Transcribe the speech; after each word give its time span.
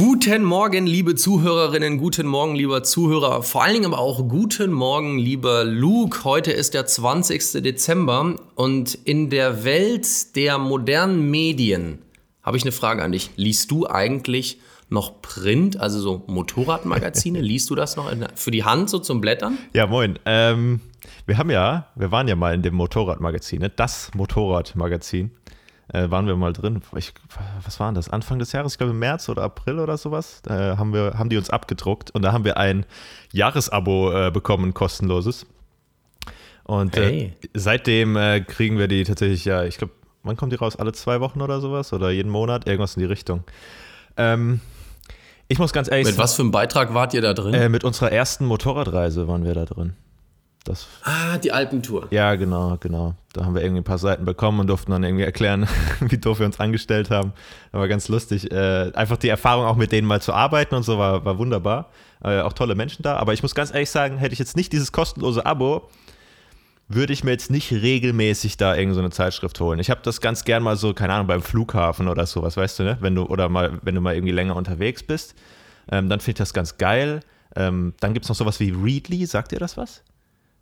Guten 0.00 0.44
Morgen, 0.44 0.86
liebe 0.86 1.14
Zuhörerinnen, 1.14 1.98
guten 1.98 2.26
Morgen, 2.26 2.54
lieber 2.54 2.82
Zuhörer, 2.82 3.42
vor 3.42 3.62
allen 3.62 3.74
Dingen 3.74 3.84
aber 3.84 3.98
auch 3.98 4.26
guten 4.26 4.72
Morgen, 4.72 5.18
lieber 5.18 5.64
Luke. 5.64 6.24
Heute 6.24 6.52
ist 6.52 6.72
der 6.72 6.86
20. 6.86 7.62
Dezember 7.62 8.36
und 8.54 8.94
in 8.94 9.28
der 9.28 9.62
Welt 9.62 10.34
der 10.36 10.56
modernen 10.56 11.30
Medien 11.30 11.98
habe 12.42 12.56
ich 12.56 12.62
eine 12.62 12.72
Frage 12.72 13.02
an 13.02 13.12
dich. 13.12 13.28
Liest 13.36 13.70
du 13.70 13.86
eigentlich 13.86 14.58
noch 14.88 15.20
Print, 15.20 15.78
also 15.78 16.00
so 16.00 16.24
Motorradmagazine? 16.28 17.38
Liest 17.42 17.68
du 17.68 17.74
das 17.74 17.96
noch 17.96 18.10
für 18.36 18.50
die 18.50 18.64
Hand 18.64 18.88
so 18.88 19.00
zum 19.00 19.20
Blättern? 19.20 19.58
Ja, 19.74 19.86
moin. 19.86 20.18
Ähm, 20.24 20.80
wir 21.26 21.36
haben 21.36 21.50
ja, 21.50 21.88
wir 21.94 22.10
waren 22.10 22.26
ja 22.26 22.36
mal 22.36 22.54
in 22.54 22.62
dem 22.62 22.74
Motorradmagazin, 22.74 23.60
ne? 23.60 23.68
das 23.68 24.10
Motorradmagazin 24.14 25.30
äh, 25.92 26.10
waren 26.10 26.26
wir 26.26 26.36
mal 26.36 26.52
drin. 26.52 26.82
Ich, 26.96 27.12
was 27.64 27.80
war 27.80 27.92
das? 27.92 28.08
Anfang 28.08 28.38
des 28.38 28.52
Jahres, 28.52 28.72
ich 28.72 28.78
glaube 28.78 28.92
im 28.92 28.98
März 28.98 29.28
oder 29.28 29.42
April 29.42 29.78
oder 29.78 29.96
sowas, 29.96 30.42
äh, 30.46 30.52
haben, 30.52 30.92
wir, 30.92 31.14
haben 31.16 31.28
die 31.28 31.36
uns 31.36 31.50
abgedruckt 31.50 32.10
und 32.12 32.22
da 32.22 32.32
haben 32.32 32.44
wir 32.44 32.56
ein 32.56 32.86
Jahresabo 33.32 34.12
äh, 34.12 34.30
bekommen, 34.30 34.74
kostenloses. 34.74 35.46
Und 36.64 36.96
äh, 36.96 37.04
hey. 37.04 37.32
seitdem 37.54 38.16
äh, 38.16 38.40
kriegen 38.40 38.78
wir 38.78 38.86
die 38.86 39.04
tatsächlich, 39.04 39.44
ja, 39.44 39.64
ich 39.64 39.78
glaube, 39.78 39.92
wann 40.22 40.36
kommt 40.36 40.52
die 40.52 40.56
raus? 40.56 40.76
Alle 40.76 40.92
zwei 40.92 41.20
Wochen 41.20 41.40
oder 41.40 41.60
sowas? 41.60 41.92
Oder 41.92 42.10
jeden 42.10 42.30
Monat? 42.30 42.66
Irgendwas 42.66 42.96
in 42.96 43.00
die 43.00 43.06
Richtung. 43.06 43.44
Ähm, 44.16 44.60
ich 45.48 45.58
muss 45.58 45.72
ganz 45.72 45.90
ehrlich 45.90 46.06
Mit 46.06 46.18
was 46.18 46.34
für 46.34 46.42
einem 46.42 46.52
Beitrag 46.52 46.94
wart 46.94 47.12
ihr 47.12 47.22
da 47.22 47.34
drin? 47.34 47.54
Äh, 47.54 47.68
mit 47.68 47.82
unserer 47.82 48.12
ersten 48.12 48.44
Motorradreise 48.44 49.26
waren 49.26 49.44
wir 49.44 49.54
da 49.54 49.64
drin. 49.64 49.94
Das, 50.64 50.88
ah, 51.04 51.38
die 51.38 51.52
Alpentour. 51.52 52.08
Ja, 52.10 52.34
genau, 52.34 52.76
genau. 52.78 53.14
Da 53.32 53.44
haben 53.44 53.54
wir 53.54 53.62
irgendwie 53.62 53.80
ein 53.80 53.84
paar 53.84 53.98
Seiten 53.98 54.26
bekommen 54.26 54.60
und 54.60 54.66
durften 54.66 54.90
dann 54.90 55.02
irgendwie 55.02 55.24
erklären, 55.24 55.66
wie 56.00 56.18
doof 56.18 56.38
wir 56.38 56.46
uns 56.46 56.60
angestellt 56.60 57.10
haben. 57.10 57.32
War 57.72 57.88
ganz 57.88 58.08
lustig. 58.08 58.52
Äh, 58.52 58.92
einfach 58.94 59.16
die 59.16 59.30
Erfahrung 59.30 59.64
auch 59.64 59.76
mit 59.76 59.90
denen 59.90 60.06
mal 60.06 60.20
zu 60.20 60.34
arbeiten 60.34 60.74
und 60.74 60.82
so 60.82 60.98
war, 60.98 61.24
war 61.24 61.38
wunderbar. 61.38 61.90
Äh, 62.22 62.40
auch 62.40 62.52
tolle 62.52 62.74
Menschen 62.74 63.02
da. 63.02 63.16
Aber 63.16 63.32
ich 63.32 63.42
muss 63.42 63.54
ganz 63.54 63.72
ehrlich 63.72 63.90
sagen, 63.90 64.18
hätte 64.18 64.34
ich 64.34 64.38
jetzt 64.38 64.56
nicht 64.56 64.72
dieses 64.72 64.92
kostenlose 64.92 65.46
Abo, 65.46 65.88
würde 66.88 67.12
ich 67.12 67.24
mir 67.24 67.30
jetzt 67.30 67.50
nicht 67.50 67.72
regelmäßig 67.72 68.56
da 68.56 68.74
irgendeine 68.76 69.06
so 69.06 69.12
Zeitschrift 69.12 69.60
holen. 69.60 69.78
Ich 69.78 69.90
habe 69.90 70.00
das 70.02 70.20
ganz 70.20 70.44
gern 70.44 70.62
mal 70.62 70.76
so, 70.76 70.92
keine 70.92 71.14
Ahnung, 71.14 71.28
beim 71.28 71.40
Flughafen 71.40 72.08
oder 72.08 72.26
sowas, 72.26 72.56
weißt 72.56 72.80
du, 72.80 72.82
ne? 72.82 72.98
Wenn 73.00 73.14
du, 73.14 73.22
oder 73.22 73.48
mal, 73.48 73.78
wenn 73.82 73.94
du 73.94 74.00
mal 74.00 74.14
irgendwie 74.14 74.32
länger 74.32 74.56
unterwegs 74.56 75.04
bist, 75.04 75.36
ähm, 75.90 76.08
dann 76.08 76.20
finde 76.20 76.32
ich 76.32 76.38
das 76.38 76.52
ganz 76.52 76.76
geil. 76.78 77.20
Ähm, 77.56 77.94
dann 78.00 78.12
gibt 78.12 78.24
es 78.24 78.28
noch 78.28 78.36
sowas 78.36 78.60
wie 78.60 78.70
Readly, 78.70 79.24
sagt 79.24 79.52
ihr 79.52 79.60
das 79.60 79.76
was? 79.76 80.02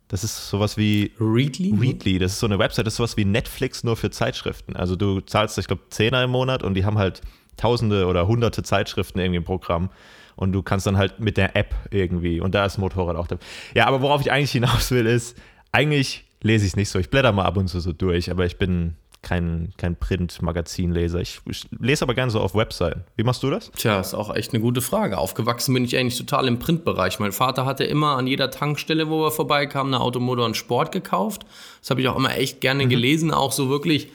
Das 0.09 0.23
ist 0.23 0.49
sowas 0.49 0.75
wie 0.75 1.11
Readly. 1.19 1.73
Readly, 1.79 2.17
das 2.17 2.33
ist 2.33 2.39
so 2.39 2.47
eine 2.47 2.57
Website, 2.59 2.87
das 2.87 2.93
ist 2.93 2.97
sowas 2.97 3.15
wie 3.15 3.25
Netflix 3.25 3.83
nur 3.83 3.95
für 3.95 4.09
Zeitschriften. 4.09 4.75
Also 4.75 4.95
du 4.95 5.21
zahlst, 5.21 5.57
ich 5.59 5.67
glaube, 5.67 5.83
Zehner 5.91 6.23
im 6.23 6.31
Monat 6.31 6.63
und 6.63 6.73
die 6.73 6.83
haben 6.83 6.97
halt 6.97 7.21
tausende 7.57 8.07
oder 8.07 8.27
hunderte 8.27 8.63
Zeitschriften 8.63 9.19
irgendwie 9.19 9.37
im 9.37 9.43
Programm. 9.43 9.89
Und 10.35 10.51
du 10.53 10.63
kannst 10.63 10.87
dann 10.87 10.97
halt 10.97 11.19
mit 11.19 11.37
der 11.37 11.55
App 11.55 11.75
irgendwie, 11.91 12.39
und 12.39 12.55
da 12.55 12.65
ist 12.65 12.77
Motorrad 12.77 13.17
auch 13.17 13.27
da. 13.27 13.37
Ja, 13.75 13.85
aber 13.85 14.01
worauf 14.01 14.21
ich 14.21 14.31
eigentlich 14.31 14.51
hinaus 14.51 14.89
will, 14.89 15.05
ist, 15.05 15.37
eigentlich 15.71 16.25
lese 16.41 16.65
ich 16.65 16.71
es 16.71 16.75
nicht 16.75 16.89
so. 16.89 16.97
Ich 16.97 17.09
blätter 17.09 17.31
mal 17.31 17.45
ab 17.45 17.57
und 17.57 17.67
zu 17.67 17.79
so 17.79 17.93
durch, 17.93 18.31
aber 18.31 18.45
ich 18.45 18.57
bin 18.57 18.95
kein, 19.21 19.73
kein 19.77 19.95
Print-Magazinleser. 19.97 21.19
Ich, 21.19 21.41
ich, 21.45 21.67
lese 21.77 22.03
aber 22.03 22.13
gerne 22.13 22.31
so 22.31 22.39
auf 22.39 22.55
Webseiten. 22.55 23.03
Wie 23.15 23.23
machst 23.23 23.43
du 23.43 23.49
das? 23.49 23.71
Tja, 23.71 23.99
ist 23.99 24.13
auch 24.13 24.33
echt 24.33 24.53
eine 24.53 24.61
gute 24.61 24.81
Frage. 24.81 25.17
Aufgewachsen 25.17 25.73
bin 25.73 25.83
ich 25.83 25.97
eigentlich 25.97 26.17
total 26.17 26.47
im 26.47 26.59
Printbereich. 26.59 27.19
Mein 27.19 27.31
Vater 27.31 27.65
hatte 27.65 27.83
immer 27.83 28.17
an 28.17 28.27
jeder 28.27 28.49
Tankstelle, 28.49 29.09
wo 29.09 29.25
er 29.25 29.31
vorbeikam, 29.31 29.87
eine 29.87 29.99
Automotor 29.99 30.45
und 30.45 30.55
Sport 30.55 30.91
gekauft. 30.91 31.45
Das 31.81 31.89
habe 31.89 32.01
ich 32.01 32.07
auch 32.07 32.15
immer 32.15 32.35
echt 32.37 32.61
gerne 32.61 32.85
mhm. 32.85 32.89
gelesen. 32.89 33.31
Auch 33.31 33.51
so 33.51 33.69
wirklich 33.69 34.09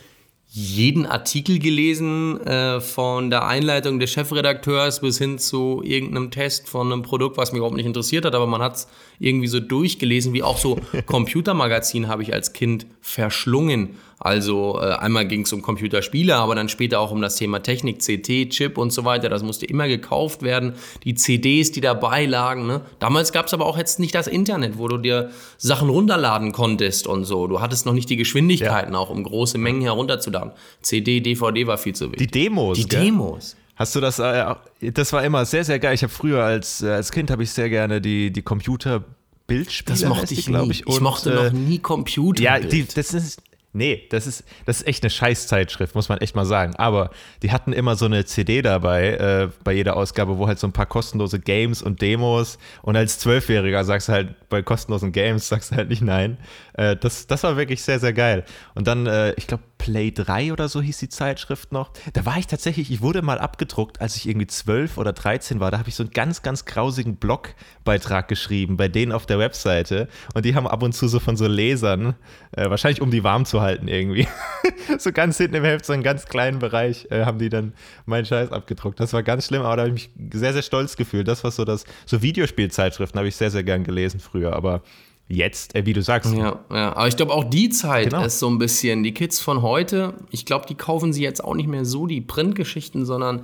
jeden 0.56 1.04
Artikel 1.04 1.58
gelesen, 1.58 2.40
äh, 2.46 2.80
von 2.80 3.28
der 3.28 3.44
Einleitung 3.44 3.98
des 3.98 4.12
Chefredakteurs 4.12 5.00
bis 5.00 5.18
hin 5.18 5.38
zu 5.40 5.82
irgendeinem 5.84 6.30
Test 6.30 6.68
von 6.68 6.92
einem 6.92 7.02
Produkt, 7.02 7.36
was 7.36 7.50
mich 7.50 7.58
überhaupt 7.58 7.76
nicht 7.76 7.86
interessiert 7.86 8.24
hat, 8.24 8.36
aber 8.36 8.46
man 8.46 8.62
hat 8.62 8.76
es 8.76 8.88
irgendwie 9.18 9.48
so 9.48 9.58
durchgelesen, 9.58 10.32
wie 10.32 10.44
auch 10.44 10.58
so 10.58 10.78
Computermagazin 11.06 12.06
habe 12.06 12.22
ich 12.22 12.32
als 12.32 12.52
Kind 12.52 12.86
verschlungen. 13.00 13.96
Also 14.24 14.80
äh, 14.80 14.86
einmal 14.86 15.26
ging 15.26 15.42
es 15.42 15.52
um 15.52 15.60
Computerspiele, 15.60 16.34
aber 16.34 16.54
dann 16.54 16.70
später 16.70 16.98
auch 16.98 17.10
um 17.10 17.20
das 17.20 17.36
Thema 17.36 17.62
Technik, 17.62 17.98
CT, 17.98 18.48
Chip 18.48 18.78
und 18.78 18.90
so 18.90 19.04
weiter. 19.04 19.28
Das 19.28 19.42
musste 19.42 19.66
immer 19.66 19.86
gekauft 19.86 20.42
werden. 20.42 20.72
Die 21.04 21.14
CDs, 21.14 21.72
die 21.72 21.82
dabei 21.82 22.24
lagen. 22.24 22.66
Ne? 22.66 22.80
Damals 23.00 23.32
gab 23.32 23.48
es 23.48 23.52
aber 23.52 23.66
auch 23.66 23.76
jetzt 23.76 24.00
nicht 24.00 24.14
das 24.14 24.26
Internet, 24.26 24.78
wo 24.78 24.88
du 24.88 24.96
dir 24.96 25.30
Sachen 25.58 25.90
runterladen 25.90 26.52
konntest 26.52 27.06
und 27.06 27.26
so. 27.26 27.46
Du 27.48 27.60
hattest 27.60 27.84
noch 27.84 27.92
nicht 27.92 28.08
die 28.08 28.16
Geschwindigkeiten, 28.16 28.94
ja. 28.94 28.98
auch 28.98 29.10
um 29.10 29.22
große 29.24 29.58
Mengen 29.58 29.82
herunterzuladen. 29.82 30.52
CD, 30.80 31.20
DVD 31.20 31.66
war 31.66 31.76
viel 31.76 31.94
zu 31.94 32.10
wichtig. 32.10 32.32
Die 32.32 32.44
Demos. 32.44 32.78
Die 32.78 32.88
gell? 32.88 33.04
Demos. 33.04 33.56
Hast 33.76 33.94
du 33.94 34.00
das? 34.00 34.20
Äh, 34.20 34.54
das 34.80 35.12
war 35.12 35.22
immer 35.22 35.44
sehr, 35.44 35.64
sehr 35.64 35.78
geil. 35.78 35.94
Ich 35.94 36.02
habe 36.02 36.12
früher 36.12 36.42
als, 36.42 36.82
äh, 36.82 36.88
als 36.88 37.12
Kind 37.12 37.30
habe 37.30 37.42
ich 37.42 37.50
sehr 37.50 37.68
gerne 37.68 38.00
die, 38.00 38.30
die 38.30 38.40
Computer 38.40 39.04
Bildspiele. 39.46 39.98
Das 39.98 40.08
mochte 40.08 40.32
ich, 40.32 40.46
glaube 40.46 40.72
ich. 40.72 40.86
Und, 40.86 40.94
ich 40.94 41.00
mochte 41.02 41.30
äh, 41.30 41.44
noch 41.44 41.52
nie 41.52 41.78
Computer. 41.78 42.42
Ja, 42.42 42.58
die, 42.58 42.86
das 42.86 43.12
ist 43.12 43.42
Nee, 43.76 44.06
das 44.10 44.28
ist, 44.28 44.44
das 44.66 44.78
ist 44.80 44.86
echt 44.86 45.02
eine 45.02 45.10
Scheißzeitschrift, 45.10 45.96
muss 45.96 46.08
man 46.08 46.18
echt 46.18 46.36
mal 46.36 46.44
sagen. 46.44 46.76
Aber 46.76 47.10
die 47.42 47.50
hatten 47.50 47.72
immer 47.72 47.96
so 47.96 48.04
eine 48.04 48.24
CD 48.24 48.62
dabei, 48.62 49.08
äh, 49.14 49.48
bei 49.64 49.72
jeder 49.72 49.96
Ausgabe, 49.96 50.38
wo 50.38 50.46
halt 50.46 50.60
so 50.60 50.68
ein 50.68 50.72
paar 50.72 50.86
kostenlose 50.86 51.40
Games 51.40 51.82
und 51.82 52.00
Demos 52.00 52.58
und 52.82 52.96
als 52.96 53.18
Zwölfjähriger 53.18 53.84
sagst 53.84 54.08
du 54.08 54.12
halt 54.12 54.48
bei 54.48 54.62
kostenlosen 54.62 55.10
Games, 55.10 55.48
sagst 55.48 55.72
du 55.72 55.76
halt 55.76 55.88
nicht 55.88 56.02
nein. 56.02 56.38
Äh, 56.74 56.96
das, 56.96 57.26
das 57.26 57.42
war 57.42 57.56
wirklich 57.56 57.82
sehr, 57.82 57.98
sehr 57.98 58.12
geil. 58.12 58.44
Und 58.74 58.86
dann, 58.86 59.06
äh, 59.06 59.32
ich 59.36 59.46
glaube, 59.46 59.62
Play 59.78 60.10
3 60.12 60.52
oder 60.52 60.68
so 60.68 60.80
hieß 60.80 60.98
die 60.98 61.08
Zeitschrift 61.08 61.72
noch. 61.72 61.92
Da 62.12 62.24
war 62.24 62.38
ich 62.38 62.46
tatsächlich, 62.46 62.90
ich 62.90 63.02
wurde 63.02 63.22
mal 63.22 63.38
abgedruckt, 63.38 64.00
als 64.00 64.16
ich 64.16 64.28
irgendwie 64.28 64.46
12 64.46 64.96
oder 64.98 65.12
13 65.12 65.60
war. 65.60 65.70
Da 65.70 65.78
habe 65.78 65.88
ich 65.88 65.94
so 65.94 66.02
einen 66.02 66.10
ganz, 66.10 66.42
ganz 66.42 66.64
grausigen 66.64 67.16
Blogbeitrag 67.16 68.28
geschrieben 68.28 68.76
bei 68.76 68.88
denen 68.88 69.12
auf 69.12 69.26
der 69.26 69.38
Webseite. 69.38 70.08
Und 70.34 70.44
die 70.44 70.54
haben 70.54 70.66
ab 70.66 70.82
und 70.82 70.94
zu 70.94 71.06
so 71.08 71.20
von 71.20 71.36
so 71.36 71.46
Lesern, 71.46 72.14
äh, 72.52 72.70
wahrscheinlich 72.70 73.02
um 73.02 73.10
die 73.10 73.24
warm 73.24 73.44
zu 73.44 73.60
halten 73.60 73.88
irgendwie, 73.88 74.26
so 74.98 75.12
ganz 75.12 75.36
hinten 75.36 75.56
im 75.56 75.64
Heft, 75.64 75.84
so 75.84 75.92
einen 75.92 76.02
ganz 76.02 76.26
kleinen 76.26 76.58
Bereich, 76.58 77.06
äh, 77.10 77.24
haben 77.24 77.38
die 77.38 77.50
dann 77.50 77.74
meinen 78.06 78.24
Scheiß 78.24 78.52
abgedruckt. 78.52 78.98
Das 79.00 79.12
war 79.12 79.22
ganz 79.22 79.46
schlimm, 79.46 79.62
aber 79.62 79.76
da 79.76 79.82
habe 79.82 79.94
ich 79.94 80.10
mich 80.16 80.32
sehr, 80.32 80.52
sehr 80.52 80.62
stolz 80.62 80.96
gefühlt. 80.96 81.28
Das 81.28 81.44
war 81.44 81.50
so 81.50 81.64
das, 81.64 81.84
so 82.06 82.22
Videospielzeitschriften 82.22 83.18
habe 83.18 83.28
ich 83.28 83.36
sehr, 83.36 83.50
sehr 83.50 83.64
gern 83.64 83.84
gelesen 83.84 84.18
früher, 84.18 84.54
aber 84.54 84.82
jetzt, 85.28 85.74
äh, 85.74 85.86
wie 85.86 85.92
du 85.92 86.02
sagst. 86.02 86.34
Ja, 86.34 86.60
ja. 86.70 86.94
aber 86.94 87.08
ich 87.08 87.16
glaube 87.16 87.32
auch 87.32 87.44
die 87.44 87.70
Zeit 87.70 88.10
genau. 88.10 88.24
ist 88.24 88.38
so 88.38 88.48
ein 88.48 88.58
bisschen, 88.58 89.02
die 89.02 89.14
Kids 89.14 89.40
von 89.40 89.62
heute, 89.62 90.14
ich 90.30 90.44
glaube, 90.44 90.66
die 90.66 90.74
kaufen 90.74 91.12
sie 91.12 91.22
jetzt 91.22 91.42
auch 91.42 91.54
nicht 91.54 91.68
mehr 91.68 91.84
so 91.84 92.06
die 92.06 92.20
Printgeschichten, 92.20 93.04
sondern 93.04 93.42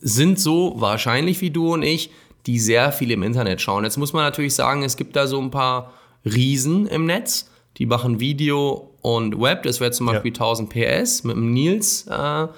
sind 0.00 0.38
so 0.38 0.74
wahrscheinlich 0.78 1.40
wie 1.40 1.50
du 1.50 1.72
und 1.72 1.82
ich, 1.82 2.10
die 2.46 2.58
sehr 2.58 2.90
viel 2.90 3.10
im 3.12 3.22
Internet 3.22 3.60
schauen. 3.60 3.84
Jetzt 3.84 3.98
muss 3.98 4.12
man 4.12 4.24
natürlich 4.24 4.54
sagen, 4.54 4.82
es 4.82 4.96
gibt 4.96 5.14
da 5.14 5.26
so 5.26 5.40
ein 5.40 5.50
paar 5.50 5.92
Riesen 6.24 6.86
im 6.86 7.06
Netz, 7.06 7.48
die 7.78 7.86
machen 7.86 8.18
Video 8.20 8.90
und 9.00 9.40
Web. 9.40 9.62
Das 9.62 9.80
wäre 9.80 9.92
zum 9.92 10.06
Beispiel 10.06 10.32
ja. 10.32 10.40
1000 10.40 10.70
PS 10.70 11.24
mit 11.24 11.36
dem 11.36 11.52
Nils. 11.52 12.06
Äh, 12.08 12.48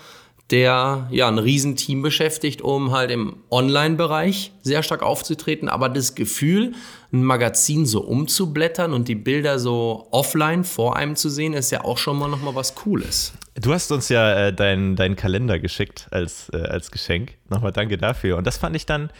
der 0.54 1.09
ja 1.10 1.26
ein 1.26 1.38
Riesenteam 1.38 2.00
beschäftigt, 2.00 2.62
um 2.62 2.92
halt 2.92 3.10
im 3.10 3.38
Online-Bereich 3.50 4.53
sehr 4.62 4.84
stark 4.84 5.03
aufzutreten. 5.03 5.69
Aber 5.69 5.88
das 5.88 6.15
Gefühl, 6.15 6.75
ein 7.12 7.25
Magazin 7.25 7.87
so 7.87 8.03
umzublättern 8.03 8.92
und 8.92 9.09
die 9.09 9.16
Bilder 9.16 9.59
so 9.59 10.06
offline 10.12 10.62
vor 10.62 10.94
einem 10.94 11.16
zu 11.16 11.28
sehen, 11.28 11.54
ist 11.54 11.72
ja 11.72 11.82
auch 11.82 11.98
schon 11.98 12.16
mal 12.16 12.28
nochmal 12.28 12.54
was 12.54 12.76
Cooles. 12.76 13.32
Du 13.60 13.72
hast 13.72 13.91
uns 13.91 14.09
ja 14.09 14.47
äh, 14.47 14.53
deinen 14.53 14.94
dein 14.94 15.16
Kalender 15.16 15.59
geschickt 15.59 16.06
als, 16.12 16.50
äh, 16.53 16.59
als 16.59 16.92
Geschenk. 16.92 17.32
Nochmal 17.48 17.72
danke 17.72 17.98
dafür. 17.98 18.36
Und 18.36 18.47
das 18.47 18.56
fand 18.56 18.76
ich 18.76 18.86
dann 18.86 19.10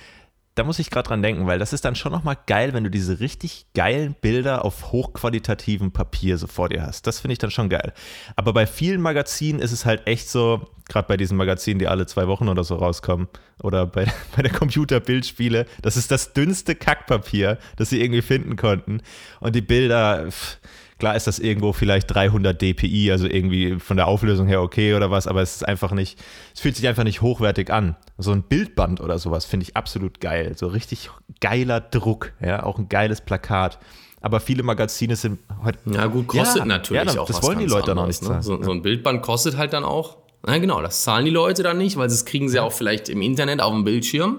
da 0.55 0.63
muss 0.63 0.79
ich 0.79 0.91
gerade 0.91 1.09
dran 1.09 1.23
denken, 1.23 1.47
weil 1.47 1.59
das 1.59 1.73
ist 1.73 1.85
dann 1.85 1.97
schon 1.97 2.13
nochmal 2.13 2.37
geil, 2.47 2.73
wenn 2.75 2.85
du 2.85 2.91
diese 2.91 3.19
richtig 3.19 3.67
geilen 3.75 4.15
Bilder 4.21 4.65
auf 4.65 4.93
hochqualitativem 4.93 5.91
Papier 5.91 6.39
so 6.39 6.47
vor 6.47 6.69
dir 6.69 6.83
hast. 6.83 7.07
Das 7.07 7.21
finde 7.21 7.33
ich 7.33 7.39
dann 7.39 7.51
schon 7.51 7.69
geil. 7.69 7.93
Aber 8.37 8.53
bei 8.53 8.67
vielen 8.67 9.01
Magazinen 9.01 9.61
ist 9.61 9.73
es 9.73 9.85
halt 9.85 10.07
echt 10.07 10.29
so, 10.29 10.69
gerade 10.89 11.09
bei 11.09 11.17
diesen 11.17 11.37
Magazinen, 11.37 11.81
die 11.81 11.89
alle 11.89 12.07
zwei 12.07 12.29
Wochen 12.29 12.49
oder 12.49 12.63
so 12.63 12.77
rauskommen, 12.77 13.29
oder 13.63 13.87
bei, 13.87 14.07
bei 14.37 14.43
der 14.43 14.53
Computerbildspiele, 14.53 15.67
das 15.83 15.97
ist 15.97 16.13
das 16.13 16.33
dünnste 16.35 16.77
Kackpapier, 16.77 17.59
das 17.77 17.91
sie 17.91 18.01
irgendwie 18.01 18.23
finden 18.23 18.57
konnten. 18.57 19.01
Und 19.41 19.57
die 19.57 19.63
Bilder. 19.63 20.31
Pff, 20.31 20.59
Klar 20.99 21.17
ist 21.17 21.27
das 21.27 21.39
irgendwo 21.39 21.73
vielleicht 21.73 22.15
300 22.15 22.61
dpi, 22.61 23.11
also 23.11 23.27
irgendwie 23.27 23.79
von 23.81 23.97
der 23.97 24.07
Auflösung 24.07 24.47
her 24.47 24.63
okay 24.63 24.95
oder 24.95 25.11
was, 25.11 25.27
aber 25.27 25.43
es 25.43 25.57
ist 25.57 25.69
einfach 25.69 25.93
nicht, 25.93 26.23
es 26.55 26.61
fühlt 26.61 26.77
sich 26.77 26.87
einfach 26.87 27.05
nicht 27.05 27.21
hochwertig 27.21 27.73
an. 27.73 27.97
So 28.17 28.31
ein 28.31 28.43
Bildband 28.43 29.01
oder 29.01 29.19
sowas 29.19 29.45
finde 29.45 29.65
ich 29.65 29.77
absolut 29.77 30.21
geil. 30.21 30.53
So 30.57 30.69
richtig 30.69 31.11
geiler 31.41 31.81
Druck, 31.81 32.33
ja, 32.41 32.63
auch 32.63 32.79
ein 32.79 32.89
geiles 32.89 33.21
Plakat. 33.21 33.79
Aber 34.21 34.41
viele 34.41 34.63
Magazine 34.63 35.17
sind 35.17 35.41
heute. 35.63 35.79
Ja, 35.85 36.07
gut, 36.07 36.29
kostet 36.29 36.61
ja, 36.61 36.65
natürlich 36.65 37.13
ja, 37.13 37.21
auch 37.21 37.27
Das 37.27 37.43
wollen 37.43 37.59
die 37.59 37.67
Leute 37.67 37.91
anderes, 37.91 37.97
noch 37.97 38.07
nicht 38.07 38.23
ne? 38.23 38.29
zahlen. 38.29 38.43
So, 38.43 38.63
so 38.63 38.71
ein 38.71 38.81
Bildband 38.81 39.21
kostet 39.21 39.59
halt 39.59 39.75
dann 39.75 39.85
auch. 39.85 40.17
Na 40.47 40.57
genau, 40.59 40.81
das 40.81 41.03
zahlen 41.03 41.25
die 41.25 41.31
Leute 41.31 41.63
dann 41.63 41.77
nicht, 41.77 41.97
weil 41.97 42.09
das 42.09 42.25
kriegen 42.25 42.49
sie 42.49 42.59
auch 42.59 42.73
vielleicht 42.73 43.09
im 43.09 43.21
Internet 43.21 43.61
auf 43.61 43.73
dem 43.73 43.85
Bildschirm. 43.85 44.39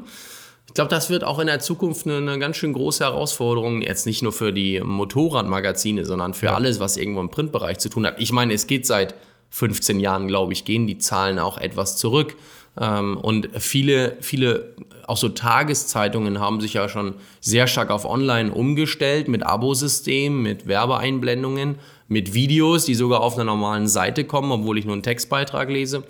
Ich 0.75 0.77
glaube, 0.77 0.89
das 0.89 1.09
wird 1.09 1.23
auch 1.23 1.39
in 1.39 1.47
der 1.47 1.61
Zukunft 1.61 2.05
eine, 2.05 2.17
eine, 2.17 2.37
ganz 2.37 2.57
schön 2.57 2.73
große 2.73 3.01
Herausforderung, 3.01 3.81
jetzt 3.81 4.05
nicht 4.05 4.21
nur 4.21 4.33
für 4.33 4.51
die 4.51 4.81
Motorradmagazine, 4.81 6.03
sondern 6.03 6.33
für 6.33 6.47
ja. 6.47 6.53
alles, 6.53 6.81
was 6.81 6.97
irgendwo 6.97 7.21
im 7.21 7.29
Printbereich 7.29 7.77
zu 7.77 7.87
tun 7.87 8.05
hat. 8.05 8.15
Ich 8.19 8.33
meine, 8.33 8.53
es 8.53 8.67
geht 8.67 8.85
seit 8.85 9.15
15 9.51 10.01
Jahren, 10.01 10.27
glaube 10.27 10.51
ich, 10.51 10.65
gehen 10.65 10.85
die 10.85 10.97
Zahlen 10.97 11.39
auch 11.39 11.57
etwas 11.57 11.95
zurück. 11.95 12.35
Ähm, 12.77 13.15
und 13.15 13.51
viele, 13.57 14.17
viele, 14.19 14.75
auch 15.07 15.15
so 15.15 15.29
Tageszeitungen 15.29 16.41
haben 16.41 16.59
sich 16.59 16.73
ja 16.73 16.89
schon 16.89 17.15
sehr 17.39 17.67
stark 17.67 17.89
auf 17.89 18.03
Online 18.03 18.51
umgestellt 18.51 19.29
mit 19.29 19.43
Abosystem, 19.43 20.41
mit 20.41 20.67
Werbeeinblendungen, 20.67 21.79
mit 22.09 22.33
Videos, 22.33 22.83
die 22.83 22.95
sogar 22.95 23.21
auf 23.21 23.35
einer 23.35 23.45
normalen 23.45 23.87
Seite 23.87 24.25
kommen, 24.25 24.51
obwohl 24.51 24.77
ich 24.77 24.83
nur 24.83 24.95
einen 24.95 25.03
Textbeitrag 25.03 25.69
lese. 25.69 26.03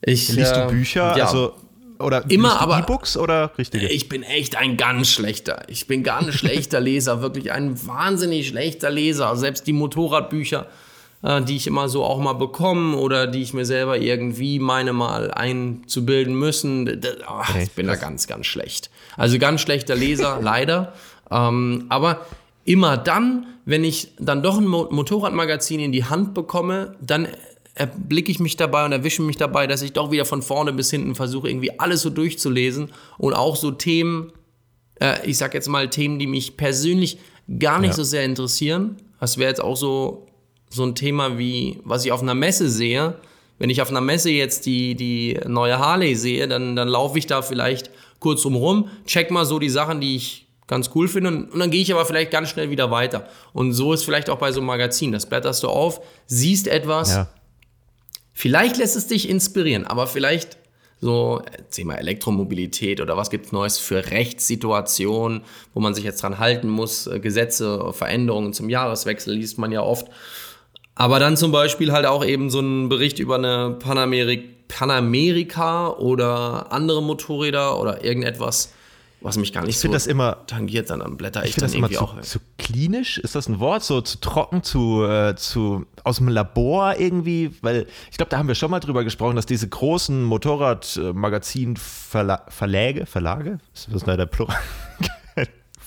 Ich, 0.00 0.28
Liest 0.28 0.54
du 0.54 0.60
äh, 0.60 0.68
Bücher? 0.68 1.16
Ja, 1.16 1.26
also 1.26 1.54
oder 2.04 2.28
immer 2.30 2.60
aber 2.60 2.78
E-Books 2.78 3.16
oder 3.16 3.52
richtige? 3.58 3.88
Ich 3.88 4.08
bin 4.08 4.22
echt 4.22 4.56
ein 4.56 4.76
ganz 4.76 5.08
schlechter. 5.08 5.62
Ich 5.68 5.86
bin 5.86 6.02
ganz 6.02 6.34
schlechter 6.34 6.80
Leser, 6.80 7.22
wirklich 7.22 7.52
ein 7.52 7.86
wahnsinnig 7.86 8.48
schlechter 8.48 8.90
Leser. 8.90 9.36
Selbst 9.36 9.66
die 9.66 9.72
Motorradbücher 9.72 10.66
äh, 11.24 11.42
die 11.42 11.56
ich 11.56 11.66
immer 11.66 11.88
so 11.88 12.04
auch 12.04 12.20
mal 12.20 12.34
bekomme 12.34 12.96
oder 12.96 13.26
die 13.26 13.42
ich 13.42 13.54
mir 13.54 13.64
selber 13.64 13.98
irgendwie 13.98 14.58
meine 14.58 14.92
mal 14.92 15.30
einzubilden 15.30 16.34
müssen. 16.34 17.00
Ach, 17.26 17.56
ich 17.56 17.72
bin 17.72 17.86
da 17.86 17.96
ganz, 17.96 18.26
ganz 18.26 18.46
schlecht. 18.46 18.90
Also 19.16 19.38
ganz 19.38 19.62
schlechter 19.62 19.96
Leser, 19.96 20.38
leider. 20.42 20.92
Ähm, 21.30 21.86
aber 21.88 22.26
immer 22.64 22.98
dann, 22.98 23.46
wenn 23.64 23.84
ich 23.84 24.12
dann 24.18 24.42
doch 24.42 24.58
ein 24.58 24.66
Motorradmagazin 24.66 25.80
in 25.80 25.92
die 25.92 26.04
Hand 26.04 26.34
bekomme, 26.34 26.94
dann 27.00 27.28
erblicke 27.74 28.30
ich 28.30 28.38
mich 28.38 28.56
dabei 28.56 28.84
und 28.84 28.92
erwische 28.92 29.22
mich 29.22 29.36
dabei, 29.36 29.66
dass 29.66 29.82
ich 29.82 29.92
doch 29.92 30.10
wieder 30.10 30.24
von 30.24 30.42
vorne 30.42 30.72
bis 30.72 30.90
hinten 30.90 31.14
versuche, 31.14 31.48
irgendwie 31.48 31.78
alles 31.78 32.02
so 32.02 32.10
durchzulesen 32.10 32.90
und 33.18 33.34
auch 33.34 33.56
so 33.56 33.70
Themen, 33.70 34.32
äh, 35.00 35.28
ich 35.28 35.38
sag 35.38 35.54
jetzt 35.54 35.68
mal 35.68 35.90
Themen, 35.90 36.18
die 36.18 36.26
mich 36.26 36.56
persönlich 36.56 37.18
gar 37.58 37.80
nicht 37.80 37.90
ja. 37.90 37.96
so 37.96 38.04
sehr 38.04 38.24
interessieren. 38.24 38.96
Das 39.20 39.38
wäre 39.38 39.48
jetzt 39.48 39.62
auch 39.62 39.76
so 39.76 40.26
so 40.74 40.84
ein 40.84 40.94
Thema 40.94 41.38
wie, 41.38 41.78
was 41.84 42.04
ich 42.04 42.12
auf 42.12 42.22
einer 42.22 42.34
Messe 42.34 42.68
sehe. 42.68 43.14
Wenn 43.58 43.70
ich 43.70 43.80
auf 43.80 43.90
einer 43.90 44.00
Messe 44.00 44.30
jetzt 44.30 44.66
die, 44.66 44.96
die 44.96 45.38
neue 45.46 45.78
Harley 45.78 46.16
sehe, 46.16 46.48
dann, 46.48 46.74
dann 46.74 46.88
laufe 46.88 47.18
ich 47.18 47.26
da 47.26 47.40
vielleicht 47.42 47.90
kurz 48.18 48.42
drumherum, 48.42 48.88
check 49.06 49.30
mal 49.30 49.44
so 49.44 49.58
die 49.58 49.68
Sachen, 49.68 50.00
die 50.00 50.16
ich 50.16 50.46
ganz 50.66 50.90
cool 50.94 51.08
finde 51.08 51.28
und, 51.28 51.52
und 51.52 51.58
dann 51.60 51.70
gehe 51.70 51.80
ich 51.80 51.92
aber 51.92 52.04
vielleicht 52.04 52.30
ganz 52.30 52.48
schnell 52.48 52.70
wieder 52.70 52.90
weiter. 52.90 53.28
Und 53.52 53.72
so 53.72 53.92
ist 53.92 54.04
vielleicht 54.04 54.30
auch 54.30 54.38
bei 54.38 54.50
so 54.50 54.60
einem 54.60 54.66
Magazin. 54.66 55.12
Das 55.12 55.26
blätterst 55.26 55.62
du 55.62 55.68
auf, 55.68 56.00
siehst 56.26 56.66
etwas, 56.66 57.14
ja. 57.14 57.28
Vielleicht 58.34 58.76
lässt 58.76 58.96
es 58.96 59.06
dich 59.06 59.28
inspirieren, 59.28 59.86
aber 59.86 60.06
vielleicht 60.06 60.58
so 61.00 61.42
Thema 61.70 61.94
Elektromobilität 61.94 63.00
oder 63.00 63.16
was 63.16 63.30
gibt 63.30 63.46
es 63.46 63.52
Neues 63.52 63.78
für 63.78 64.10
Rechtssituationen, 64.10 65.42
wo 65.72 65.80
man 65.80 65.94
sich 65.94 66.04
jetzt 66.04 66.22
dran 66.22 66.38
halten 66.38 66.68
muss, 66.68 67.08
Gesetze, 67.20 67.92
Veränderungen 67.92 68.52
zum 68.52 68.68
Jahreswechsel 68.68 69.34
liest 69.34 69.58
man 69.58 69.72
ja 69.72 69.82
oft. 69.82 70.06
Aber 70.94 71.18
dann 71.18 71.36
zum 71.36 71.52
Beispiel 71.52 71.92
halt 71.92 72.06
auch 72.06 72.24
eben 72.24 72.50
so 72.50 72.60
ein 72.60 72.88
Bericht 72.88 73.18
über 73.18 73.36
eine 73.36 73.76
Panamerik 73.78 74.54
Panamerika 74.68 75.90
oder 75.90 76.72
andere 76.72 77.02
Motorräder 77.02 77.78
oder 77.78 78.04
irgendetwas, 78.04 78.72
was 79.24 79.36
mich 79.38 79.52
gar 79.52 79.62
nicht 79.62 79.70
ich 79.70 79.80
so 79.80 79.90
das 79.90 80.06
immer, 80.06 80.46
tangiert, 80.46 80.88
am 80.90 81.16
Blätter 81.16 81.42
ich, 81.44 81.50
ich 81.50 81.56
dann 81.56 81.64
das 81.64 81.74
irgendwie 81.74 81.94
immer 81.94 82.06
zu, 82.06 82.14
auch. 82.14 82.20
Zu 82.20 82.38
klinisch? 82.58 83.18
Ist 83.18 83.34
das 83.34 83.48
ein 83.48 83.58
Wort? 83.58 83.82
So 83.82 84.02
zu 84.02 84.20
trocken, 84.20 84.62
zu, 84.62 85.02
äh, 85.04 85.34
zu 85.34 85.86
aus 86.04 86.18
dem 86.18 86.28
Labor 86.28 86.94
irgendwie? 86.98 87.50
Weil 87.62 87.88
ich 88.10 88.18
glaube, 88.18 88.28
da 88.30 88.38
haben 88.38 88.48
wir 88.48 88.54
schon 88.54 88.70
mal 88.70 88.80
drüber 88.80 89.02
gesprochen, 89.02 89.36
dass 89.36 89.46
diese 89.46 89.66
großen 89.66 90.22
Motorradmagazin-Verläge, 90.24 93.06
Verlage? 93.06 93.58
Was 93.72 93.88
ist 93.88 94.06
da 94.06 94.14
der 94.16 94.26
Plural? 94.26 94.58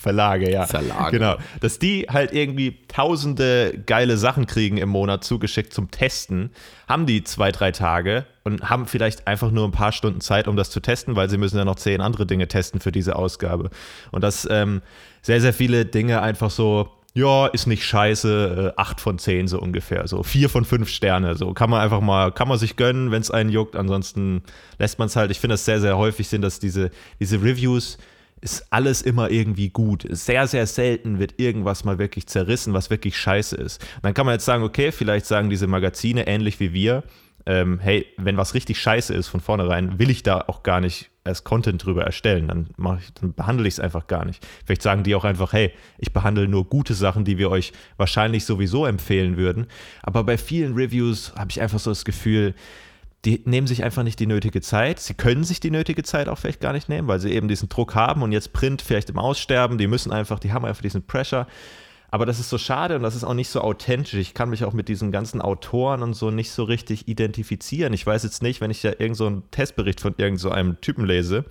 Verlage, 0.07 0.51
ja. 0.51 0.65
Verlage. 0.65 1.17
Genau. 1.17 1.35
Dass 1.59 1.79
die 1.79 2.07
halt 2.09 2.33
irgendwie 2.33 2.79
tausende 2.87 3.77
geile 3.85 4.17
Sachen 4.17 4.47
kriegen 4.47 4.77
im 4.77 4.89
Monat 4.89 5.23
zugeschickt 5.23 5.73
zum 5.73 5.91
Testen, 5.91 6.51
haben 6.87 7.05
die 7.05 7.23
zwei, 7.23 7.51
drei 7.51 7.71
Tage 7.71 8.25
und 8.43 8.69
haben 8.69 8.85
vielleicht 8.85 9.27
einfach 9.27 9.51
nur 9.51 9.65
ein 9.65 9.71
paar 9.71 9.91
Stunden 9.91 10.21
Zeit, 10.21 10.47
um 10.47 10.55
das 10.55 10.69
zu 10.69 10.79
testen, 10.79 11.15
weil 11.15 11.29
sie 11.29 11.37
müssen 11.37 11.57
ja 11.57 11.65
noch 11.65 11.75
zehn 11.75 12.01
andere 12.01 12.25
Dinge 12.25 12.47
testen 12.47 12.79
für 12.79 12.91
diese 12.91 13.15
Ausgabe. 13.15 13.69
Und 14.11 14.23
dass 14.23 14.47
ähm, 14.49 14.81
sehr, 15.21 15.41
sehr 15.41 15.53
viele 15.53 15.85
Dinge 15.85 16.21
einfach 16.21 16.49
so, 16.49 16.89
ja, 17.13 17.47
ist 17.47 17.67
nicht 17.67 17.83
scheiße, 17.83 18.73
äh, 18.77 18.79
acht 18.79 19.01
von 19.01 19.19
zehn 19.19 19.47
so 19.47 19.59
ungefähr, 19.59 20.07
so 20.07 20.23
vier 20.23 20.49
von 20.49 20.65
fünf 20.65 20.87
Sterne, 20.87 21.35
so 21.35 21.53
kann 21.53 21.69
man 21.69 21.81
einfach 21.81 21.99
mal, 21.99 22.31
kann 22.31 22.47
man 22.47 22.57
sich 22.57 22.75
gönnen, 22.75 23.11
wenn 23.11 23.21
es 23.21 23.31
einen 23.31 23.49
juckt, 23.49 23.75
ansonsten 23.75 24.43
lässt 24.79 24.99
man 24.99 25.07
es 25.07 25.15
halt. 25.15 25.31
Ich 25.31 25.39
finde 25.39 25.55
das 25.55 25.65
sehr, 25.65 25.81
sehr 25.81 25.97
häufig 25.97 26.27
sind, 26.27 26.41
dass 26.43 26.59
diese, 26.59 26.91
diese 27.19 27.41
Reviews 27.41 27.97
ist 28.41 28.67
alles 28.71 29.01
immer 29.01 29.29
irgendwie 29.29 29.69
gut. 29.69 30.05
Sehr, 30.09 30.47
sehr 30.47 30.67
selten 30.67 31.19
wird 31.19 31.39
irgendwas 31.39 31.83
mal 31.83 31.97
wirklich 31.97 32.27
zerrissen, 32.27 32.73
was 32.73 32.89
wirklich 32.89 33.17
scheiße 33.17 33.55
ist. 33.55 33.81
Und 33.95 34.05
dann 34.05 34.13
kann 34.13 34.25
man 34.25 34.35
jetzt 34.35 34.45
sagen, 34.45 34.63
okay, 34.63 34.91
vielleicht 34.91 35.25
sagen 35.25 35.49
diese 35.49 35.67
Magazine 35.67 36.27
ähnlich 36.27 36.59
wie 36.59 36.73
wir, 36.73 37.03
ähm, 37.47 37.79
hey, 37.79 38.05
wenn 38.17 38.35
was 38.35 38.53
richtig 38.53 38.79
scheiße 38.79 39.13
ist 39.13 39.29
von 39.29 39.39
vornherein, 39.39 39.97
will 39.99 40.09
ich 40.09 40.21
da 40.21 40.43
auch 40.47 40.63
gar 40.63 40.81
nicht 40.81 41.09
als 41.23 41.45
Content 41.45 41.85
drüber 41.85 42.03
erstellen. 42.03 42.49
Dann, 42.49 42.67
ich, 42.99 43.13
dann 43.13 43.33
behandle 43.33 43.67
ich 43.67 43.75
es 43.75 43.79
einfach 43.79 44.07
gar 44.07 44.25
nicht. 44.25 44.45
Vielleicht 44.65 44.81
sagen 44.81 45.03
die 45.03 45.15
auch 45.15 45.23
einfach, 45.23 45.53
hey, 45.53 45.71
ich 45.97 46.11
behandle 46.11 46.47
nur 46.47 46.65
gute 46.65 46.93
Sachen, 46.93 47.23
die 47.23 47.37
wir 47.37 47.49
euch 47.49 47.71
wahrscheinlich 47.95 48.43
sowieso 48.45 48.85
empfehlen 48.85 49.37
würden. 49.37 49.67
Aber 50.03 50.25
bei 50.25 50.37
vielen 50.37 50.73
Reviews 50.73 51.33
habe 51.35 51.51
ich 51.51 51.61
einfach 51.61 51.79
so 51.79 51.91
das 51.91 52.03
Gefühl, 52.03 52.53
die 53.27 53.41
nehmen 53.43 53.67
sich 53.67 53.83
einfach 53.83 54.03
nicht 54.03 54.21
die 54.21 54.25
nötige 54.25 54.61
Zeit. 54.61 55.01
Sie 55.01 55.13
können 55.13 55.43
sich 55.43 55.59
die 55.59 55.69
nötige 55.69 56.01
Zeit 56.03 56.29
auch 56.29 56.37
vielleicht 56.37 56.61
gar 56.61 56.71
nicht 56.71 56.87
nehmen, 56.87 57.09
weil 57.09 57.19
sie 57.19 57.33
eben 57.33 57.49
diesen 57.49 57.67
Druck 57.67 57.93
haben 57.93 58.23
und 58.23 58.31
jetzt 58.31 58.53
Print 58.53 58.81
vielleicht 58.81 59.09
im 59.09 59.19
Aussterben. 59.19 59.77
Die 59.77 59.87
müssen 59.87 60.13
einfach, 60.13 60.39
die 60.39 60.53
haben 60.53 60.63
einfach 60.63 60.81
diesen 60.81 61.05
Pressure. 61.05 61.45
Aber 62.09 62.25
das 62.25 62.39
ist 62.39 62.49
so 62.49 62.57
schade 62.57 62.95
und 62.95 63.03
das 63.03 63.17
ist 63.17 63.25
auch 63.25 63.33
nicht 63.33 63.49
so 63.49 63.59
authentisch. 63.59 64.13
Ich 64.13 64.33
kann 64.33 64.49
mich 64.49 64.63
auch 64.63 64.71
mit 64.71 64.87
diesen 64.87 65.11
ganzen 65.11 65.41
Autoren 65.41 66.03
und 66.03 66.13
so 66.13 66.31
nicht 66.31 66.51
so 66.51 66.63
richtig 66.63 67.09
identifizieren. 67.09 67.91
Ich 67.91 68.07
weiß 68.07 68.23
jetzt 68.23 68.41
nicht, 68.41 68.61
wenn 68.61 68.71
ich 68.71 68.81
ja 68.81 68.91
irgendeinen 68.91 69.41
so 69.41 69.43
Testbericht 69.51 69.99
von 69.99 70.15
irgendeinem 70.17 70.71
so 70.71 70.77
Typen 70.79 71.05
lese, 71.05 71.43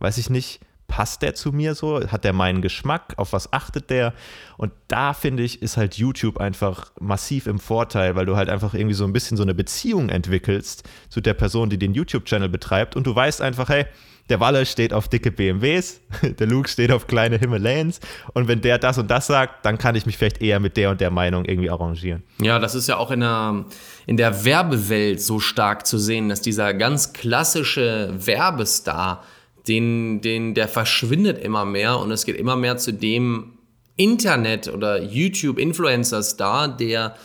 weiß 0.00 0.18
ich 0.18 0.28
nicht, 0.28 0.60
passt 0.88 1.22
der 1.22 1.34
zu 1.34 1.52
mir 1.52 1.74
so? 1.74 2.00
Hat 2.08 2.24
der 2.24 2.32
meinen 2.32 2.62
Geschmack? 2.62 3.14
Auf 3.16 3.32
was 3.32 3.52
achtet 3.52 3.90
der? 3.90 4.14
Und 4.56 4.72
da 4.88 5.12
finde 5.12 5.42
ich, 5.42 5.62
ist 5.62 5.76
halt 5.76 5.96
YouTube 5.96 6.38
einfach 6.38 6.92
massiv 7.00 7.46
im 7.46 7.58
Vorteil, 7.58 8.16
weil 8.16 8.26
du 8.26 8.36
halt 8.36 8.48
einfach 8.48 8.74
irgendwie 8.74 8.94
so 8.94 9.04
ein 9.04 9.12
bisschen 9.12 9.36
so 9.36 9.42
eine 9.42 9.54
Beziehung 9.54 10.08
entwickelst 10.08 10.88
zu 11.08 11.20
der 11.20 11.34
Person, 11.34 11.70
die 11.70 11.78
den 11.78 11.94
YouTube-Channel 11.94 12.48
betreibt. 12.48 12.96
Und 12.96 13.06
du 13.06 13.14
weißt 13.14 13.40
einfach, 13.40 13.68
hey, 13.68 13.86
der 14.28 14.40
Walle 14.40 14.64
steht 14.64 14.92
auf 14.92 15.08
dicke 15.08 15.30
BMWs, 15.30 16.00
der 16.22 16.46
Luke 16.46 16.68
steht 16.68 16.90
auf 16.90 17.06
kleine 17.06 17.38
Himalayans 17.38 18.00
und 18.32 18.48
wenn 18.48 18.60
der 18.60 18.78
das 18.78 18.96
und 18.96 19.10
das 19.10 19.26
sagt, 19.26 19.66
dann 19.66 19.76
kann 19.76 19.96
ich 19.96 20.06
mich 20.06 20.16
vielleicht 20.16 20.40
eher 20.40 20.60
mit 20.60 20.76
der 20.76 20.90
und 20.90 21.00
der 21.00 21.10
Meinung 21.10 21.44
irgendwie 21.44 21.70
arrangieren. 21.70 22.22
Ja, 22.40 22.58
das 22.58 22.74
ist 22.74 22.88
ja 22.88 22.96
auch 22.96 23.10
in 23.10 23.20
der, 23.20 23.66
in 24.06 24.16
der 24.16 24.44
Werbewelt 24.44 25.20
so 25.20 25.40
stark 25.40 25.86
zu 25.86 25.98
sehen, 25.98 26.28
dass 26.28 26.40
dieser 26.40 26.72
ganz 26.72 27.12
klassische 27.12 28.14
Werbestar 28.16 29.22
den, 29.68 30.20
den, 30.20 30.54
der 30.54 30.68
verschwindet 30.68 31.42
immer 31.42 31.64
mehr 31.64 31.98
und 31.98 32.10
es 32.10 32.24
geht 32.24 32.36
immer 32.36 32.56
mehr 32.56 32.76
zu 32.76 32.92
dem 32.92 33.58
Internet- 33.96 34.68
oder 34.68 35.02
YouTube-Influencer-Star, 35.02 36.68
der 36.76 37.16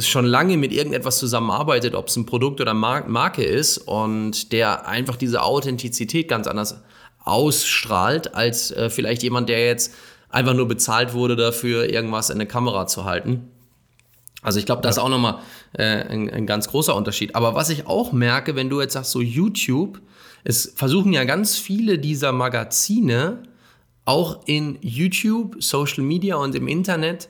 schon 0.00 0.26
lange 0.26 0.58
mit 0.58 0.72
irgendetwas 0.72 1.18
zusammenarbeitet, 1.18 1.94
ob 1.94 2.08
es 2.08 2.16
ein 2.16 2.26
Produkt 2.26 2.60
oder 2.60 2.74
Marke 2.74 3.42
ist 3.42 3.78
und 3.78 4.52
der 4.52 4.86
einfach 4.86 5.16
diese 5.16 5.42
Authentizität 5.42 6.28
ganz 6.28 6.46
anders 6.46 6.82
ausstrahlt 7.24 8.34
als 8.34 8.72
äh, 8.72 8.90
vielleicht 8.90 9.22
jemand, 9.22 9.48
der 9.48 9.64
jetzt 9.64 9.94
einfach 10.28 10.54
nur 10.54 10.68
bezahlt 10.68 11.14
wurde 11.14 11.36
dafür, 11.36 11.88
irgendwas 11.88 12.28
in 12.28 12.36
eine 12.36 12.46
Kamera 12.46 12.86
zu 12.86 13.04
halten. 13.04 13.48
Also 14.42 14.58
ich 14.58 14.66
glaube, 14.66 14.82
das 14.82 14.96
ist 14.96 15.02
auch 15.02 15.08
nochmal 15.08 15.38
äh, 15.72 15.84
ein, 15.84 16.28
ein 16.28 16.46
ganz 16.46 16.68
großer 16.68 16.94
Unterschied. 16.94 17.34
Aber 17.34 17.54
was 17.54 17.70
ich 17.70 17.86
auch 17.86 18.12
merke, 18.12 18.56
wenn 18.56 18.68
du 18.68 18.80
jetzt 18.80 18.94
sagst, 18.94 19.12
so 19.12 19.20
YouTube, 19.20 20.00
es 20.44 20.72
versuchen 20.74 21.12
ja 21.12 21.24
ganz 21.24 21.56
viele 21.56 21.98
dieser 21.98 22.32
Magazine 22.32 23.42
auch 24.04 24.40
in 24.46 24.78
YouTube, 24.80 25.62
Social 25.62 26.02
Media 26.02 26.36
und 26.36 26.54
im 26.54 26.66
Internet 26.66 27.28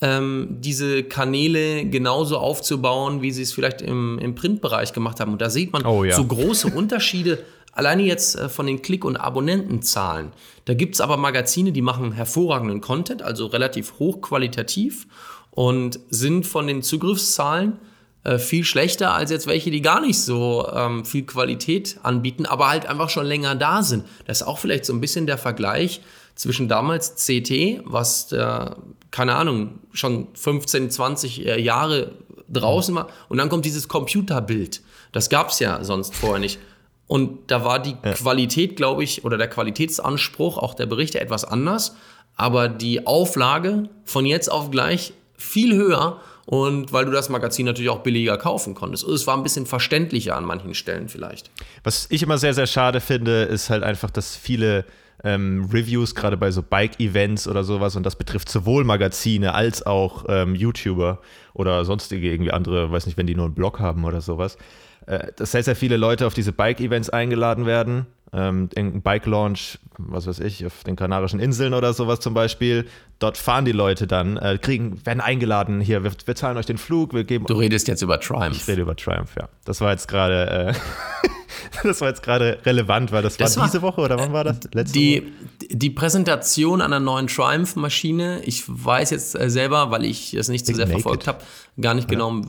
ähm, 0.00 0.58
diese 0.60 1.04
Kanäle 1.04 1.86
genauso 1.86 2.38
aufzubauen, 2.38 3.22
wie 3.22 3.30
sie 3.30 3.42
es 3.42 3.52
vielleicht 3.52 3.82
im, 3.82 4.18
im 4.18 4.34
Printbereich 4.34 4.92
gemacht 4.92 5.20
haben. 5.20 5.32
Und 5.32 5.40
da 5.40 5.50
sieht 5.50 5.72
man 5.72 5.84
oh, 5.86 6.04
ja. 6.04 6.14
so 6.14 6.24
große 6.24 6.68
Unterschiede. 6.68 7.42
Alleine 7.72 8.02
jetzt 8.02 8.36
äh, 8.36 8.48
von 8.48 8.66
den 8.66 8.82
Klick- 8.82 9.04
und 9.04 9.16
Abonnentenzahlen. 9.16 10.32
Da 10.64 10.74
gibt 10.74 10.94
es 10.94 11.00
aber 11.00 11.16
Magazine, 11.16 11.72
die 11.72 11.82
machen 11.82 12.12
hervorragenden 12.12 12.80
Content, 12.80 13.22
also 13.22 13.46
relativ 13.46 13.98
hochqualitativ 13.98 15.06
und 15.50 16.00
sind 16.10 16.46
von 16.46 16.66
den 16.66 16.82
Zugriffszahlen 16.82 17.78
äh, 18.26 18.40
viel 18.40 18.64
schlechter 18.64 19.14
als 19.14 19.30
jetzt 19.30 19.46
welche, 19.46 19.70
die 19.70 19.82
gar 19.82 20.00
nicht 20.00 20.20
so 20.20 20.68
ähm, 20.74 21.04
viel 21.04 21.24
Qualität 21.24 22.00
anbieten, 22.02 22.44
aber 22.44 22.68
halt 22.68 22.86
einfach 22.86 23.08
schon 23.08 23.24
länger 23.24 23.54
da 23.54 23.84
sind. 23.84 24.04
Das 24.26 24.40
ist 24.40 24.46
auch 24.48 24.58
vielleicht 24.58 24.84
so 24.84 24.92
ein 24.92 25.00
bisschen 25.00 25.28
der 25.28 25.38
Vergleich 25.38 26.00
zwischen 26.34 26.66
damals 26.68 27.14
CT, 27.24 27.82
was 27.84 28.26
der, 28.26 28.78
keine 29.12 29.36
Ahnung, 29.36 29.78
schon 29.92 30.26
15, 30.34 30.90
20 30.90 31.46
äh, 31.46 31.60
Jahre 31.60 32.16
draußen 32.48 32.96
war, 32.96 33.08
und 33.28 33.38
dann 33.38 33.48
kommt 33.48 33.64
dieses 33.64 33.86
Computerbild. 33.86 34.82
Das 35.12 35.30
gab 35.30 35.50
es 35.50 35.60
ja 35.60 35.84
sonst 35.84 36.12
vorher 36.16 36.40
nicht. 36.40 36.58
Und 37.06 37.52
da 37.52 37.64
war 37.64 37.78
die 37.78 37.94
ja. 38.04 38.12
Qualität, 38.14 38.74
glaube 38.74 39.04
ich, 39.04 39.24
oder 39.24 39.38
der 39.38 39.48
Qualitätsanspruch, 39.48 40.58
auch 40.58 40.74
der 40.74 40.86
Berichte 40.86 41.20
etwas 41.20 41.44
anders, 41.44 41.94
aber 42.34 42.68
die 42.68 43.06
Auflage 43.06 43.88
von 44.04 44.26
jetzt 44.26 44.50
auf 44.50 44.72
gleich 44.72 45.12
viel 45.36 45.76
höher 45.76 46.20
und 46.46 46.92
weil 46.92 47.04
du 47.04 47.10
das 47.10 47.28
Magazin 47.28 47.66
natürlich 47.66 47.90
auch 47.90 48.02
billiger 48.02 48.38
kaufen 48.38 48.74
konntest. 48.74 49.06
Es 49.06 49.26
war 49.26 49.36
ein 49.36 49.42
bisschen 49.42 49.66
verständlicher 49.66 50.36
an 50.36 50.44
manchen 50.44 50.74
Stellen 50.74 51.08
vielleicht. 51.08 51.50
Was 51.82 52.06
ich 52.08 52.22
immer 52.22 52.38
sehr, 52.38 52.54
sehr 52.54 52.68
schade 52.68 53.00
finde, 53.00 53.42
ist 53.42 53.68
halt 53.68 53.82
einfach, 53.82 54.10
dass 54.10 54.36
viele 54.36 54.84
ähm, 55.24 55.68
Reviews, 55.72 56.14
gerade 56.14 56.36
bei 56.36 56.52
so 56.52 56.62
Bike-Events 56.62 57.48
oder 57.48 57.64
sowas, 57.64 57.96
und 57.96 58.04
das 58.04 58.16
betrifft 58.16 58.48
sowohl 58.48 58.84
Magazine 58.84 59.54
als 59.54 59.84
auch 59.84 60.24
ähm, 60.28 60.54
YouTuber 60.54 61.20
oder 61.52 61.84
sonstige 61.84 62.30
irgendwie 62.30 62.52
andere, 62.52 62.92
weiß 62.92 63.06
nicht, 63.06 63.18
wenn 63.18 63.26
die 63.26 63.34
nur 63.34 63.46
einen 63.46 63.54
Blog 63.54 63.80
haben 63.80 64.04
oder 64.04 64.20
sowas, 64.20 64.56
äh, 65.06 65.32
dass 65.36 65.50
sehr, 65.50 65.64
sehr 65.64 65.76
viele 65.76 65.96
Leute 65.96 66.26
auf 66.26 66.34
diese 66.34 66.52
Bike-Events 66.52 67.10
eingeladen 67.10 67.66
werden. 67.66 68.06
Ähm, 68.32 68.68
Bike-Launch, 69.02 69.78
was 69.98 70.26
weiß 70.26 70.40
ich, 70.40 70.66
auf 70.66 70.84
den 70.84 70.96
Kanarischen 70.96 71.40
Inseln 71.40 71.74
oder 71.74 71.92
sowas 71.92 72.20
zum 72.20 72.34
Beispiel. 72.34 72.86
Dort 73.18 73.38
fahren 73.38 73.64
die 73.64 73.72
Leute 73.72 74.06
dann, 74.06 74.36
äh, 74.36 74.58
kriegen, 74.60 75.04
werden 75.06 75.20
eingeladen, 75.20 75.80
hier, 75.80 76.04
wir, 76.04 76.12
wir, 76.24 76.34
zahlen 76.34 76.58
euch 76.58 76.66
den 76.66 76.76
Flug, 76.76 77.14
wir 77.14 77.24
geben. 77.24 77.46
Du 77.46 77.54
redest 77.54 77.88
jetzt 77.88 78.02
über 78.02 78.20
Triumph. 78.20 78.56
Ich 78.56 78.68
rede 78.68 78.82
über 78.82 78.94
Triumph, 78.94 79.34
ja. 79.38 79.48
Das 79.64 79.80
war 79.80 79.92
jetzt 79.92 80.08
gerade. 80.08 80.74
Äh, 80.74 81.28
das 81.82 82.00
war 82.00 82.08
jetzt 82.08 82.22
gerade 82.22 82.58
relevant, 82.64 83.12
weil 83.12 83.22
das, 83.22 83.36
das 83.36 83.56
war 83.56 83.66
diese 83.66 83.80
Woche 83.80 84.00
oder 84.00 84.18
wann 84.18 84.32
war 84.32 84.44
das? 84.44 84.60
Letzte 84.72 84.98
die, 84.98 85.22
Woche? 85.22 85.68
die 85.70 85.90
Präsentation 85.90 86.82
einer 86.82 87.00
neuen 87.00 87.26
Triumph-Maschine, 87.26 88.42
ich 88.44 88.64
weiß 88.66 89.10
jetzt 89.10 89.38
äh, 89.38 89.48
selber, 89.48 89.90
weil 89.90 90.04
ich 90.04 90.34
es 90.34 90.48
nicht 90.48 90.66
so 90.66 90.74
sehr 90.74 90.86
Naked. 90.86 91.02
verfolgt 91.02 91.26
habe, 91.26 91.38
gar 91.80 91.94
nicht 91.94 92.10
ja. 92.10 92.18
genau, 92.18 92.42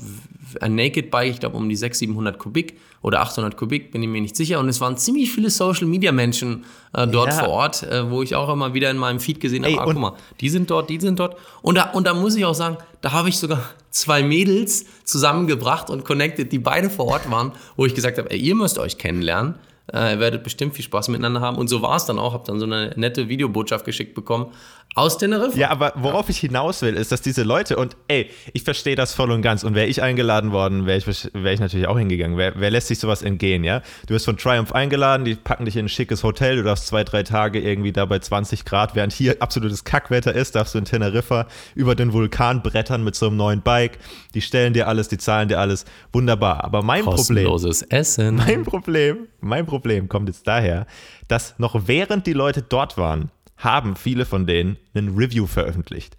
ein 0.62 0.76
Naked 0.76 1.12
Bike, 1.12 1.32
ich 1.32 1.40
glaube 1.40 1.58
um 1.58 1.68
die 1.68 1.76
600, 1.76 1.98
700 1.98 2.40
Kubik 2.40 2.78
oder 3.02 3.22
800 3.22 3.58
Kubik, 3.58 3.92
bin 3.92 4.02
ich 4.04 4.10
mir 4.10 4.22
nicht 4.22 4.36
sicher. 4.36 4.60
Und 4.60 4.70
es 4.70 4.82
waren 4.82 4.98
ziemlich 4.98 5.32
viele 5.32 5.50
Social 5.50 5.88
Media 5.88 6.12
Menschen 6.12 6.66
äh, 6.94 7.08
dort 7.08 7.30
ja. 7.30 7.40
vor 7.40 7.50
Ort, 7.50 7.84
äh, 7.84 8.10
wo 8.10 8.22
ich 8.22 8.36
auch 8.36 8.50
immer 8.50 8.74
wieder 8.74 8.90
in 8.92 8.98
meinem 8.98 9.20
Feed 9.20 9.40
gesehen 9.40 9.66
habe, 9.66 9.80
ah, 9.80 9.86
guck 9.86 9.98
mal, 9.98 10.14
die 10.40 10.50
sind 10.50 10.70
dort, 10.70 10.90
die 10.90 11.00
sind 11.00 11.20
dort. 11.20 11.38
Und 11.62 11.76
da, 11.76 11.92
und 11.92 12.08
da 12.08 12.14
muss 12.14 12.36
ich 12.36 12.46
auch 12.46 12.56
sagen, 12.56 12.78
da 13.02 13.12
habe 13.12 13.30
ich 13.30 13.38
sogar 13.38 13.62
zwei 13.90 14.24
Mädels 14.24 14.86
zusammengebracht 15.04 15.90
und 15.90 16.06
connected, 16.06 16.52
die 16.52 16.60
beide 16.60 16.90
vor 16.90 17.08
Ort 17.08 17.30
waren, 17.32 17.52
wo 17.76 17.86
ich 17.86 17.96
gesagt 17.96 18.18
habe, 18.18 18.30
ey, 18.32 18.38
ihr 18.38 18.56
müsst 18.56 18.80
euch 18.80 18.98
kennenlernen. 18.98 19.56
Äh, 19.94 20.14
ihr 20.14 20.20
werdet 20.20 20.44
bestimmt 20.44 20.76
viel 20.76 20.84
Spaß 20.84 21.08
miteinander 21.10 21.42
haben. 21.42 21.58
Und 21.58 21.70
so 21.70 21.82
war 21.82 21.96
es 21.96 22.06
dann 22.06 22.20
auch. 22.20 22.34
Habe 22.34 22.44
dann 22.46 22.60
so 22.60 22.66
eine 22.66 22.94
nette 22.98 23.30
Videobotschaft 23.30 23.86
geschickt 23.86 24.16
bekommen 24.16 24.48
aus 24.96 25.18
Teneriffa. 25.18 25.58
Ja, 25.58 25.70
aber 25.70 25.94
worauf 25.96 26.26
ja. 26.26 26.32
ich 26.32 26.40
hinaus 26.40 26.82
will, 26.82 26.96
ist, 26.96 27.12
dass 27.12 27.22
diese 27.22 27.44
Leute, 27.44 27.78
und 27.78 27.96
ey, 28.08 28.32
ich 28.54 28.64
verstehe 28.64 28.96
das 28.96 29.14
voll 29.14 29.32
und 29.32 29.44
ganz. 29.44 29.64
Und 29.64 29.76
wäre 29.76 29.88
ich 29.88 30.02
eingeladen 30.02 30.52
worden, 30.52 30.88
wäre 30.88 30.98
ich, 30.98 31.30
wär 31.34 31.54
ich 31.54 31.60
natürlich 31.60 31.88
auch 31.88 32.00
hingegangen. 32.00 32.36
Wer, 32.36 32.60
wer 32.60 32.72
lässt 32.72 32.88
sich 32.88 32.98
sowas 32.98 33.22
entgehen, 33.22 33.64
ja? 33.64 33.82
Du 34.08 34.16
wirst 34.16 34.26
von 34.26 34.38
Triumph 34.38 34.72
eingeladen, 34.72 35.24
die 35.24 35.36
packen 35.36 35.66
dich 35.66 35.76
in 35.76 35.86
ein 35.86 35.90
schickes 35.90 36.24
Hotel, 36.24 36.56
du 36.56 36.64
darfst 36.64 36.88
zwei, 36.88 37.04
drei 37.04 37.24
Tage 37.24 37.60
irgendwie 37.60 37.92
da 37.92 38.06
bei 38.06 38.18
20 38.18 38.66
Grad, 38.66 38.96
während 38.96 39.14
hier 39.14 39.36
absolutes 39.40 39.84
Kackwetter 39.84 40.34
ist, 40.34 40.56
darfst 40.56 40.74
du 40.74 40.80
in 40.80 40.86
Teneriffa 40.86 41.48
über 41.76 41.94
den 41.94 42.12
Vulkan 42.12 42.64
brettern 42.64 43.04
mit 43.04 43.16
so 43.16 43.28
einem 43.28 43.38
neuen 43.38 43.62
Bike. 43.62 44.00
Die 44.34 44.42
stellen 44.42 44.74
dir 44.74 44.88
alles, 44.88 45.08
die 45.10 45.20
zahlen 45.20 45.48
dir 45.48 45.60
alles. 45.60 45.86
Wunderbar. 46.12 46.64
Aber 46.64 46.82
mein 46.82 47.06
Kostenloses 47.06 47.82
Problem. 47.82 48.00
Essen. 48.00 48.36
Mein 48.36 48.64
Problem, 48.64 49.28
mein 49.42 49.66
Problem 49.66 50.10
kommt 50.10 50.28
jetzt 50.30 50.48
daher, 50.48 50.88
dass 51.28 51.54
noch 51.60 51.88
während 51.88 52.26
die 52.26 52.34
Leute 52.34 52.62
dort 52.62 52.98
waren, 52.98 53.32
haben 53.58 53.96
viele 53.96 54.26
von 54.26 54.46
denen 54.46 54.78
ein 54.96 55.16
Review 55.16 55.48
veröffentlicht. 55.48 56.16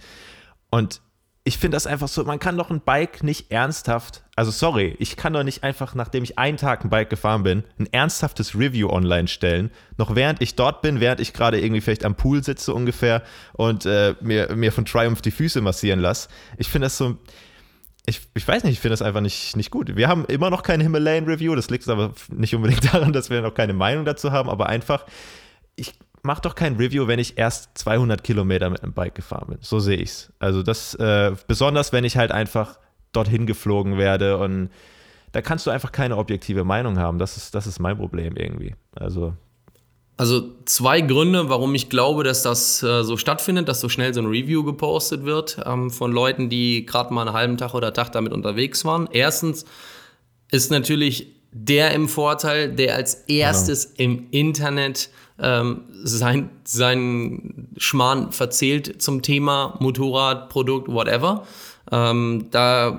Und 0.71 1.01
ich 1.49 1.57
finde 1.57 1.77
das 1.77 1.87
einfach 1.87 2.09
so, 2.09 2.23
man 2.25 2.39
kann 2.39 2.59
doch 2.59 2.71
ein 2.71 2.83
Bike 2.83 3.23
nicht 3.23 3.51
ernsthaft, 3.51 4.23
also 4.37 4.51
sorry, 4.51 4.95
ich 4.99 5.17
kann 5.17 5.33
doch 5.33 5.45
nicht 5.45 5.65
einfach, 5.65 5.95
nachdem 5.95 6.23
ich 6.23 6.39
einen 6.39 6.59
Tag 6.59 6.85
ein 6.85 6.91
Bike 6.91 7.09
gefahren 7.09 7.43
bin, 7.43 7.65
ein 7.79 7.87
ernsthaftes 7.91 8.55
Review 8.55 8.91
online 8.91 9.29
stellen, 9.29 9.71
noch 9.97 10.15
während 10.15 10.43
ich 10.43 10.57
dort 10.57 10.83
bin, 10.83 11.01
während 11.01 11.21
ich 11.21 11.33
gerade 11.33 11.59
irgendwie 11.59 11.81
vielleicht 11.81 12.05
am 12.05 12.17
Pool 12.17 12.45
sitze 12.45 12.75
ungefähr 12.75 13.23
und 13.55 13.87
äh, 13.87 14.15
mir, 14.21 14.55
mir 14.55 14.73
von 14.73 14.85
Triumph 14.85 15.23
die 15.23 15.31
Füße 15.31 15.63
massieren 15.63 16.01
lasse. 16.01 16.29
Ich 16.59 16.69
finde 16.69 16.87
das 16.87 16.99
so, 16.99 17.17
ich, 18.05 18.21
ich 18.35 18.47
weiß 18.47 18.65
nicht, 18.65 18.75
ich 18.75 18.81
finde 18.81 18.93
das 18.93 19.03
einfach 19.03 19.23
nicht, 19.23 19.57
nicht 19.57 19.71
gut. 19.71 19.97
Wir 19.97 20.09
haben 20.09 20.27
immer 20.27 20.51
noch 20.51 20.63
kein 20.63 20.83
Himalayan 20.83 21.25
Review, 21.25 21.55
das 21.55 21.71
liegt 21.71 21.89
aber 21.89 22.13
nicht 22.31 22.55
unbedingt 22.55 22.85
daran, 22.93 23.15
dass 23.15 23.31
wir 23.31 23.41
noch 23.41 23.55
keine 23.55 23.73
Meinung 23.73 24.05
dazu 24.05 24.33
haben, 24.33 24.51
aber 24.51 24.67
einfach, 24.67 25.07
ich, 25.77 25.95
mach 26.23 26.41
doch 26.41 26.55
kein 26.55 26.77
Review, 26.77 27.07
wenn 27.07 27.19
ich 27.19 27.39
erst 27.39 27.77
200 27.79 28.23
Kilometer 28.23 28.71
mit 28.71 28.83
einem 28.83 28.93
Bike 28.93 29.15
gefahren 29.15 29.49
bin. 29.49 29.59
So 29.61 29.81
sehe 29.81 29.97
ich 29.97 30.11
es. 30.11 30.33
Also 30.39 30.63
das, 30.63 30.95
äh, 30.95 31.35
besonders 31.47 31.93
wenn 31.93 32.05
ich 32.05 32.17
halt 32.17 32.33
einfach 32.33 32.79
dorthin 33.13 33.47
geflogen 33.47 33.99
werde 33.99 34.39
und 34.39 34.71
da 35.33 35.43
kannst 35.43 35.67
du 35.67 35.71
einfach 35.71 35.93
keine 35.93 36.17
objektive 36.17 36.65
Meinung 36.65 36.99
haben. 36.99 37.19
Das 37.19 37.37
ist, 37.37 37.55
das 37.55 37.67
ist 37.67 37.79
mein 37.79 37.97
Problem 37.97 38.37
irgendwie. 38.37 38.75
Also 38.95 39.35
also 40.19 40.43
zwei 40.65 41.01
Gründe, 41.01 41.49
warum 41.49 41.77
ich 41.77 41.89
glaube, 41.89 42.25
dass 42.25 42.43
das 42.43 42.83
äh, 42.83 43.05
so 43.05 43.17
stattfindet, 43.17 43.69
dass 43.69 43.81
so 43.81 43.89
schnell 43.89 44.13
so 44.13 44.21
ein 44.21 44.27
Review 44.27 44.65
gepostet 44.65 45.25
wird 45.25 45.61
ähm, 45.65 45.91
von 45.91 46.11
Leuten, 46.11 46.49
die 46.49 46.85
gerade 46.85 47.15
mal 47.15 47.29
einen 47.29 47.37
halben 47.37 47.57
Tag 47.57 47.73
oder 47.73 47.93
Tag 47.93 48.11
damit 48.11 48.33
unterwegs 48.33 48.85
waren. 48.85 49.09
Erstens 49.13 49.65
ist 50.51 50.73
natürlich 50.73 51.37
der 51.53 51.93
im 51.93 52.09
Vorteil, 52.09 52.75
der 52.75 52.97
als 52.97 53.15
erstes 53.29 53.95
genau. 53.95 54.11
im 54.11 54.27
Internet 54.33 55.11
ähm, 55.41 55.83
sein, 56.03 56.51
sein 56.65 57.69
Schmarrn 57.77 58.33
verzählt 58.33 59.01
zum 59.01 59.23
Thema 59.23 59.77
Motorrad, 59.79 60.49
Produkt, 60.49 60.89
whatever. 60.89 61.47
Ähm, 61.91 62.47
da 62.51 62.99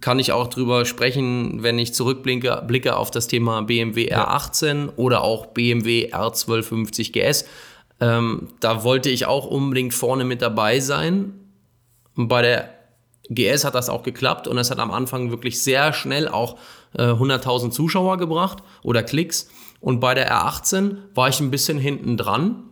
kann 0.00 0.18
ich 0.18 0.32
auch 0.32 0.48
drüber 0.48 0.84
sprechen, 0.84 1.62
wenn 1.62 1.78
ich 1.78 1.92
zurückblicke 1.92 2.62
blicke 2.66 2.96
auf 2.96 3.10
das 3.10 3.26
Thema 3.26 3.62
BMW 3.62 4.14
R18 4.14 4.86
ja. 4.86 4.92
oder 4.96 5.22
auch 5.22 5.46
BMW 5.46 6.12
R1250 6.12 7.12
GS. 7.12 7.44
Ähm, 8.00 8.48
da 8.60 8.82
wollte 8.82 9.10
ich 9.10 9.26
auch 9.26 9.46
unbedingt 9.46 9.92
vorne 9.92 10.24
mit 10.24 10.40
dabei 10.40 10.80
sein. 10.80 11.34
Und 12.16 12.28
bei 12.28 12.40
der 12.42 12.70
GS 13.28 13.64
hat 13.64 13.74
das 13.74 13.88
auch 13.88 14.02
geklappt 14.02 14.48
und 14.48 14.58
es 14.58 14.70
hat 14.70 14.78
am 14.78 14.90
Anfang 14.90 15.30
wirklich 15.30 15.62
sehr 15.62 15.92
schnell 15.92 16.26
auch 16.26 16.56
äh, 16.94 17.02
100.000 17.02 17.70
Zuschauer 17.70 18.16
gebracht 18.16 18.62
oder 18.82 19.02
Klicks. 19.02 19.48
Und 19.80 20.00
bei 20.00 20.14
der 20.14 20.30
R18 20.30 20.96
war 21.14 21.28
ich 21.28 21.40
ein 21.40 21.50
bisschen 21.50 21.78
hinten 21.78 22.16
dran, 22.16 22.64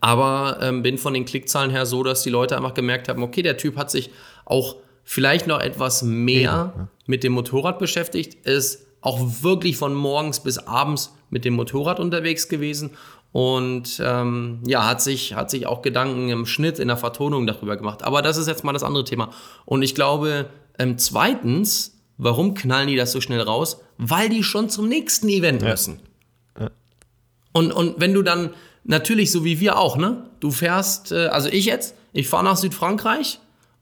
aber 0.00 0.58
ähm, 0.60 0.82
bin 0.82 0.98
von 0.98 1.14
den 1.14 1.24
Klickzahlen 1.24 1.70
her 1.70 1.86
so, 1.86 2.02
dass 2.02 2.22
die 2.22 2.30
Leute 2.30 2.56
einfach 2.56 2.74
gemerkt 2.74 3.08
haben, 3.08 3.22
okay, 3.22 3.42
der 3.42 3.56
Typ 3.56 3.76
hat 3.76 3.90
sich 3.90 4.10
auch 4.44 4.76
vielleicht 5.04 5.46
noch 5.46 5.60
etwas 5.60 6.02
mehr 6.02 6.40
ja. 6.40 6.88
mit 7.06 7.24
dem 7.24 7.32
Motorrad 7.32 7.78
beschäftigt, 7.78 8.46
ist 8.46 8.86
auch 9.00 9.20
wirklich 9.42 9.76
von 9.76 9.94
morgens 9.94 10.40
bis 10.40 10.58
abends 10.58 11.14
mit 11.30 11.44
dem 11.44 11.54
Motorrad 11.54 11.98
unterwegs 11.98 12.48
gewesen 12.48 12.90
und 13.32 14.00
ähm, 14.04 14.60
ja, 14.66 14.86
hat 14.86 15.00
sich, 15.00 15.34
hat 15.34 15.50
sich 15.50 15.66
auch 15.66 15.82
Gedanken 15.82 16.28
im 16.28 16.44
Schnitt, 16.44 16.78
in 16.78 16.88
der 16.88 16.98
Vertonung 16.98 17.46
darüber 17.46 17.76
gemacht. 17.76 18.02
Aber 18.04 18.20
das 18.20 18.36
ist 18.36 18.46
jetzt 18.46 18.62
mal 18.62 18.74
das 18.74 18.82
andere 18.82 19.04
Thema. 19.04 19.30
Und 19.64 19.82
ich 19.82 19.94
glaube, 19.94 20.50
ähm, 20.78 20.98
zweitens, 20.98 21.91
warum 22.22 22.54
knallen 22.54 22.88
die 22.88 22.96
das 22.96 23.12
so 23.12 23.20
schnell 23.20 23.40
raus? 23.40 23.78
weil 23.98 24.28
die 24.28 24.42
schon 24.42 24.68
zum 24.68 24.88
nächsten 24.88 25.28
Event 25.28 25.62
müssen. 25.62 26.00
Ja. 26.58 26.70
Und, 27.52 27.72
und 27.72 28.00
wenn 28.00 28.14
du 28.14 28.22
dann, 28.22 28.50
natürlich 28.84 29.30
so 29.30 29.44
wie 29.44 29.60
wir 29.60 29.78
auch, 29.78 29.96
ne? 29.96 30.24
Du 30.40 30.50
fährst, 30.50 31.12
äh, 31.12 31.26
also 31.26 31.48
ich 31.48 31.66
jetzt, 31.66 31.94
ich 32.12 32.28
fahre 32.28 32.44
nach 32.44 32.56
Südfrankreich 32.56 33.38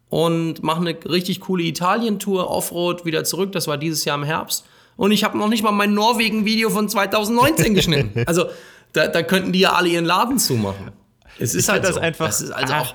und 0.09 0.63
mache 0.63 0.81
eine 0.81 0.97
richtig 1.09 1.41
coole 1.41 1.63
Italien-Tour, 1.65 2.51
Offroad, 2.51 3.05
wieder 3.05 3.25
zurück. 3.25 3.53
Das 3.53 3.67
war 3.67 3.79
dieses 3.79 4.05
Jahr 4.05 4.17
im 4.17 4.25
Herbst. 4.25 4.67
Und 4.97 5.13
ich 5.13 5.25
habe 5.25 5.39
noch 5.39 5.49
nicht 5.49 5.63
mal 5.63 5.73
mein 5.73 5.95
Norwegen-Video 5.95 6.69
von 6.69 6.89
2019 6.89 7.75
geschnitten. 7.75 8.23
Also 8.27 8.47
da, 8.93 9.07
da 9.07 9.23
könnten 9.23 9.53
die 9.53 9.61
ja 9.61 9.73
alle 9.73 9.89
ihren 9.89 10.05
Laden 10.05 10.39
zumachen. 10.39 10.91
Es 11.41 11.55
ist 11.55 11.65
ich 11.65 11.71
halt 11.71 11.85
das 11.85 11.95
so. 11.95 12.01
einfach. 12.01 12.27
Das 12.27 12.51
also 12.51 12.75
ah, 12.75 12.87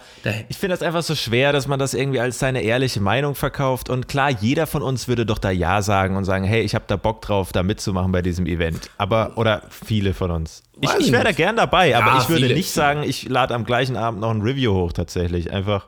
ich 0.48 0.58
finde 0.58 0.76
das 0.76 0.84
einfach 0.84 1.02
so 1.02 1.16
schwer, 1.16 1.52
dass 1.52 1.68
man 1.68 1.80
das 1.80 1.94
irgendwie 1.94 2.20
als 2.20 2.38
seine 2.38 2.62
ehrliche 2.62 3.02
Meinung 3.02 3.34
verkauft. 3.34 3.90
Und 3.90 4.08
klar, 4.08 4.30
jeder 4.30 4.68
von 4.68 4.84
uns 4.84 5.08
würde 5.08 5.26
doch 5.26 5.40
da 5.40 5.50
Ja 5.50 5.82
sagen 5.82 6.16
und 6.16 6.26
sagen, 6.26 6.46
hey, 6.46 6.62
ich 6.62 6.76
habe 6.76 6.86
da 6.88 6.96
Bock 6.96 7.22
drauf, 7.22 7.52
da 7.52 7.64
mitzumachen 7.64 8.12
bei 8.12 8.22
diesem 8.22 8.46
Event. 8.46 8.90
Aber, 8.98 9.34
oder 9.38 9.64
viele 9.70 10.14
von 10.14 10.30
uns. 10.30 10.64
Ich, 10.80 10.90
ich 11.00 11.12
wäre 11.12 11.24
da 11.24 11.32
gern 11.32 11.56
dabei, 11.56 11.96
aber 11.98 12.08
ja, 12.08 12.18
ich 12.20 12.30
würde 12.30 12.44
viele. 12.44 12.54
nicht 12.56 12.72
sagen, 12.72 13.04
ich 13.04 13.28
lade 13.28 13.56
am 13.56 13.66
gleichen 13.66 13.96
Abend 13.96 14.22
noch 14.22 14.30
ein 14.30 14.42
Review 14.42 14.74
hoch 14.74 14.94
tatsächlich. 14.94 15.52
Einfach. 15.52 15.88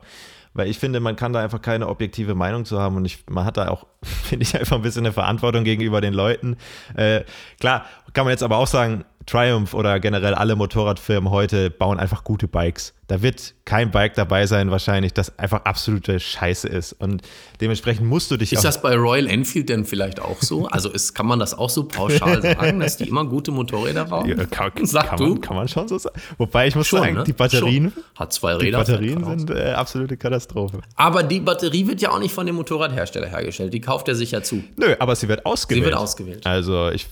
Weil 0.54 0.68
ich 0.68 0.78
finde, 0.78 0.98
man 0.98 1.14
kann 1.14 1.32
da 1.32 1.40
einfach 1.40 1.62
keine 1.62 1.86
objektive 1.86 2.34
Meinung 2.34 2.64
zu 2.64 2.80
haben 2.80 2.96
und 2.96 3.04
ich, 3.04 3.18
man 3.28 3.44
hat 3.44 3.56
da 3.56 3.68
auch, 3.68 3.86
finde 4.02 4.42
ich, 4.42 4.58
einfach 4.58 4.76
ein 4.76 4.82
bisschen 4.82 5.06
eine 5.06 5.12
Verantwortung 5.12 5.62
gegenüber 5.62 6.00
den 6.00 6.14
Leuten. 6.14 6.56
Äh, 6.96 7.22
klar, 7.60 7.86
kann 8.12 8.24
man 8.24 8.32
jetzt 8.32 8.42
aber 8.42 8.56
auch 8.56 8.66
sagen, 8.66 9.04
Triumph 9.28 9.74
oder 9.74 10.00
generell 10.00 10.34
alle 10.34 10.56
Motorradfirmen 10.56 11.30
heute 11.30 11.70
bauen 11.70 11.98
einfach 11.98 12.24
gute 12.24 12.48
Bikes. 12.48 12.94
Da 13.08 13.22
wird 13.22 13.54
kein 13.64 13.90
Bike 13.90 14.14
dabei 14.14 14.46
sein, 14.46 14.70
wahrscheinlich, 14.70 15.12
das 15.12 15.38
einfach 15.38 15.64
absolute 15.64 16.18
Scheiße 16.18 16.66
ist. 16.66 16.94
Und 16.94 17.22
dementsprechend 17.60 18.06
musst 18.06 18.30
du 18.30 18.36
dich. 18.36 18.52
Ist 18.52 18.64
das 18.64 18.80
bei 18.80 18.94
Royal 18.96 19.26
Enfield 19.26 19.68
denn 19.68 19.84
vielleicht 19.84 20.20
auch 20.20 20.40
so? 20.40 20.66
Also 20.68 20.90
ist, 20.90 21.14
kann 21.14 21.26
man 21.26 21.38
das 21.38 21.56
auch 21.56 21.68
so 21.68 21.84
pauschal 21.84 22.40
sagen, 22.42 22.80
dass 22.80 22.96
die 22.96 23.08
immer 23.08 23.24
gute 23.24 23.50
Motorräder 23.50 24.06
bauen? 24.06 24.28
Ja, 24.28 24.44
kann, 24.46 24.72
Sag 24.82 25.08
kann, 25.08 25.18
du? 25.18 25.28
Man, 25.28 25.40
kann 25.42 25.56
man 25.56 25.68
schon 25.68 25.88
so 25.88 25.98
sagen. 25.98 26.18
Wobei 26.38 26.68
ich 26.68 26.74
muss 26.74 26.86
schon, 26.86 27.00
sagen, 27.00 27.14
ne? 27.14 27.24
die 27.24 27.32
Batterien. 27.34 27.92
Schon. 27.92 28.04
Hat 28.14 28.32
zwei 28.32 28.54
Räder. 28.54 28.64
Die 28.64 28.92
Batterien 28.92 29.24
sind 29.24 29.50
äh, 29.50 29.72
absolute 29.72 30.16
Katastrophe. 30.16 30.80
Aber 30.96 31.22
die 31.22 31.40
Batterie 31.40 31.86
wird 31.86 32.00
ja 32.00 32.10
auch 32.10 32.18
nicht 32.18 32.34
von 32.34 32.46
dem 32.46 32.56
Motorradhersteller 32.56 33.28
hergestellt. 33.28 33.74
Die 33.74 33.80
kauft 33.80 34.08
er 34.08 34.14
sich 34.14 34.30
ja 34.30 34.42
zu. 34.42 34.64
Nö, 34.76 34.94
aber 34.98 35.16
sie 35.16 35.28
wird 35.28 35.44
ausgewählt. 35.44 35.84
Sie 35.84 35.90
wird 35.90 35.98
ausgewählt. 35.98 36.46
Also 36.46 36.90
ich 36.90 37.06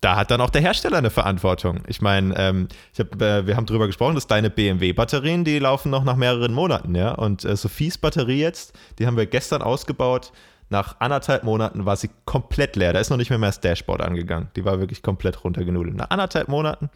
da 0.00 0.16
hat 0.16 0.30
dann 0.30 0.40
auch 0.40 0.50
der 0.50 0.60
Hersteller 0.60 0.98
eine 0.98 1.10
Verantwortung. 1.10 1.80
Ich 1.88 2.00
meine, 2.00 2.34
ähm, 2.36 2.68
ich 2.92 3.00
hab, 3.00 3.20
äh, 3.20 3.46
wir 3.46 3.56
haben 3.56 3.66
darüber 3.66 3.86
gesprochen, 3.86 4.14
dass 4.14 4.28
deine 4.28 4.48
BMW-Batterien, 4.48 5.44
die 5.44 5.58
laufen 5.58 5.90
noch 5.90 6.04
nach 6.04 6.16
mehreren 6.16 6.54
Monaten, 6.54 6.94
ja. 6.94 7.12
Und 7.12 7.44
äh, 7.44 7.56
Sophies 7.56 7.98
Batterie 7.98 8.40
jetzt, 8.40 8.78
die 8.98 9.06
haben 9.06 9.16
wir 9.16 9.26
gestern 9.26 9.62
ausgebaut. 9.62 10.32
Nach 10.70 11.00
anderthalb 11.00 11.44
Monaten 11.44 11.86
war 11.86 11.96
sie 11.96 12.10
komplett 12.26 12.76
leer. 12.76 12.92
Da 12.92 13.00
ist 13.00 13.10
noch 13.10 13.16
nicht 13.16 13.30
mehr, 13.30 13.38
mehr 13.38 13.48
das 13.48 13.60
Dashboard 13.60 14.02
angegangen. 14.02 14.50
Die 14.54 14.64
war 14.64 14.78
wirklich 14.78 15.02
komplett 15.02 15.42
runtergenudelt. 15.42 15.96
Nach 15.96 16.10
anderthalb 16.10 16.48
Monaten, 16.48 16.90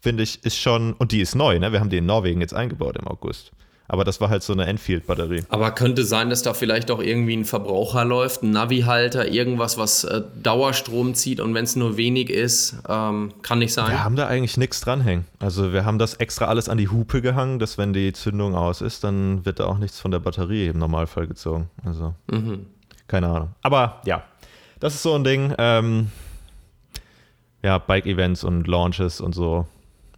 finde 0.00 0.22
ich, 0.22 0.42
ist 0.44 0.58
schon, 0.58 0.94
und 0.94 1.12
die 1.12 1.20
ist 1.20 1.34
neu, 1.34 1.58
ne? 1.58 1.70
Wir 1.70 1.80
haben 1.80 1.90
die 1.90 1.98
in 1.98 2.06
Norwegen 2.06 2.40
jetzt 2.40 2.54
eingebaut 2.54 2.96
im 2.96 3.06
August. 3.06 3.52
Aber 3.90 4.04
das 4.04 4.20
war 4.20 4.30
halt 4.30 4.44
so 4.44 4.52
eine 4.52 4.66
Enfield-Batterie. 4.66 5.42
Aber 5.48 5.72
könnte 5.72 6.04
sein, 6.04 6.30
dass 6.30 6.44
da 6.44 6.54
vielleicht 6.54 6.92
auch 6.92 7.00
irgendwie 7.00 7.36
ein 7.36 7.44
Verbraucher 7.44 8.04
läuft, 8.04 8.44
ein 8.44 8.52
Navi-Halter, 8.52 9.26
irgendwas, 9.26 9.78
was 9.78 10.04
äh, 10.04 10.22
Dauerstrom 10.40 11.14
zieht 11.14 11.40
und 11.40 11.54
wenn 11.54 11.64
es 11.64 11.74
nur 11.74 11.96
wenig 11.96 12.30
ist, 12.30 12.76
ähm, 12.88 13.32
kann 13.42 13.58
nicht 13.58 13.74
sein. 13.74 13.90
Wir 13.90 14.04
haben 14.04 14.14
da 14.14 14.28
eigentlich 14.28 14.56
nichts 14.56 14.80
dranhängen. 14.80 15.24
Also 15.40 15.72
wir 15.72 15.84
haben 15.84 15.98
das 15.98 16.14
extra 16.14 16.44
alles 16.44 16.68
an 16.68 16.78
die 16.78 16.86
Hupe 16.86 17.20
gehangen, 17.20 17.58
dass 17.58 17.78
wenn 17.78 17.92
die 17.92 18.12
Zündung 18.12 18.54
aus 18.54 18.80
ist, 18.80 19.02
dann 19.02 19.44
wird 19.44 19.58
da 19.58 19.66
auch 19.66 19.78
nichts 19.78 19.98
von 19.98 20.12
der 20.12 20.20
Batterie 20.20 20.68
im 20.68 20.78
Normalfall 20.78 21.26
gezogen. 21.26 21.68
Also 21.84 22.14
mhm. 22.30 22.66
keine 23.08 23.26
Ahnung. 23.26 23.48
Aber 23.62 24.02
ja, 24.04 24.22
das 24.78 24.94
ist 24.94 25.02
so 25.02 25.16
ein 25.16 25.24
Ding. 25.24 25.52
Ähm, 25.58 26.12
ja, 27.64 27.78
Bike-Events 27.78 28.44
und 28.44 28.68
Launches 28.68 29.20
und 29.20 29.34
so 29.34 29.66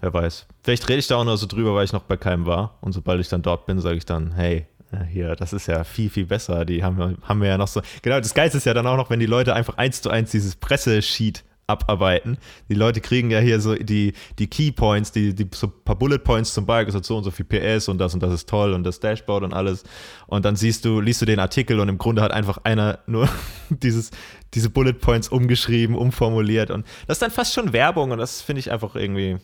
wer 0.03 0.13
weiß. 0.13 0.47
Vielleicht 0.63 0.89
rede 0.89 0.99
ich 0.99 1.07
da 1.07 1.17
auch 1.17 1.25
nur 1.25 1.39
so 1.39 1.47
drüber, 1.47 1.75
weil 1.75 1.85
ich 1.85 1.93
noch 1.93 2.03
bei 2.03 2.17
keinem 2.17 2.45
war. 2.45 2.77
Und 2.83 2.93
sobald 2.93 3.21
ich 3.21 3.29
dann 3.29 3.43
dort 3.43 3.67
bin, 3.67 3.81
sage 3.81 3.97
ich 3.97 4.05
dann, 4.05 4.33
hey, 4.33 4.67
äh, 4.91 5.05
hier, 5.05 5.35
das 5.37 5.53
ist 5.53 5.69
ja 5.69 5.85
viel, 5.85 6.11
viel 6.11 6.27
besser. 6.27 6.65
Die 6.65 6.85
haben 6.85 6.99
wir, 6.99 7.17
haben 7.23 7.41
wir 7.41 7.49
ja 7.49 7.57
noch 7.57 7.69
so. 7.69 7.81
Genau, 8.03 8.19
das 8.19 8.35
Geilste 8.35 8.59
ist 8.59 8.67
ja 8.67 8.75
dann 8.75 8.87
auch 8.87 8.97
noch, 8.97 9.11
wenn 9.11 9.21
die 9.21 9.27
Leute 9.27 9.55
einfach 9.55 9.79
eins 9.79 10.03
zu 10.03 10.11
eins 10.11 10.31
dieses 10.33 10.57
Pressesheet 10.57 11.45
abarbeiten. 11.69 12.39
Die 12.69 12.75
Leute 12.75 13.01
kriegen 13.01 13.31
ja 13.31 13.39
hier 13.39 13.61
so 13.61 13.75
die, 13.77 14.15
die 14.39 14.49
Key 14.49 14.73
Points, 14.73 15.13
die, 15.13 15.35
die 15.35 15.49
so 15.55 15.69
paar 15.69 15.97
Bullet 15.97 16.19
Points 16.19 16.53
zum 16.53 16.67
Bike, 16.67 16.91
so 16.91 17.17
und 17.17 17.25
so 17.25 17.31
viel 17.31 17.47
PS 17.47 17.89
und 17.89 17.99
das 17.99 18.15
und 18.15 18.23
das 18.23 18.33
ist 18.33 18.49
toll 18.49 18.73
und 18.75 18.85
das 18.85 19.01
Dashboard 19.01 19.45
und 19.45 19.55
alles. 19.55 19.85
Und 20.27 20.45
dann 20.45 20.57
siehst 20.57 20.85
du, 20.85 21.01
liest 21.01 21.23
du 21.23 21.27
den 21.27 21.39
Artikel 21.39 21.79
und 21.79 21.89
im 21.89 21.99
Grunde 21.99 22.21
hat 22.21 22.33
einfach 22.33 22.59
einer 22.65 22.99
nur 23.07 23.29
dieses, 23.71 24.11
diese 24.55 24.71
Bullet 24.71 24.95
Points 24.95 25.29
umgeschrieben, 25.29 25.97
umformuliert. 25.97 26.71
Und 26.71 26.85
das 27.07 27.17
ist 27.17 27.23
dann 27.23 27.31
fast 27.31 27.55
schon 27.55 27.73
Werbung 27.73 28.11
und 28.11 28.19
das 28.19 28.43
finde 28.43 28.61
ich 28.61 28.73
einfach 28.73 28.97
irgendwie 28.97 29.39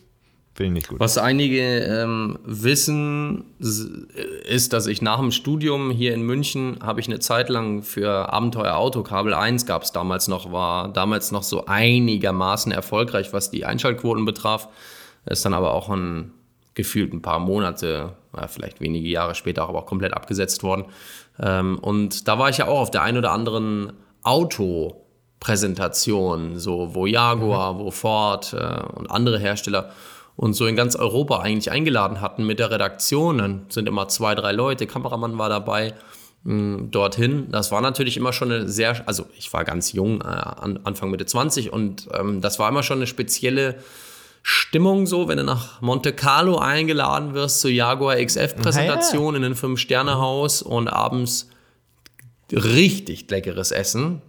Finde 0.53 0.71
ich 0.71 0.73
nicht 0.73 0.87
gut. 0.89 0.99
Was 0.99 1.17
einige 1.17 1.61
ähm, 1.61 2.37
wissen, 2.43 3.45
ist, 3.59 4.73
dass 4.73 4.87
ich 4.87 5.01
nach 5.01 5.19
dem 5.19 5.31
Studium 5.31 5.89
hier 5.89 6.13
in 6.13 6.21
München 6.21 6.79
habe 6.81 6.99
ich 6.99 7.07
eine 7.07 7.19
Zeit 7.19 7.47
lang 7.49 7.81
für 7.81 8.33
Abenteuer 8.33 8.75
Autokabel 8.75 9.33
1 9.33 9.65
gab 9.65 9.83
es 9.83 9.93
damals 9.93 10.27
noch, 10.27 10.51
war 10.51 10.91
damals 10.91 11.31
noch 11.31 11.43
so 11.43 11.65
einigermaßen 11.65 12.73
erfolgreich, 12.73 13.31
was 13.31 13.51
die 13.51 13.65
Einschaltquoten 13.65 14.25
betraf. 14.25 14.67
Ist 15.25 15.45
dann 15.45 15.53
aber 15.53 15.73
auch 15.73 15.87
ein, 15.89 16.33
gefühlt 16.73 17.13
ein 17.13 17.21
paar 17.21 17.39
Monate, 17.39 18.15
vielleicht 18.47 18.81
wenige 18.81 19.07
Jahre 19.07 19.35
später, 19.35 19.63
aber 19.63 19.79
auch 19.79 19.85
komplett 19.85 20.13
abgesetzt 20.13 20.61
worden. 20.63 20.85
Ähm, 21.41 21.79
und 21.79 22.27
da 22.27 22.37
war 22.37 22.49
ich 22.49 22.57
ja 22.57 22.67
auch 22.67 22.81
auf 22.81 22.91
der 22.91 23.03
einen 23.03 23.19
oder 23.19 23.31
anderen 23.31 23.93
Autopräsentation, 24.23 26.59
so 26.59 26.93
wo 26.93 27.05
Jaguar, 27.05 27.75
mhm. 27.75 27.79
wo 27.79 27.91
Ford 27.91 28.53
äh, 28.53 28.81
und 28.95 29.09
andere 29.09 29.39
Hersteller 29.39 29.91
und 30.39 30.53
so 30.53 30.67
in 30.67 30.77
ganz 30.77 30.95
Europa 30.95 31.41
eigentlich 31.41 31.69
eingeladen 31.69 32.21
hatten 32.21 32.45
mit 32.45 32.59
der 32.59 32.71
Redaktion. 32.71 33.39
Dann 33.39 33.65
sind 33.67 33.89
immer 33.89 34.07
zwei, 34.07 34.35
drei 34.35 34.53
Leute, 34.53 34.87
Kameramann 34.87 35.37
war 35.37 35.49
dabei 35.49 35.93
mm, 36.43 36.91
dorthin. 36.91 37.51
Das 37.51 37.73
war 37.73 37.81
natürlich 37.81 38.15
immer 38.15 38.31
schon 38.31 38.49
eine 38.49 38.69
sehr, 38.69 39.05
also 39.05 39.25
ich 39.37 39.51
war 39.51 39.65
ganz 39.65 39.91
jung, 39.91 40.21
äh, 40.21 40.23
Anfang 40.23 41.11
Mitte 41.11 41.25
20 41.25 41.73
und 41.73 42.07
ähm, 42.17 42.39
das 42.39 42.57
war 42.57 42.69
immer 42.69 42.83
schon 42.83 42.99
eine 42.99 43.07
spezielle 43.07 43.79
Stimmung 44.41 45.07
so, 45.07 45.27
wenn 45.27 45.39
du 45.39 45.43
nach 45.43 45.81
Monte 45.81 46.13
Carlo 46.13 46.57
eingeladen 46.57 47.33
wirst 47.33 47.59
zur 47.59 47.71
Jaguar 47.71 48.15
XF-Präsentation 48.15 49.33
ja. 49.33 49.39
in 49.39 49.43
ein 49.43 49.55
Fünf-Sterne-Haus 49.55 50.61
und 50.61 50.87
abends 50.87 51.49
richtig 52.53 53.29
leckeres 53.29 53.71
Essen 53.71 54.21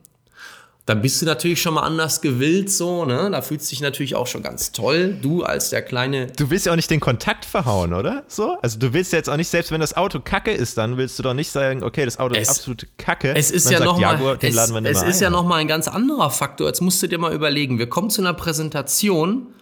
dann 0.91 1.03
bist 1.03 1.23
du 1.23 1.27
natürlich 1.27 1.63
schon 1.63 1.75
mal 1.75 1.83
anders 1.83 2.21
gewillt, 2.21 2.69
so, 2.69 3.05
ne? 3.05 3.29
Da 3.31 3.43
fühlst 3.43 3.67
du 3.67 3.71
dich 3.71 3.81
natürlich 3.81 4.17
auch 4.17 4.27
schon 4.27 4.43
ganz 4.43 4.73
toll. 4.73 5.17
Du 5.23 5.45
als 5.45 5.71
der 5.71 5.83
kleine. 5.83 6.27
Du 6.37 6.51
willst 6.51 6.67
ja 6.67 6.73
auch 6.73 6.77
nicht 6.77 6.91
den 6.91 6.99
Kontakt 6.99 7.45
verhauen, 7.45 7.95
oder? 7.95 8.25
So? 8.27 8.59
Also 8.61 8.77
du 8.77 8.93
willst 8.93 9.13
jetzt 9.13 9.31
auch 9.31 9.37
nicht, 9.37 9.47
selbst 9.47 9.71
wenn 9.71 9.81
das 9.81 9.97
Auto 9.97 10.19
kacke 10.19 10.51
ist, 10.51 10.77
dann 10.79 10.97
willst 10.97 11.17
du 11.17 11.23
doch 11.23 11.33
nicht 11.33 11.53
sagen, 11.53 11.85
okay, 11.85 12.05
das 12.05 12.19
Auto 12.19 12.35
es, 12.35 12.49
ist 12.49 12.49
absolut 12.49 12.89
kacke. 12.99 13.37
Es 13.37 13.53
ist 13.53 13.71
ja 13.71 13.79
nochmal. 13.79 14.37
Es, 14.41 14.57
es 14.83 15.03
ist 15.03 15.21
ja 15.21 15.31
nochmal 15.31 15.61
ein 15.61 15.69
ganz 15.69 15.87
anderer 15.87 16.29
Faktor. 16.29 16.67
Jetzt 16.67 16.81
musst 16.81 17.01
du 17.05 17.07
dir 17.07 17.19
mal 17.19 17.33
überlegen, 17.33 17.79
wir 17.79 17.89
kommen 17.89 18.11
zu 18.11 18.21
einer 18.21 18.35
Präsentation, 18.35 19.55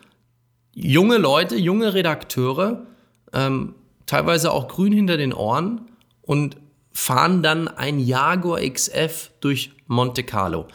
junge 0.72 1.18
Leute, 1.18 1.56
junge 1.56 1.92
Redakteure, 1.92 2.86
ähm, 3.34 3.74
teilweise 4.06 4.50
auch 4.50 4.66
grün 4.66 4.94
hinter 4.94 5.18
den 5.18 5.34
Ohren 5.34 5.90
und 6.22 6.56
fahren 6.94 7.42
dann 7.42 7.68
ein 7.68 7.98
Jaguar 7.98 8.62
XF 8.62 9.30
durch 9.40 9.72
Monte 9.88 10.24
Carlo. 10.24 10.68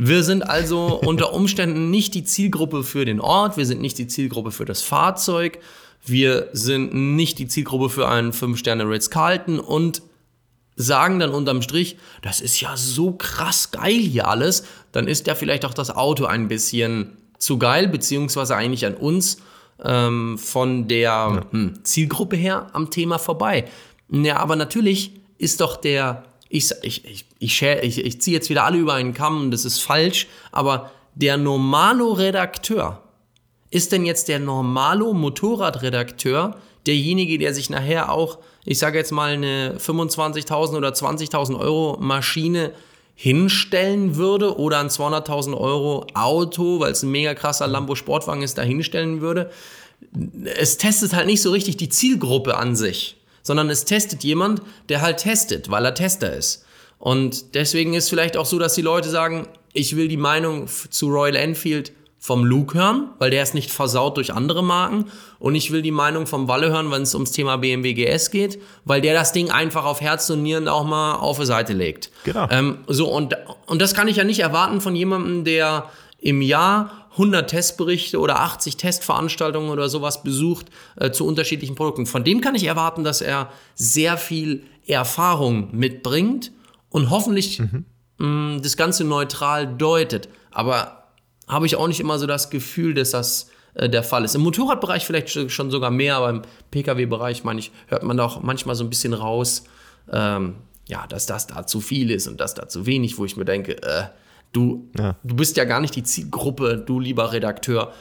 Wir 0.00 0.22
sind 0.22 0.48
also 0.48 1.00
unter 1.04 1.32
Umständen 1.32 1.90
nicht 1.90 2.14
die 2.14 2.22
Zielgruppe 2.22 2.84
für 2.84 3.04
den 3.04 3.20
Ort, 3.20 3.56
wir 3.56 3.66
sind 3.66 3.80
nicht 3.80 3.98
die 3.98 4.06
Zielgruppe 4.06 4.52
für 4.52 4.64
das 4.64 4.80
Fahrzeug, 4.80 5.58
wir 6.06 6.50
sind 6.52 6.94
nicht 6.94 7.40
die 7.40 7.48
Zielgruppe 7.48 7.90
für 7.90 8.08
einen 8.08 8.30
5-Sterne 8.30 8.88
Ritz-Carlton 8.88 9.58
und 9.58 10.02
sagen 10.76 11.18
dann 11.18 11.30
unterm 11.30 11.62
Strich, 11.62 11.96
das 12.22 12.40
ist 12.40 12.60
ja 12.60 12.76
so 12.76 13.10
krass 13.10 13.72
geil 13.72 13.98
hier 13.98 14.28
alles, 14.28 14.62
dann 14.92 15.08
ist 15.08 15.26
ja 15.26 15.34
vielleicht 15.34 15.64
auch 15.64 15.74
das 15.74 15.90
Auto 15.90 16.26
ein 16.26 16.46
bisschen 16.46 17.16
zu 17.40 17.58
geil, 17.58 17.88
beziehungsweise 17.88 18.54
eigentlich 18.54 18.86
an 18.86 18.94
uns 18.94 19.38
ähm, 19.82 20.38
von 20.38 20.86
der 20.86 21.00
ja. 21.00 21.46
hm, 21.50 21.80
Zielgruppe 21.82 22.36
her 22.36 22.68
am 22.72 22.92
Thema 22.92 23.18
vorbei. 23.18 23.64
Ja, 24.10 24.36
aber 24.36 24.54
natürlich 24.54 25.10
ist 25.38 25.60
doch 25.60 25.76
der 25.76 26.22
ich, 26.48 26.72
ich, 26.82 27.04
ich, 27.04 27.26
ich, 27.38 27.62
ich, 27.62 28.04
ich 28.04 28.20
ziehe 28.20 28.36
jetzt 28.36 28.50
wieder 28.50 28.64
alle 28.64 28.78
über 28.78 28.94
einen 28.94 29.14
Kamm 29.14 29.42
und 29.42 29.50
das 29.50 29.64
ist 29.64 29.80
falsch, 29.80 30.26
aber 30.52 30.90
der 31.14 31.36
Normalo-Redakteur, 31.36 33.02
ist 33.70 33.92
denn 33.92 34.06
jetzt 34.06 34.28
der 34.28 34.38
Normalo-Motorradredakteur 34.38 36.56
derjenige, 36.86 37.36
der 37.38 37.52
sich 37.52 37.68
nachher 37.70 38.10
auch, 38.10 38.38
ich 38.64 38.78
sage 38.78 38.98
jetzt 38.98 39.12
mal, 39.12 39.32
eine 39.32 39.76
25.000 39.78 40.76
oder 40.76 40.90
20.000 40.90 41.58
Euro 41.58 41.98
Maschine 42.00 42.72
hinstellen 43.14 44.16
würde 44.16 44.58
oder 44.58 44.78
ein 44.78 44.88
200.000 44.88 45.56
Euro 45.56 46.06
Auto, 46.14 46.80
weil 46.80 46.92
es 46.92 47.02
ein 47.02 47.10
mega 47.10 47.34
krasser 47.34 47.66
Lambo 47.66 47.94
Sportwagen 47.94 48.42
ist, 48.42 48.56
da 48.56 48.62
hinstellen 48.62 49.20
würde? 49.20 49.50
Es 50.54 50.78
testet 50.78 51.12
halt 51.12 51.26
nicht 51.26 51.42
so 51.42 51.50
richtig 51.50 51.76
die 51.76 51.88
Zielgruppe 51.88 52.56
an 52.56 52.76
sich 52.76 53.17
sondern 53.48 53.70
es 53.70 53.84
testet 53.84 54.22
jemand, 54.22 54.62
der 54.88 55.00
halt 55.00 55.18
testet, 55.18 55.70
weil 55.70 55.84
er 55.84 55.94
Tester 55.94 56.32
ist. 56.32 56.64
Und 56.98 57.54
deswegen 57.54 57.94
ist 57.94 58.10
vielleicht 58.10 58.36
auch 58.36 58.46
so, 58.46 58.58
dass 58.58 58.74
die 58.74 58.82
Leute 58.82 59.08
sagen, 59.08 59.48
ich 59.72 59.96
will 59.96 60.06
die 60.06 60.18
Meinung 60.18 60.68
zu 60.68 61.08
Royal 61.08 61.34
Enfield 61.34 61.92
vom 62.18 62.44
Luke 62.44 62.76
hören, 62.76 63.08
weil 63.18 63.30
der 63.30 63.42
ist 63.42 63.54
nicht 63.54 63.70
versaut 63.70 64.18
durch 64.18 64.34
andere 64.34 64.62
Marken. 64.62 65.06
Und 65.38 65.54
ich 65.54 65.70
will 65.70 65.80
die 65.80 65.92
Meinung 65.92 66.26
vom 66.26 66.46
Walle 66.46 66.68
hören, 66.70 66.90
wenn 66.90 67.02
es 67.02 67.14
ums 67.14 67.32
Thema 67.32 67.56
BMW 67.56 67.94
GS 67.94 68.30
geht, 68.30 68.60
weil 68.84 69.00
der 69.00 69.14
das 69.14 69.32
Ding 69.32 69.50
einfach 69.50 69.84
auf 69.86 70.02
Herz 70.02 70.28
und 70.28 70.42
Nieren 70.42 70.68
auch 70.68 70.84
mal 70.84 71.14
auf 71.14 71.38
die 71.38 71.46
Seite 71.46 71.72
legt. 71.72 72.10
Genau. 72.24 72.48
Ähm, 72.50 72.78
so, 72.86 73.08
und, 73.08 73.34
und 73.66 73.80
das 73.80 73.94
kann 73.94 74.08
ich 74.08 74.16
ja 74.16 74.24
nicht 74.24 74.40
erwarten 74.40 74.82
von 74.82 74.94
jemandem, 74.94 75.44
der 75.44 75.88
im 76.18 76.42
Jahr 76.42 77.08
100 77.12 77.48
Testberichte 77.48 78.20
oder 78.20 78.40
80 78.40 78.76
Testveranstaltungen 78.76 79.70
oder 79.70 79.88
sowas 79.88 80.22
besucht 80.22 80.66
äh, 80.96 81.10
zu 81.10 81.26
unterschiedlichen 81.26 81.74
Produkten. 81.74 82.06
Von 82.06 82.24
dem 82.24 82.40
kann 82.40 82.54
ich 82.54 82.64
erwarten, 82.64 83.04
dass 83.04 83.20
er 83.20 83.50
sehr 83.74 84.16
viel 84.16 84.64
Erfahrung 84.86 85.76
mitbringt 85.76 86.52
und 86.90 87.10
hoffentlich 87.10 87.60
mhm. 87.60 87.84
mh, 88.18 88.60
das 88.60 88.76
Ganze 88.76 89.04
neutral 89.04 89.66
deutet. 89.76 90.28
Aber 90.50 91.04
habe 91.46 91.66
ich 91.66 91.76
auch 91.76 91.88
nicht 91.88 92.00
immer 92.00 92.18
so 92.18 92.26
das 92.26 92.50
Gefühl, 92.50 92.94
dass 92.94 93.10
das 93.12 93.50
äh, 93.74 93.88
der 93.88 94.02
Fall 94.02 94.24
ist. 94.24 94.34
Im 94.34 94.42
Motorradbereich 94.42 95.06
vielleicht 95.06 95.30
schon 95.30 95.70
sogar 95.70 95.90
mehr, 95.90 96.16
aber 96.16 96.30
im 96.30 96.42
Pkw-Bereich, 96.70 97.44
meine 97.44 97.60
ich, 97.60 97.72
hört 97.86 98.02
man 98.02 98.18
auch 98.20 98.42
manchmal 98.42 98.74
so 98.74 98.84
ein 98.84 98.90
bisschen 98.90 99.14
raus, 99.14 99.64
ähm, 100.12 100.56
ja, 100.86 101.06
dass 101.06 101.26
das 101.26 101.46
da 101.46 101.66
zu 101.66 101.80
viel 101.80 102.10
ist 102.10 102.28
und 102.28 102.40
das 102.40 102.54
da 102.54 102.68
zu 102.68 102.86
wenig, 102.86 103.18
wo 103.18 103.24
ich 103.24 103.36
mir 103.36 103.44
denke, 103.44 103.82
äh, 103.82 104.04
Du, 104.52 104.90
ja. 104.98 105.16
du 105.22 105.36
bist 105.36 105.56
ja 105.56 105.64
gar 105.64 105.80
nicht 105.80 105.94
die 105.94 106.02
Zielgruppe, 106.02 106.78
du 106.78 107.00
lieber 107.00 107.32
Redakteur, 107.32 107.92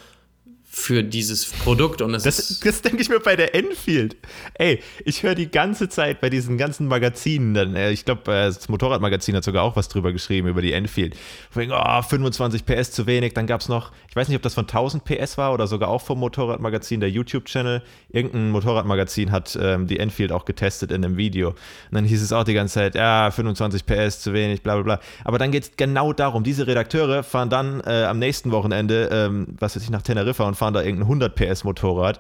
für 0.70 1.02
dieses 1.04 1.46
Produkt. 1.46 2.02
Und 2.02 2.12
das, 2.12 2.24
das, 2.24 2.60
das 2.60 2.82
denke 2.82 3.02
ich 3.02 3.10
mir 3.10 3.20
bei 3.20 3.36
der 3.36 3.56
Enfield. 3.56 4.18
Ey, 4.54 4.84
ich 5.06 5.24
höre 5.24 5.34
die 5.34 5.50
ganze 5.50 5.88
Zeit 5.88 6.20
bei 6.20 6.30
diesen 6.30 6.58
ganzen 6.58 6.88
Magazinen, 6.88 7.54
dann, 7.54 7.76
äh, 7.76 7.92
ich 7.92 8.04
glaube, 8.06 8.32
äh, 8.32 8.46
das 8.46 8.68
Motorradmagazin 8.68 9.36
hat 9.36 9.44
sogar 9.44 9.64
auch 9.64 9.76
was 9.78 9.88
drüber 9.88 10.12
geschrieben, 10.12 10.48
über 10.48 10.62
die 10.62 10.74
Enfield. 10.74 11.16
Wegen, 11.54 11.72
oh, 11.72 12.02
25 12.02 12.66
PS 12.66 12.92
zu 12.92 13.08
wenig. 13.08 13.34
Dann 13.34 13.48
gab 13.48 13.62
es 13.62 13.70
noch, 13.70 13.92
ich 14.10 14.16
weiß 14.16 14.28
nicht, 14.28 14.36
ob 14.36 14.44
das 14.44 14.54
von 14.54 14.66
1000 14.66 15.04
PS 15.06 15.38
war 15.38 15.54
oder 15.54 15.68
sogar 15.68 15.90
auch 15.90 16.02
vom 16.02 16.20
Motorradmagazin, 16.20 17.00
der 17.00 17.10
YouTube-Channel. 17.10 17.82
Irgendein 18.10 18.52
Motorradmagazin 18.52 19.32
hat 19.32 19.58
ähm, 19.60 19.88
die 19.88 20.00
Enfield 20.00 20.34
auch 20.34 20.44
getestet 20.44 20.92
in 20.92 21.04
einem 21.04 21.16
Video. 21.16 21.50
Und 21.50 21.56
dann 21.92 22.06
hieß 22.06 22.22
es 22.22 22.34
auch 22.34 22.44
die 22.44 22.54
ganze 22.54 22.76
Zeit, 22.76 22.96
ja, 22.96 23.32
25 23.32 23.86
PS 23.86 24.20
zu 24.20 24.34
wenig, 24.34 24.64
bla 24.64 24.76
bla 24.76 24.84
bla. 24.84 25.00
Aber 25.24 25.40
dann 25.40 25.52
geht 25.52 25.64
es 25.64 25.72
genau 25.78 26.12
darum, 26.12 26.44
diese 26.44 26.68
Redakteure 26.68 27.24
fahren 27.24 27.50
dann 27.50 27.82
äh, 27.86 28.04
am 28.04 28.20
nächsten 28.20 28.52
Wochenende, 28.52 29.10
ähm, 29.12 29.48
was 29.60 29.76
weiß 29.76 29.84
ich, 29.84 29.90
nach 29.90 30.02
Teneriffa 30.02 30.44
und 30.44 30.56
fahren 30.56 30.67
fahren 30.68 30.74
da 30.74 30.82
irgendein 30.82 31.04
100 31.04 31.36
PS 31.36 31.64
Motorrad. 31.64 32.20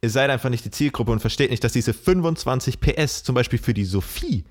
Ihr 0.00 0.10
seid 0.10 0.30
einfach 0.30 0.48
nicht 0.48 0.64
die 0.64 0.70
Zielgruppe 0.70 1.12
und 1.12 1.20
versteht 1.20 1.50
nicht, 1.50 1.62
dass 1.62 1.72
diese 1.72 1.92
25 1.92 2.80
PS 2.80 3.22
zum 3.22 3.34
Beispiel 3.34 3.58
für 3.58 3.74
die 3.74 3.84
Sophie, 3.84 4.44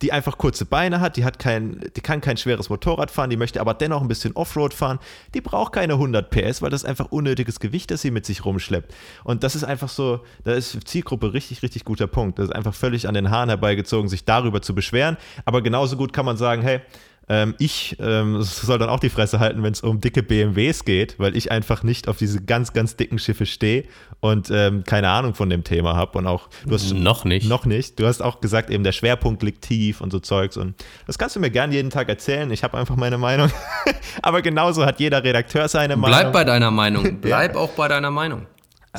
die 0.00 0.12
einfach 0.12 0.38
kurze 0.38 0.64
Beine 0.64 1.00
hat, 1.00 1.16
die 1.16 1.24
hat 1.24 1.38
kein, 1.38 1.80
die 1.96 2.00
kann 2.00 2.20
kein 2.20 2.36
schweres 2.36 2.68
Motorrad 2.68 3.10
fahren, 3.10 3.30
die 3.30 3.36
möchte 3.36 3.60
aber 3.60 3.74
dennoch 3.74 4.00
ein 4.00 4.08
bisschen 4.08 4.34
Offroad 4.34 4.72
fahren, 4.72 4.98
die 5.34 5.40
braucht 5.40 5.72
keine 5.72 5.94
100 5.94 6.30
PS, 6.30 6.62
weil 6.62 6.70
das 6.70 6.84
einfach 6.84 7.10
unnötiges 7.10 7.60
Gewicht, 7.60 7.90
das 7.90 8.00
sie 8.00 8.10
mit 8.10 8.24
sich 8.24 8.44
rumschleppt. 8.44 8.94
Und 9.24 9.42
das 9.42 9.56
ist 9.56 9.64
einfach 9.64 9.88
so, 9.88 10.20
da 10.44 10.52
ist 10.52 10.78
Zielgruppe 10.86 11.32
richtig, 11.32 11.62
richtig 11.62 11.84
guter 11.84 12.06
Punkt. 12.06 12.38
Das 12.38 12.46
ist 12.46 12.54
einfach 12.54 12.74
völlig 12.74 13.08
an 13.08 13.14
den 13.14 13.30
Haaren 13.30 13.48
herbeigezogen, 13.48 14.08
sich 14.08 14.24
darüber 14.24 14.62
zu 14.62 14.74
beschweren. 14.74 15.16
Aber 15.44 15.62
genauso 15.62 15.96
gut 15.96 16.12
kann 16.12 16.24
man 16.24 16.36
sagen, 16.36 16.62
hey, 16.62 16.80
ähm, 17.28 17.54
ich 17.58 17.96
ähm, 18.00 18.42
soll 18.42 18.78
dann 18.78 18.88
auch 18.88 19.00
die 19.00 19.08
Fresse 19.08 19.40
halten, 19.40 19.62
wenn 19.62 19.72
es 19.72 19.80
um 19.80 20.00
dicke 20.00 20.22
BMWs 20.22 20.84
geht, 20.84 21.18
weil 21.18 21.36
ich 21.36 21.50
einfach 21.50 21.82
nicht 21.82 22.08
auf 22.08 22.18
diese 22.18 22.42
ganz, 22.42 22.72
ganz 22.72 22.96
dicken 22.96 23.18
Schiffe 23.18 23.46
stehe 23.46 23.84
und 24.20 24.50
ähm, 24.50 24.84
keine 24.84 25.08
Ahnung 25.08 25.34
von 25.34 25.50
dem 25.50 25.64
Thema 25.64 25.96
habe. 25.96 26.18
Und 26.18 26.26
auch, 26.26 26.48
du 26.66 26.74
hast 26.74 26.92
noch 26.92 27.24
nicht. 27.24 27.48
Noch 27.48 27.66
nicht. 27.66 27.98
Du 27.98 28.06
hast 28.06 28.22
auch 28.22 28.40
gesagt, 28.40 28.70
eben 28.70 28.84
der 28.84 28.92
Schwerpunkt 28.92 29.42
liegt 29.42 29.62
tief 29.62 30.00
und 30.00 30.10
so 30.10 30.18
Zeugs. 30.18 30.56
Und 30.56 30.74
das 31.06 31.18
kannst 31.18 31.36
du 31.36 31.40
mir 31.40 31.50
gern 31.50 31.72
jeden 31.72 31.90
Tag 31.90 32.08
erzählen. 32.08 32.50
Ich 32.50 32.64
habe 32.64 32.76
einfach 32.78 32.96
meine 32.96 33.18
Meinung. 33.18 33.50
Aber 34.22 34.42
genauso 34.42 34.84
hat 34.84 35.00
jeder 35.00 35.22
Redakteur 35.22 35.68
seine 35.68 35.96
Meinung. 35.96 36.18
Bleib 36.18 36.32
bei 36.32 36.44
deiner 36.44 36.70
Meinung. 36.70 37.20
Bleib 37.20 37.54
ja. 37.54 37.60
auch 37.60 37.70
bei 37.70 37.88
deiner 37.88 38.10
Meinung. 38.10 38.46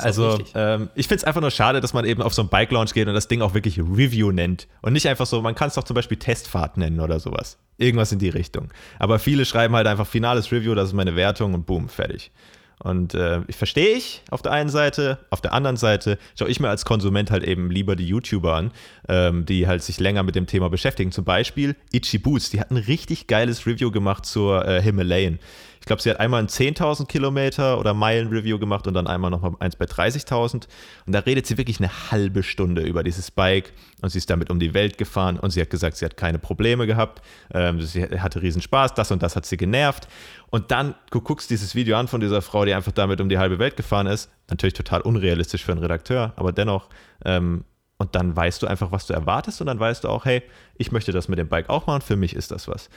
Also, 0.04 0.38
ähm, 0.54 0.90
ich 0.94 1.08
finde 1.08 1.20
es 1.20 1.24
einfach 1.24 1.40
nur 1.40 1.50
schade, 1.50 1.80
dass 1.80 1.94
man 1.94 2.04
eben 2.04 2.20
auf 2.20 2.34
so 2.34 2.42
einen 2.42 2.50
Bike-Launch 2.50 2.92
geht 2.92 3.08
und 3.08 3.14
das 3.14 3.28
Ding 3.28 3.40
auch 3.40 3.54
wirklich 3.54 3.78
Review 3.78 4.30
nennt. 4.30 4.68
Und 4.82 4.92
nicht 4.92 5.08
einfach 5.08 5.26
so, 5.26 5.40
man 5.40 5.54
kann 5.54 5.68
es 5.68 5.74
doch 5.74 5.84
zum 5.84 5.94
Beispiel 5.94 6.18
Testfahrt 6.18 6.76
nennen 6.76 7.00
oder 7.00 7.18
sowas. 7.18 7.58
Irgendwas 7.78 8.12
in 8.12 8.18
die 8.18 8.28
Richtung. 8.28 8.68
Aber 8.98 9.18
viele 9.18 9.44
schreiben 9.44 9.74
halt 9.74 9.86
einfach 9.86 10.06
finales 10.06 10.52
Review, 10.52 10.74
das 10.74 10.88
ist 10.88 10.94
meine 10.94 11.16
Wertung 11.16 11.54
und 11.54 11.66
boom, 11.66 11.88
fertig. 11.88 12.30
Und 12.78 13.14
äh, 13.14 13.40
ich 13.46 13.56
verstehe 13.56 13.96
ich 13.96 14.22
auf 14.30 14.42
der 14.42 14.52
einen 14.52 14.68
Seite, 14.68 15.18
auf 15.30 15.40
der 15.40 15.54
anderen 15.54 15.78
Seite 15.78 16.18
schaue 16.38 16.50
ich 16.50 16.60
mir 16.60 16.68
als 16.68 16.84
Konsument 16.84 17.30
halt 17.30 17.42
eben 17.42 17.70
lieber 17.70 17.96
die 17.96 18.06
YouTuber 18.06 18.54
an, 18.54 18.70
ähm, 19.08 19.46
die 19.46 19.66
halt 19.66 19.82
sich 19.82 19.98
länger 19.98 20.22
mit 20.22 20.34
dem 20.34 20.46
Thema 20.46 20.68
beschäftigen. 20.68 21.10
Zum 21.10 21.24
Beispiel 21.24 21.74
Itchy 21.90 22.18
Boots, 22.18 22.50
die 22.50 22.60
hat 22.60 22.70
ein 22.70 22.76
richtig 22.76 23.28
geiles 23.28 23.66
Review 23.66 23.90
gemacht 23.90 24.26
zur 24.26 24.66
äh, 24.68 24.82
Himalayan. 24.82 25.38
Ich 25.86 25.88
glaube, 25.88 26.02
sie 26.02 26.10
hat 26.10 26.18
einmal 26.18 26.42
ein 26.42 26.48
10.000 26.48 27.06
Kilometer 27.06 27.78
oder 27.78 27.94
Meilen 27.94 28.26
Review 28.26 28.58
gemacht 28.58 28.88
und 28.88 28.94
dann 28.94 29.06
einmal 29.06 29.30
noch 29.30 29.42
mal 29.42 29.52
eins 29.60 29.76
bei 29.76 29.84
30.000. 29.84 30.66
Und 31.06 31.12
da 31.12 31.20
redet 31.20 31.46
sie 31.46 31.58
wirklich 31.58 31.78
eine 31.78 32.10
halbe 32.10 32.42
Stunde 32.42 32.82
über 32.82 33.04
dieses 33.04 33.30
Bike 33.30 33.72
und 34.02 34.08
sie 34.08 34.18
ist 34.18 34.28
damit 34.28 34.50
um 34.50 34.58
die 34.58 34.74
Welt 34.74 34.98
gefahren 34.98 35.38
und 35.38 35.50
sie 35.50 35.60
hat 35.60 35.70
gesagt, 35.70 35.96
sie 35.96 36.04
hat 36.04 36.16
keine 36.16 36.40
Probleme 36.40 36.88
gehabt, 36.88 37.22
ähm, 37.54 37.80
sie 37.80 38.02
hatte 38.02 38.42
riesen 38.42 38.62
Spaß, 38.62 38.94
das 38.94 39.12
und 39.12 39.22
das 39.22 39.36
hat 39.36 39.46
sie 39.46 39.56
genervt. 39.56 40.08
Und 40.50 40.72
dann, 40.72 40.96
du 41.12 41.20
guckst 41.20 41.50
dieses 41.50 41.76
Video 41.76 41.96
an 41.96 42.08
von 42.08 42.20
dieser 42.20 42.42
Frau, 42.42 42.64
die 42.64 42.74
einfach 42.74 42.90
damit 42.90 43.20
um 43.20 43.28
die 43.28 43.38
halbe 43.38 43.60
Welt 43.60 43.76
gefahren 43.76 44.08
ist. 44.08 44.28
Natürlich 44.50 44.74
total 44.74 45.02
unrealistisch 45.02 45.64
für 45.64 45.70
einen 45.70 45.82
Redakteur, 45.82 46.32
aber 46.34 46.50
dennoch. 46.50 46.88
Ähm, 47.24 47.64
und 47.96 48.16
dann 48.16 48.34
weißt 48.34 48.60
du 48.60 48.66
einfach, 48.66 48.90
was 48.90 49.06
du 49.06 49.14
erwartest 49.14 49.60
und 49.60 49.68
dann 49.68 49.78
weißt 49.78 50.02
du 50.02 50.08
auch, 50.08 50.24
hey, 50.24 50.42
ich 50.78 50.90
möchte 50.90 51.12
das 51.12 51.28
mit 51.28 51.38
dem 51.38 51.46
Bike 51.46 51.68
auch 51.68 51.86
machen, 51.86 52.02
für 52.02 52.16
mich 52.16 52.34
ist 52.34 52.50
das 52.50 52.66
was. 52.66 52.90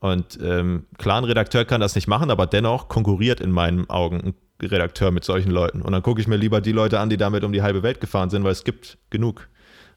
Und 0.00 0.38
ähm, 0.42 0.86
klar, 0.98 1.18
ein 1.18 1.24
Redakteur 1.24 1.64
kann 1.64 1.80
das 1.80 1.94
nicht 1.94 2.06
machen, 2.06 2.30
aber 2.30 2.46
dennoch 2.46 2.88
konkurriert 2.88 3.40
in 3.40 3.50
meinen 3.50 3.88
Augen 3.88 4.20
ein 4.20 4.34
Redakteur 4.62 5.10
mit 5.10 5.24
solchen 5.24 5.50
Leuten. 5.50 5.82
Und 5.82 5.92
dann 5.92 6.02
gucke 6.02 6.20
ich 6.20 6.28
mir 6.28 6.36
lieber 6.36 6.60
die 6.60 6.72
Leute 6.72 7.00
an, 7.00 7.10
die 7.10 7.16
damit 7.16 7.44
um 7.44 7.52
die 7.52 7.62
halbe 7.62 7.82
Welt 7.82 8.00
gefahren 8.00 8.30
sind, 8.30 8.44
weil 8.44 8.52
es 8.52 8.64
gibt 8.64 8.98
genug. 9.10 9.48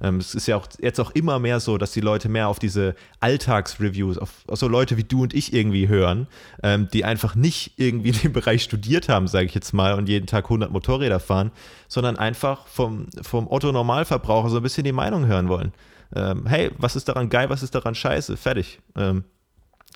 Ähm, 0.01 0.17
es 0.17 0.33
ist 0.33 0.47
ja 0.47 0.55
auch 0.55 0.67
jetzt 0.79 0.99
auch 0.99 1.11
immer 1.11 1.39
mehr 1.39 1.59
so, 1.59 1.77
dass 1.77 1.91
die 1.91 2.01
Leute 2.01 2.29
mehr 2.29 2.47
auf 2.47 2.59
diese 2.59 2.95
Alltagsreviews, 3.19 4.17
auf, 4.17 4.29
auf 4.47 4.57
so 4.57 4.67
Leute 4.67 4.97
wie 4.97 5.03
du 5.03 5.23
und 5.23 5.33
ich 5.33 5.53
irgendwie 5.53 5.87
hören, 5.87 6.27
ähm, 6.63 6.87
die 6.91 7.03
einfach 7.03 7.35
nicht 7.35 7.73
irgendwie 7.77 8.11
dem 8.23 8.33
Bereich 8.33 8.63
studiert 8.63 9.09
haben, 9.09 9.27
sage 9.27 9.45
ich 9.45 9.53
jetzt 9.53 9.73
mal, 9.73 9.93
und 9.95 10.07
jeden 10.07 10.27
Tag 10.27 10.45
100 10.45 10.71
Motorräder 10.71 11.19
fahren, 11.19 11.51
sondern 11.87 12.17
einfach 12.17 12.67
vom, 12.67 13.07
vom 13.21 13.47
Otto-Normalverbraucher 13.47 14.49
so 14.49 14.57
ein 14.57 14.63
bisschen 14.63 14.85
die 14.85 14.91
Meinung 14.91 15.25
hören 15.25 15.49
wollen. 15.49 15.73
Ähm, 16.15 16.45
hey, 16.47 16.71
was 16.77 16.95
ist 16.95 17.07
daran 17.07 17.29
geil, 17.29 17.49
was 17.49 17.61
ist 17.61 17.75
daran 17.75 17.93
scheiße? 17.93 18.37
Fertig. 18.37 18.79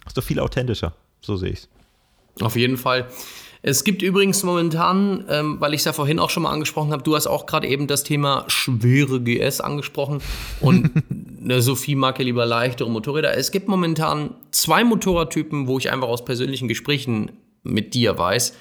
Ist 0.06 0.18
doch 0.18 0.24
viel 0.24 0.40
authentischer. 0.40 0.94
So 1.22 1.38
sehe 1.38 1.52
ich 1.52 1.60
es. 1.60 1.70
Auf 2.42 2.56
jeden 2.56 2.78
Fall. 2.78 3.08
Es 3.66 3.86
gibt 3.86 4.02
übrigens 4.02 4.44
momentan, 4.44 5.24
ähm, 5.30 5.62
weil 5.62 5.74
ich 5.74 5.80
es 5.80 5.86
ja 5.86 5.94
vorhin 5.94 6.20
auch 6.20 6.30
schon 6.30 6.44
mal 6.44 6.52
angesprochen 6.52 6.92
habe, 6.92 7.02
du 7.02 7.16
hast 7.16 7.28
auch 7.28 7.46
gerade 7.46 7.66
eben 7.68 7.88
das 7.88 8.04
Thema 8.04 8.44
schwere 8.48 9.22
GS 9.22 9.62
angesprochen 9.62 10.22
und 10.60 10.92
eine 11.42 11.62
Sophie 11.62 11.96
mag 11.96 12.20
ja 12.20 12.26
lieber 12.26 12.46
leichtere 12.46 12.90
Motorräder. 12.90 13.38
Es 13.38 13.52
gibt 13.52 13.70
momentan 13.70 14.36
zwei 14.52 14.84
Motorradtypen, 14.84 15.68
wo 15.68 15.78
ich 15.78 15.92
einfach 15.92 16.10
aus 16.10 16.26
persönlichen 16.26 16.68
Gesprächen 16.68 17.32
mit 17.64 17.94
dir 17.94 18.18
weiß, 18.18 18.54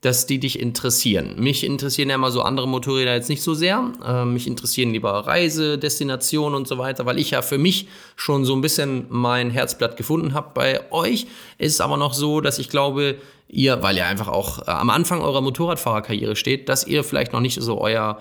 dass 0.00 0.24
die 0.26 0.38
dich 0.38 0.58
interessieren. 0.58 1.34
Mich 1.38 1.62
interessieren 1.62 2.08
ja 2.08 2.14
immer 2.14 2.30
so 2.30 2.40
andere 2.40 2.66
Motorräder 2.66 3.14
jetzt 3.14 3.28
nicht 3.28 3.42
so 3.42 3.52
sehr. 3.52 3.92
Äh, 4.04 4.24
mich 4.24 4.46
interessieren 4.46 4.92
lieber 4.92 5.10
Reise, 5.26 5.76
Destinationen 5.76 6.54
und 6.54 6.66
so 6.66 6.78
weiter, 6.78 7.04
weil 7.04 7.18
ich 7.18 7.32
ja 7.32 7.42
für 7.42 7.58
mich 7.58 7.86
schon 8.16 8.44
so 8.44 8.54
ein 8.54 8.62
bisschen 8.62 9.06
mein 9.10 9.50
Herzblatt 9.50 9.96
gefunden 9.96 10.32
habe. 10.32 10.50
Bei 10.54 10.90
euch 10.90 11.26
ist 11.58 11.74
es 11.74 11.80
aber 11.80 11.98
noch 11.98 12.14
so, 12.14 12.40
dass 12.40 12.58
ich 12.58 12.70
glaube, 12.70 13.16
ihr, 13.48 13.82
weil 13.82 13.96
ihr 13.96 14.06
einfach 14.06 14.28
auch 14.28 14.66
äh, 14.66 14.70
am 14.70 14.88
Anfang 14.88 15.20
eurer 15.20 15.42
Motorradfahrerkarriere 15.42 16.34
steht, 16.34 16.70
dass 16.70 16.86
ihr 16.86 17.04
vielleicht 17.04 17.34
noch 17.34 17.40
nicht 17.40 17.60
so 17.60 17.78
euer 17.78 18.18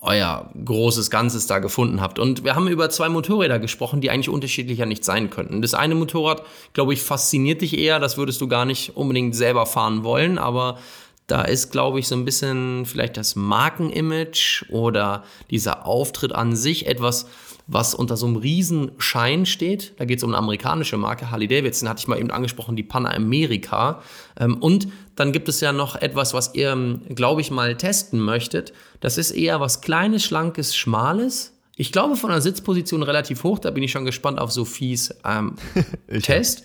euer 0.00 0.50
großes 0.64 1.10
Ganzes 1.10 1.46
da 1.46 1.58
gefunden 1.58 2.00
habt. 2.00 2.18
Und 2.18 2.44
wir 2.44 2.54
haben 2.54 2.68
über 2.68 2.88
zwei 2.90 3.08
Motorräder 3.08 3.58
gesprochen, 3.58 4.00
die 4.00 4.10
eigentlich 4.10 4.28
unterschiedlicher 4.28 4.86
nicht 4.86 5.04
sein 5.04 5.30
könnten. 5.30 5.60
Das 5.60 5.74
eine 5.74 5.94
Motorrad, 5.94 6.42
glaube 6.72 6.92
ich, 6.92 7.02
fasziniert 7.02 7.62
dich 7.62 7.76
eher, 7.76 7.98
das 7.98 8.16
würdest 8.16 8.40
du 8.40 8.48
gar 8.48 8.64
nicht 8.64 8.96
unbedingt 8.96 9.34
selber 9.34 9.66
fahren 9.66 10.04
wollen, 10.04 10.38
aber 10.38 10.78
da 11.26 11.42
ist, 11.42 11.70
glaube 11.70 11.98
ich, 11.98 12.08
so 12.08 12.14
ein 12.14 12.24
bisschen 12.24 12.86
vielleicht 12.86 13.16
das 13.16 13.36
Markenimage 13.36 14.64
oder 14.70 15.24
dieser 15.50 15.84
Auftritt 15.84 16.34
an 16.34 16.56
sich 16.56 16.86
etwas, 16.86 17.26
was 17.68 17.94
unter 17.94 18.16
so 18.16 18.26
einem 18.26 18.36
riesen 18.36 18.92
Schein 18.96 19.44
steht. 19.44 19.92
Da 19.98 20.06
geht 20.06 20.18
es 20.18 20.24
um 20.24 20.30
eine 20.30 20.38
amerikanische 20.38 20.96
Marke, 20.96 21.30
Harley 21.30 21.46
Davidson, 21.46 21.88
hatte 21.88 22.00
ich 22.00 22.08
mal 22.08 22.18
eben 22.18 22.30
angesprochen, 22.30 22.76
die 22.76 22.82
Panamerika. 22.82 24.02
Ähm, 24.40 24.56
und 24.56 24.88
dann 25.16 25.32
gibt 25.32 25.48
es 25.48 25.60
ja 25.60 25.72
noch 25.72 25.94
etwas, 25.94 26.32
was 26.32 26.54
ihr, 26.54 26.70
ähm, 26.70 27.02
glaube 27.14 27.42
ich, 27.42 27.50
mal 27.50 27.76
testen 27.76 28.20
möchtet. 28.20 28.72
Das 29.00 29.18
ist 29.18 29.32
eher 29.32 29.60
was 29.60 29.82
Kleines, 29.82 30.24
Schlankes, 30.24 30.74
Schmales. 30.74 31.52
Ich 31.76 31.92
glaube 31.92 32.16
von 32.16 32.30
der 32.30 32.40
Sitzposition 32.40 33.02
relativ 33.02 33.44
hoch, 33.44 33.58
da 33.58 33.70
bin 33.70 33.82
ich 33.82 33.92
schon 33.92 34.06
gespannt 34.06 34.40
auf 34.40 34.50
Sophies 34.50 35.14
ähm, 35.24 35.56
Test. 36.22 36.64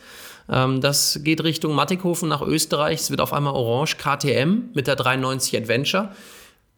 Ähm, 0.49 0.79
das 0.79 1.19
geht 1.23 1.43
Richtung 1.43 1.75
Mattighofen 1.75 2.29
nach 2.29 2.41
Österreich. 2.41 3.01
Es 3.01 3.11
wird 3.11 3.19
auf 3.19 3.33
einmal 3.33 3.53
orange 3.53 3.97
KTM 3.97 4.69
mit 4.73 4.87
der 4.87 4.95
390 4.95 5.57
Adventure. 5.57 6.11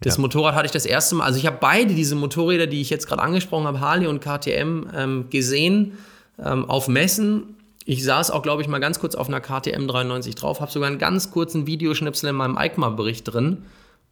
Das 0.01 0.17
ja. 0.17 0.21
Motorrad 0.21 0.55
hatte 0.55 0.65
ich 0.65 0.71
das 0.71 0.85
erste 0.85 1.15
Mal, 1.15 1.25
also 1.25 1.39
ich 1.39 1.45
habe 1.45 1.57
beide 1.59 1.93
diese 1.93 2.15
Motorräder, 2.15 2.67
die 2.67 2.81
ich 2.81 2.89
jetzt 2.89 3.07
gerade 3.07 3.21
angesprochen 3.21 3.65
habe, 3.65 3.79
Harley 3.79 4.07
und 4.07 4.19
KTM, 4.19 4.87
ähm, 4.93 5.29
gesehen 5.29 5.97
ähm, 6.43 6.69
auf 6.69 6.87
Messen. 6.87 7.55
Ich 7.85 8.03
saß 8.03 8.31
auch, 8.31 8.41
glaube 8.41 8.61
ich, 8.61 8.67
mal 8.67 8.79
ganz 8.79 8.99
kurz 8.99 9.15
auf 9.15 9.27
einer 9.27 9.39
KTM 9.39 9.87
93 9.87 10.35
drauf, 10.35 10.59
habe 10.59 10.71
sogar 10.71 10.87
einen 10.87 10.97
ganz 10.97 11.31
kurzen 11.31 11.67
Videoschnipsel 11.67 12.29
in 12.29 12.35
meinem 12.35 12.57
EICMA-Bericht 12.57 13.31
drin. 13.31 13.63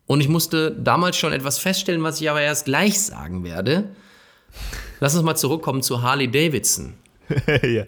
Und 0.06 0.22
ich 0.22 0.30
musste 0.30 0.72
damals 0.72 1.17
schon 1.17 1.34
etwas 1.34 1.60
feststellen, 1.60 2.04
was 2.04 2.19
ich 2.22 2.30
aber 2.30 2.41
erst 2.41 2.65
gleich 2.65 3.02
sagen 3.02 3.43
werde. 3.43 3.89
Lass 5.00 5.15
uns 5.15 5.24
mal 5.24 5.36
zurückkommen 5.36 5.82
zu 5.82 6.02
Harley 6.02 6.30
Davidson. 6.30 6.93
ja. 7.63 7.86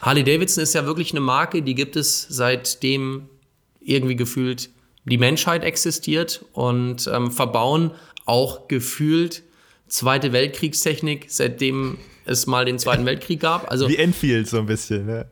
Harley 0.00 0.24
Davidson 0.24 0.62
ist 0.62 0.74
ja 0.74 0.86
wirklich 0.86 1.12
eine 1.12 1.20
Marke, 1.20 1.62
die 1.62 1.74
gibt 1.74 1.96
es 1.96 2.26
seitdem 2.28 3.28
irgendwie 3.80 4.16
gefühlt 4.16 4.70
die 5.06 5.18
Menschheit 5.18 5.64
existiert 5.64 6.44
und 6.52 7.10
ähm, 7.12 7.30
verbauen 7.30 7.92
auch 8.26 8.68
gefühlt 8.68 9.42
Zweite 9.88 10.32
Weltkriegstechnik, 10.32 11.26
seitdem 11.28 11.98
es 12.24 12.48
mal 12.48 12.64
den 12.64 12.80
Zweiten 12.80 13.06
Weltkrieg 13.06 13.38
gab. 13.40 13.70
Also, 13.70 13.88
Wie 13.88 13.96
Enfield 13.96 14.48
so 14.48 14.58
ein 14.58 14.66
bisschen, 14.66 15.06
ne? 15.06 15.26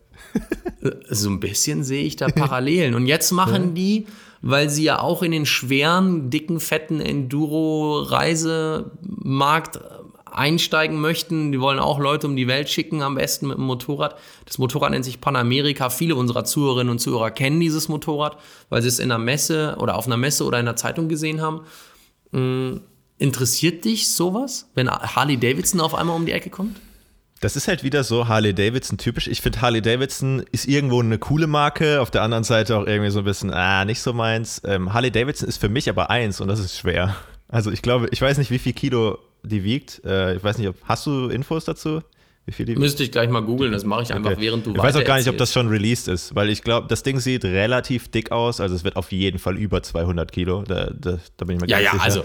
so 1.11 1.29
ein 1.29 1.41
bisschen 1.41 1.83
sehe 1.83 2.05
ich 2.05 2.15
da 2.17 2.29
Parallelen. 2.29 2.95
Und 2.95 3.07
jetzt 3.07 3.33
machen 3.33 3.65
ja. 3.65 3.71
die, 3.73 4.07
weil 4.43 4.71
sie 4.71 4.85
ja 4.85 5.01
auch 5.01 5.25
in 5.25 5.33
den 5.33 5.47
schweren, 5.47 6.31
dicken, 6.31 6.61
fetten 6.61 7.01
Enduro-Reisemarkt 7.01 9.81
einsteigen 10.35 11.01
möchten. 11.01 11.53
Die 11.53 11.61
wollen 11.61 11.79
auch 11.79 11.99
Leute 11.99 12.27
um 12.27 12.37
die 12.37 12.49
Welt 12.49 12.69
schicken, 12.69 13.03
am 13.03 13.15
besten 13.15 13.49
mit 13.49 13.57
dem 13.57 13.65
Motorrad. 13.65 14.17
Das 14.45 14.59
Motorrad 14.59 14.91
nennt 14.91 15.05
sich 15.05 15.21
Panamerika. 15.21 15.91
Viele 15.91 16.17
unserer 16.17 16.45
Zuhörerinnen 16.45 16.91
und 16.91 16.99
Zuhörer 16.99 17.31
kennen 17.31 17.61
dieses 17.61 17.89
Motorrad, 17.89 18.39
weil 18.69 18.83
sie 18.83 18.89
es 18.89 18.99
in 18.99 19.11
einer 19.11 19.23
Messe 19.23 19.77
oder 19.79 19.97
auf 19.97 20.07
einer 20.07 20.17
Messe 20.17 20.45
oder 20.45 20.59
in 20.59 20.67
einer 20.69 20.77
Zeitung 20.77 21.09
gesehen 21.09 21.41
haben. 21.41 21.63
Hm, 22.33 22.81
interessiert 23.19 23.85
dich 23.85 24.11
sowas, 24.11 24.71
wenn 24.75 24.91
Harley 24.91 25.39
Davidson 25.39 25.81
auf 25.81 25.95
einmal 25.95 26.17
um 26.17 26.27
die 26.27 26.33
Ecke 26.33 26.51
kommt? 26.51 26.77
Das 27.41 27.57
ist 27.57 27.69
halt 27.69 27.83
wieder 27.83 28.05
so 28.05 28.27
Harley 28.27 28.55
Davidson 28.55 28.97
typisch. 28.97 29.27
Ich 29.27 29.43
finde 29.43 29.61
Harley 29.61 29.83
Davidson 29.83 30.45
ist 30.51 30.67
irgendwo 30.67 31.01
eine 31.01 31.19
coole 31.19 31.47
Marke, 31.47 32.01
auf 32.01 32.11
der 32.11 32.23
anderen 32.23 32.45
Seite 32.45 32.77
auch 32.77 32.87
irgendwie 32.87 33.11
so 33.11 33.19
ein 33.19 33.25
bisschen, 33.25 33.53
ah, 33.53 33.85
nicht 33.85 34.01
so 34.01 34.13
meins. 34.13 34.63
Ähm, 34.65 34.95
Harley 34.95 35.11
Davidson 35.11 35.49
ist 35.49 35.59
für 35.59 35.69
mich 35.69 35.89
aber 35.89 36.11
eins 36.11 36.41
und 36.41 36.49
das 36.49 36.59
ist 36.59 36.79
schwer. 36.79 37.15
Also 37.49 37.71
ich 37.71 37.83
glaube, 37.83 38.09
ich 38.13 38.23
weiß 38.23 38.39
nicht, 38.39 38.51
wie 38.51 38.59
viel 38.59 38.73
Kilo 38.73 39.19
die 39.45 39.65
wiegt. 39.65 40.03
Äh, 40.05 40.37
ich 40.37 40.45
weiß 40.45 40.59
nicht, 40.59 40.69
ob, 40.69 40.77
hast 40.85 41.07
du 41.07 41.29
Infos 41.29 41.65
dazu? 41.65 42.01
Wie 42.47 42.53
viel 42.53 42.67
die 42.67 42.77
Müsste 42.77 43.03
ich 43.03 43.11
gleich 43.11 43.31
mal 43.31 43.41
googeln, 43.41 43.73
das 43.73 43.85
mache 43.85 44.03
ich 44.03 44.13
einfach, 44.13 44.33
okay. 44.33 44.41
während 44.43 44.67
du 44.67 44.73
Ich 44.73 44.79
weiß 44.79 44.97
auch 44.97 45.05
gar 45.05 45.17
nicht, 45.17 45.29
ob 45.29 45.39
das 45.39 45.53
schon 45.53 45.69
released 45.69 46.09
ist, 46.09 46.35
weil 46.35 46.51
ich 46.51 46.63
glaube, 46.63 46.89
das 46.89 47.03
Ding 47.03 47.19
sieht 47.19 47.45
relativ 47.45 48.09
dick 48.09 48.33
aus, 48.33 48.61
also 48.61 48.75
es 48.75 48.85
wird 48.85 48.97
auf 48.97 49.13
jeden 49.13 49.39
Fall 49.39 49.57
über 49.57 49.83
200 49.83 50.31
Kilo, 50.31 50.63
da, 50.63 50.91
da, 50.91 51.19
da 51.37 51.45
bin 51.47 51.57
ich 51.57 51.63
mir 51.63 51.69
ja, 51.69 51.79
ganz 51.79 51.85
ja, 51.87 51.93
sicher. 51.93 51.97
Ja, 51.97 52.05
also 52.05 52.25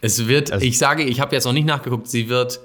es 0.00 0.26
wird, 0.26 0.50
also, 0.50 0.66
ich 0.66 0.78
sage, 0.78 1.04
ich 1.04 1.20
habe 1.20 1.34
jetzt 1.36 1.44
noch 1.44 1.52
nicht 1.52 1.66
nachgeguckt, 1.66 2.08
sie 2.08 2.28
wird 2.28 2.60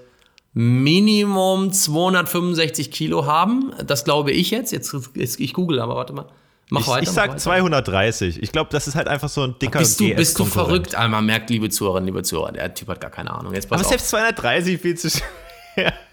Minimum 0.53 1.71
265 1.71 2.89
Kilo 2.89 3.27
haben. 3.27 3.73
Das 3.85 4.05
glaube 4.05 4.31
ich 4.31 4.49
jetzt. 4.49 4.71
Jetzt, 4.71 4.95
jetzt 5.13 5.39
ich 5.39 5.53
google, 5.53 5.79
aber 5.79 5.95
warte 5.95 6.13
mal. 6.13 6.25
Mach 6.69 6.81
ich, 6.81 6.87
weiter. 6.87 7.03
Ich 7.03 7.09
sag 7.09 7.29
weiter. 7.29 7.37
230. 7.37 8.43
Ich 8.43 8.51
glaube, 8.51 8.69
das 8.71 8.87
ist 8.87 8.95
halt 8.95 9.07
einfach 9.07 9.29
so 9.29 9.43
ein 9.43 9.55
dicker 9.59 9.79
Bist 9.79 9.99
du, 9.99 10.13
bist 10.13 10.37
du 10.37 10.45
verrückt? 10.45 10.95
Einmal 10.95 11.21
merkt, 11.21 11.49
liebe 11.49 11.69
Zuhörerinnen, 11.69 12.07
liebe 12.07 12.23
Zuhörer, 12.23 12.51
der 12.51 12.73
Typ 12.73 12.89
hat 12.89 12.99
gar 12.99 13.11
keine 13.11 13.31
Ahnung. 13.31 13.53
Jetzt 13.53 13.71
aber 13.71 13.81
auf. 13.81 13.87
selbst 13.87 14.09
230 14.09 14.81
viel 14.81 14.95
zu 14.95 15.09
schwer. 15.09 15.93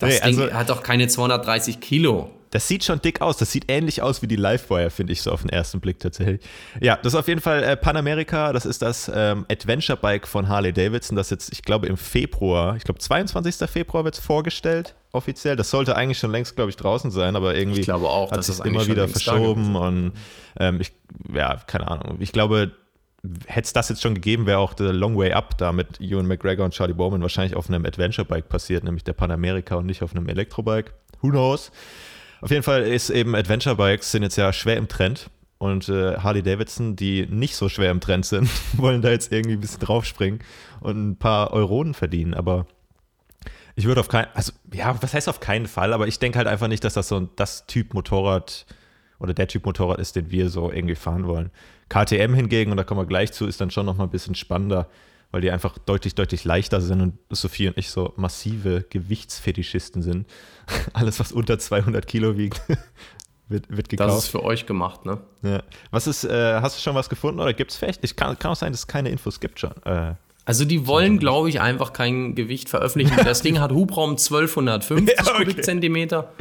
Das 0.00 0.08
nee, 0.08 0.14
Ding 0.16 0.40
also, 0.40 0.52
hat 0.52 0.70
doch 0.70 0.82
keine 0.82 1.06
230 1.06 1.78
Kilo. 1.78 2.28
Das 2.54 2.68
sieht 2.68 2.84
schon 2.84 3.02
dick 3.02 3.20
aus. 3.20 3.36
Das 3.36 3.50
sieht 3.50 3.64
ähnlich 3.66 4.00
aus 4.00 4.22
wie 4.22 4.28
die 4.28 4.36
Livewire, 4.36 4.88
finde 4.88 5.12
ich 5.12 5.22
so 5.22 5.32
auf 5.32 5.40
den 5.40 5.50
ersten 5.50 5.80
Blick 5.80 5.98
tatsächlich. 5.98 6.40
Ja, 6.80 6.94
das 7.02 7.12
ist 7.12 7.18
auf 7.18 7.26
jeden 7.26 7.40
Fall 7.40 7.64
äh, 7.64 7.76
Panamerika. 7.76 8.52
Das 8.52 8.64
ist 8.64 8.80
das 8.80 9.10
ähm, 9.12 9.44
Adventure 9.50 9.98
Bike 9.98 10.28
von 10.28 10.48
Harley 10.48 10.72
Davidson, 10.72 11.16
das 11.16 11.30
jetzt, 11.30 11.52
ich 11.52 11.62
glaube, 11.64 11.88
im 11.88 11.96
Februar, 11.96 12.76
ich 12.76 12.84
glaube, 12.84 13.00
22. 13.00 13.68
Februar 13.68 14.04
wird 14.04 14.14
es 14.14 14.20
vorgestellt, 14.20 14.94
offiziell. 15.10 15.56
Das 15.56 15.68
sollte 15.68 15.96
eigentlich 15.96 16.20
schon 16.20 16.30
längst, 16.30 16.54
glaube 16.54 16.70
ich, 16.70 16.76
draußen 16.76 17.10
sein, 17.10 17.34
aber 17.34 17.56
irgendwie 17.56 17.80
ich 17.80 17.86
glaube 17.86 18.08
auch, 18.08 18.30
hat 18.30 18.38
es 18.38 18.60
immer 18.60 18.86
wieder 18.86 19.08
verschoben. 19.08 19.74
Und 19.74 20.12
ähm, 20.60 20.80
ich, 20.80 20.92
ja, 21.34 21.56
keine 21.66 21.88
Ahnung. 21.88 22.18
Ich 22.20 22.30
glaube, 22.30 22.70
hätte 23.46 23.66
es 23.66 23.72
das 23.72 23.88
jetzt 23.88 24.00
schon 24.00 24.14
gegeben, 24.14 24.46
wäre 24.46 24.60
auch 24.60 24.74
The 24.78 24.84
Long 24.84 25.18
Way 25.18 25.32
Up 25.32 25.58
da 25.58 25.72
mit 25.72 26.00
Ewan 26.00 26.28
McGregor 26.28 26.64
und 26.64 26.70
Charlie 26.72 26.94
Bowman 26.94 27.20
wahrscheinlich 27.20 27.56
auf 27.56 27.68
einem 27.68 27.84
Adventure 27.84 28.24
Bike 28.24 28.48
passiert, 28.48 28.84
nämlich 28.84 29.02
der 29.02 29.14
Panamerika 29.14 29.74
und 29.74 29.86
nicht 29.86 30.04
auf 30.04 30.14
einem 30.14 30.28
Elektrobike. 30.28 30.92
Who 31.20 31.30
knows? 31.30 31.72
Auf 32.40 32.50
jeden 32.50 32.62
Fall 32.62 32.82
ist 32.82 33.10
eben 33.10 33.34
Adventure 33.34 33.76
Bikes 33.76 34.10
sind 34.10 34.22
jetzt 34.22 34.36
ja 34.36 34.52
schwer 34.52 34.76
im 34.76 34.88
Trend 34.88 35.30
und 35.58 35.88
äh, 35.88 36.16
Harley 36.18 36.42
Davidson, 36.42 36.96
die 36.96 37.26
nicht 37.26 37.56
so 37.56 37.68
schwer 37.68 37.90
im 37.90 38.00
Trend 38.00 38.26
sind, 38.26 38.48
wollen 38.76 39.02
da 39.02 39.10
jetzt 39.10 39.32
irgendwie 39.32 39.56
ein 39.56 39.60
bisschen 39.60 39.80
draufspringen 39.80 40.40
und 40.80 41.10
ein 41.10 41.16
paar 41.16 41.52
Euronen 41.52 41.94
verdienen. 41.94 42.34
Aber 42.34 42.66
ich 43.76 43.86
würde 43.86 44.00
auf 44.00 44.08
keinen, 44.08 44.28
also 44.34 44.52
ja, 44.72 44.94
was 45.00 45.14
heißt 45.14 45.28
auf 45.28 45.40
keinen 45.40 45.66
Fall, 45.66 45.92
aber 45.92 46.06
ich 46.06 46.18
denke 46.18 46.38
halt 46.38 46.48
einfach 46.48 46.68
nicht, 46.68 46.84
dass 46.84 46.94
das 46.94 47.08
so 47.08 47.20
das 47.20 47.66
Typ 47.66 47.94
Motorrad 47.94 48.66
oder 49.18 49.32
der 49.32 49.48
Typ 49.48 49.64
Motorrad 49.64 49.98
ist, 50.00 50.16
den 50.16 50.30
wir 50.30 50.50
so 50.50 50.70
irgendwie 50.70 50.96
fahren 50.96 51.26
wollen. 51.26 51.50
KTM 51.88 52.34
hingegen, 52.34 52.70
und 52.70 52.76
da 52.76 52.84
kommen 52.84 53.00
wir 53.00 53.06
gleich 53.06 53.32
zu, 53.32 53.46
ist 53.46 53.60
dann 53.60 53.70
schon 53.70 53.86
nochmal 53.86 54.06
ein 54.06 54.10
bisschen 54.10 54.34
spannender 54.34 54.88
weil 55.34 55.40
die 55.40 55.50
einfach 55.50 55.78
deutlich, 55.78 56.14
deutlich 56.14 56.44
leichter 56.44 56.80
sind 56.80 57.00
und 57.00 57.18
Sophie 57.28 57.66
und 57.66 57.76
ich 57.76 57.90
so 57.90 58.12
massive 58.14 58.84
Gewichtsfetischisten 58.88 60.00
sind. 60.00 60.28
Alles, 60.92 61.18
was 61.18 61.32
unter 61.32 61.58
200 61.58 62.06
Kilo 62.06 62.38
wiegt, 62.38 62.62
wird, 63.48 63.64
wird 63.68 63.88
gekauft. 63.88 64.10
Das 64.10 64.18
ist 64.26 64.28
für 64.28 64.44
euch 64.44 64.64
gemacht, 64.64 65.04
ne? 65.04 65.18
Ja. 65.42 65.64
Was 65.90 66.06
ist, 66.06 66.22
äh, 66.22 66.60
hast 66.60 66.76
du 66.78 66.80
schon 66.80 66.94
was 66.94 67.08
gefunden 67.08 67.40
oder 67.40 67.52
gibt 67.52 67.72
es 67.72 67.76
vielleicht? 67.76 68.04
Ich 68.04 68.14
kann, 68.14 68.38
kann 68.38 68.52
auch 68.52 68.56
sein, 68.56 68.70
dass 68.70 68.82
es 68.82 68.86
keine 68.86 69.08
Infos 69.08 69.40
gibt 69.40 69.58
schon. 69.58 69.72
Äh, 69.84 70.14
also 70.44 70.64
die 70.64 70.86
wollen, 70.86 71.18
glaube 71.18 71.48
ich, 71.48 71.60
einfach 71.60 71.92
kein 71.92 72.36
Gewicht 72.36 72.68
veröffentlichen. 72.68 73.16
Das 73.24 73.42
Ding 73.42 73.58
hat 73.58 73.72
Hubraum 73.72 74.10
1250 74.10 75.16
ja, 75.16 75.22
okay. 75.24 75.46
Kubikzentimeter 75.46 76.32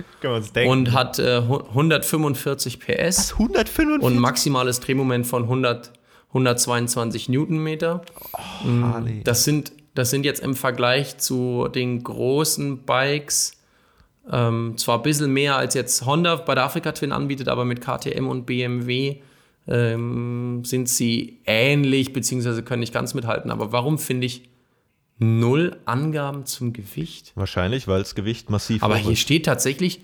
und 0.67 0.91
hat 0.91 1.17
äh, 1.17 1.37
145 1.37 2.79
PS. 2.79 3.17
Was, 3.17 3.31
145? 3.33 4.03
Und 4.03 4.19
maximales 4.19 4.81
Drehmoment 4.81 5.25
von 5.25 5.43
100 5.43 5.93
122 6.33 7.29
Newtonmeter. 7.29 8.01
Oh, 8.33 8.67
mm, 8.67 9.21
das, 9.23 9.43
sind, 9.43 9.71
das 9.95 10.09
sind 10.09 10.25
jetzt 10.25 10.41
im 10.41 10.55
Vergleich 10.55 11.17
zu 11.17 11.67
den 11.67 12.03
großen 12.03 12.79
Bikes 12.83 13.57
ähm, 14.31 14.77
zwar 14.77 14.99
ein 14.99 15.03
bisschen 15.03 15.31
mehr 15.31 15.57
als 15.57 15.73
jetzt 15.73 16.05
Honda 16.05 16.35
bei 16.35 16.55
der 16.55 16.63
Afrika 16.63 16.91
Twin 16.93 17.11
anbietet, 17.11 17.49
aber 17.49 17.65
mit 17.65 17.81
KTM 17.81 18.27
und 18.27 18.45
BMW 18.45 19.17
ähm, 19.67 20.61
sind 20.63 20.89
sie 20.89 21.39
ähnlich, 21.45 22.13
beziehungsweise 22.13 22.63
können 22.63 22.79
nicht 22.79 22.93
ganz 22.93 23.13
mithalten. 23.13 23.51
Aber 23.51 23.71
warum 23.71 23.99
finde 23.99 24.27
ich 24.27 24.49
null 25.19 25.77
Angaben 25.85 26.45
zum 26.45 26.73
Gewicht? 26.73 27.33
Wahrscheinlich, 27.35 27.87
weil 27.87 27.99
das 27.99 28.15
Gewicht 28.15 28.49
massiv 28.49 28.83
Aber 28.83 28.95
hier 28.95 29.15
steht 29.15 29.45
tatsächlich 29.45 30.01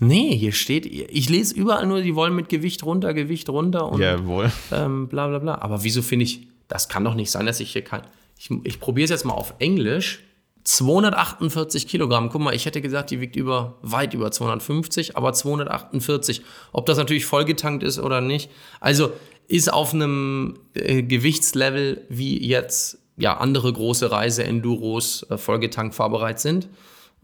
Nee, 0.00 0.36
hier 0.36 0.52
steht, 0.52 0.86
ich 0.86 1.28
lese 1.28 1.54
überall 1.54 1.86
nur, 1.86 2.00
die 2.00 2.14
wollen 2.14 2.34
mit 2.34 2.48
Gewicht 2.48 2.84
runter, 2.84 3.14
Gewicht 3.14 3.48
runter 3.48 3.88
und 3.90 4.00
Jawohl. 4.00 4.50
Ähm, 4.72 5.08
bla 5.08 5.28
bla 5.28 5.38
bla. 5.38 5.58
Aber 5.60 5.84
wieso 5.84 6.02
finde 6.02 6.24
ich, 6.24 6.46
das 6.68 6.88
kann 6.88 7.04
doch 7.04 7.14
nicht 7.14 7.30
sein, 7.30 7.46
dass 7.46 7.60
ich 7.60 7.72
hier 7.72 7.82
kein. 7.82 8.02
Ich, 8.38 8.50
ich 8.64 8.80
probiere 8.80 9.04
es 9.04 9.10
jetzt 9.10 9.24
mal 9.24 9.34
auf 9.34 9.54
Englisch. 9.58 10.24
248 10.64 11.88
Kilogramm. 11.88 12.28
Guck 12.30 12.40
mal, 12.40 12.54
ich 12.54 12.66
hätte 12.66 12.80
gesagt, 12.80 13.10
die 13.10 13.20
wiegt 13.20 13.36
über, 13.36 13.78
weit 13.82 14.14
über 14.14 14.30
250, 14.30 15.16
aber 15.16 15.32
248. 15.32 16.42
Ob 16.72 16.86
das 16.86 16.98
natürlich 16.98 17.26
vollgetankt 17.26 17.82
ist 17.82 17.98
oder 17.98 18.20
nicht. 18.20 18.50
Also 18.80 19.12
ist 19.48 19.72
auf 19.72 19.92
einem 19.92 20.58
äh, 20.74 21.02
Gewichtslevel, 21.02 22.06
wie 22.08 22.46
jetzt 22.46 22.98
ja 23.16 23.36
andere 23.36 23.72
große 23.72 24.10
Reise-Enduros 24.10 25.26
äh, 25.30 25.36
vollgetankt 25.36 25.94
fahrbereit 25.94 26.40
sind. 26.40 26.68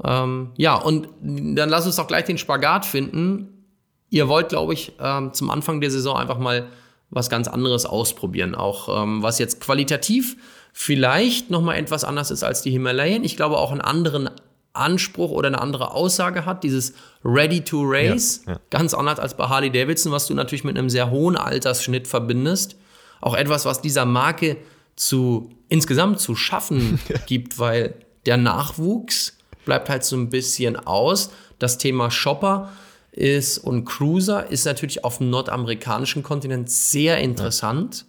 Ähm, 0.04 0.52
ja, 0.56 0.76
und 0.76 1.08
dann 1.20 1.68
lass 1.68 1.86
uns 1.86 1.96
doch 1.96 2.06
gleich 2.06 2.24
den 2.24 2.38
Spagat 2.38 2.86
finden. 2.86 3.64
Ihr 4.10 4.28
wollt, 4.28 4.48
glaube 4.48 4.72
ich, 4.72 4.92
ähm, 5.00 5.32
zum 5.32 5.50
Anfang 5.50 5.80
der 5.80 5.90
Saison 5.90 6.16
einfach 6.16 6.38
mal 6.38 6.68
was 7.10 7.30
ganz 7.30 7.48
anderes 7.48 7.86
ausprobieren. 7.86 8.54
Auch 8.54 9.02
ähm, 9.02 9.22
was 9.22 9.38
jetzt 9.38 9.60
qualitativ 9.60 10.36
vielleicht 10.72 11.50
nochmal 11.50 11.76
etwas 11.78 12.04
anders 12.04 12.30
ist 12.30 12.42
als 12.42 12.62
die 12.62 12.70
Himalayan. 12.70 13.24
Ich 13.24 13.36
glaube 13.36 13.58
auch 13.58 13.72
einen 13.72 13.80
anderen 13.80 14.30
Anspruch 14.72 15.30
oder 15.30 15.48
eine 15.48 15.60
andere 15.60 15.92
Aussage 15.92 16.46
hat. 16.46 16.62
Dieses 16.64 16.94
Ready 17.24 17.62
to 17.62 17.82
Race, 17.84 18.42
ja, 18.46 18.52
ja. 18.52 18.60
ganz 18.70 18.94
anders 18.94 19.18
als 19.18 19.36
bei 19.36 19.48
Harley 19.48 19.70
Davidson, 19.70 20.12
was 20.12 20.26
du 20.26 20.34
natürlich 20.34 20.64
mit 20.64 20.78
einem 20.78 20.90
sehr 20.90 21.10
hohen 21.10 21.36
Altersschnitt 21.36 22.06
verbindest. 22.06 22.76
Auch 23.20 23.34
etwas, 23.34 23.64
was 23.64 23.80
dieser 23.80 24.04
Marke 24.04 24.56
zu 24.94 25.50
insgesamt 25.68 26.20
zu 26.20 26.36
schaffen 26.36 27.00
gibt, 27.26 27.58
weil 27.58 27.94
der 28.26 28.36
Nachwuchs 28.36 29.37
bleibt 29.68 29.90
halt 29.90 30.02
so 30.02 30.16
ein 30.16 30.30
bisschen 30.30 30.76
aus. 30.76 31.30
Das 31.58 31.76
Thema 31.76 32.10
Shopper 32.10 32.70
ist 33.12 33.58
und 33.58 33.84
Cruiser 33.84 34.50
ist 34.50 34.64
natürlich 34.64 35.04
auf 35.04 35.18
dem 35.18 35.28
nordamerikanischen 35.28 36.22
Kontinent 36.22 36.70
sehr 36.70 37.18
interessant. 37.18 38.06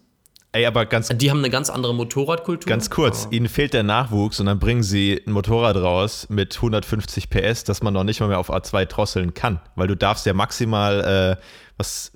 Ey, 0.53 0.65
aber 0.65 0.85
ganz. 0.85 1.09
Die 1.09 1.29
haben 1.29 1.39
eine 1.39 1.49
ganz 1.49 1.69
andere 1.69 1.93
Motorradkultur. 1.93 2.67
Ganz 2.67 2.89
kurz, 2.89 3.27
oh. 3.27 3.33
ihnen 3.33 3.49
fehlt 3.49 3.73
der 3.73 3.83
Nachwuchs 3.83 4.39
und 4.39 4.45
dann 4.45 4.57
bringen 4.57 4.83
sie 4.83 5.21
ein 5.27 5.33
Motorrad 5.33 5.75
raus 5.75 6.27
mit 6.29 6.55
150 6.55 7.29
PS, 7.29 7.65
das 7.65 7.83
man 7.83 7.93
noch 7.93 8.05
nicht 8.05 8.21
mal 8.21 8.27
mehr 8.27 8.39
auf 8.39 8.49
A2 8.49 8.85
drosseln 8.85 9.33
kann. 9.33 9.59
Weil 9.75 9.87
du 9.87 9.95
darfst 9.95 10.25
ja 10.25 10.33
maximal 10.33 11.37
äh, 11.37 11.43
was, 11.79 12.11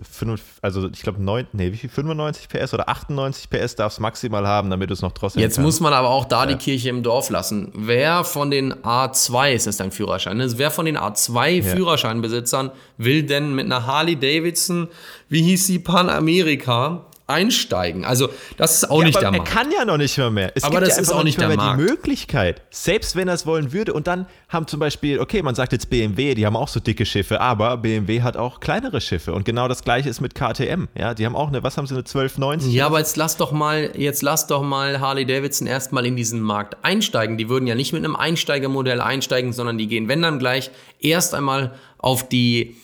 also 0.61 0.89
ich 0.89 1.01
glaube, 1.01 1.21
nee, 1.53 1.71
wie 1.71 1.77
viel, 1.77 1.89
95 1.89 2.49
PS 2.49 2.73
oder 2.73 2.89
98 2.89 3.49
PS 3.49 3.75
darfst 3.75 4.01
maximal 4.01 4.45
haben, 4.45 4.69
damit 4.69 4.89
du 4.89 4.93
es 4.93 5.01
noch 5.01 5.13
drosseln 5.13 5.41
Jetzt 5.41 5.55
kannst. 5.55 5.65
muss 5.65 5.79
man 5.79 5.93
aber 5.93 6.09
auch 6.09 6.25
da 6.25 6.41
ja. 6.41 6.47
die 6.47 6.55
Kirche 6.55 6.89
im 6.89 7.01
Dorf 7.01 7.29
lassen. 7.29 7.71
Wer 7.73 8.25
von 8.25 8.51
den 8.51 8.73
A2, 8.73 9.53
ist 9.53 9.65
das 9.65 9.77
dein 9.77 9.91
Führerschein, 9.91 10.35
ne? 10.35 10.51
wer 10.57 10.69
von 10.69 10.85
den 10.85 10.97
A2 10.97 11.47
ja. 11.47 11.63
Führerscheinbesitzern 11.63 12.71
will 12.97 13.23
denn 13.23 13.55
mit 13.55 13.65
einer 13.65 13.87
Harley 13.87 14.17
Davidson, 14.17 14.89
wie 15.29 15.41
hieß 15.41 15.65
sie, 15.65 15.79
Panamerika, 15.79 17.05
einsteigen. 17.33 18.05
Also, 18.05 18.29
das 18.57 18.75
ist 18.75 18.91
auch 18.91 18.99
ja, 18.99 19.05
nicht 19.05 19.19
der 19.19 19.31
Markt. 19.31 19.49
Er 19.49 19.53
kann 19.53 19.71
ja 19.71 19.85
noch 19.85 19.97
nicht 19.97 20.17
mehr 20.17 20.29
mehr. 20.29 20.51
Es 20.55 20.63
aber 20.63 20.79
gibt 20.79 20.87
das 20.87 20.97
ja 20.97 21.01
ist 21.01 21.11
auch 21.11 21.23
nicht 21.23 21.37
mehr, 21.37 21.47
mehr 21.47 21.75
die 21.75 21.81
Möglichkeit. 21.81 22.61
Selbst 22.69 23.15
wenn 23.15 23.27
er 23.27 23.33
es 23.33 23.45
wollen 23.45 23.73
würde. 23.73 23.93
Und 23.93 24.07
dann 24.07 24.27
haben 24.49 24.67
zum 24.67 24.79
Beispiel, 24.79 25.19
okay, 25.19 25.41
man 25.41 25.55
sagt 25.55 25.71
jetzt 25.71 25.89
BMW, 25.89 26.35
die 26.35 26.45
haben 26.45 26.55
auch 26.55 26.67
so 26.67 26.79
dicke 26.79 27.05
Schiffe, 27.05 27.41
aber 27.41 27.77
BMW 27.77 28.21
hat 28.21 28.37
auch 28.37 28.59
kleinere 28.59 29.01
Schiffe. 29.01 29.33
Und 29.33 29.45
genau 29.45 29.67
das 29.67 29.83
gleiche 29.83 30.09
ist 30.09 30.21
mit 30.21 30.35
KTM. 30.35 30.87
Ja, 30.97 31.13
die 31.13 31.25
haben 31.25 31.35
auch 31.35 31.47
eine, 31.47 31.63
was 31.63 31.77
haben 31.77 31.87
sie, 31.87 31.95
eine 31.95 32.01
1290? 32.01 32.73
Ja, 32.73 32.85
aber 32.85 32.99
jetzt 32.99 33.17
lass 33.17 33.37
doch 33.37 33.51
mal, 33.51 33.91
jetzt 33.97 34.21
lass 34.21 34.47
doch 34.47 34.61
mal 34.61 34.99
Harley 34.99 35.25
Davidson 35.25 35.67
erstmal 35.67 36.05
in 36.05 36.15
diesen 36.15 36.41
Markt 36.41 36.77
einsteigen. 36.83 37.37
Die 37.37 37.49
würden 37.49 37.67
ja 37.67 37.75
nicht 37.75 37.93
mit 37.93 38.03
einem 38.03 38.15
Einsteigermodell 38.15 39.01
einsteigen, 39.01 39.53
sondern 39.53 39.77
die 39.77 39.87
gehen, 39.87 40.07
wenn 40.07 40.21
dann 40.21 40.39
gleich, 40.39 40.71
erst 40.99 41.33
einmal 41.33 41.73
auf 41.97 42.27
die 42.27 42.75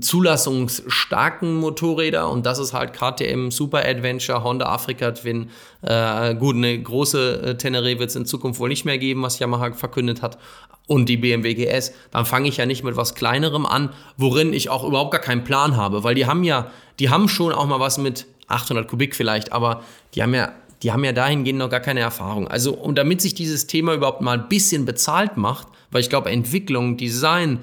zulassungsstarken 0.00 1.54
Motorräder 1.54 2.30
und 2.30 2.44
das 2.44 2.58
ist 2.58 2.72
halt 2.72 2.92
KTM 2.92 3.50
Super 3.50 3.84
Adventure, 3.86 4.44
Honda 4.44 4.66
Africa 4.66 5.12
Twin. 5.12 5.50
Äh, 5.82 6.34
gut, 6.34 6.56
eine 6.56 6.80
große 6.80 7.42
äh, 7.42 7.56
Tenere 7.56 7.98
wird 7.98 8.10
es 8.10 8.16
in 8.16 8.26
Zukunft 8.26 8.60
wohl 8.60 8.68
nicht 8.68 8.84
mehr 8.84 8.98
geben, 8.98 9.22
was 9.22 9.38
Yamaha 9.38 9.72
verkündet 9.72 10.22
hat. 10.22 10.38
Und 10.86 11.08
die 11.08 11.16
BMW 11.16 11.54
GS, 11.54 11.92
dann 12.10 12.26
fange 12.26 12.48
ich 12.48 12.56
ja 12.56 12.66
nicht 12.66 12.82
mit 12.82 12.96
was 12.96 13.14
Kleinerem 13.14 13.64
an, 13.64 13.90
worin 14.16 14.52
ich 14.52 14.68
auch 14.70 14.84
überhaupt 14.84 15.12
gar 15.12 15.20
keinen 15.20 15.44
Plan 15.44 15.76
habe, 15.76 16.04
weil 16.04 16.14
die 16.14 16.26
haben 16.26 16.42
ja, 16.42 16.70
die 16.98 17.10
haben 17.10 17.28
schon 17.28 17.52
auch 17.52 17.66
mal 17.66 17.80
was 17.80 17.96
mit 17.96 18.26
800 18.48 18.88
Kubik 18.88 19.14
vielleicht, 19.14 19.52
aber 19.52 19.82
die 20.14 20.22
haben 20.22 20.34
ja 20.34 20.52
die 20.82 20.92
haben 20.92 21.04
ja 21.04 21.12
dahingehend 21.12 21.58
noch 21.58 21.68
gar 21.68 21.80
keine 21.80 22.00
Erfahrung. 22.00 22.48
Also, 22.48 22.72
und 22.72 22.96
damit 22.96 23.20
sich 23.20 23.34
dieses 23.34 23.66
Thema 23.66 23.92
überhaupt 23.94 24.22
mal 24.22 24.38
ein 24.38 24.48
bisschen 24.48 24.86
bezahlt 24.86 25.36
macht, 25.36 25.68
weil 25.90 26.00
ich 26.00 26.08
glaube, 26.08 26.30
Entwicklung, 26.30 26.96
Design, 26.96 27.60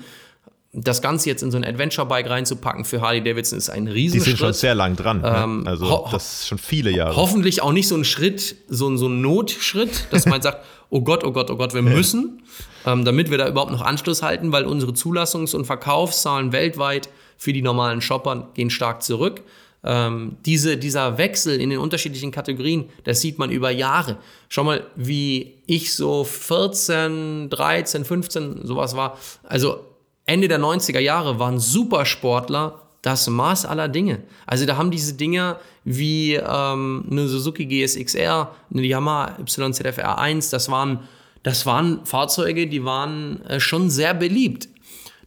das 0.80 1.02
Ganze 1.02 1.30
jetzt 1.30 1.42
in 1.42 1.50
so 1.50 1.58
ein 1.58 1.64
Adventure-Bike 1.64 2.30
reinzupacken 2.30 2.86
für 2.86 3.02
Harley 3.02 3.24
Davidson 3.24 3.58
ist 3.58 3.70
ein 3.70 3.88
Riesenschritt. 3.88 4.26
Die 4.26 4.30
sind 4.32 4.40
schon 4.40 4.54
sehr 4.54 4.76
lang 4.76 4.96
dran. 4.96 5.22
Ne? 5.22 5.42
Ähm, 5.44 5.64
also 5.66 6.08
das 6.12 6.42
ist 6.42 6.48
schon 6.50 6.60
viele 6.60 6.92
Jahre. 6.92 7.16
Hoffentlich 7.16 7.64
auch 7.64 7.72
nicht 7.72 7.88
so 7.88 7.96
ein 7.96 8.06
Schritt, 8.06 8.56
so, 8.68 8.96
so 8.96 9.08
ein 9.08 9.22
Notschritt, 9.22 10.08
dass 10.12 10.28
man 10.28 10.42
sagt, 10.44 10.64
oh 10.90 11.02
Gott, 11.02 11.24
oh 11.24 11.32
Gott, 11.32 11.50
oh 11.50 11.56
Gott, 11.58 11.74
wir 11.74 11.82
müssen, 11.82 12.44
ähm, 12.86 13.06
damit 13.06 13.32
wir 13.32 13.40
da 13.40 13.48
überhaupt 13.48 13.72
noch 13.72 13.82
Anschluss 13.82 14.22
halten, 14.22 14.52
weil 14.52 14.66
unsere 14.66 14.92
Zulassungs- 14.92 15.56
und 15.56 15.66
Verkaufszahlen 15.66 16.52
weltweit 16.52 17.10
für 17.38 17.54
die 17.54 17.64
normalen 17.64 18.02
Shopper 18.02 18.50
gehen 18.54 18.70
stark 18.70 19.02
zurück. 19.02 19.42
Ähm, 19.84 20.38
diese, 20.46 20.78
dieser 20.78 21.18
Wechsel 21.18 21.60
in 21.60 21.70
den 21.70 21.80
unterschiedlichen 21.80 22.32
Kategorien, 22.32 22.90
das 23.04 23.22
sieht 23.22 23.40
man 23.40 23.50
über 23.50 23.72
Jahre. 23.72 24.18
Schau 24.50 24.64
mal, 24.64 24.86
wie 24.96 25.56
ich 25.66 25.96
so 25.96 26.24
14, 26.24 27.50
13, 27.50 28.06
15, 28.06 28.66
sowas 28.66 28.96
war. 28.96 29.18
Also 29.44 29.80
Ende 30.28 30.48
der 30.48 30.60
90er 30.60 31.00
Jahre 31.00 31.40
waren 31.40 31.58
Supersportler 31.58 32.82
das 33.02 33.30
Maß 33.30 33.66
aller 33.66 33.88
Dinge. 33.88 34.24
Also 34.46 34.66
da 34.66 34.76
haben 34.76 34.92
diese 34.92 35.14
Dinge 35.14 35.56
wie 35.86 36.36
ähm, 36.36 37.06
eine 37.10 37.28
Suzuki 37.28 37.66
GSXR, 37.66 38.54
eine 38.72 38.86
Yamaha 38.86 39.38
YZF-R 39.40 40.18
1, 40.18 40.50
das 40.50 40.70
waren, 40.70 41.00
das 41.44 41.66
waren 41.66 42.06
Fahrzeuge, 42.06 42.68
die 42.68 42.84
waren 42.84 43.42
äh, 43.46 43.60
schon 43.62 43.90
sehr 43.90 44.14
beliebt. 44.14 44.68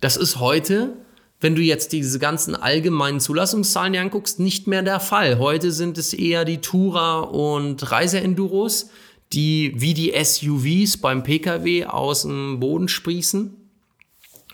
Das 0.03 0.19
ist 0.19 0.39
heute, 0.39 0.93
wenn 1.41 1.55
du 1.55 1.63
jetzt 1.63 1.93
diese 1.93 2.19
ganzen 2.19 2.55
allgemeinen 2.55 3.21
Zulassungszahlen 3.21 3.95
dir 3.95 4.03
anguckst, 4.03 4.39
nicht 4.39 4.67
mehr 4.67 4.83
der 4.83 5.01
Fall. 5.01 5.39
Heute 5.39 5.73
sind 5.73 5.97
es 5.97 6.13
eher 6.13 6.45
die 6.45 6.59
Tourer 6.59 7.33
und 7.33 7.91
Reiseenduros, 7.91 8.91
die 9.33 9.73
wie 9.77 9.95
die 9.95 10.13
SUVs 10.23 10.99
beim 10.99 11.23
Pkw 11.23 11.87
aus 11.87 12.23
dem 12.23 12.61
Boden 12.61 12.89
sprießen. 12.89 13.60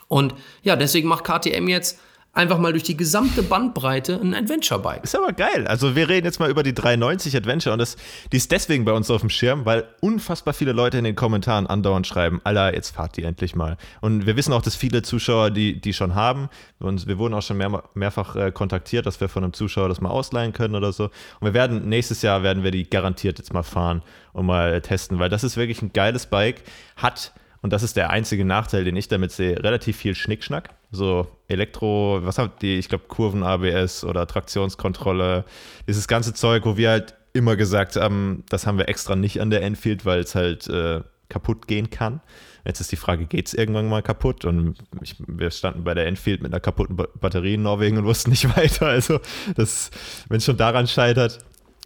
Und 0.09 0.35
ja, 0.63 0.77
deswegen 0.77 1.09
macht 1.09 1.25
KTM 1.25 1.69
jetzt 1.69 1.99
einfach 2.37 2.59
mal 2.59 2.73
durch 2.73 2.83
die 2.83 2.97
gesamte 2.97 3.43
Bandbreite 3.43 4.21
ein 4.21 4.35
Adventure-Bike. 4.35 5.03
Ist 5.03 5.17
aber 5.17 5.33
geil. 5.33 5.67
Also 5.67 5.97
wir 5.97 6.09
reden 6.09 6.27
jetzt 6.27 6.39
mal 6.39 6.51
über 6.51 6.63
die 6.63 6.75
390 6.75 7.35
Adventure 7.35 7.73
und 7.73 7.79
das, 7.79 7.97
die 8.31 8.37
ist 8.37 8.53
deswegen 8.53 8.85
bei 8.85 8.93
uns 8.93 9.11
auf 9.11 9.23
dem 9.23 9.31
Schirm, 9.31 9.65
weil 9.65 9.89
unfassbar 10.01 10.53
viele 10.53 10.73
Leute 10.73 10.99
in 10.99 11.05
den 11.05 11.17
Kommentaren 11.17 11.67
andauernd 11.67 12.07
schreiben, 12.07 12.41
Alter, 12.45 12.75
jetzt 12.75 12.91
fahrt 12.91 13.17
die 13.17 13.23
endlich 13.23 13.57
mal. 13.57 13.79
Und 14.03 14.27
wir 14.27 14.37
wissen 14.37 14.53
auch, 14.53 14.61
dass 14.61 14.77
viele 14.77 15.01
Zuschauer 15.03 15.51
die, 15.51 15.81
die 15.81 15.95
schon 15.95 16.15
haben. 16.15 16.51
Und 16.79 17.07
wir 17.07 17.19
wurden 17.19 17.33
auch 17.33 17.43
schon 17.43 17.57
mehr, 17.57 17.83
mehrfach 17.95 18.37
äh, 18.37 18.53
kontaktiert, 18.53 19.07
dass 19.07 19.21
wir 19.21 19.31
von 19.31 19.43
einem 19.43 19.55
Zuschauer 19.55 19.89
das 19.89 20.03
mal 20.03 20.11
ausleihen 20.11 20.53
können 20.53 20.75
oder 20.75 20.93
so. 20.93 21.05
Und 21.05 21.47
wir 21.47 21.55
werden, 21.55 21.89
nächstes 21.89 22.21
Jahr 22.21 22.43
werden 22.43 22.63
wir 22.63 22.71
die 22.71 22.89
garantiert 22.89 23.39
jetzt 23.39 23.55
mal 23.55 23.63
fahren 23.63 24.03
und 24.35 24.45
mal 24.45 24.83
testen, 24.83 25.19
weil 25.19 25.31
das 25.31 25.43
ist 25.43 25.57
wirklich 25.57 25.81
ein 25.81 25.93
geiles 25.95 26.27
Bike. 26.27 26.63
Hat 26.97 27.33
und 27.63 27.73
das 27.73 27.83
ist 27.83 27.97
der 27.97 28.11
einzige 28.11 28.45
Nachteil, 28.45 28.85
den 28.85 28.97
ich 28.97 29.09
damit 29.09 29.33
sehe, 29.33 29.63
relativ 29.63 29.97
viel 29.97 30.15
Schnickschnack. 30.15 30.71
So 30.91 31.27
Elektro, 31.49 32.21
was 32.23 32.39
habt 32.39 32.63
ihr, 32.63 32.79
ich 32.79 32.89
glaube 32.89 33.05
Kurven-ABS 33.09 34.05
oder 34.05 34.27
Traktionskontrolle, 34.27 35.45
dieses 35.89 36.09
ganze 36.09 36.35
Zeug, 36.35 36.65
wo 36.65 36.77
wir 36.77 36.91
halt 36.91 37.15
immer 37.33 37.57
gesagt 37.57 37.97
haben, 37.97 38.45
das 38.49 38.67
haben 38.67 38.79
wir 38.79 38.89
extra 38.89 39.15
nicht 39.17 39.41
an 39.41 39.51
der 39.51 39.63
Enfield, 39.63 40.05
weil 40.05 40.21
es 40.21 40.35
halt 40.35 40.69
äh, 40.69 41.03
kaputt 41.29 41.67
gehen 41.67 41.91
kann. 41.91 42.21
Jetzt 42.65 42.81
ist 42.81 42.91
die 42.91 42.97
Frage, 42.97 43.27
geht 43.27 43.47
es 43.47 43.55
irgendwann 43.55 43.89
mal 43.89 44.03
kaputt? 44.03 44.45
Und 44.45 44.77
ich, 45.01 45.15
wir 45.27 45.51
standen 45.53 45.85
bei 45.85 45.95
der 45.95 46.07
Enfield 46.07 46.43
mit 46.43 46.53
einer 46.53 46.61
kaputten 46.61 46.97
Batterie 46.97 47.55
in 47.55 47.63
Norwegen 47.63 47.99
und 47.99 48.05
wussten 48.05 48.31
nicht 48.31 48.45
weiter. 48.57 48.87
Also, 48.87 49.21
wenn 49.55 50.39
es 50.39 50.45
schon 50.45 50.57
daran 50.57 50.89
scheitert, 50.89 51.39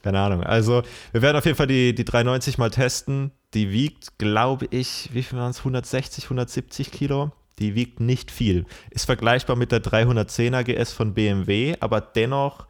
keine 0.03 0.21
Ahnung. 0.21 0.43
Also, 0.43 0.83
wir 1.13 1.21
werden 1.21 1.37
auf 1.37 1.45
jeden 1.45 1.57
Fall 1.57 1.67
die, 1.67 1.95
die 1.95 2.05
390 2.05 2.57
mal 2.57 2.71
testen. 2.71 3.33
Die 3.55 3.73
wiegt, 3.73 4.19
glaube 4.19 4.67
ich, 4.71 5.11
wie 5.13 5.23
viel 5.23 5.39
waren 5.39 5.51
es? 5.51 5.59
160, 5.59 6.25
170 6.25 6.91
Kilo. 6.91 7.33
Die 7.59 7.75
wiegt 7.75 8.01
nicht 8.01 8.31
viel. 8.31 8.65
Ist 8.91 9.05
vergleichbar 9.05 9.57
mit 9.57 9.73
der 9.73 9.83
310er 9.83 10.63
GS 10.65 10.93
von 10.93 11.15
BMW, 11.15 11.77
aber 11.81 12.01
dennoch 12.01 12.67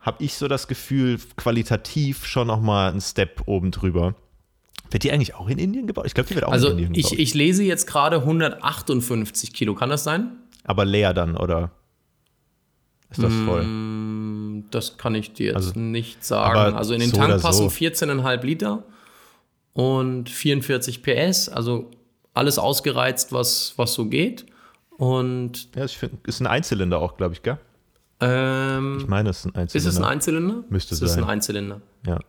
habe 0.00 0.24
ich 0.24 0.34
so 0.34 0.48
das 0.48 0.68
Gefühl, 0.68 1.18
qualitativ 1.36 2.26
schon 2.26 2.46
nochmal 2.46 2.90
einen 2.90 3.00
Step 3.00 3.42
oben 3.46 3.70
drüber. 3.70 4.14
Wird 4.90 5.02
die 5.02 5.12
eigentlich 5.12 5.34
auch 5.34 5.48
in 5.48 5.58
Indien 5.58 5.86
gebaut? 5.86 6.06
Ich 6.06 6.14
glaube, 6.14 6.28
die 6.28 6.34
wird 6.34 6.44
auch 6.44 6.52
also 6.52 6.68
in 6.68 6.78
Indien 6.78 6.92
gebaut. 6.92 7.12
Also 7.12 7.22
ich 7.22 7.34
lese 7.34 7.62
jetzt 7.62 7.86
gerade 7.86 8.16
158 8.16 9.52
Kilo. 9.52 9.74
Kann 9.74 9.90
das 9.90 10.04
sein? 10.04 10.32
Aber 10.64 10.84
leer 10.84 11.12
dann, 11.12 11.36
oder? 11.36 11.70
Ist 13.10 13.22
das 13.22 13.32
voll? 13.32 13.64
Mm, 13.64 14.64
das 14.70 14.98
kann 14.98 15.14
ich 15.14 15.32
dir 15.32 15.46
jetzt 15.46 15.56
also, 15.56 15.78
nicht 15.78 16.24
sagen. 16.24 16.76
Also 16.76 16.94
in 16.94 17.00
den 17.00 17.10
so 17.10 17.16
Tank 17.16 17.40
passen 17.40 17.68
so. 17.70 17.76
14,5 17.76 18.44
Liter 18.44 18.84
und 19.76 20.30
44 20.30 21.02
PS, 21.02 21.50
also 21.50 21.90
alles 22.32 22.58
ausgereizt, 22.58 23.32
was, 23.32 23.74
was 23.76 23.92
so 23.92 24.06
geht. 24.06 24.46
Und 24.96 25.74
ja, 25.76 25.84
ich 25.84 25.98
finde, 25.98 26.16
ist 26.26 26.40
ein 26.40 26.46
Einzylinder 26.46 26.98
auch, 26.98 27.18
glaube 27.18 27.34
ich, 27.34 27.42
gell? 27.42 27.58
Ähm, 28.20 28.96
ich 29.00 29.06
meine, 29.06 29.28
es 29.28 29.40
ist 29.40 29.44
ein 29.44 29.54
Einzylinder. 29.54 29.88
Ist 29.88 29.94
es 29.94 29.98
ein 29.98 30.04
Einzylinder? 30.04 30.64
Müsste 30.70 30.94
es 30.94 31.00
sein. 31.00 31.08
ist 31.10 31.16
ein 31.18 31.24
Einzylinder. 31.24 31.82
Ja. 32.06 32.20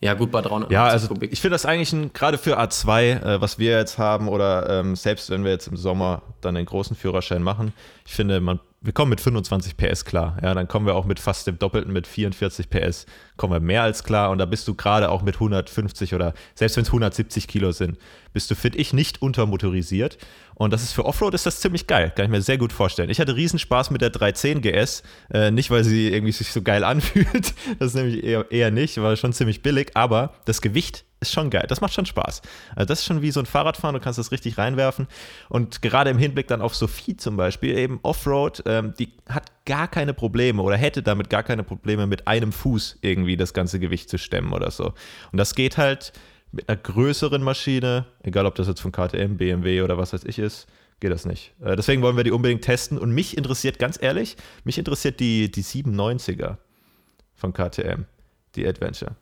Ja, 0.00 0.14
gut, 0.14 0.30
bei 0.30 0.40
300 0.40 0.70
Ja, 0.70 0.84
also 0.86 1.08
Kubik. 1.08 1.32
ich 1.32 1.40
finde 1.40 1.56
das 1.56 1.66
eigentlich 1.66 2.12
gerade 2.12 2.38
für 2.38 2.60
A2, 2.60 3.00
äh, 3.20 3.40
was 3.40 3.58
wir 3.58 3.76
jetzt 3.76 3.98
haben, 3.98 4.28
oder 4.28 4.68
ähm, 4.78 4.94
selbst 4.94 5.28
wenn 5.30 5.42
wir 5.42 5.50
jetzt 5.50 5.66
im 5.66 5.76
Sommer 5.76 6.22
dann 6.40 6.54
den 6.54 6.66
großen 6.66 6.94
Führerschein 6.94 7.42
machen, 7.42 7.72
ich 8.06 8.12
finde, 8.12 8.40
man 8.40 8.60
wir 8.80 8.92
kommen 8.92 9.10
mit 9.10 9.20
25 9.20 9.76
PS 9.76 10.04
klar. 10.04 10.36
Ja, 10.40 10.54
dann 10.54 10.68
kommen 10.68 10.86
wir 10.86 10.94
auch 10.94 11.04
mit 11.04 11.18
fast 11.18 11.48
dem 11.48 11.58
Doppelten, 11.58 11.92
mit 11.92 12.06
44 12.06 12.70
PS, 12.70 13.06
kommen 13.36 13.52
wir 13.52 13.60
mehr 13.60 13.82
als 13.82 14.04
klar. 14.04 14.30
Und 14.30 14.38
da 14.38 14.46
bist 14.46 14.68
du 14.68 14.74
gerade 14.74 15.10
auch 15.10 15.22
mit 15.22 15.34
150 15.34 16.14
oder 16.14 16.32
selbst 16.54 16.76
wenn 16.76 16.82
es 16.82 16.88
170 16.88 17.48
Kilo 17.48 17.72
sind, 17.72 17.98
bist 18.32 18.50
du, 18.50 18.54
finde 18.54 18.78
ich, 18.78 18.92
nicht 18.92 19.20
untermotorisiert. 19.20 20.18
Und 20.54 20.72
das 20.72 20.82
ist 20.82 20.92
für 20.92 21.04
Offroad 21.04 21.34
ist 21.34 21.46
das 21.46 21.60
ziemlich 21.60 21.88
geil. 21.88 22.12
Kann 22.14 22.26
ich 22.26 22.30
mir 22.30 22.40
sehr 22.40 22.58
gut 22.58 22.72
vorstellen. 22.72 23.10
Ich 23.10 23.18
hatte 23.18 23.34
Riesenspaß 23.34 23.90
mit 23.90 24.00
der 24.00 24.10
310 24.10 24.60
GS. 24.60 25.02
Äh, 25.32 25.50
nicht, 25.50 25.70
weil 25.70 25.82
sie 25.82 26.08
irgendwie 26.08 26.32
sich 26.32 26.52
so 26.52 26.62
geil 26.62 26.84
anfühlt. 26.84 27.54
Das 27.80 27.88
ist 27.88 27.94
nämlich 27.94 28.22
eher, 28.22 28.50
eher 28.50 28.70
nicht, 28.70 29.00
war 29.00 29.16
schon 29.16 29.32
ziemlich 29.32 29.62
billig. 29.62 29.90
Aber 29.94 30.34
das 30.44 30.62
Gewicht 30.62 31.04
ist 31.20 31.32
schon 31.32 31.50
geil. 31.50 31.66
Das 31.68 31.80
macht 31.80 31.92
schon 31.92 32.06
Spaß. 32.06 32.42
Also 32.76 32.86
das 32.86 33.00
ist 33.00 33.06
schon 33.06 33.22
wie 33.22 33.30
so 33.30 33.40
ein 33.40 33.46
Fahrradfahren, 33.46 33.94
du 33.94 34.00
kannst 34.00 34.18
das 34.18 34.30
richtig 34.30 34.58
reinwerfen. 34.58 35.08
Und 35.48 35.82
gerade 35.82 36.10
im 36.10 36.18
Hinblick 36.18 36.46
dann 36.48 36.62
auf 36.62 36.74
Sophie 36.74 37.16
zum 37.16 37.36
Beispiel, 37.36 37.76
eben 37.76 37.98
Offroad, 38.02 38.62
ähm, 38.66 38.94
die 38.98 39.12
hat 39.28 39.50
gar 39.64 39.88
keine 39.88 40.14
Probleme 40.14 40.62
oder 40.62 40.76
hätte 40.76 41.02
damit 41.02 41.28
gar 41.28 41.42
keine 41.42 41.64
Probleme, 41.64 42.06
mit 42.06 42.28
einem 42.28 42.52
Fuß 42.52 42.98
irgendwie 43.00 43.36
das 43.36 43.52
ganze 43.52 43.80
Gewicht 43.80 44.08
zu 44.08 44.18
stemmen 44.18 44.52
oder 44.52 44.70
so. 44.70 44.94
Und 45.32 45.38
das 45.38 45.54
geht 45.54 45.76
halt 45.76 46.12
mit 46.52 46.68
einer 46.68 46.78
größeren 46.78 47.42
Maschine, 47.42 48.06
egal 48.22 48.46
ob 48.46 48.54
das 48.54 48.68
jetzt 48.68 48.80
von 48.80 48.92
KTM, 48.92 49.36
BMW 49.36 49.82
oder 49.82 49.98
was 49.98 50.12
weiß 50.12 50.24
ich 50.24 50.38
ist, 50.38 50.66
geht 51.00 51.10
das 51.10 51.26
nicht. 51.26 51.52
Äh, 51.60 51.76
deswegen 51.76 52.02
wollen 52.02 52.16
wir 52.16 52.24
die 52.24 52.32
unbedingt 52.32 52.62
testen. 52.62 52.98
Und 52.98 53.10
mich 53.10 53.36
interessiert, 53.36 53.78
ganz 53.78 54.00
ehrlich, 54.00 54.36
mich 54.64 54.78
interessiert 54.78 55.20
die, 55.20 55.50
die 55.50 55.62
97er 55.62 56.56
von 57.34 57.52
KTM, 57.52 58.04
die 58.54 58.66
Adventure. 58.66 59.16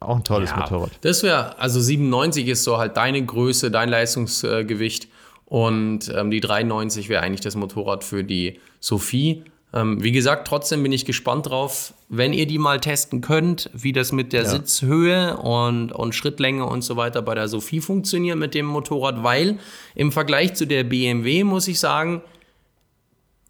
Auch 0.00 0.16
ein 0.16 0.24
tolles 0.24 0.50
ja, 0.50 0.58
Motorrad. 0.58 0.90
Das 1.00 1.22
wäre, 1.22 1.58
also 1.58 1.80
97 1.80 2.46
ist 2.48 2.64
so 2.64 2.78
halt 2.78 2.96
deine 2.96 3.24
Größe, 3.24 3.70
dein 3.70 3.88
Leistungsgewicht. 3.88 5.08
Und 5.46 6.12
ähm, 6.14 6.30
die 6.30 6.40
93 6.40 7.08
wäre 7.08 7.22
eigentlich 7.22 7.40
das 7.40 7.54
Motorrad 7.54 8.04
für 8.04 8.24
die 8.24 8.60
Sophie. 8.80 9.44
Ähm, 9.74 10.02
wie 10.02 10.12
gesagt, 10.12 10.46
trotzdem 10.46 10.82
bin 10.84 10.92
ich 10.92 11.04
gespannt 11.04 11.46
drauf, 11.46 11.94
wenn 12.08 12.32
ihr 12.32 12.46
die 12.46 12.58
mal 12.58 12.80
testen 12.80 13.20
könnt, 13.20 13.70
wie 13.72 13.92
das 13.92 14.12
mit 14.12 14.32
der 14.32 14.44
ja. 14.44 14.48
Sitzhöhe 14.48 15.36
und, 15.36 15.90
und 15.90 16.14
Schrittlänge 16.14 16.64
und 16.64 16.82
so 16.82 16.96
weiter 16.96 17.22
bei 17.22 17.34
der 17.34 17.48
Sophie 17.48 17.80
funktioniert 17.80 18.38
mit 18.38 18.54
dem 18.54 18.66
Motorrad, 18.66 19.24
weil 19.24 19.58
im 19.96 20.12
Vergleich 20.12 20.54
zu 20.54 20.66
der 20.66 20.84
BMW 20.84 21.42
muss 21.42 21.66
ich 21.66 21.80
sagen, 21.80 22.22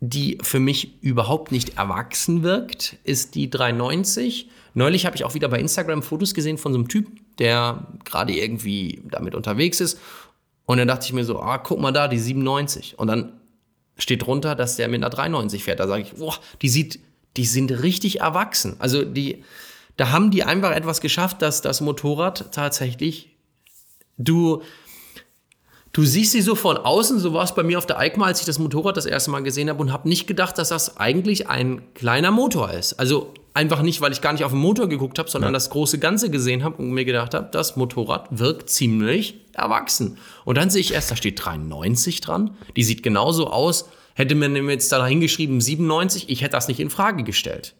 die 0.01 0.39
für 0.43 0.61
mich 0.61 1.03
überhaupt 1.03 1.53
nicht 1.53 1.77
erwachsen 1.77 2.43
wirkt, 2.43 2.97
ist 3.05 3.35
die 3.35 3.51
390. 3.51 4.49
Neulich 4.75 5.07
habe 5.07 5.17
ich 5.17 5.25
auch 5.25 5.35
wieder 5.35 5.49
bei 5.49 5.59
Instagram 5.59 6.03
Fotos 6.03 6.35
gesehen 6.35 6.59
von 6.59 6.73
so 6.73 6.79
einem 6.79 6.89
Typ, 6.89 7.09
der 7.39 7.87
gerade 8.05 8.33
irgendwie 8.33 9.03
damit 9.09 9.35
unterwegs 9.35 9.81
ist. 9.81 9.99
Und 10.67 10.79
dann 10.79 10.89
dachte 10.89 11.07
ich 11.07 11.13
mir 11.13 11.25
so, 11.25 11.41
ah, 11.41 11.59
guck 11.59 11.81
mal 11.81 11.93
da, 11.93 12.09
die 12.09 12.19
97. 12.19 12.99
Und 12.99 13.07
dann 13.07 13.33
steht 13.97 14.27
drunter, 14.27 14.55
dass 14.55 14.77
der 14.77 14.89
mit 14.89 15.03
einer 15.03 15.11
93 15.11 15.63
fährt. 15.63 15.81
Da 15.81 15.87
sage 15.87 16.03
ich, 16.03 16.15
boah, 16.15 16.35
die 16.61 16.69
sieht, 16.69 16.99
die 17.37 17.45
sind 17.45 17.71
richtig 17.83 18.21
erwachsen. 18.21 18.77
Also 18.81 19.05
die, 19.05 19.45
da 19.97 20.11
haben 20.11 20.33
die 20.33 20.43
einfach 20.43 20.73
etwas 20.73 21.01
geschafft, 21.01 21.43
dass 21.43 21.63
das 21.63 21.81
Motorrad 21.81 22.53
tatsächlich 22.53 23.31
du 24.19 24.63
Du 25.93 26.05
siehst 26.05 26.33
sie 26.33 26.41
so 26.41 26.57
von 26.57 26.77
außen, 26.77 27.21
so 27.21 27.35
war 27.35 27.45
es 27.45 27.55
bei 27.55 27.63
mir 27.63 27.79
auf 27.79 27.87
der 27.87 28.01
EICMA, 28.01 28.27
als 28.27 28.41
ich 28.41 28.47
das 28.47 28.59
Motorrad 28.59 28.97
das 28.97 29.07
erste 29.07 29.31
Mal 29.31 29.45
gesehen 29.45 29.71
habe 29.71 29.81
und 29.81 29.93
habe 29.93 30.09
nicht 30.09 30.27
gedacht, 30.27 30.59
dass 30.59 30.71
das 30.71 30.97
eigentlich 30.97 31.49
ein 31.49 31.83
kleiner 31.95 32.33
Motor 32.33 32.73
ist. 32.73 32.95
Also 32.95 33.33
einfach 33.55 33.83
nicht, 33.83 34.01
weil 34.01 34.13
ich 34.13 34.21
gar 34.21 34.33
nicht 34.33 34.45
auf 34.45 34.53
den 34.53 34.61
Motor 34.61 34.89
geguckt 34.89 35.19
habe, 35.19 35.31
sondern 35.31 35.51
ja. 35.51 35.55
das 35.55 35.71
große 35.71 35.99
Ganze 35.99 36.29
gesehen 36.29 36.65
habe 36.65 36.77
und 36.83 36.91
mir 36.91 37.05
gedacht 37.05 37.35
habe, 37.35 37.49
das 37.51 37.77
Motorrad 37.77 38.27
wirkt 38.31 38.69
ziemlich 38.69 39.37
erwachsen. 39.53 40.19
Und 40.45 40.59
dann 40.59 40.71
sehe 40.71 40.81
ich 40.81 40.93
erst, 40.93 41.11
da 41.11 41.17
steht 41.17 41.43
93 41.43 42.21
dran. 42.21 42.57
Die 42.77 42.83
sieht 42.83 43.03
genauso 43.03 43.47
aus. 43.47 43.89
Hätte 44.15 44.35
man 44.35 44.55
jetzt 44.69 44.93
da 44.93 45.05
hingeschrieben 45.07 45.61
97, 45.61 46.29
ich 46.29 46.43
hätte 46.43 46.53
das 46.53 46.69
nicht 46.69 46.81
in 46.81 46.91
Frage 46.91 47.25
gestellt. 47.25 47.75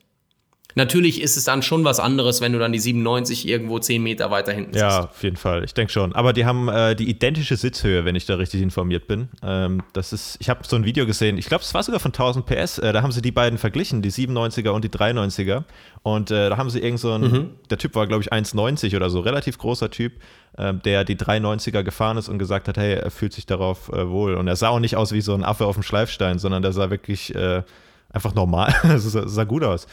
Natürlich 0.77 1.21
ist 1.21 1.37
es 1.37 1.45
dann 1.45 1.63
schon 1.63 1.85
was 1.85 2.01
anderes, 2.01 2.41
wenn 2.41 2.53
du 2.53 2.59
dann 2.59 2.73
die 2.73 2.81
97 2.81 3.49
irgendwo 3.49 3.79
10 3.79 4.03
Meter 4.03 4.31
weiter 4.31 4.53
hinten 4.53 4.73
siehst. 4.73 4.83
Ja, 4.83 5.05
auf 5.05 5.23
jeden 5.23 5.37
Fall. 5.37 5.65
Ich 5.65 5.75
denke 5.75 5.93
schon. 5.93 6.13
Aber 6.15 6.33
die 6.33 6.45
haben 6.47 6.69
äh, 6.69 6.97
die 6.97 7.09
identische 7.09 7.57
Sitzhöhe, 7.57 8.05
wenn 8.05 8.17
ich 8.17 8.27
da 8.27 8.35
richtig 8.35 8.61
informiert 8.61 9.07
bin. 9.07 9.29
Ähm, 9.43 9.83
das 9.93 10.13
ist, 10.13 10.37
ich 10.41 10.51
habe 10.51 10.61
so 10.67 10.75
ein 10.75 10.85
Video 10.85 11.07
gesehen, 11.07 11.39
ich 11.39 11.47
glaube, 11.47 11.63
es 11.63 11.73
war 11.75 11.83
sogar 11.83 12.01
von 12.01 12.11
1000 12.11 12.45
PS. 12.45 12.79
Äh, 12.79 12.93
da 12.93 13.03
haben 13.03 13.13
sie 13.13 13.23
die 13.23 13.31
beiden 13.31 13.59
verglichen, 13.59 14.03
die 14.03 14.11
97er 14.11 14.71
und 14.71 14.85
die 14.85 14.91
93er. 14.91 15.63
Und 16.03 16.31
äh, 16.31 16.51
da 16.51 16.57
haben 16.57 16.71
sie 16.71 16.81
irgend 16.81 17.01
so 17.01 17.13
einen, 17.13 17.31
mhm. 17.31 17.51
der 17.71 17.79
Typ 17.79 17.95
war, 17.95 18.07
glaube 18.07 18.23
ich, 18.23 18.33
1,90 18.33 18.97
oder 18.97 19.11
so, 19.11 19.21
relativ 19.21 19.59
großer 19.59 19.91
Typ, 19.91 20.15
ähm, 20.59 20.83
der 20.85 21.05
die 21.05 21.17
390er 21.17 21.85
gefahren 21.85 22.17
ist 22.17 22.29
und 22.29 22.39
gesagt 22.39 22.67
hat, 22.67 22.77
hey, 22.77 22.95
er 22.95 23.11
fühlt 23.11 23.33
sich 23.33 23.47
darauf 23.47 23.91
äh, 23.91 24.09
wohl. 24.09 24.35
Und 24.35 24.49
er 24.49 24.57
sah 24.57 24.71
auch 24.71 24.81
nicht 24.81 24.97
aus 24.97 25.13
wie 25.13 25.21
so 25.21 25.35
ein 25.35 25.45
Affe 25.45 25.67
auf 25.67 25.77
dem 25.77 25.85
Schleifstein, 25.85 26.39
sondern 26.39 26.63
der 26.63 26.73
sah 26.73 26.91
wirklich 26.91 27.33
äh, 27.35 27.63
einfach 28.11 28.35
normal, 28.35 28.75
also 28.83 29.27
sah 29.27 29.45
gut 29.45 29.63
aus. 29.63 29.87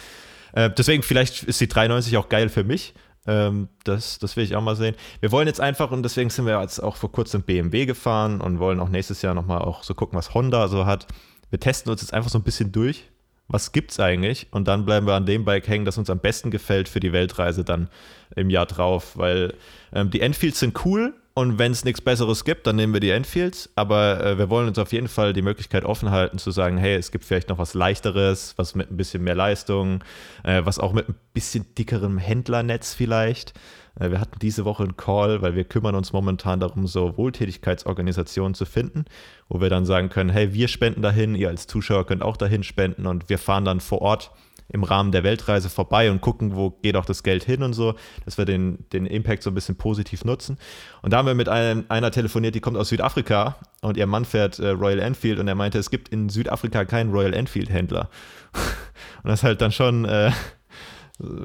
Äh, 0.53 0.69
deswegen, 0.69 1.03
vielleicht 1.03 1.43
ist 1.43 1.61
die 1.61 1.67
93 1.67 2.17
auch 2.17 2.29
geil 2.29 2.49
für 2.49 2.63
mich. 2.63 2.93
Ähm, 3.27 3.69
das, 3.83 4.19
das 4.19 4.35
will 4.35 4.43
ich 4.43 4.55
auch 4.55 4.61
mal 4.61 4.75
sehen. 4.75 4.95
Wir 5.19 5.31
wollen 5.31 5.47
jetzt 5.47 5.61
einfach, 5.61 5.91
und 5.91 6.03
deswegen 6.03 6.29
sind 6.29 6.45
wir 6.45 6.59
jetzt 6.61 6.79
auch 6.79 6.95
vor 6.95 7.11
kurzem 7.11 7.43
BMW 7.43 7.85
gefahren 7.85 8.41
und 8.41 8.59
wollen 8.59 8.79
auch 8.79 8.89
nächstes 8.89 9.21
Jahr 9.21 9.33
nochmal 9.33 9.59
auch 9.59 9.83
so 9.83 9.93
gucken, 9.93 10.17
was 10.17 10.33
Honda 10.33 10.67
so 10.67 10.85
hat. 10.85 11.07
Wir 11.49 11.59
testen 11.59 11.91
uns 11.91 12.01
jetzt 12.01 12.13
einfach 12.13 12.29
so 12.29 12.39
ein 12.39 12.43
bisschen 12.43 12.71
durch. 12.71 13.09
Was 13.47 13.73
gibt's 13.73 13.99
eigentlich? 13.99 14.47
Und 14.51 14.69
dann 14.69 14.85
bleiben 14.85 15.05
wir 15.05 15.13
an 15.13 15.25
dem 15.25 15.43
Bike 15.43 15.67
hängen, 15.67 15.83
das 15.83 15.97
uns 15.97 16.09
am 16.09 16.19
besten 16.19 16.51
gefällt 16.51 16.87
für 16.87 17.01
die 17.01 17.11
Weltreise 17.11 17.65
dann 17.65 17.89
im 18.35 18.49
Jahr 18.49 18.65
drauf. 18.65 19.17
Weil 19.17 19.55
ähm, 19.93 20.09
die 20.09 20.21
Enfields 20.21 20.59
sind 20.59 20.85
cool, 20.85 21.13
und 21.33 21.57
wenn 21.57 21.71
es 21.71 21.85
nichts 21.85 22.01
Besseres 22.01 22.43
gibt, 22.43 22.67
dann 22.67 22.75
nehmen 22.75 22.91
wir 22.91 22.99
die 22.99 23.09
Enfields. 23.09 23.69
Aber 23.75 24.23
äh, 24.23 24.37
wir 24.37 24.49
wollen 24.49 24.67
uns 24.67 24.77
auf 24.77 24.91
jeden 24.91 25.07
Fall 25.07 25.31
die 25.31 25.41
Möglichkeit 25.41 25.85
offen 25.85 26.11
halten, 26.11 26.37
zu 26.37 26.51
sagen, 26.51 26.77
hey, 26.77 26.95
es 26.95 27.11
gibt 27.11 27.23
vielleicht 27.23 27.47
noch 27.47 27.57
was 27.57 27.73
Leichteres, 27.73 28.53
was 28.57 28.75
mit 28.75 28.91
ein 28.91 28.97
bisschen 28.97 29.23
mehr 29.23 29.35
Leistung, 29.35 30.03
äh, 30.43 30.61
was 30.65 30.77
auch 30.77 30.91
mit 30.91 31.07
ein 31.07 31.15
bisschen 31.33 31.73
dickerem 31.75 32.17
Händlernetz 32.17 32.93
vielleicht. 32.93 33.53
Äh, 33.97 34.11
wir 34.11 34.19
hatten 34.19 34.39
diese 34.39 34.65
Woche 34.65 34.83
einen 34.83 34.97
Call, 34.97 35.41
weil 35.41 35.55
wir 35.55 35.63
kümmern 35.63 35.95
uns 35.95 36.11
momentan 36.11 36.59
darum, 36.59 36.85
so 36.85 37.15
Wohltätigkeitsorganisationen 37.17 38.53
zu 38.53 38.65
finden, 38.65 39.05
wo 39.47 39.61
wir 39.61 39.69
dann 39.69 39.85
sagen 39.85 40.09
können, 40.09 40.29
hey, 40.29 40.53
wir 40.53 40.67
spenden 40.67 41.01
dahin, 41.01 41.35
ihr 41.35 41.47
als 41.47 41.65
Zuschauer 41.65 42.05
könnt 42.05 42.23
auch 42.23 42.35
dahin 42.35 42.63
spenden 42.63 43.07
und 43.07 43.29
wir 43.29 43.37
fahren 43.37 43.63
dann 43.63 43.79
vor 43.79 44.01
Ort 44.01 44.31
im 44.71 44.83
Rahmen 44.83 45.11
der 45.11 45.23
Weltreise 45.23 45.69
vorbei 45.69 46.11
und 46.11 46.21
gucken, 46.21 46.55
wo 46.55 46.69
geht 46.69 46.95
auch 46.95 47.05
das 47.05 47.23
Geld 47.23 47.43
hin 47.43 47.63
und 47.63 47.73
so, 47.73 47.95
dass 48.25 48.37
wir 48.37 48.45
den, 48.45 48.85
den 48.93 49.05
Impact 49.05 49.43
so 49.43 49.51
ein 49.51 49.53
bisschen 49.53 49.75
positiv 49.75 50.25
nutzen. 50.25 50.57
Und 51.01 51.13
da 51.13 51.17
haben 51.17 51.27
wir 51.27 51.35
mit 51.35 51.49
einem, 51.49 51.85
einer 51.89 52.11
telefoniert, 52.11 52.55
die 52.55 52.61
kommt 52.61 52.77
aus 52.77 52.89
Südafrika 52.89 53.57
und 53.81 53.97
ihr 53.97 54.07
Mann 54.07 54.25
fährt 54.25 54.59
äh, 54.59 54.69
Royal 54.69 54.99
Enfield 54.99 55.39
und 55.39 55.47
er 55.47 55.55
meinte, 55.55 55.77
es 55.79 55.89
gibt 55.89 56.09
in 56.09 56.29
Südafrika 56.29 56.85
keinen 56.85 57.11
Royal 57.11 57.33
Enfield-Händler. 57.33 58.09
und 59.23 59.29
das 59.29 59.39
ist 59.39 59.43
halt 59.43 59.61
dann 59.61 59.71
schon. 59.71 60.05
Äh, 60.05 60.31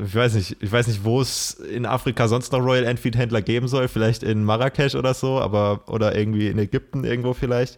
ich 0.04 0.14
weiß 0.14 0.34
nicht, 0.34 0.56
ich 0.60 0.72
weiß 0.72 0.86
nicht, 0.86 1.04
wo 1.04 1.20
es 1.20 1.50
in 1.50 1.84
Afrika 1.84 2.28
sonst 2.28 2.52
noch 2.52 2.60
Royal 2.60 2.84
Enfield 2.84 3.16
Händler 3.16 3.42
geben 3.42 3.68
soll, 3.68 3.88
vielleicht 3.88 4.22
in 4.22 4.42
Marrakesch 4.42 4.94
oder 4.94 5.12
so, 5.12 5.38
aber 5.38 5.82
oder 5.88 6.16
irgendwie 6.16 6.48
in 6.48 6.58
Ägypten 6.58 7.04
irgendwo 7.04 7.34
vielleicht. 7.34 7.76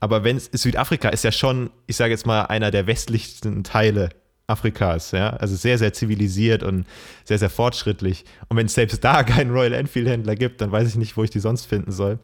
Aber 0.00 0.24
wenn 0.24 0.38
Südafrika 0.38 1.08
ist 1.08 1.24
ja 1.24 1.32
schon, 1.32 1.70
ich 1.86 1.96
sage 1.96 2.12
jetzt 2.12 2.26
mal, 2.26 2.42
einer 2.42 2.70
der 2.70 2.86
westlichsten 2.86 3.64
Teile 3.64 4.10
Afrikas, 4.48 5.10
ja, 5.10 5.30
also 5.30 5.54
sehr, 5.56 5.76
sehr 5.76 5.92
zivilisiert 5.92 6.62
und 6.62 6.86
sehr, 7.24 7.38
sehr 7.38 7.50
fortschrittlich. 7.50 8.24
Und 8.48 8.56
wenn 8.56 8.66
es 8.66 8.74
selbst 8.74 9.04
da 9.04 9.22
keinen 9.24 9.50
Royal 9.50 9.74
Enfield-Händler 9.74 10.34
gibt, 10.34 10.60
dann 10.60 10.72
weiß 10.72 10.88
ich 10.88 10.96
nicht, 10.96 11.16
wo 11.16 11.22
ich 11.22 11.30
die 11.30 11.40
sonst 11.40 11.66
finden 11.66 11.92
soll. 11.92 12.18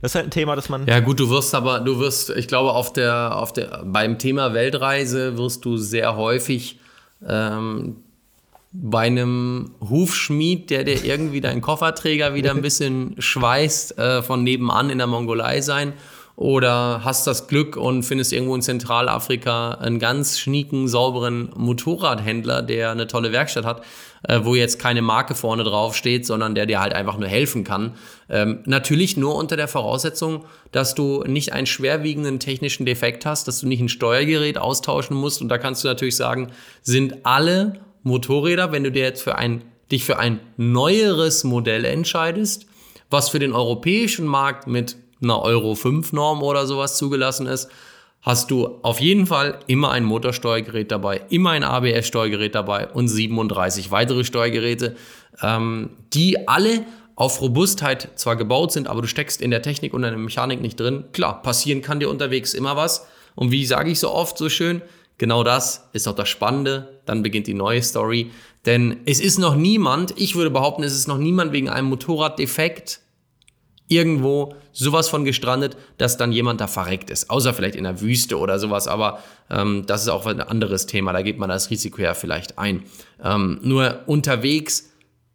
Das 0.00 0.12
ist 0.12 0.14
halt 0.14 0.26
ein 0.26 0.30
Thema, 0.30 0.54
das 0.54 0.68
man. 0.68 0.86
Ja, 0.86 1.00
gut, 1.00 1.18
du 1.18 1.28
wirst 1.28 1.52
aber, 1.52 1.80
du 1.80 1.98
wirst, 1.98 2.30
ich 2.30 2.46
glaube, 2.46 2.72
auf 2.72 2.92
der, 2.92 3.36
auf 3.36 3.52
der, 3.52 3.82
beim 3.84 4.20
Thema 4.20 4.54
Weltreise 4.54 5.36
wirst 5.36 5.64
du 5.64 5.76
sehr 5.76 6.16
häufig 6.16 6.78
ähm, 7.26 7.96
bei 8.70 9.06
einem 9.06 9.72
Hufschmied, 9.80 10.70
der 10.70 10.84
dir 10.84 11.04
irgendwie 11.04 11.40
deinen 11.40 11.60
Kofferträger 11.60 12.34
wieder 12.34 12.52
ein 12.52 12.62
bisschen 12.62 13.16
schweißt, 13.18 13.98
äh, 13.98 14.22
von 14.22 14.44
nebenan 14.44 14.90
in 14.90 14.98
der 14.98 15.08
Mongolei 15.08 15.60
sein 15.60 15.94
oder 16.36 17.02
hast 17.04 17.26
das 17.28 17.46
Glück 17.46 17.76
und 17.76 18.02
findest 18.02 18.32
irgendwo 18.32 18.56
in 18.56 18.62
Zentralafrika 18.62 19.72
einen 19.72 20.00
ganz 20.00 20.38
schnieken, 20.40 20.88
sauberen 20.88 21.50
Motorradhändler, 21.56 22.62
der 22.62 22.90
eine 22.90 23.06
tolle 23.06 23.30
Werkstatt 23.30 23.64
hat, 23.64 23.82
äh, 24.24 24.40
wo 24.42 24.56
jetzt 24.56 24.80
keine 24.80 25.00
Marke 25.00 25.36
vorne 25.36 25.62
drauf 25.62 25.94
steht, 25.94 26.26
sondern 26.26 26.56
der 26.56 26.66
dir 26.66 26.80
halt 26.80 26.92
einfach 26.92 27.18
nur 27.18 27.28
helfen 27.28 27.62
kann. 27.62 27.94
Ähm, 28.28 28.60
natürlich 28.64 29.16
nur 29.16 29.36
unter 29.36 29.56
der 29.56 29.68
Voraussetzung, 29.68 30.44
dass 30.72 30.96
du 30.96 31.22
nicht 31.24 31.52
einen 31.52 31.66
schwerwiegenden 31.66 32.40
technischen 32.40 32.84
Defekt 32.84 33.26
hast, 33.26 33.46
dass 33.46 33.60
du 33.60 33.68
nicht 33.68 33.80
ein 33.80 33.88
Steuergerät 33.88 34.58
austauschen 34.58 35.16
musst. 35.16 35.40
Und 35.40 35.48
da 35.50 35.58
kannst 35.58 35.84
du 35.84 35.88
natürlich 35.88 36.16
sagen, 36.16 36.50
sind 36.82 37.24
alle 37.24 37.80
Motorräder, 38.02 38.72
wenn 38.72 38.82
du 38.82 38.90
dir 38.90 39.04
jetzt 39.04 39.22
für 39.22 39.36
ein, 39.36 39.62
dich 39.92 40.04
für 40.04 40.18
ein 40.18 40.40
neueres 40.56 41.44
Modell 41.44 41.84
entscheidest, 41.84 42.66
was 43.08 43.28
für 43.28 43.38
den 43.38 43.52
europäischen 43.52 44.26
Markt 44.26 44.66
mit 44.66 44.96
einer 45.24 45.42
Euro 45.42 45.74
5 45.74 46.12
Norm 46.12 46.42
oder 46.42 46.66
sowas 46.66 46.96
zugelassen 46.96 47.46
ist, 47.46 47.68
hast 48.22 48.50
du 48.50 48.78
auf 48.82 49.00
jeden 49.00 49.26
Fall 49.26 49.60
immer 49.66 49.90
ein 49.90 50.04
Motorsteuergerät 50.04 50.90
dabei, 50.90 51.22
immer 51.28 51.50
ein 51.50 51.62
ABS-Steuergerät 51.62 52.54
dabei 52.54 52.88
und 52.88 53.08
37 53.08 53.90
weitere 53.90 54.24
Steuergeräte, 54.24 54.96
ähm, 55.42 55.90
die 56.12 56.48
alle 56.48 56.86
auf 57.16 57.40
Robustheit 57.40 58.08
zwar 58.16 58.36
gebaut 58.36 58.72
sind, 58.72 58.88
aber 58.88 59.02
du 59.02 59.08
steckst 59.08 59.40
in 59.40 59.50
der 59.50 59.62
Technik 59.62 59.94
und 59.94 60.02
in 60.02 60.10
der 60.10 60.18
Mechanik 60.18 60.60
nicht 60.60 60.80
drin. 60.80 61.04
Klar, 61.12 61.42
passieren 61.42 61.82
kann 61.82 62.00
dir 62.00 62.10
unterwegs 62.10 62.54
immer 62.54 62.76
was. 62.76 63.06
Und 63.34 63.50
wie 63.50 63.66
sage 63.66 63.90
ich 63.90 64.00
so 64.00 64.10
oft 64.10 64.36
so 64.36 64.48
schön, 64.48 64.82
genau 65.18 65.44
das 65.44 65.88
ist 65.92 66.08
auch 66.08 66.14
das 66.14 66.28
Spannende. 66.28 67.00
Dann 67.06 67.22
beginnt 67.22 67.46
die 67.46 67.54
neue 67.54 67.82
Story. 67.82 68.30
Denn 68.66 69.00
es 69.04 69.20
ist 69.20 69.38
noch 69.38 69.54
niemand, 69.54 70.14
ich 70.16 70.34
würde 70.34 70.50
behaupten, 70.50 70.82
es 70.82 70.94
ist 70.94 71.06
noch 71.06 71.18
niemand 71.18 71.52
wegen 71.52 71.68
einem 71.68 71.88
Motorraddefekt 71.88 73.00
irgendwo 73.88 74.54
sowas 74.72 75.08
von 75.08 75.24
gestrandet, 75.24 75.76
dass 75.98 76.16
dann 76.16 76.32
jemand 76.32 76.60
da 76.60 76.66
verreckt 76.66 77.10
ist. 77.10 77.30
Außer 77.30 77.52
vielleicht 77.52 77.76
in 77.76 77.84
der 77.84 78.00
Wüste 78.00 78.38
oder 78.38 78.58
sowas, 78.58 78.88
aber 78.88 79.22
ähm, 79.50 79.84
das 79.86 80.02
ist 80.02 80.08
auch 80.08 80.26
ein 80.26 80.40
anderes 80.40 80.86
Thema. 80.86 81.12
Da 81.12 81.22
geht 81.22 81.38
man 81.38 81.48
das 81.48 81.70
Risiko 81.70 82.00
ja 82.02 82.14
vielleicht 82.14 82.58
ein. 82.58 82.84
Ähm, 83.22 83.60
nur 83.62 84.00
unterwegs 84.06 84.90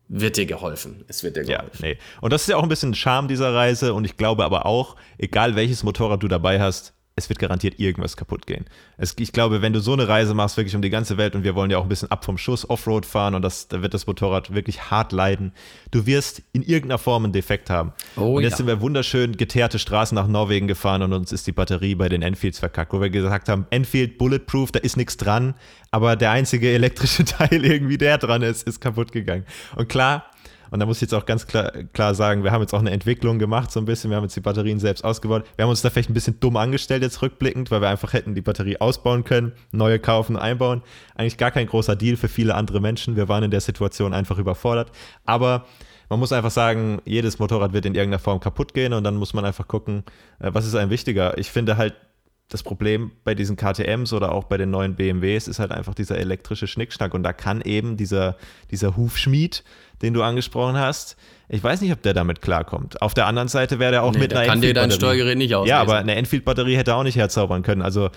wird 0.08 0.38
dir 0.38 0.48
geholfen. 0.48 1.06
Es 1.08 1.24
wird 1.24 1.36
dir 1.36 1.44
geholfen. 1.44 1.80
Ja, 1.82 1.88
nee. 1.90 1.98
Und 2.22 2.34
das 2.34 2.42
ist 2.42 2.48
ja 2.48 2.58
auch 2.58 2.64
ein 2.64 2.70
bisschen 2.70 2.96
Charme 2.96 3.28
dieser 3.28 3.54
Reise 3.54 3.94
und 3.94 4.06
ich 4.06 4.18
glaube 4.18 4.44
aber 4.44 4.66
auch, 4.66 4.96
egal 5.18 5.56
welches 5.56 5.84
Motorrad 5.84 6.24
du 6.24 6.28
dabei 6.28 6.60
hast, 6.60 6.94
es 7.20 7.30
wird 7.30 7.40
garantiert 7.40 7.80
irgendwas 7.80 8.18
kaputt 8.18 8.48
gehen. 8.48 8.66
Es, 8.98 9.16
ich 9.20 9.32
glaube, 9.32 9.62
wenn 9.62 9.74
du 9.74 9.80
so 9.80 9.94
eine 9.94 10.08
Reise 10.08 10.34
machst, 10.34 10.58
wirklich 10.58 10.76
um 10.76 10.82
die 10.82 10.90
ganze 10.90 11.18
Welt, 11.18 11.36
und 11.36 11.44
wir 11.44 11.54
wollen 11.54 11.70
ja 11.70 11.78
auch 11.78 11.84
ein 11.84 11.90
bisschen 11.90 12.10
ab 12.10 12.26
vom 12.26 12.38
Schuss 12.38 12.70
Offroad 12.70 13.06
fahren 13.06 13.36
und 13.36 13.42
das, 13.42 13.68
da 13.68 13.82
wird 13.82 13.94
das 13.94 14.08
Motorrad 14.08 14.54
wirklich 14.54 14.90
hart 14.90 15.12
leiden, 15.12 15.52
du 15.92 16.06
wirst 16.06 16.42
in 16.54 16.64
irgendeiner 16.64 16.98
Form 16.98 17.26
einen 17.26 17.34
Defekt 17.34 17.70
haben. 17.70 17.94
Oh, 18.16 18.38
und 18.38 18.44
jetzt 18.44 18.54
ja. 18.54 18.58
sind 18.58 18.68
wir 18.68 18.82
wunderschön 18.82 19.38
geteerte 19.38 19.80
Straßen 19.80 20.16
nach 20.16 20.28
Norwegen 20.28 20.68
gefahren 20.68 21.02
und 21.04 21.14
uns 21.14 21.32
ist 21.32 21.46
die 21.46 21.52
Batterie 21.52 21.96
bei 21.96 22.10
den 22.10 22.22
Enfields 22.22 22.60
verkackt, 22.60 22.94
wo 22.94 23.02
wir 23.02 23.10
gesagt 23.10 23.50
haben, 23.50 23.68
Enfield 23.70 24.18
Bulletproof, 24.18 24.72
da 24.72 24.80
ist 24.80 24.98
nichts 24.98 25.18
dran, 25.18 25.54
aber 25.92 26.16
der 26.16 26.32
einzige 26.32 26.72
elektrische 26.72 27.26
Teil 27.26 27.66
irgendwie, 27.66 27.98
der 27.98 28.18
dran 28.18 28.42
ist, 28.42 28.68
ist 28.68 28.80
kaputt 28.80 29.12
gegangen. 29.12 29.46
Und 29.76 29.90
klar, 29.90 30.29
und 30.72 30.80
da 30.80 30.86
muss 30.86 30.98
ich 30.98 31.02
jetzt 31.02 31.14
auch 31.14 31.26
ganz 31.26 31.48
klar, 31.48 31.72
klar 31.94 32.16
sagen, 32.16 32.44
wir 32.44 32.52
haben 32.52 32.62
jetzt 32.62 32.74
auch 32.74 32.80
eine 32.80 32.92
Entwicklung 32.92 33.40
gemacht, 33.40 33.72
so 33.72 33.80
ein 33.80 33.86
bisschen. 33.86 34.10
Wir 34.10 34.18
haben 34.18 34.24
jetzt 34.24 34.36
die 34.36 34.42
Batterien 34.42 34.80
selbst 34.80 35.04
ausgebaut. 35.04 35.46
Wir 35.56 35.64
haben 35.64 35.70
uns 35.70 35.82
da 35.82 35.90
vielleicht 35.90 36.10
ein 36.10 36.14
bisschen 36.14 36.40
dumm 36.40 36.58
angestellt 36.58 37.04
jetzt 37.04 37.22
rückblickend, 37.22 37.72
weil 37.72 37.82
wir 37.82 37.90
einfach 37.90 38.14
hätten 38.14 38.36
die 38.36 38.42
Batterie 38.42 38.78
ausbauen 38.80 39.24
können, 39.24 39.54
neue 39.72 40.00
kaufen, 40.00 40.38
einbauen. 40.38 40.82
Eigentlich 41.16 41.38
gar 41.38 41.52
kein 41.52 41.68
großer 41.68 41.96
Deal 41.96 42.18
für 42.18 42.28
viele 42.28 42.56
andere 42.56 42.80
Menschen. 42.80 43.16
Wir 43.16 43.28
waren 43.28 43.44
in 43.44 43.52
der 43.52 43.62
Situation 43.62 44.14
einfach 44.14 44.38
überfordert. 44.38 44.92
Aber 45.26 45.66
man 46.10 46.20
muss 46.20 46.32
einfach 46.32 46.52
sagen, 46.52 47.02
jedes 47.06 47.40
Motorrad 47.40 47.74
wird 47.74 47.86
in 47.86 47.96
irgendeiner 47.96 48.20
Form 48.20 48.40
kaputt 48.40 48.74
gehen 48.74 48.94
und 48.94 49.04
dann 49.04 49.16
muss 49.16 49.34
man 49.34 49.46
einfach 49.46 49.68
gucken, 49.68 50.04
äh, 50.40 50.50
was 50.54 50.66
ist 50.66 50.76
einem 50.76 50.90
wichtiger. 50.90 51.38
Ich 51.38 51.52
finde 51.52 51.78
halt, 51.78 51.96
das 52.50 52.64
Problem 52.64 53.12
bei 53.24 53.36
diesen 53.36 53.56
KTMs 53.56 54.12
oder 54.12 54.32
auch 54.32 54.46
bei 54.46 54.58
den 54.58 54.72
neuen 54.72 54.96
BMWs 54.96 55.48
ist 55.48 55.60
halt 55.60 55.72
einfach 55.72 55.94
dieser 55.94 56.18
elektrische 56.18 56.66
Schnickschnack 56.66 57.14
und 57.14 57.22
da 57.22 57.32
kann 57.32 57.62
eben 57.62 57.96
dieser, 57.96 58.38
dieser 58.72 58.98
Hufschmied, 58.98 59.64
den 60.02 60.14
du 60.14 60.24
angesprochen 60.24 60.78
hast, 60.78 61.18
ich 61.48 61.64
weiß 61.64 61.82
nicht, 61.82 61.92
ob 61.92 62.02
der 62.02 62.14
damit 62.14 62.42
klarkommt. 62.42 63.02
Auf 63.02 63.14
der 63.14 63.26
anderen 63.26 63.48
Seite 63.48 63.80
wäre 63.80 63.92
der 63.92 64.04
auch 64.04 64.14
nee, 64.14 64.20
mit 64.20 64.34
einer 64.34 64.46
kann 64.46 64.62
dir 64.62 64.74
dein 64.74 64.92
Steuergerät 64.92 65.38
nicht 65.38 65.56
auslesen. 65.56 65.76
Ja, 65.76 65.82
aber 65.82 65.98
eine 65.98 66.16
Enfield-Batterie 66.16 66.78
hätte 66.78 66.92
er 66.92 66.98
auch 66.98 67.04
nicht 67.04 67.16
herzaubern 67.16 67.64
können. 67.64 67.82
Also. 67.82 68.10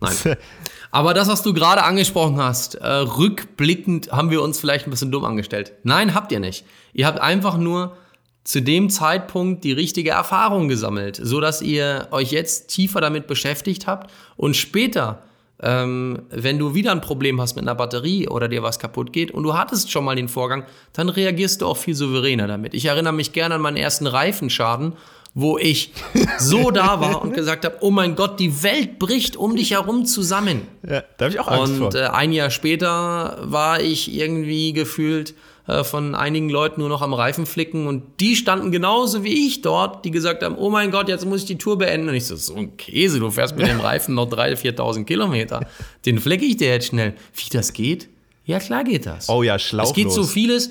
Nein. 0.00 0.36
Aber 0.90 1.12
das, 1.12 1.26
was 1.26 1.42
du 1.42 1.52
gerade 1.52 1.82
angesprochen 1.82 2.36
hast, 2.36 2.76
äh, 2.76 2.86
rückblickend 2.86 4.12
haben 4.12 4.30
wir 4.30 4.42
uns 4.42 4.60
vielleicht 4.60 4.86
ein 4.86 4.90
bisschen 4.90 5.10
dumm 5.10 5.24
angestellt. 5.24 5.72
Nein, 5.82 6.14
habt 6.14 6.30
ihr 6.30 6.38
nicht. 6.38 6.64
Ihr 6.92 7.08
habt 7.08 7.20
einfach 7.20 7.56
nur 7.56 7.96
zu 8.44 8.62
dem 8.62 8.90
Zeitpunkt 8.90 9.64
die 9.64 9.72
richtige 9.72 10.10
Erfahrung 10.10 10.68
gesammelt, 10.68 11.18
so 11.20 11.40
dass 11.40 11.62
ihr 11.62 12.06
euch 12.12 12.30
jetzt 12.30 12.68
tiefer 12.68 13.00
damit 13.00 13.26
beschäftigt 13.26 13.88
habt 13.88 14.12
und 14.36 14.54
später, 14.54 15.24
ähm, 15.64 16.22
wenn 16.28 16.58
du 16.58 16.74
wieder 16.74 16.92
ein 16.92 17.00
Problem 17.00 17.40
hast 17.40 17.56
mit 17.56 17.64
einer 17.64 17.74
Batterie 17.74 18.28
oder 18.28 18.48
dir 18.48 18.62
was 18.62 18.78
kaputt 18.78 19.14
geht 19.14 19.30
und 19.30 19.42
du 19.44 19.54
hattest 19.54 19.90
schon 19.90 20.04
mal 20.04 20.14
den 20.14 20.28
Vorgang, 20.28 20.64
dann 20.92 21.08
reagierst 21.08 21.62
du 21.62 21.66
auch 21.66 21.78
viel 21.78 21.94
souveräner 21.94 22.46
damit. 22.46 22.74
Ich 22.74 22.84
erinnere 22.84 23.14
mich 23.14 23.32
gerne 23.32 23.54
an 23.54 23.62
meinen 23.62 23.78
ersten 23.78 24.06
Reifenschaden, 24.06 24.92
wo 25.32 25.56
ich 25.56 25.92
so 26.38 26.70
da 26.70 27.00
war 27.00 27.22
und 27.22 27.32
gesagt 27.32 27.64
habe, 27.64 27.78
oh 27.80 27.90
mein 27.90 28.14
Gott, 28.14 28.38
die 28.40 28.62
Welt 28.62 28.98
bricht 28.98 29.36
um 29.36 29.56
dich 29.56 29.70
herum 29.70 30.04
zusammen. 30.04 30.68
Ja, 30.86 31.02
da 31.16 31.24
habe 31.24 31.34
ich 31.34 31.40
auch 31.40 31.48
Angst 31.48 31.72
und, 31.72 31.78
vor. 31.78 31.86
Und 31.86 31.94
äh, 31.94 32.08
ein 32.08 32.32
Jahr 32.32 32.50
später 32.50 33.38
war 33.40 33.80
ich 33.80 34.14
irgendwie 34.14 34.74
gefühlt 34.74 35.34
äh, 35.66 35.82
von 35.82 36.14
einigen 36.14 36.50
Leuten 36.50 36.80
nur 36.80 36.90
noch 36.90 37.00
am 37.00 37.14
Reifen 37.14 37.46
flicken 37.46 37.86
und 37.86 38.02
die 38.20 38.36
standen 38.36 38.70
genauso 38.70 39.24
wie 39.24 39.46
ich 39.46 39.62
dort, 39.62 40.04
die 40.04 40.10
gesagt 40.10 40.42
haben, 40.42 40.56
oh 40.56 40.68
mein 40.68 40.90
Gott, 40.90 41.08
jetzt 41.08 41.24
muss 41.24 41.40
ich 41.40 41.46
die 41.46 41.58
Tour 41.58 41.78
beenden. 41.78 42.08
Und 42.08 42.14
ich 42.14 42.26
so, 42.26 42.36
so 42.36 42.54
ein 42.54 42.76
Käse, 42.76 43.18
du 43.18 43.30
fährst 43.30 43.56
mit 43.56 43.66
dem 43.66 43.80
Reifen 43.80 44.14
noch 44.14 44.28
3.000, 44.28 44.76
4.000 44.76 45.04
Kilometer. 45.04 45.66
Den 46.04 46.18
flecke 46.18 46.44
ich 46.44 46.58
dir 46.58 46.68
jetzt 46.68 46.88
schnell. 46.88 47.14
Wie 47.34 47.48
das 47.50 47.72
geht? 47.72 48.08
Ja, 48.44 48.58
klar 48.58 48.84
geht 48.84 49.06
das. 49.06 49.28
Oh 49.28 49.42
ja, 49.42 49.58
schlauchlos. 49.58 49.90
Es 49.90 49.94
geht 49.94 50.12
so 50.12 50.24
vieles. 50.24 50.70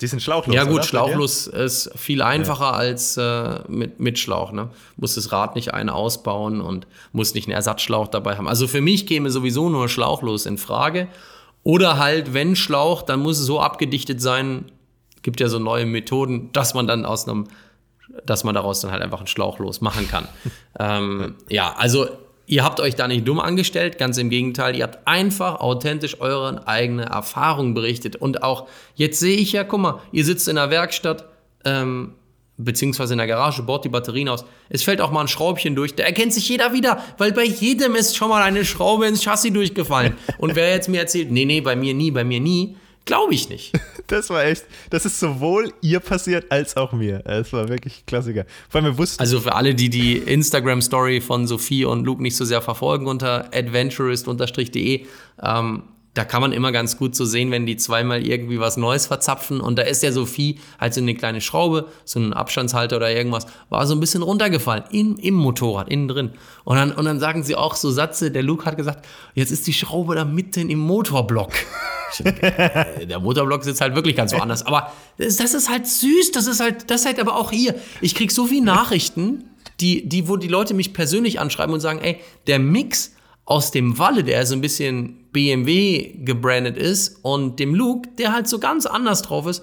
Die 0.00 0.06
sind 0.08 0.20
schlauchlos. 0.20 0.54
Ja, 0.54 0.64
gut, 0.64 0.74
oder? 0.74 0.82
schlauchlos 0.82 1.46
ist 1.46 1.90
viel 1.96 2.20
einfacher 2.20 2.64
ja. 2.64 2.72
als 2.72 3.16
äh, 3.16 3.60
mit, 3.68 3.98
mit 4.00 4.18
Schlauch. 4.18 4.52
Ne? 4.52 4.68
Muss 4.96 5.14
das 5.14 5.32
Rad 5.32 5.54
nicht 5.54 5.72
einen 5.72 5.88
ausbauen 5.88 6.60
und 6.60 6.86
muss 7.12 7.34
nicht 7.34 7.46
einen 7.46 7.54
Ersatzschlauch 7.54 8.08
dabei 8.08 8.36
haben. 8.36 8.48
Also 8.48 8.66
für 8.66 8.82
mich 8.82 9.06
käme 9.06 9.30
sowieso 9.30 9.70
nur 9.70 9.88
schlauchlos 9.88 10.44
in 10.44 10.58
Frage. 10.58 11.08
Oder 11.66 11.98
halt, 11.98 12.32
wenn 12.32 12.54
Schlauch, 12.54 13.02
dann 13.02 13.18
muss 13.18 13.40
es 13.40 13.46
so 13.46 13.58
abgedichtet 13.58 14.22
sein. 14.22 14.66
Gibt 15.22 15.40
ja 15.40 15.48
so 15.48 15.58
neue 15.58 15.84
Methoden, 15.84 16.52
dass 16.52 16.74
man 16.74 16.86
dann 16.86 17.04
aus 17.04 17.26
einem, 17.26 17.48
dass 18.24 18.44
man 18.44 18.54
daraus 18.54 18.82
dann 18.82 18.92
halt 18.92 19.02
einfach 19.02 19.18
einen 19.18 19.26
Schlauch 19.26 19.58
los 19.58 19.80
machen 19.80 20.08
kann. 20.08 20.28
ähm, 20.78 21.34
ja, 21.48 21.74
also 21.76 22.06
ihr 22.46 22.62
habt 22.62 22.78
euch 22.78 22.94
da 22.94 23.08
nicht 23.08 23.26
dumm 23.26 23.40
angestellt, 23.40 23.98
ganz 23.98 24.16
im 24.16 24.30
Gegenteil, 24.30 24.76
ihr 24.76 24.84
habt 24.84 25.08
einfach 25.08 25.58
authentisch 25.58 26.20
euren 26.20 26.60
eigene 26.60 27.06
Erfahrung 27.06 27.74
berichtet. 27.74 28.14
Und 28.14 28.44
auch 28.44 28.68
jetzt 28.94 29.18
sehe 29.18 29.36
ich 29.36 29.50
ja, 29.50 29.64
guck 29.64 29.80
mal, 29.80 30.00
ihr 30.12 30.24
sitzt 30.24 30.46
in 30.46 30.54
der 30.54 30.70
Werkstatt, 30.70 31.24
ähm, 31.64 32.12
beziehungsweise 32.58 33.14
in 33.14 33.18
der 33.18 33.26
Garage, 33.26 33.62
baut 33.62 33.84
die 33.84 33.88
Batterien 33.88 34.28
aus. 34.28 34.44
Es 34.68 34.82
fällt 34.82 35.00
auch 35.00 35.10
mal 35.10 35.22
ein 35.22 35.28
Schraubchen 35.28 35.74
durch, 35.74 35.94
da 35.94 36.04
erkennt 36.04 36.32
sich 36.32 36.48
jeder 36.48 36.72
wieder, 36.72 37.02
weil 37.18 37.32
bei 37.32 37.44
jedem 37.44 37.94
ist 37.94 38.16
schon 38.16 38.28
mal 38.28 38.42
eine 38.42 38.64
Schraube 38.64 39.06
ins 39.06 39.22
Chassis 39.22 39.52
durchgefallen. 39.52 40.14
Und 40.38 40.54
wer 40.56 40.70
jetzt 40.70 40.88
mir 40.88 41.00
erzählt, 41.00 41.30
nee, 41.30 41.44
nee, 41.44 41.60
bei 41.60 41.76
mir 41.76 41.94
nie, 41.94 42.10
bei 42.10 42.24
mir 42.24 42.40
nie, 42.40 42.76
glaube 43.04 43.34
ich 43.34 43.48
nicht. 43.48 43.72
Das 44.08 44.30
war 44.30 44.44
echt, 44.44 44.64
das 44.90 45.04
ist 45.04 45.18
sowohl 45.18 45.72
ihr 45.80 45.98
passiert 45.98 46.52
als 46.52 46.76
auch 46.76 46.92
mir. 46.92 47.26
Es 47.26 47.52
war 47.52 47.68
wirklich 47.68 48.06
Klassiker. 48.06 48.44
Vor 48.68 48.80
allem 48.80 48.92
wir 48.92 48.98
wussten. 48.98 49.20
Also 49.20 49.40
für 49.40 49.56
alle, 49.56 49.74
die 49.74 49.90
die 49.90 50.18
Instagram-Story 50.18 51.20
von 51.20 51.48
Sophie 51.48 51.84
und 51.84 52.04
Luke 52.04 52.22
nicht 52.22 52.36
so 52.36 52.44
sehr 52.44 52.62
verfolgen, 52.62 53.08
unter 53.08 53.52
adventurist-de, 53.52 55.06
ähm, 55.42 55.82
da 56.16 56.24
kann 56.24 56.40
man 56.40 56.52
immer 56.52 56.72
ganz 56.72 56.96
gut 56.96 57.14
so 57.14 57.26
sehen, 57.26 57.50
wenn 57.50 57.66
die 57.66 57.76
zweimal 57.76 58.26
irgendwie 58.26 58.58
was 58.58 58.78
Neues 58.78 59.06
verzapfen. 59.06 59.60
Und 59.60 59.78
da 59.78 59.82
ist 59.82 60.02
ja 60.02 60.12
Sophie 60.12 60.58
halt 60.80 60.94
so 60.94 61.02
eine 61.02 61.14
kleine 61.14 61.42
Schraube, 61.42 61.88
so 62.06 62.18
ein 62.18 62.32
Abstandshalter 62.32 62.96
oder 62.96 63.14
irgendwas, 63.14 63.46
war 63.68 63.86
so 63.86 63.94
ein 63.94 64.00
bisschen 64.00 64.22
runtergefallen, 64.22 64.84
in, 64.90 65.16
im 65.16 65.34
Motorrad, 65.34 65.90
innen 65.90 66.08
drin. 66.08 66.30
Und 66.64 66.76
dann, 66.76 66.92
und 66.92 67.04
dann 67.04 67.20
sagen 67.20 67.42
sie 67.42 67.54
auch 67.54 67.76
so 67.76 67.90
Satze, 67.90 68.30
der 68.30 68.42
Luke 68.42 68.64
hat 68.64 68.78
gesagt, 68.78 69.06
jetzt 69.34 69.50
ist 69.50 69.66
die 69.66 69.74
Schraube 69.74 70.14
da 70.14 70.24
mitten 70.24 70.70
im 70.70 70.78
Motorblock. 70.78 71.52
der 72.24 73.20
Motorblock 73.20 73.62
sitzt 73.62 73.82
halt 73.82 73.94
wirklich 73.94 74.16
ganz 74.16 74.32
woanders. 74.32 74.64
Aber 74.64 74.90
das, 75.18 75.36
das 75.36 75.52
ist 75.52 75.68
halt 75.68 75.86
süß, 75.86 76.32
das 76.32 76.46
ist 76.46 76.60
halt, 76.60 76.90
das 76.90 77.02
ist 77.02 77.06
halt 77.06 77.20
aber 77.20 77.36
auch 77.36 77.50
hier. 77.50 77.74
Ich 78.00 78.14
krieg 78.14 78.32
so 78.32 78.46
viele 78.46 78.64
Nachrichten, 78.64 79.44
die, 79.80 80.08
die, 80.08 80.28
wo 80.28 80.38
die 80.38 80.48
Leute 80.48 80.72
mich 80.72 80.94
persönlich 80.94 81.40
anschreiben 81.40 81.74
und 81.74 81.80
sagen, 81.80 81.98
ey, 81.98 82.20
der 82.46 82.58
Mix 82.58 83.12
aus 83.44 83.70
dem 83.70 83.98
Walle, 83.98 84.24
der 84.24 84.46
so 84.46 84.54
ein 84.54 84.62
bisschen 84.62 85.25
BMW 85.36 86.14
gebrandet 86.24 86.78
ist, 86.78 87.18
und 87.20 87.60
dem 87.60 87.74
Luke, 87.74 88.08
der 88.16 88.32
halt 88.32 88.48
so 88.48 88.58
ganz 88.58 88.86
anders 88.86 89.20
drauf 89.20 89.46
ist, 89.46 89.62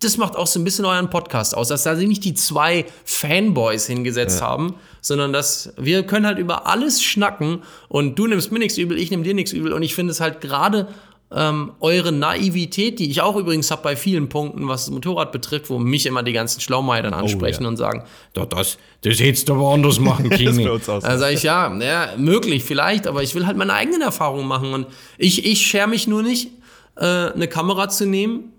das 0.00 0.16
macht 0.16 0.34
auch 0.34 0.46
so 0.46 0.58
ein 0.58 0.64
bisschen 0.64 0.86
euren 0.86 1.10
Podcast 1.10 1.54
aus, 1.54 1.68
dass 1.68 1.82
da 1.82 1.92
nicht 1.92 2.24
die 2.24 2.32
zwei 2.32 2.86
Fanboys 3.04 3.86
hingesetzt 3.86 4.40
ja. 4.40 4.46
haben, 4.46 4.76
sondern 5.02 5.34
dass 5.34 5.74
wir 5.76 6.04
können 6.04 6.24
halt 6.24 6.38
über 6.38 6.66
alles 6.66 7.02
schnacken 7.02 7.64
und 7.88 8.18
du 8.18 8.26
nimmst 8.28 8.50
mir 8.50 8.60
nichts 8.60 8.78
übel, 8.78 8.96
ich 8.96 9.10
nehme 9.10 9.24
dir 9.24 9.34
nichts 9.34 9.52
übel 9.52 9.74
und 9.74 9.82
ich 9.82 9.94
finde 9.94 10.12
es 10.12 10.20
halt 10.22 10.40
gerade 10.40 10.88
ähm, 11.34 11.72
eure 11.80 12.10
Naivität, 12.10 12.98
die 12.98 13.10
ich 13.10 13.20
auch 13.20 13.36
übrigens 13.36 13.70
habe 13.70 13.82
bei 13.82 13.96
vielen 13.96 14.28
Punkten, 14.28 14.66
was 14.66 14.86
das 14.86 14.94
Motorrad 14.94 15.30
betrifft, 15.30 15.68
wo 15.68 15.78
mich 15.78 16.06
immer 16.06 16.22
die 16.22 16.32
ganzen 16.32 16.60
Schlaumeier 16.60 17.12
ansprechen 17.12 17.62
oh, 17.62 17.64
ja. 17.64 17.68
und 17.68 17.76
sagen, 17.76 18.04
das, 18.32 18.78
das 19.02 19.20
hättest 19.20 19.48
du 19.48 19.54
aber 19.54 19.74
anders 19.74 20.00
machen 20.00 20.30
können. 20.30 20.80
da 20.86 21.18
sage 21.18 21.34
ich, 21.34 21.42
ja, 21.42 21.76
ja, 21.80 22.14
möglich, 22.16 22.64
vielleicht, 22.64 23.06
aber 23.06 23.22
ich 23.22 23.34
will 23.34 23.46
halt 23.46 23.58
meine 23.58 23.74
eigenen 23.74 24.00
Erfahrungen 24.00 24.48
machen 24.48 24.72
und 24.72 24.86
ich, 25.18 25.44
ich 25.44 25.66
scher 25.66 25.86
mich 25.86 26.06
nur 26.06 26.22
nicht, 26.22 26.50
äh, 26.96 27.04
eine 27.04 27.46
Kamera 27.46 27.90
zu 27.90 28.06
nehmen 28.06 28.52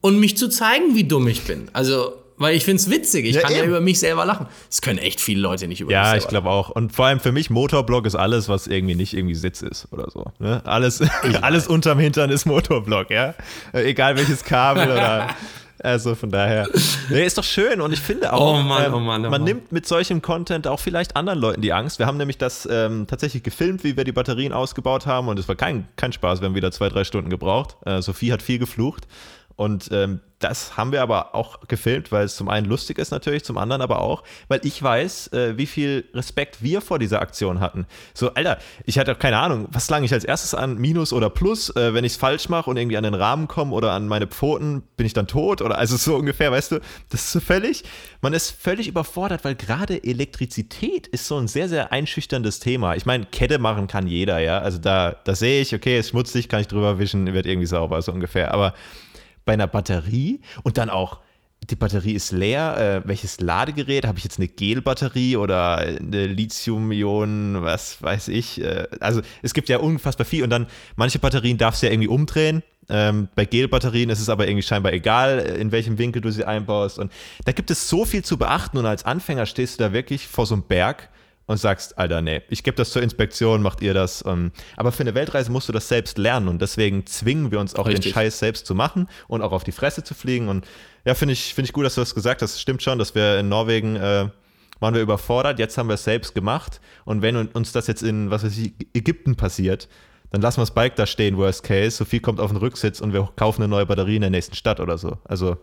und 0.00 0.18
mich 0.18 0.36
zu 0.36 0.48
zeigen, 0.48 0.96
wie 0.96 1.04
dumm 1.04 1.28
ich 1.28 1.42
bin. 1.42 1.68
Also 1.72 2.12
weil 2.38 2.54
ich 2.54 2.64
finde 2.64 2.80
es 2.80 2.90
witzig. 2.90 3.26
Ich 3.26 3.36
ja, 3.36 3.42
kann 3.42 3.52
eben. 3.52 3.60
ja 3.60 3.66
über 3.66 3.80
mich 3.80 3.98
selber 3.98 4.24
lachen. 4.24 4.46
Das 4.68 4.82
können 4.82 4.98
echt 4.98 5.20
viele 5.20 5.40
Leute 5.40 5.68
nicht 5.68 5.80
über 5.80 5.90
ja, 5.90 6.00
mich 6.00 6.06
selber 6.06 6.16
Ja, 6.16 6.22
ich 6.22 6.28
glaube 6.28 6.50
auch. 6.50 6.70
Und 6.70 6.92
vor 6.94 7.06
allem 7.06 7.20
für 7.20 7.32
mich, 7.32 7.50
Motorblock 7.50 8.06
ist 8.06 8.14
alles, 8.14 8.48
was 8.48 8.66
irgendwie 8.66 8.94
nicht 8.94 9.14
irgendwie 9.14 9.34
Sitz 9.34 9.62
ist 9.62 9.88
oder 9.92 10.10
so. 10.10 10.32
Ne? 10.38 10.60
Alles, 10.64 11.02
alles 11.42 11.66
unterm 11.66 11.98
Hintern 11.98 12.30
ist 12.30 12.44
Motorblock, 12.44 13.10
ja. 13.10 13.34
Äh, 13.72 13.90
egal 13.90 14.16
welches 14.16 14.44
Kabel 14.44 14.90
oder. 14.90 15.28
Also 15.78 16.14
von 16.14 16.30
daher. 16.30 16.68
Nee, 17.10 17.26
ist 17.26 17.36
doch 17.36 17.44
schön 17.44 17.82
und 17.82 17.92
ich 17.92 18.00
finde 18.00 18.32
auch, 18.32 18.54
oh 18.54 18.62
Mann, 18.62 18.94
oh 18.94 18.98
Mann, 18.98 19.26
oh 19.26 19.30
man 19.30 19.44
nimmt 19.44 19.72
mit 19.72 19.86
solchem 19.86 20.22
Content 20.22 20.66
auch 20.66 20.80
vielleicht 20.80 21.16
anderen 21.16 21.38
Leuten 21.38 21.60
die 21.60 21.74
Angst. 21.74 21.98
Wir 21.98 22.06
haben 22.06 22.16
nämlich 22.16 22.38
das 22.38 22.66
ähm, 22.70 23.06
tatsächlich 23.06 23.42
gefilmt, 23.42 23.84
wie 23.84 23.94
wir 23.94 24.04
die 24.04 24.12
Batterien 24.12 24.54
ausgebaut 24.54 25.04
haben 25.04 25.28
und 25.28 25.38
es 25.38 25.46
war 25.48 25.54
kein, 25.54 25.86
kein 25.96 26.12
Spaß. 26.12 26.40
Wir 26.40 26.48
haben 26.48 26.54
wieder 26.54 26.72
zwei, 26.72 26.88
drei 26.88 27.04
Stunden 27.04 27.28
gebraucht. 27.28 27.76
Äh, 27.84 28.00
Sophie 28.00 28.32
hat 28.32 28.40
viel 28.40 28.58
geflucht 28.58 29.06
und 29.56 29.88
ähm, 29.90 30.20
das 30.38 30.76
haben 30.76 30.92
wir 30.92 31.00
aber 31.00 31.34
auch 31.34 31.60
gefilmt, 31.66 32.12
weil 32.12 32.26
es 32.26 32.36
zum 32.36 32.50
einen 32.50 32.66
lustig 32.66 32.98
ist 32.98 33.10
natürlich, 33.10 33.42
zum 33.44 33.56
anderen 33.56 33.80
aber 33.80 34.00
auch, 34.02 34.22
weil 34.48 34.60
ich 34.64 34.82
weiß, 34.82 35.28
äh, 35.28 35.56
wie 35.56 35.64
viel 35.64 36.04
Respekt 36.12 36.62
wir 36.62 36.82
vor 36.82 36.98
dieser 36.98 37.22
Aktion 37.22 37.60
hatten. 37.60 37.86
So, 38.12 38.34
Alter, 38.34 38.58
ich 38.84 38.98
hatte 38.98 39.12
auch 39.12 39.18
keine 39.18 39.38
Ahnung, 39.38 39.66
was 39.70 39.88
lange 39.88 40.04
ich 40.04 40.12
als 40.12 40.24
erstes 40.24 40.52
an, 40.54 40.76
Minus 40.76 41.14
oder 41.14 41.30
Plus, 41.30 41.74
äh, 41.74 41.94
wenn 41.94 42.04
ich 42.04 42.12
es 42.12 42.18
falsch 42.18 42.50
mache 42.50 42.68
und 42.68 42.76
irgendwie 42.76 42.98
an 42.98 43.04
den 43.04 43.14
Rahmen 43.14 43.48
komme 43.48 43.72
oder 43.72 43.92
an 43.92 44.08
meine 44.08 44.26
Pfoten, 44.26 44.82
bin 44.98 45.06
ich 45.06 45.14
dann 45.14 45.26
tot 45.26 45.62
oder 45.62 45.78
also 45.78 45.96
so 45.96 46.16
ungefähr, 46.16 46.52
weißt 46.52 46.72
du, 46.72 46.80
das 47.08 47.22
ist 47.22 47.32
so 47.32 47.40
völlig, 47.40 47.84
man 48.20 48.34
ist 48.34 48.50
völlig 48.50 48.88
überfordert, 48.88 49.42
weil 49.42 49.54
gerade 49.54 50.04
Elektrizität 50.04 51.06
ist 51.06 51.26
so 51.28 51.38
ein 51.38 51.48
sehr, 51.48 51.70
sehr 51.70 51.92
einschüchterndes 51.92 52.60
Thema. 52.60 52.94
Ich 52.94 53.06
meine, 53.06 53.24
Kette 53.24 53.58
machen 53.58 53.86
kann 53.86 54.06
jeder, 54.06 54.38
ja, 54.40 54.58
also 54.58 54.76
da, 54.76 55.16
da 55.24 55.34
sehe 55.34 55.62
ich, 55.62 55.74
okay, 55.74 55.98
ist 55.98 56.10
schmutzig, 56.10 56.50
kann 56.50 56.60
ich 56.60 56.68
drüber 56.68 56.98
wischen, 56.98 57.32
wird 57.32 57.46
irgendwie 57.46 57.66
sauber, 57.66 58.02
so 58.02 58.12
ungefähr, 58.12 58.52
aber 58.52 58.74
bei 59.46 59.54
einer 59.54 59.66
Batterie 59.66 60.40
und 60.62 60.76
dann 60.76 60.90
auch, 60.90 61.20
die 61.70 61.76
Batterie 61.76 62.12
ist 62.12 62.32
leer. 62.32 63.02
Äh, 63.04 63.08
welches 63.08 63.40
Ladegerät? 63.40 64.06
Habe 64.06 64.18
ich 64.18 64.24
jetzt 64.24 64.38
eine 64.38 64.48
Gelbatterie 64.48 65.36
oder 65.36 65.78
eine 65.78 66.26
Lithium-Ionen, 66.26 67.62
was 67.62 68.02
weiß 68.02 68.28
ich? 68.28 68.60
Äh, 68.60 68.86
also 69.00 69.22
es 69.42 69.54
gibt 69.54 69.70
ja 69.70 69.78
unfassbar 69.78 70.26
viel 70.26 70.44
und 70.44 70.50
dann 70.50 70.66
manche 70.96 71.18
Batterien 71.18 71.56
darfst 71.56 71.82
du 71.82 71.86
ja 71.86 71.92
irgendwie 71.92 72.08
umdrehen. 72.08 72.62
Ähm, 72.88 73.28
bei 73.34 73.46
Gelbatterien 73.46 74.10
ist 74.10 74.20
es 74.20 74.28
aber 74.28 74.46
irgendwie 74.46 74.62
scheinbar 74.62 74.92
egal, 74.92 75.38
in 75.38 75.72
welchem 75.72 75.98
Winkel 75.98 76.22
du 76.22 76.30
sie 76.30 76.44
einbaust. 76.44 76.98
Und 76.98 77.10
da 77.44 77.52
gibt 77.52 77.70
es 77.70 77.88
so 77.88 78.04
viel 78.04 78.22
zu 78.22 78.36
beachten 78.36 78.76
und 78.76 78.86
als 78.86 79.04
Anfänger 79.04 79.46
stehst 79.46 79.80
du 79.80 79.84
da 79.84 79.92
wirklich 79.92 80.28
vor 80.28 80.46
so 80.46 80.54
einem 80.54 80.64
Berg 80.64 81.08
und 81.46 81.58
sagst, 81.58 81.96
Alter, 81.96 82.22
nee, 82.22 82.42
ich 82.48 82.62
gebe 82.64 82.76
das 82.76 82.90
zur 82.90 83.02
Inspektion, 83.02 83.62
macht 83.62 83.80
ihr 83.80 83.94
das. 83.94 84.22
Um, 84.22 84.50
aber 84.76 84.92
für 84.92 85.02
eine 85.02 85.14
Weltreise 85.14 85.50
musst 85.50 85.68
du 85.68 85.72
das 85.72 85.88
selbst 85.88 86.18
lernen 86.18 86.48
und 86.48 86.60
deswegen 86.60 87.06
zwingen 87.06 87.50
wir 87.50 87.60
uns 87.60 87.74
auch 87.74 87.86
Richtig. 87.86 88.06
den 88.06 88.14
Scheiß 88.14 88.38
selbst 88.38 88.66
zu 88.66 88.74
machen 88.74 89.08
und 89.28 89.42
auch 89.42 89.52
auf 89.52 89.64
die 89.64 89.72
Fresse 89.72 90.02
zu 90.02 90.14
fliegen. 90.14 90.48
Und 90.48 90.66
ja, 91.04 91.14
finde 91.14 91.32
ich, 91.32 91.54
find 91.54 91.68
ich 91.68 91.72
gut, 91.72 91.84
dass 91.84 91.94
du 91.94 92.00
das 92.00 92.14
gesagt 92.14 92.42
hast. 92.42 92.60
Stimmt 92.60 92.82
schon, 92.82 92.98
dass 92.98 93.14
wir 93.14 93.38
in 93.38 93.48
Norwegen 93.48 93.96
äh, 93.96 94.28
waren 94.80 94.94
wir 94.94 95.00
überfordert, 95.00 95.58
jetzt 95.58 95.78
haben 95.78 95.88
wir 95.88 95.94
es 95.94 96.04
selbst 96.04 96.34
gemacht. 96.34 96.80
Und 97.04 97.22
wenn 97.22 97.36
uns 97.36 97.72
das 97.72 97.86
jetzt 97.86 98.02
in, 98.02 98.30
was 98.30 98.44
weiß 98.44 98.58
ich, 98.58 98.74
Ägypten 98.92 99.36
passiert, 99.36 99.88
dann 100.30 100.42
lassen 100.42 100.58
wir 100.58 100.62
das 100.62 100.74
Bike 100.74 100.96
da 100.96 101.06
stehen, 101.06 101.36
worst 101.36 101.62
case. 101.62 101.92
Sophie 101.92 102.20
kommt 102.20 102.40
auf 102.40 102.50
den 102.50 102.58
Rücksitz 102.58 103.00
und 103.00 103.12
wir 103.12 103.28
kaufen 103.36 103.62
eine 103.62 103.68
neue 103.68 103.86
Batterie 103.86 104.16
in 104.16 104.22
der 104.22 104.30
nächsten 104.30 104.56
Stadt 104.56 104.80
oder 104.80 104.98
so. 104.98 105.18
Also, 105.24 105.56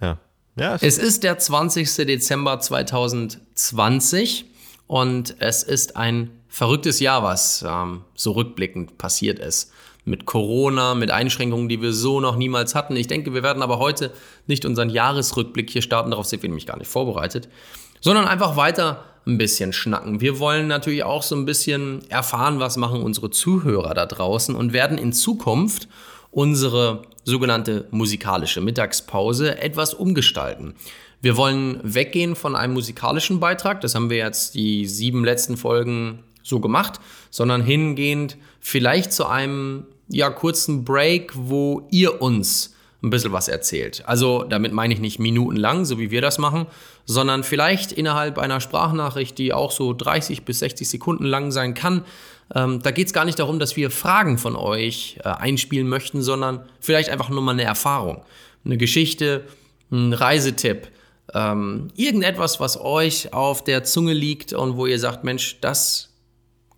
ja. 0.00 0.18
Ja, 0.56 0.76
es 0.80 0.98
ist 0.98 1.22
der 1.22 1.38
20. 1.38 2.06
Dezember 2.06 2.58
2020 2.58 4.46
und 4.86 5.36
es 5.38 5.62
ist 5.62 5.96
ein 5.96 6.30
verrücktes 6.48 6.98
Jahr, 7.00 7.22
was 7.22 7.64
ähm, 7.66 8.02
so 8.14 8.32
rückblickend 8.32 8.98
passiert 8.98 9.38
ist. 9.38 9.72
Mit 10.04 10.26
Corona, 10.26 10.94
mit 10.94 11.10
Einschränkungen, 11.10 11.68
die 11.68 11.80
wir 11.80 11.92
so 11.92 12.20
noch 12.20 12.36
niemals 12.36 12.74
hatten. 12.74 12.96
Ich 12.96 13.06
denke, 13.06 13.32
wir 13.32 13.42
werden 13.42 13.62
aber 13.62 13.78
heute 13.78 14.12
nicht 14.46 14.64
unseren 14.64 14.90
Jahresrückblick 14.90 15.70
hier 15.70 15.82
starten, 15.82 16.10
darauf 16.10 16.26
sind 16.26 16.42
wir 16.42 16.48
nämlich 16.48 16.66
gar 16.66 16.78
nicht 16.78 16.90
vorbereitet, 16.90 17.48
sondern 18.00 18.26
einfach 18.26 18.56
weiter 18.56 19.04
ein 19.26 19.38
bisschen 19.38 19.72
schnacken. 19.72 20.20
Wir 20.20 20.38
wollen 20.38 20.66
natürlich 20.66 21.04
auch 21.04 21.22
so 21.22 21.36
ein 21.36 21.44
bisschen 21.44 22.00
erfahren, 22.10 22.58
was 22.58 22.76
machen 22.76 23.02
unsere 23.02 23.30
Zuhörer 23.30 23.94
da 23.94 24.06
draußen 24.06 24.54
und 24.56 24.72
werden 24.72 24.98
in 24.98 25.12
Zukunft 25.12 25.88
unsere 26.30 27.02
sogenannte 27.24 27.86
musikalische 27.90 28.60
Mittagspause 28.60 29.60
etwas 29.60 29.94
umgestalten. 29.94 30.74
Wir 31.20 31.36
wollen 31.36 31.80
weggehen 31.82 32.34
von 32.34 32.56
einem 32.56 32.72
musikalischen 32.72 33.40
Beitrag, 33.40 33.80
das 33.80 33.94
haben 33.94 34.10
wir 34.10 34.16
jetzt 34.16 34.54
die 34.54 34.86
sieben 34.86 35.24
letzten 35.24 35.56
Folgen 35.56 36.24
so 36.42 36.60
gemacht, 36.60 37.00
sondern 37.30 37.62
hingehend 37.62 38.36
vielleicht 38.60 39.12
zu 39.12 39.26
einem 39.26 39.84
ja, 40.08 40.30
kurzen 40.30 40.84
Break, 40.84 41.32
wo 41.34 41.86
ihr 41.90 42.22
uns 42.22 42.74
ein 43.02 43.10
bisschen 43.10 43.32
was 43.32 43.48
erzählt. 43.48 44.02
Also 44.06 44.44
damit 44.44 44.72
meine 44.72 44.92
ich 44.92 45.00
nicht 45.00 45.18
minutenlang, 45.18 45.84
so 45.84 45.98
wie 45.98 46.10
wir 46.10 46.20
das 46.20 46.38
machen, 46.38 46.66
sondern 47.06 47.44
vielleicht 47.44 47.92
innerhalb 47.92 48.38
einer 48.38 48.60
Sprachnachricht, 48.60 49.38
die 49.38 49.52
auch 49.52 49.70
so 49.70 49.94
30 49.94 50.44
bis 50.44 50.58
60 50.58 50.88
Sekunden 50.88 51.24
lang 51.24 51.50
sein 51.50 51.74
kann. 51.74 52.04
Ähm, 52.54 52.82
da 52.82 52.90
geht 52.90 53.06
es 53.06 53.12
gar 53.12 53.24
nicht 53.24 53.38
darum, 53.38 53.58
dass 53.58 53.76
wir 53.76 53.90
Fragen 53.90 54.38
von 54.38 54.56
euch 54.56 55.18
äh, 55.24 55.28
einspielen 55.28 55.88
möchten, 55.88 56.22
sondern 56.22 56.64
vielleicht 56.80 57.10
einfach 57.10 57.28
nur 57.28 57.42
mal 57.42 57.52
eine 57.52 57.62
Erfahrung, 57.62 58.24
eine 58.64 58.76
Geschichte, 58.76 59.44
ein 59.90 60.12
Reisetipp, 60.12 60.88
ähm, 61.34 61.88
irgendetwas, 61.96 62.60
was 62.60 62.80
euch 62.80 63.32
auf 63.32 63.62
der 63.62 63.84
Zunge 63.84 64.12
liegt 64.12 64.52
und 64.52 64.76
wo 64.76 64.86
ihr 64.86 64.98
sagt, 64.98 65.22
Mensch, 65.22 65.60
das 65.60 66.10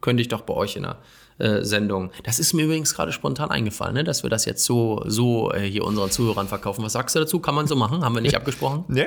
könnte 0.01 0.21
ich 0.21 0.29
doch 0.29 0.43
bei 0.43 0.55
euch 0.55 0.77
in 0.77 0.83
der 0.83 0.99
äh, 1.39 1.65
Sendung. 1.65 2.11
Das 2.25 2.39
ist 2.39 2.53
mir 2.53 2.65
übrigens 2.65 2.95
gerade 2.95 3.13
spontan 3.13 3.51
eingefallen, 3.51 3.95
ne? 3.95 4.05
dass 4.05 4.23
wir 4.23 4.31
das 4.31 4.45
jetzt 4.45 4.65
so, 4.65 5.03
so 5.07 5.53
äh, 5.53 5.61
hier 5.61 5.85
unseren 5.85 6.11
Zuhörern 6.11 6.49
verkaufen. 6.49 6.85
Was 6.85 6.93
sagst 6.93 7.17
du 7.17 7.21
dazu? 7.21 7.41
Kann 7.41 7.55
man 7.55 7.67
so 7.67 7.77
machen? 7.77 8.05
Haben 8.05 8.15
wir 8.15 8.23
nicht 8.23 8.37
abgesprochen? 8.37 8.85
Nee, 8.89 9.07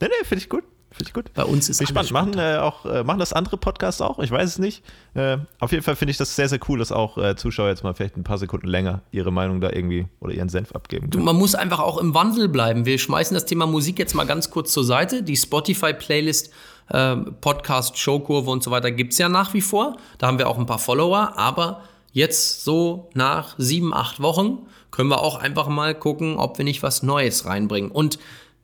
nee, 0.00 0.08
nee 0.08 0.24
finde 0.24 0.42
ich 0.42 0.48
gut. 0.48 0.64
Finde 0.92 1.08
ich 1.08 1.12
gut. 1.14 1.32
Bei 1.34 1.44
uns 1.44 1.68
ist 1.68 1.80
es 1.80 1.88
spannend. 1.88 2.10
Machen, 2.10 2.38
äh, 2.38 2.58
auch, 2.58 2.84
äh, 2.84 3.04
machen 3.04 3.20
das 3.20 3.32
andere 3.32 3.56
Podcasts 3.56 4.00
auch? 4.00 4.18
Ich 4.18 4.30
weiß 4.30 4.48
es 4.48 4.58
nicht. 4.58 4.82
Äh, 5.14 5.38
auf 5.60 5.70
jeden 5.70 5.84
Fall 5.84 5.94
finde 5.94 6.10
ich 6.10 6.16
das 6.16 6.34
sehr, 6.34 6.48
sehr 6.48 6.58
cool, 6.68 6.80
dass 6.80 6.90
auch 6.90 7.16
äh, 7.16 7.36
Zuschauer 7.36 7.68
jetzt 7.68 7.84
mal 7.84 7.94
vielleicht 7.94 8.16
ein 8.16 8.24
paar 8.24 8.38
Sekunden 8.38 8.66
länger 8.66 9.02
ihre 9.12 9.30
Meinung 9.30 9.60
da 9.60 9.70
irgendwie 9.70 10.06
oder 10.18 10.34
ihren 10.34 10.48
Senf 10.48 10.72
abgeben 10.72 11.02
können. 11.02 11.12
Du, 11.12 11.20
man 11.20 11.36
muss 11.36 11.54
einfach 11.54 11.78
auch 11.78 11.98
im 11.98 12.12
Wandel 12.14 12.48
bleiben. 12.48 12.86
Wir 12.86 12.98
schmeißen 12.98 13.34
das 13.34 13.44
Thema 13.44 13.66
Musik 13.66 13.98
jetzt 14.00 14.14
mal 14.14 14.26
ganz 14.26 14.50
kurz 14.50 14.72
zur 14.72 14.84
Seite. 14.84 15.22
Die 15.22 15.36
Spotify-Playlist 15.36 16.50
äh, 16.88 17.16
Podcast, 17.16 17.96
Showkurve 17.96 18.50
und 18.50 18.64
so 18.64 18.72
weiter 18.72 18.90
gibt 18.90 19.12
es 19.12 19.18
ja 19.18 19.28
nach 19.28 19.54
wie 19.54 19.60
vor. 19.60 19.96
Da 20.18 20.26
haben 20.26 20.38
wir 20.38 20.48
auch 20.48 20.58
ein 20.58 20.66
paar 20.66 20.80
Follower, 20.80 21.34
aber 21.36 21.82
jetzt 22.12 22.64
so 22.64 23.10
nach 23.14 23.54
sieben, 23.58 23.94
acht 23.94 24.20
Wochen 24.20 24.66
können 24.90 25.08
wir 25.08 25.20
auch 25.20 25.36
einfach 25.36 25.68
mal 25.68 25.94
gucken, 25.94 26.36
ob 26.36 26.58
wir 26.58 26.64
nicht 26.64 26.82
was 26.82 27.04
Neues 27.04 27.46
reinbringen. 27.46 27.92
Und 27.92 28.18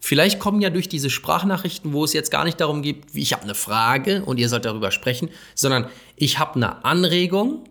Vielleicht 0.07 0.38
kommen 0.38 0.61
ja 0.61 0.70
durch 0.70 0.88
diese 0.88 1.11
Sprachnachrichten, 1.11 1.92
wo 1.92 2.04
es 2.04 2.12
jetzt 2.12 2.30
gar 2.30 2.44
nicht 2.44 2.61
darum 2.61 2.80
geht, 2.80 3.07
ich 3.12 3.32
habe 3.32 3.42
eine 3.42 3.57
Frage 3.57 4.22
und 4.24 4.38
ihr 4.38 4.48
sollt 4.48 4.64
darüber 4.64 4.92
sprechen, 4.92 5.30
sondern 5.57 5.86
ich 6.14 6.38
habe 6.38 6.54
eine 6.54 6.84
Anregung, 6.84 7.64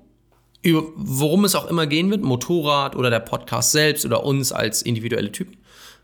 worum 0.97 1.45
es 1.45 1.55
auch 1.55 1.69
immer 1.69 1.87
gehen 1.87 2.11
wird, 2.11 2.23
Motorrad 2.23 2.97
oder 2.97 3.09
der 3.09 3.21
Podcast 3.21 3.71
selbst 3.71 4.05
oder 4.05 4.25
uns 4.25 4.51
als 4.51 4.81
individuelle 4.81 5.31
Typen, 5.31 5.55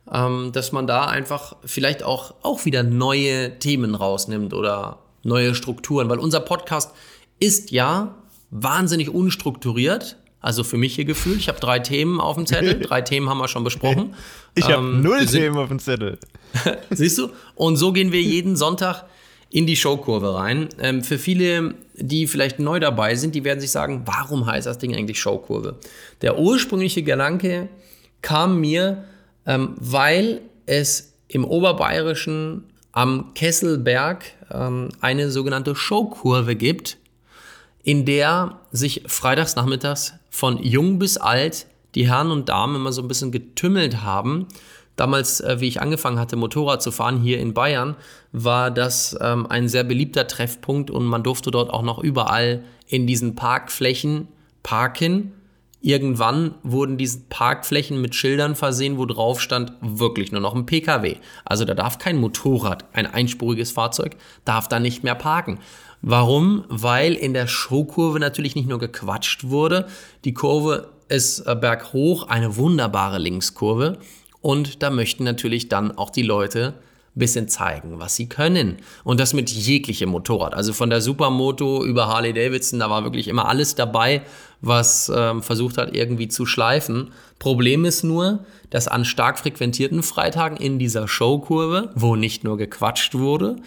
ähm, 0.09 0.51
dass 0.53 0.71
man 0.71 0.88
da 0.88 1.03
einfach 1.03 1.57
vielleicht 1.65 2.01
auch, 2.01 2.36
auch 2.43 2.63
wieder 2.63 2.82
neue 2.82 3.59
Themen 3.59 3.93
rausnimmt 3.93 4.53
oder 4.53 4.99
neue 5.23 5.53
Strukturen, 5.53 6.07
weil 6.07 6.19
unser 6.19 6.39
Podcast 6.39 6.93
ist 7.41 7.71
ja 7.71 8.15
wahnsinnig 8.51 9.09
unstrukturiert, 9.09 10.15
also 10.41 10.63
für 10.63 10.77
mich 10.77 10.95
hier 10.95 11.05
gefühlt. 11.05 11.37
Ich 11.37 11.47
habe 11.47 11.59
drei 11.59 11.79
Themen 11.79 12.19
auf 12.19 12.35
dem 12.35 12.47
Zettel. 12.47 12.79
Drei 12.81 13.01
Themen 13.01 13.29
haben 13.29 13.37
wir 13.37 13.47
schon 13.47 13.63
besprochen. 13.63 14.15
Ich 14.55 14.65
habe 14.65 14.83
ähm, 14.83 15.01
null 15.01 15.25
Themen 15.25 15.57
auf 15.57 15.69
dem 15.69 15.79
Zettel. 15.79 16.17
Siehst 16.89 17.19
du? 17.19 17.29
Und 17.55 17.77
so 17.77 17.93
gehen 17.93 18.11
wir 18.11 18.21
jeden 18.21 18.55
Sonntag 18.55 19.05
in 19.51 19.67
die 19.67 19.75
Showkurve 19.75 20.33
rein. 20.35 20.69
Ähm, 20.79 21.03
für 21.03 21.19
viele, 21.19 21.75
die 21.95 22.25
vielleicht 22.25 22.59
neu 22.59 22.79
dabei 22.79 23.15
sind, 23.15 23.35
die 23.35 23.43
werden 23.43 23.59
sich 23.59 23.71
sagen, 23.71 24.03
warum 24.05 24.47
heißt 24.47 24.65
das 24.65 24.79
Ding 24.79 24.95
eigentlich 24.95 25.19
Showkurve? 25.19 25.77
Der 26.21 26.39
ursprüngliche 26.39 27.03
Gedanke 27.03 27.69
kam 28.21 28.59
mir, 28.59 29.03
ähm, 29.45 29.75
weil 29.77 30.41
es 30.65 31.13
im 31.27 31.45
Oberbayerischen 31.45 32.63
am 32.93 33.33
Kesselberg 33.35 34.25
ähm, 34.51 34.89
eine 35.01 35.29
sogenannte 35.29 35.75
Showkurve 35.75 36.55
gibt, 36.55 36.97
in 37.83 38.05
der 38.05 38.59
sich 38.71 39.03
freitags 39.07 39.55
nachmittags 39.55 40.13
von 40.32 40.63
jung 40.63 40.97
bis 40.97 41.17
alt 41.17 41.67
die 41.93 42.07
Herren 42.07 42.32
und 42.32 42.49
Damen 42.49 42.77
immer 42.77 42.93
so 42.93 43.03
ein 43.03 43.07
bisschen 43.07 43.32
getümmelt 43.32 44.01
haben. 44.01 44.47
Damals, 44.95 45.41
äh, 45.41 45.59
wie 45.59 45.67
ich 45.67 45.82
angefangen 45.82 46.19
hatte, 46.19 46.36
Motorrad 46.36 46.82
zu 46.82 46.91
fahren 46.91 47.21
hier 47.21 47.39
in 47.39 47.53
Bayern, 47.53 47.95
war 48.32 48.71
das 48.71 49.17
ähm, 49.21 49.45
ein 49.47 49.67
sehr 49.67 49.84
beliebter 49.84 50.27
Treffpunkt 50.27 50.89
und 50.89 51.05
man 51.05 51.23
durfte 51.23 51.51
dort 51.51 51.69
auch 51.69 51.84
noch 51.84 51.99
überall 51.99 52.63
in 52.88 53.07
diesen 53.07 53.36
Parkflächen 53.36 54.27
parken. 54.63 55.34
Irgendwann 55.84 56.53
wurden 56.61 56.97
diese 56.97 57.21
Parkflächen 57.27 57.99
mit 57.99 58.13
Schildern 58.13 58.55
versehen, 58.55 58.99
wo 58.99 59.05
drauf 59.07 59.41
stand, 59.41 59.73
wirklich 59.82 60.32
nur 60.32 60.41
noch 60.41 60.53
ein 60.53 60.67
Pkw. 60.67 61.17
Also 61.43 61.65
da 61.65 61.73
darf 61.73 61.97
kein 61.97 62.17
Motorrad, 62.17 62.86
ein 62.93 63.07
einspuriges 63.07 63.71
Fahrzeug, 63.71 64.15
darf 64.45 64.67
da 64.67 64.79
nicht 64.79 65.03
mehr 65.03 65.15
parken. 65.15 65.57
Warum? 66.02 66.64
Weil 66.68 67.14
in 67.14 67.34
der 67.34 67.47
Showkurve 67.47 68.20
natürlich 68.20 68.56
nicht 68.56 68.68
nur 68.68 68.80
gequatscht 68.80 69.49
wurde. 69.49 69.88
Die 70.26 70.34
Kurve 70.34 70.89
ist 71.10 71.41
äh, 71.41 71.56
berghoch, 71.56 72.28
eine 72.28 72.56
wunderbare 72.56 73.20
Linkskurve. 73.20 73.97
Und 74.41 74.82
da 74.82 74.89
möchten 74.89 75.24
natürlich 75.24 75.70
dann 75.70 75.97
auch 75.97 76.10
die 76.10 76.24
Leute 76.24 76.74
ein 77.16 77.20
bisschen 77.20 77.49
zeigen, 77.49 77.99
was 77.99 78.16
sie 78.16 78.28
können. 78.28 78.78
Und 79.04 79.20
das 79.20 79.34
mit 79.34 79.52
jeglichem 79.52 80.10
Motorrad. 80.10 80.54
Also 80.54 80.74
von 80.74 80.89
der 80.89 81.02
Supermoto 81.02 81.84
über 81.84 82.08
Harley 82.08 82.34
Davidson, 82.34 82.80
da 82.80 82.89
war 82.89 83.04
wirklich 83.04 83.28
immer 83.28 83.47
alles 83.47 83.76
dabei, 83.76 84.22
was 84.62 85.12
ähm, 85.14 85.43
versucht 85.43 85.78
hat, 85.78 85.93
irgendwie 85.93 86.30
zu 86.30 86.45
schleifen. 86.45 87.12
Problem 87.38 87.86
ist 87.86 88.04
nur, 88.04 88.45
dass 88.70 88.88
an 88.88 89.06
stark 89.06 89.38
frequentierten 89.38 90.02
Freitagen 90.02 90.58
in 90.58 90.80
dieser 90.80 91.08
Showkurve, 91.08 91.91
wo 91.95 92.16
nicht 92.16 92.43
nur 92.43 92.58
gequatscht 92.58 93.14
wurde, 93.16 93.58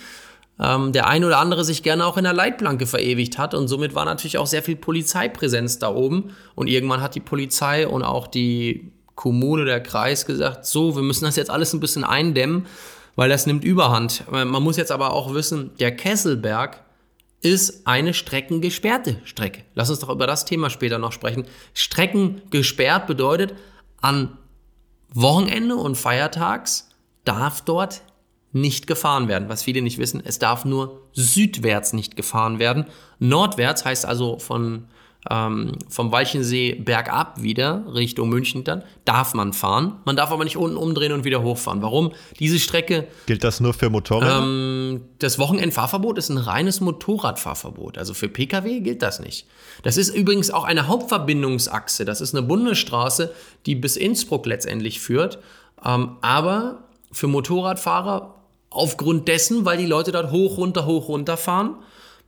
ähm, 0.60 0.92
der 0.92 1.06
ein 1.06 1.24
oder 1.24 1.38
andere 1.38 1.64
sich 1.64 1.82
gerne 1.82 2.06
auch 2.06 2.16
in 2.16 2.24
der 2.24 2.32
Leitplanke 2.32 2.86
verewigt 2.86 3.38
hat 3.38 3.54
und 3.54 3.68
somit 3.68 3.94
war 3.94 4.04
natürlich 4.04 4.38
auch 4.38 4.46
sehr 4.46 4.62
viel 4.62 4.76
Polizeipräsenz 4.76 5.78
da 5.78 5.92
oben 5.92 6.34
und 6.54 6.68
irgendwann 6.68 7.00
hat 7.00 7.14
die 7.14 7.20
Polizei 7.20 7.86
und 7.88 8.02
auch 8.02 8.26
die 8.26 8.92
Kommune, 9.14 9.64
der 9.64 9.80
Kreis 9.80 10.26
gesagt, 10.26 10.66
so, 10.66 10.96
wir 10.96 11.02
müssen 11.02 11.24
das 11.24 11.36
jetzt 11.36 11.50
alles 11.50 11.72
ein 11.72 11.80
bisschen 11.80 12.04
eindämmen, 12.04 12.66
weil 13.16 13.28
das 13.28 13.46
nimmt 13.46 13.64
Überhand. 13.64 14.24
Man 14.30 14.50
muss 14.62 14.76
jetzt 14.76 14.90
aber 14.90 15.12
auch 15.12 15.34
wissen, 15.34 15.70
der 15.78 15.94
Kesselberg 15.94 16.82
ist 17.40 17.86
eine 17.86 18.14
streckengesperrte 18.14 19.18
Strecke. 19.24 19.62
Lass 19.74 19.90
uns 19.90 20.00
doch 20.00 20.08
über 20.08 20.26
das 20.26 20.46
Thema 20.46 20.70
später 20.70 20.98
noch 20.98 21.12
sprechen. 21.12 21.44
Streckengesperrt 21.74 23.06
bedeutet, 23.06 23.54
an 24.00 24.36
Wochenende 25.12 25.76
und 25.76 25.96
Feiertags 25.96 26.88
darf 27.24 27.60
dort 27.60 28.02
nicht 28.54 28.86
gefahren 28.86 29.28
werden. 29.28 29.48
Was 29.48 29.64
viele 29.64 29.82
nicht 29.82 29.98
wissen, 29.98 30.22
es 30.24 30.38
darf 30.38 30.64
nur 30.64 31.02
südwärts 31.12 31.92
nicht 31.92 32.16
gefahren 32.16 32.58
werden. 32.58 32.86
Nordwärts 33.18 33.84
heißt 33.84 34.06
also 34.06 34.38
von, 34.38 34.84
ähm, 35.28 35.72
vom 35.88 36.12
Walchensee 36.12 36.74
bergab 36.74 37.42
wieder, 37.42 37.84
Richtung 37.92 38.28
München 38.28 38.62
dann, 38.62 38.84
darf 39.04 39.34
man 39.34 39.54
fahren. 39.54 39.96
Man 40.04 40.14
darf 40.14 40.30
aber 40.30 40.44
nicht 40.44 40.56
unten 40.56 40.76
umdrehen 40.76 41.10
und 41.10 41.24
wieder 41.24 41.42
hochfahren. 41.42 41.82
Warum? 41.82 42.12
Diese 42.38 42.60
Strecke. 42.60 43.08
Gilt 43.26 43.42
das 43.42 43.58
nur 43.58 43.74
für 43.74 43.90
Motorräder? 43.90 44.44
Ähm, 44.44 45.00
das 45.18 45.40
Wochenendfahrverbot 45.40 46.16
ist 46.16 46.28
ein 46.28 46.38
reines 46.38 46.80
Motorradfahrverbot. 46.80 47.98
Also 47.98 48.14
für 48.14 48.28
Pkw 48.28 48.80
gilt 48.80 49.02
das 49.02 49.18
nicht. 49.18 49.48
Das 49.82 49.96
ist 49.96 50.14
übrigens 50.14 50.52
auch 50.52 50.64
eine 50.64 50.86
Hauptverbindungsachse. 50.86 52.04
Das 52.04 52.20
ist 52.20 52.36
eine 52.36 52.46
Bundesstraße, 52.46 53.34
die 53.66 53.74
bis 53.74 53.96
Innsbruck 53.96 54.46
letztendlich 54.46 55.00
führt. 55.00 55.40
Ähm, 55.84 56.18
aber 56.20 56.84
für 57.10 57.26
Motorradfahrer 57.26 58.33
aufgrund 58.74 59.28
dessen, 59.28 59.64
weil 59.64 59.78
die 59.78 59.86
Leute 59.86 60.12
dort 60.12 60.30
hoch, 60.30 60.58
runter, 60.58 60.86
hoch, 60.86 61.08
runter 61.08 61.36
fahren, 61.36 61.76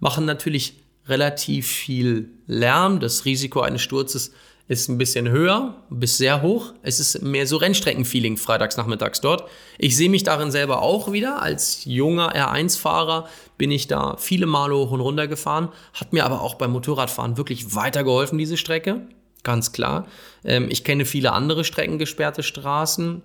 machen 0.00 0.24
natürlich 0.24 0.74
relativ 1.08 1.66
viel 1.66 2.30
Lärm. 2.46 3.00
Das 3.00 3.24
Risiko 3.24 3.60
eines 3.60 3.82
Sturzes 3.82 4.32
ist 4.68 4.88
ein 4.88 4.98
bisschen 4.98 5.28
höher, 5.28 5.76
bis 5.90 6.18
sehr 6.18 6.42
hoch. 6.42 6.72
Es 6.82 6.98
ist 6.98 7.22
mehr 7.22 7.46
so 7.46 7.56
Rennstreckenfeeling 7.56 8.36
freitags 8.36 8.76
nachmittags 8.76 9.20
dort. 9.20 9.48
Ich 9.78 9.96
sehe 9.96 10.10
mich 10.10 10.24
darin 10.24 10.50
selber 10.50 10.82
auch 10.82 11.12
wieder. 11.12 11.40
Als 11.40 11.84
junger 11.84 12.34
R1-Fahrer 12.34 13.28
bin 13.58 13.70
ich 13.70 13.86
da 13.86 14.16
viele 14.18 14.46
Male 14.46 14.74
hoch 14.74 14.90
und 14.90 15.00
runter 15.00 15.28
gefahren. 15.28 15.68
Hat 15.94 16.12
mir 16.12 16.24
aber 16.24 16.40
auch 16.40 16.56
beim 16.56 16.72
Motorradfahren 16.72 17.36
wirklich 17.36 17.76
weitergeholfen, 17.76 18.38
diese 18.38 18.56
Strecke. 18.56 19.06
Ganz 19.44 19.70
klar. 19.70 20.08
Ähm, 20.44 20.66
ich 20.68 20.82
kenne 20.82 21.04
viele 21.04 21.32
andere 21.32 21.62
streckengesperrte 21.62 22.42
Straßen. 22.42 23.22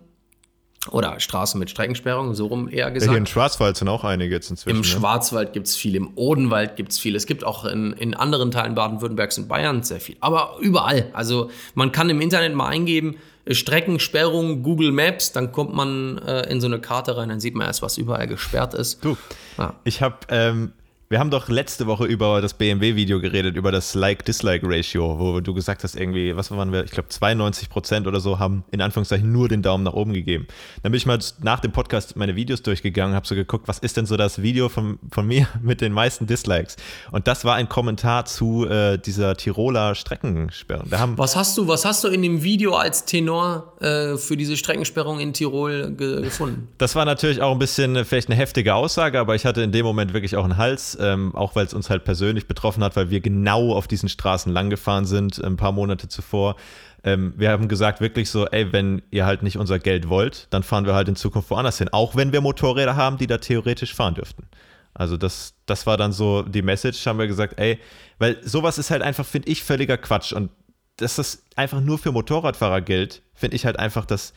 Oder 0.90 1.20
Straßen 1.20 1.60
mit 1.60 1.70
Streckensperrung, 1.70 2.34
so 2.34 2.48
rum 2.48 2.68
eher 2.68 2.90
gesagt. 2.90 3.08
Ja, 3.08 3.12
hier 3.12 3.20
im 3.20 3.28
Schwarzwald 3.28 3.78
sind 3.78 3.88
auch 3.88 4.04
einige 4.04 4.34
jetzt 4.34 4.50
inzwischen. 4.50 4.78
Im 4.78 4.82
ne? 4.82 4.88
Schwarzwald 4.88 5.54
gibt 5.54 5.68
es 5.68 5.76
viel, 5.76 5.96
im 5.96 6.12
Odenwald 6.16 6.76
gibt 6.76 6.92
es 6.92 6.98
viel. 6.98 7.16
Es 7.16 7.28
gibt 7.28 7.44
auch 7.44 7.66
in, 7.66 7.94
in 7.94 8.16
anderen 8.16 8.50
Teilen 8.50 8.74
Baden-Württembergs 8.74 9.38
und 9.38 9.48
Bayern 9.48 9.84
sehr 9.84 10.00
viel. 10.00 10.18
Aber 10.22 10.58
überall. 10.60 11.10
Also 11.14 11.52
man 11.76 11.92
kann 11.92 12.10
im 12.10 12.20
Internet 12.20 12.56
mal 12.56 12.68
eingeben, 12.68 13.18
Streckensperrung, 13.48 14.64
Google 14.64 14.92
Maps, 14.92 15.32
dann 15.32 15.52
kommt 15.52 15.74
man 15.74 16.18
äh, 16.20 16.50
in 16.50 16.60
so 16.62 16.68
eine 16.68 16.80
Karte 16.80 17.16
rein, 17.16 17.30
dann 17.30 17.40
sieht 17.40 17.56
man 17.56 17.68
erst, 17.68 17.82
was 17.84 17.98
überall 17.98 18.28
gesperrt 18.28 18.74
ist. 18.74 19.04
Du, 19.04 19.18
ja. 19.58 19.76
ich 19.84 20.02
habe 20.02 20.18
ähm, 20.30 20.74
Wir 21.12 21.20
haben 21.20 21.30
doch 21.30 21.50
letzte 21.50 21.88
Woche 21.88 22.06
über 22.06 22.40
das 22.40 22.54
BMW-Video 22.54 23.20
geredet, 23.20 23.58
über 23.58 23.74
das 23.74 23.96
Like-Dislike-Ratio, 23.96 25.20
wo 25.20 25.42
du 25.42 25.54
gesagt 25.54 25.84
hast, 25.84 25.98
irgendwie, 25.98 26.38
was 26.38 26.52
waren 26.52 26.72
wir, 26.72 26.86
ich 26.86 26.92
glaube 26.92 27.10
92 27.10 27.70
Prozent 27.70 28.08
oder 28.08 28.22
so 28.22 28.40
haben 28.40 28.64
in 28.72 28.80
Anführungszeichen 28.80 29.30
nur 29.30 29.50
den 29.50 29.62
Daumen 29.62 29.84
nach 29.84 29.92
oben 29.92 30.14
gegeben. 30.14 30.48
Dann 30.84 30.94
bin 30.94 30.98
ich 30.98 31.06
mal 31.06 31.20
nach 31.42 31.60
dem 31.60 31.74
Podcast 31.74 32.16
meine 32.16 32.38
Videos 32.38 32.62
durchgegangen, 32.62 33.14
habe 33.14 33.28
so 33.28 33.36
geguckt, 33.36 33.68
was 33.68 33.80
ist 33.80 33.98
denn 33.98 34.06
so 34.06 34.16
das 34.16 34.42
Video 34.42 34.70
von, 34.70 35.00
von 35.12 35.28
mir 35.28 35.50
mit 35.62 35.82
den 35.82 35.92
meisten 35.92 36.28
Dislikes? 36.28 36.78
Und 37.12 37.28
das 37.28 37.44
war 37.44 37.56
ein 37.56 37.68
Kommentar 37.68 38.24
zu 38.24 38.66
äh, 38.70 38.98
dieser 38.98 39.36
Tiroler 39.36 39.96
Streckensperrung. 39.96 40.88
was 41.18 41.36
hast 41.36 41.58
du, 41.58 41.68
was 41.68 41.84
hast 41.84 42.06
du 42.06 42.08
in 42.08 42.22
dem 42.22 42.42
Video 42.42 42.76
als 42.76 43.04
Tenor 43.04 43.74
äh, 43.82 44.16
für 44.16 44.38
diese 44.38 44.56
Streckensperrung 44.56 45.20
in 45.20 45.34
Tirol 45.34 45.92
ge 45.92 46.22
gefunden? 46.22 46.70
Das 46.78 46.96
war 46.96 47.04
natürlich 47.04 47.42
auch 47.42 47.52
ein 47.52 47.60
bisschen 47.60 47.98
äh, 47.98 48.06
vielleicht 48.06 48.30
eine 48.30 48.38
heftige 48.38 48.76
Aussage, 48.76 49.20
aber 49.20 49.36
ich 49.36 49.46
hatte 49.46 49.62
in 49.62 49.74
dem 49.74 49.86
Moment 49.86 50.14
wirklich 50.14 50.38
auch 50.38 50.46
einen 50.46 50.56
Hals 50.56 50.98
ähm, 51.02 51.36
auch 51.36 51.56
weil 51.56 51.66
es 51.66 51.74
uns 51.74 51.90
halt 51.90 52.04
persönlich 52.04 52.48
betroffen 52.48 52.84
hat, 52.84 52.96
weil 52.96 53.10
wir 53.10 53.20
genau 53.20 53.74
auf 53.74 53.88
diesen 53.88 54.10
Straßen 54.10 54.52
langgefahren 54.52 55.06
sind, 55.06 55.44
ein 55.44 55.58
paar 55.58 55.72
Monate 55.72 56.08
zuvor. 56.08 56.56
Ähm, 57.04 57.34
wir 57.36 57.50
haben 57.50 57.68
gesagt 57.68 58.00
wirklich 58.02 58.30
so, 58.30 58.46
ey, 58.48 58.72
wenn 58.72 59.02
ihr 59.12 59.26
halt 59.26 59.44
nicht 59.44 59.58
unser 59.58 59.80
Geld 59.80 60.10
wollt, 60.10 60.48
dann 60.52 60.64
fahren 60.64 60.86
wir 60.86 60.94
halt 60.94 61.08
in 61.08 61.16
Zukunft 61.16 61.50
woanders 61.50 61.78
hin, 61.80 61.90
auch 61.92 62.16
wenn 62.16 62.32
wir 62.32 62.42
Motorräder 62.42 62.96
haben, 62.96 63.18
die 63.18 63.28
da 63.28 63.40
theoretisch 63.40 63.94
fahren 63.94 64.16
dürften. 64.16 64.48
Also 64.94 65.18
das, 65.18 65.56
das 65.66 65.88
war 65.88 65.98
dann 65.98 66.12
so 66.12 66.44
die 66.44 66.62
Message, 66.62 67.06
haben 67.08 67.20
wir 67.20 67.28
gesagt, 67.28 67.60
ey, 67.60 67.80
weil 68.20 68.38
sowas 68.44 68.78
ist 68.78 68.92
halt 68.92 69.02
einfach, 69.02 69.26
finde 69.26 69.50
ich, 69.50 69.64
völliger 69.64 69.98
Quatsch 69.98 70.34
und 70.34 70.52
dass 70.98 71.16
das 71.16 71.44
einfach 71.56 71.82
nur 71.82 71.98
für 71.98 72.12
Motorradfahrer 72.12 72.82
gilt, 72.82 73.24
finde 73.34 73.56
ich 73.56 73.66
halt 73.66 73.80
einfach 73.80 74.06
das, 74.06 74.34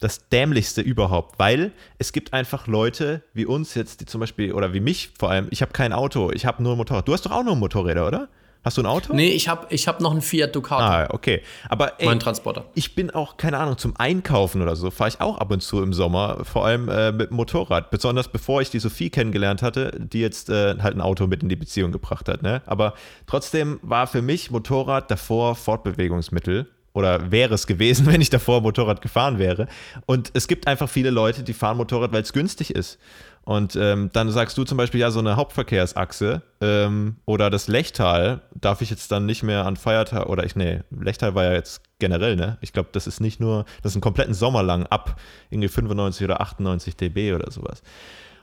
das 0.00 0.28
Dämlichste 0.28 0.82
überhaupt, 0.82 1.38
weil 1.38 1.72
es 1.98 2.12
gibt 2.12 2.32
einfach 2.32 2.66
Leute 2.66 3.22
wie 3.32 3.46
uns 3.46 3.74
jetzt, 3.74 4.00
die 4.00 4.06
zum 4.06 4.20
Beispiel, 4.20 4.52
oder 4.52 4.72
wie 4.74 4.80
mich 4.80 5.10
vor 5.18 5.30
allem, 5.30 5.48
ich 5.50 5.62
habe 5.62 5.72
kein 5.72 5.92
Auto, 5.92 6.30
ich 6.32 6.46
habe 6.46 6.62
nur 6.62 6.74
ein 6.74 6.78
Motorrad. 6.78 7.08
Du 7.08 7.12
hast 7.12 7.24
doch 7.24 7.32
auch 7.32 7.44
nur 7.44 7.56
Motorräder, 7.56 8.06
oder? 8.06 8.28
Hast 8.66 8.78
du 8.78 8.82
ein 8.82 8.86
Auto? 8.86 9.14
Nee, 9.14 9.28
ich 9.28 9.46
habe 9.46 9.68
ich 9.70 9.86
hab 9.86 10.00
noch 10.00 10.10
einen 10.10 10.22
Fiat 10.22 10.56
Ducato. 10.56 10.82
Ah, 10.82 11.06
okay. 11.12 11.40
Aber 11.68 12.00
ey, 12.00 12.06
mein 12.06 12.18
Transporter. 12.18 12.64
Ich 12.74 12.96
bin 12.96 13.12
auch, 13.12 13.36
keine 13.36 13.58
Ahnung, 13.58 13.78
zum 13.78 13.96
Einkaufen 13.96 14.60
oder 14.60 14.74
so, 14.74 14.90
fahre 14.90 15.08
ich 15.08 15.20
auch 15.20 15.38
ab 15.38 15.52
und 15.52 15.62
zu 15.62 15.80
im 15.80 15.92
Sommer, 15.92 16.44
vor 16.44 16.66
allem 16.66 16.88
äh, 16.88 17.12
mit 17.12 17.30
dem 17.30 17.36
Motorrad. 17.36 17.92
Besonders 17.92 18.26
bevor 18.26 18.60
ich 18.60 18.70
die 18.70 18.80
Sophie 18.80 19.08
kennengelernt 19.08 19.62
hatte, 19.62 19.96
die 19.96 20.20
jetzt 20.20 20.50
äh, 20.50 20.74
halt 20.80 20.96
ein 20.96 21.00
Auto 21.00 21.28
mit 21.28 21.44
in 21.44 21.48
die 21.48 21.54
Beziehung 21.54 21.92
gebracht 21.92 22.28
hat. 22.28 22.42
Ne? 22.42 22.60
Aber 22.66 22.94
trotzdem 23.28 23.78
war 23.82 24.08
für 24.08 24.20
mich 24.20 24.50
Motorrad 24.50 25.12
davor 25.12 25.54
Fortbewegungsmittel 25.54 26.66
oder 26.96 27.30
wäre 27.30 27.54
es 27.54 27.66
gewesen, 27.66 28.06
wenn 28.12 28.22
ich 28.22 28.30
davor 28.30 28.62
Motorrad 28.62 29.02
gefahren 29.02 29.38
wäre. 29.38 29.68
Und 30.06 30.30
es 30.32 30.48
gibt 30.48 30.66
einfach 30.66 30.88
viele 30.88 31.10
Leute, 31.10 31.42
die 31.42 31.52
fahren 31.52 31.76
Motorrad, 31.76 32.12
weil 32.12 32.22
es 32.22 32.32
günstig 32.32 32.70
ist. 32.70 32.98
Und 33.44 33.76
ähm, 33.76 34.10
dann 34.12 34.30
sagst 34.30 34.58
du 34.58 34.64
zum 34.64 34.78
Beispiel, 34.78 34.98
ja, 34.98 35.10
so 35.10 35.20
eine 35.20 35.36
Hauptverkehrsachse 35.36 36.42
ähm, 36.60 37.16
oder 37.26 37.48
das 37.50 37.68
Lechtal 37.68 38.40
darf 38.54 38.80
ich 38.80 38.90
jetzt 38.90 39.12
dann 39.12 39.26
nicht 39.26 39.44
mehr 39.44 39.66
an 39.66 39.76
Feiertag 39.76 40.26
oder 40.26 40.44
ich, 40.44 40.56
nee, 40.56 40.80
Lechtal 40.90 41.34
war 41.36 41.44
ja 41.44 41.52
jetzt 41.52 41.82
generell, 42.00 42.34
ne? 42.34 42.58
Ich 42.60 42.72
glaube, 42.72 42.88
das 42.90 43.06
ist 43.06 43.20
nicht 43.20 43.38
nur, 43.38 43.66
das 43.82 43.92
ist 43.92 43.96
einen 43.96 44.00
kompletten 44.00 44.34
Sommer 44.34 44.64
lang 44.64 44.86
ab 44.86 45.20
irgendwie 45.50 45.68
95 45.68 46.24
oder 46.24 46.40
98 46.40 46.96
dB 46.96 47.34
oder 47.34 47.52
sowas. 47.52 47.82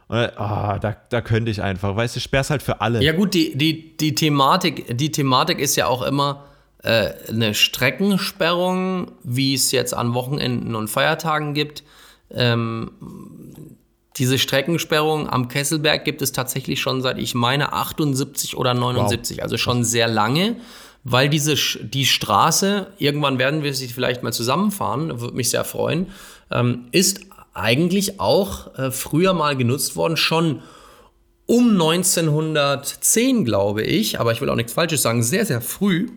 Und, 0.07 0.31
oh, 0.37 0.77
da, 0.79 0.95
da 1.09 1.21
könnte 1.21 1.51
ich 1.51 1.61
einfach, 1.61 1.95
weißt 1.95 2.15
du, 2.15 2.19
sperr's 2.19 2.49
halt 2.49 2.61
für 2.61 2.79
alle. 2.79 3.03
Ja, 3.03 3.13
gut, 3.13 3.33
die, 3.33 3.57
die, 3.57 3.97
die, 3.97 4.15
Thematik, 4.15 4.97
die 4.97 5.11
Thematik 5.11 5.59
ist 5.59 5.75
ja 5.75 5.87
auch 5.87 6.03
immer, 6.03 6.45
äh, 6.83 7.13
eine 7.29 7.53
Streckensperrung, 7.53 9.13
wie 9.23 9.53
es 9.53 9.71
jetzt 9.71 9.93
an 9.93 10.13
Wochenenden 10.13 10.75
und 10.75 10.89
Feiertagen 10.89 11.53
gibt. 11.53 11.83
Ähm, 12.29 12.91
diese 14.17 14.37
Streckensperrung 14.37 15.29
am 15.29 15.47
Kesselberg 15.47 16.05
gibt 16.05 16.21
es 16.21 16.33
tatsächlich 16.33 16.81
schon 16.81 17.01
seit, 17.01 17.17
ich 17.17 17.33
meine, 17.33 17.73
78 17.73 18.57
oder 18.57 18.73
79, 18.73 19.37
wow. 19.37 19.43
also 19.43 19.57
schon 19.57 19.83
sehr 19.83 20.07
lange, 20.07 20.57
weil 21.03 21.29
diese, 21.29 21.55
die 21.55 22.05
Straße, 22.05 22.87
irgendwann 22.97 23.39
werden 23.39 23.63
wir 23.63 23.73
sie 23.73 23.87
vielleicht 23.87 24.21
mal 24.21 24.33
zusammenfahren, 24.33 25.21
würde 25.21 25.35
mich 25.35 25.49
sehr 25.49 25.63
freuen, 25.63 26.07
ähm, 26.51 26.89
ist 26.91 27.21
eigentlich 27.53 28.19
auch 28.19 28.77
äh, 28.77 28.91
früher 28.91 29.33
mal 29.33 29.55
genutzt 29.55 29.95
worden, 29.95 30.17
schon 30.17 30.61
um 31.45 31.71
1910, 31.71 33.45
glaube 33.45 33.83
ich, 33.83 34.19
aber 34.19 34.31
ich 34.31 34.41
will 34.41 34.49
auch 34.49 34.55
nichts 34.55 34.73
Falsches 34.73 35.01
sagen, 35.01 35.23
sehr, 35.23 35.45
sehr 35.45 35.61
früh 35.61 36.09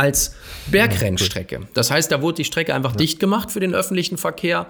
als 0.00 0.34
Bergrennstrecke. 0.68 1.60
Das 1.74 1.90
heißt, 1.90 2.10
da 2.10 2.22
wurde 2.22 2.36
die 2.36 2.44
Strecke 2.46 2.74
einfach 2.74 2.92
ja. 2.92 2.96
dicht 2.96 3.20
gemacht 3.20 3.50
für 3.50 3.60
den 3.60 3.74
öffentlichen 3.74 4.16
Verkehr. 4.16 4.66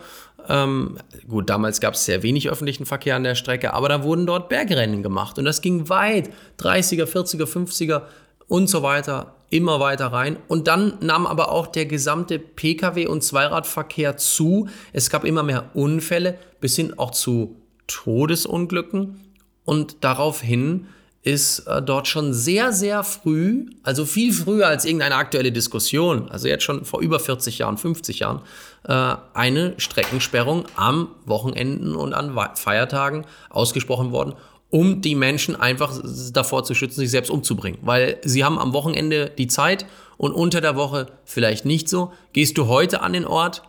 Ähm, 0.49 0.99
gut, 1.29 1.49
damals 1.49 1.81
gab 1.81 1.95
es 1.95 2.05
sehr 2.05 2.25
wenig 2.25 2.51
öffentlichen 2.51 2.85
Verkehr 2.85 3.15
an 3.15 3.23
der 3.23 3.37
Strecke, 3.37 3.73
aber 3.73 3.89
da 3.89 4.03
wurden 4.03 4.27
dort 4.27 4.49
Bergrennen 4.49 5.05
gemacht 5.05 5.39
und 5.39 5.45
das 5.45 5.61
ging 5.61 5.89
weit, 5.89 6.31
30er, 6.59 7.05
40er, 7.05 7.45
50er 7.45 8.03
und 8.49 8.69
so 8.69 8.83
weiter, 8.83 9.37
immer 9.51 9.79
weiter 9.79 10.09
rein. 10.09 10.37
Und 10.49 10.67
dann 10.67 10.95
nahm 11.01 11.29
aber 11.29 11.53
auch 11.53 11.69
der 11.69 11.87
gesamte 11.87 12.41
Pkw- 12.41 13.07
und 13.07 13.23
Zweiradverkehr 13.23 14.17
zu. 14.17 14.69
Es 14.93 15.11
gab 15.11 15.25
immer 15.25 15.45
mehr 15.45 15.71
Unfälle, 15.75 16.39
bis 16.61 16.75
hin 16.75 16.99
auch 16.99 17.13
zu 17.13 17.55
Todesunglücken 17.87 19.21
und 19.65 19.99
daraufhin 20.01 20.89
ist 21.23 21.61
äh, 21.61 21.83
dort 21.83 22.09
schon 22.09 22.33
sehr, 22.33 22.73
sehr 22.73 23.05
früh, 23.05 23.67
also 23.83 24.07
viel 24.07 24.33
früher 24.33 24.67
als 24.69 24.85
irgendeine 24.85 25.17
aktuelle 25.17 25.53
Diskussion, 25.53 26.31
also 26.31 26.49
jetzt 26.49 26.65
schon 26.65 26.85
vor 26.85 27.01
über 27.01 27.21
40 27.21 27.59
Jahren, 27.59 27.77
50 27.77 28.21
Jahren, 28.21 28.41
äh, 28.85 29.17
eine 29.35 29.75
Streckensperrung 29.77 30.65
am 30.77 31.09
Wochenenden 31.27 31.95
und 31.95 32.15
an 32.15 32.39
Feiertagen 32.55 33.27
ausgesprochen 33.51 34.13
worden, 34.13 34.35
um 34.71 35.03
die 35.03 35.15
Menschen 35.15 35.57
einfach 35.57 36.01
davor 36.33 36.65
zu 36.65 36.75
schützen, 36.75 37.01
sich 37.01 37.11
selbst 37.11 37.31
umzubringen. 37.31 37.81
Weil 37.83 38.19
sie 38.23 38.45
haben 38.45 38.59
am 38.59 38.73
Wochenende 38.73 39.31
die 39.37 39.49
Zeit 39.49 39.85
und 40.17 40.33
unter 40.33 40.61
der 40.61 40.77
Woche 40.77 41.07
vielleicht 41.25 41.65
nicht 41.67 41.89
so. 41.89 42.13
Gehst 42.33 42.57
du 42.57 42.69
heute 42.69 43.03
an 43.03 43.13
den 43.13 43.27
Ort, 43.27 43.63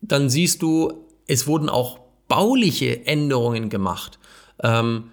dann 0.00 0.28
siehst 0.28 0.62
du, 0.62 1.06
es 1.26 1.46
wurden 1.46 1.68
auch 1.68 1.98
bauliche 2.28 3.06
Änderungen 3.06 3.68
gemacht. 3.68 4.18
Ähm, 4.62 5.10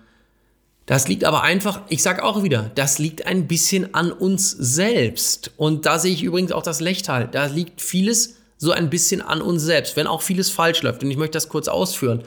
das 0.86 1.08
liegt 1.08 1.24
aber 1.24 1.44
einfach, 1.44 1.82
ich 1.90 2.02
sage 2.02 2.24
auch 2.24 2.44
wieder, 2.44 2.72
das 2.76 3.00
liegt 3.00 3.26
ein 3.26 3.48
bisschen 3.48 3.94
an 3.94 4.12
uns 4.12 4.52
selbst. 4.52 5.52
Und 5.58 5.86
da 5.86 6.00
sehe 6.00 6.14
ich 6.14 6.24
übrigens 6.24 6.52
auch 6.52 6.64
das 6.64 6.82
Lechtal. 6.82 7.28
Da 7.32 7.46
liegt 7.46 7.82
vieles 7.82 8.36
so 8.58 8.72
ein 8.72 8.90
bisschen 8.90 9.22
an 9.22 9.42
uns 9.42 9.64
selbst, 9.64 9.96
wenn 9.96 10.08
auch 10.08 10.22
vieles 10.22 10.50
falsch 10.50 10.82
läuft. 10.82 11.04
Und 11.04 11.12
ich 11.12 11.18
möchte 11.18 11.34
das 11.34 11.50
kurz 11.50 11.68
ausführen. 11.68 12.24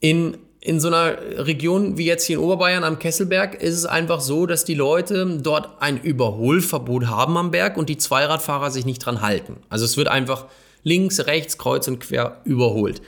In, 0.00 0.38
in 0.60 0.80
so 0.80 0.88
einer 0.88 1.16
Region 1.46 1.96
wie 1.98 2.06
jetzt 2.06 2.24
hier 2.24 2.38
in 2.38 2.44
Oberbayern 2.44 2.84
am 2.84 2.98
Kesselberg 2.98 3.54
ist 3.54 3.74
es 3.74 3.86
einfach 3.86 4.20
so, 4.20 4.46
dass 4.46 4.64
die 4.64 4.74
Leute 4.74 5.38
dort 5.40 5.80
ein 5.80 6.00
Überholverbot 6.00 7.06
haben 7.06 7.36
am 7.36 7.50
Berg 7.50 7.76
und 7.76 7.88
die 7.88 7.98
Zweiradfahrer 7.98 8.70
sich 8.70 8.86
nicht 8.86 8.98
dran 8.98 9.20
halten. 9.20 9.58
Also 9.68 9.84
es 9.84 9.96
wird 9.96 10.08
einfach 10.08 10.46
links, 10.82 11.20
rechts, 11.26 11.58
kreuz 11.58 11.86
und 11.88 12.00
quer 12.00 12.40
überholt. 12.44 13.00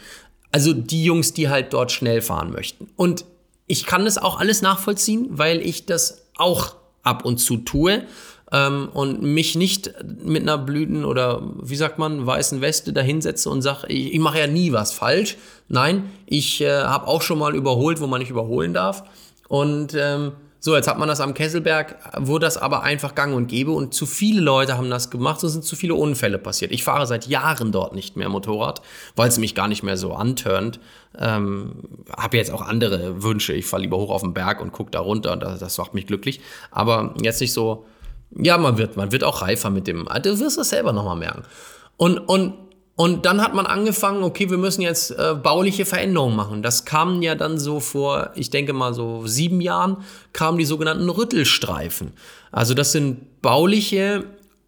Also 0.52 0.74
die 0.74 1.04
Jungs, 1.04 1.32
die 1.32 1.48
halt 1.48 1.72
dort 1.72 1.90
schnell 1.90 2.20
fahren 2.20 2.52
möchten. 2.52 2.88
Und 2.96 3.24
ich 3.72 3.86
kann 3.86 4.04
das 4.04 4.18
auch 4.18 4.38
alles 4.38 4.60
nachvollziehen, 4.60 5.28
weil 5.30 5.62
ich 5.62 5.86
das 5.86 6.26
auch 6.36 6.74
ab 7.02 7.24
und 7.24 7.38
zu 7.38 7.56
tue 7.56 8.02
ähm, 8.52 8.90
und 8.92 9.22
mich 9.22 9.54
nicht 9.54 9.94
mit 10.22 10.42
einer 10.42 10.58
Blüten 10.58 11.06
oder 11.06 11.40
wie 11.62 11.76
sagt 11.76 11.98
man, 11.98 12.26
weißen 12.26 12.60
Weste 12.60 12.92
dahinsetze 12.92 13.48
und 13.48 13.62
sage, 13.62 13.86
ich, 13.88 14.12
ich 14.12 14.20
mache 14.20 14.40
ja 14.40 14.46
nie 14.46 14.72
was 14.72 14.92
falsch. 14.92 15.38
Nein, 15.68 16.10
ich 16.26 16.60
äh, 16.60 16.82
habe 16.82 17.06
auch 17.06 17.22
schon 17.22 17.38
mal 17.38 17.54
überholt, 17.54 17.98
wo 18.00 18.06
man 18.06 18.20
nicht 18.20 18.28
überholen 18.28 18.74
darf. 18.74 19.04
Und 19.48 19.94
ähm, 19.98 20.32
so, 20.64 20.76
jetzt 20.76 20.86
hat 20.86 20.96
man 20.96 21.08
das 21.08 21.18
am 21.18 21.34
Kesselberg, 21.34 21.96
wurde 22.18 22.46
das 22.46 22.56
aber 22.56 22.84
einfach 22.84 23.16
gang 23.16 23.34
und 23.34 23.48
gäbe 23.48 23.72
und 23.72 23.94
zu 23.94 24.06
viele 24.06 24.40
Leute 24.40 24.78
haben 24.78 24.90
das 24.90 25.10
gemacht, 25.10 25.40
so 25.40 25.48
sind 25.48 25.64
zu 25.64 25.74
viele 25.74 25.96
Unfälle 25.96 26.38
passiert. 26.38 26.70
Ich 26.70 26.84
fahre 26.84 27.04
seit 27.08 27.26
Jahren 27.26 27.72
dort 27.72 27.96
nicht 27.96 28.16
mehr 28.16 28.28
Motorrad, 28.28 28.80
weil 29.16 29.28
es 29.28 29.38
mich 29.38 29.56
gar 29.56 29.66
nicht 29.66 29.82
mehr 29.82 29.96
so 29.96 30.12
antörnt. 30.12 30.78
Ähm, 31.18 31.72
habe 32.16 32.36
jetzt 32.36 32.52
auch 32.52 32.62
andere 32.62 33.24
Wünsche. 33.24 33.54
Ich 33.54 33.66
fahre 33.66 33.82
lieber 33.82 33.96
hoch 33.96 34.10
auf 34.10 34.22
den 34.22 34.34
Berg 34.34 34.60
und 34.60 34.70
gucke 34.70 34.92
da 34.92 35.00
runter, 35.00 35.36
das, 35.36 35.58
das 35.58 35.78
macht 35.78 35.94
mich 35.94 36.06
glücklich. 36.06 36.40
Aber 36.70 37.12
jetzt 37.20 37.40
nicht 37.40 37.52
so, 37.52 37.84
ja, 38.30 38.56
man 38.56 38.78
wird, 38.78 38.96
man 38.96 39.10
wird 39.10 39.24
auch 39.24 39.42
reifer 39.42 39.68
mit 39.68 39.88
dem, 39.88 40.08
du 40.22 40.38
wirst 40.38 40.58
es 40.58 40.68
selber 40.68 40.92
nochmal 40.92 41.16
merken. 41.16 41.42
Und, 41.96 42.18
und 42.18 42.54
und 43.02 43.26
dann 43.26 43.42
hat 43.42 43.52
man 43.52 43.66
angefangen, 43.66 44.22
okay, 44.22 44.48
wir 44.48 44.58
müssen 44.58 44.80
jetzt 44.80 45.10
äh, 45.10 45.34
bauliche 45.34 45.84
Veränderungen 45.84 46.36
machen. 46.36 46.62
Das 46.62 46.84
kam 46.84 47.20
ja 47.20 47.34
dann 47.34 47.58
so 47.58 47.80
vor, 47.80 48.30
ich 48.36 48.50
denke 48.50 48.74
mal 48.74 48.94
so 48.94 49.26
sieben 49.26 49.60
Jahren, 49.60 49.96
kamen 50.32 50.56
die 50.56 50.64
sogenannten 50.64 51.08
Rüttelstreifen. 51.08 52.12
Also 52.52 52.74
das 52.74 52.92
sind 52.92 53.42
bauliche 53.42 54.22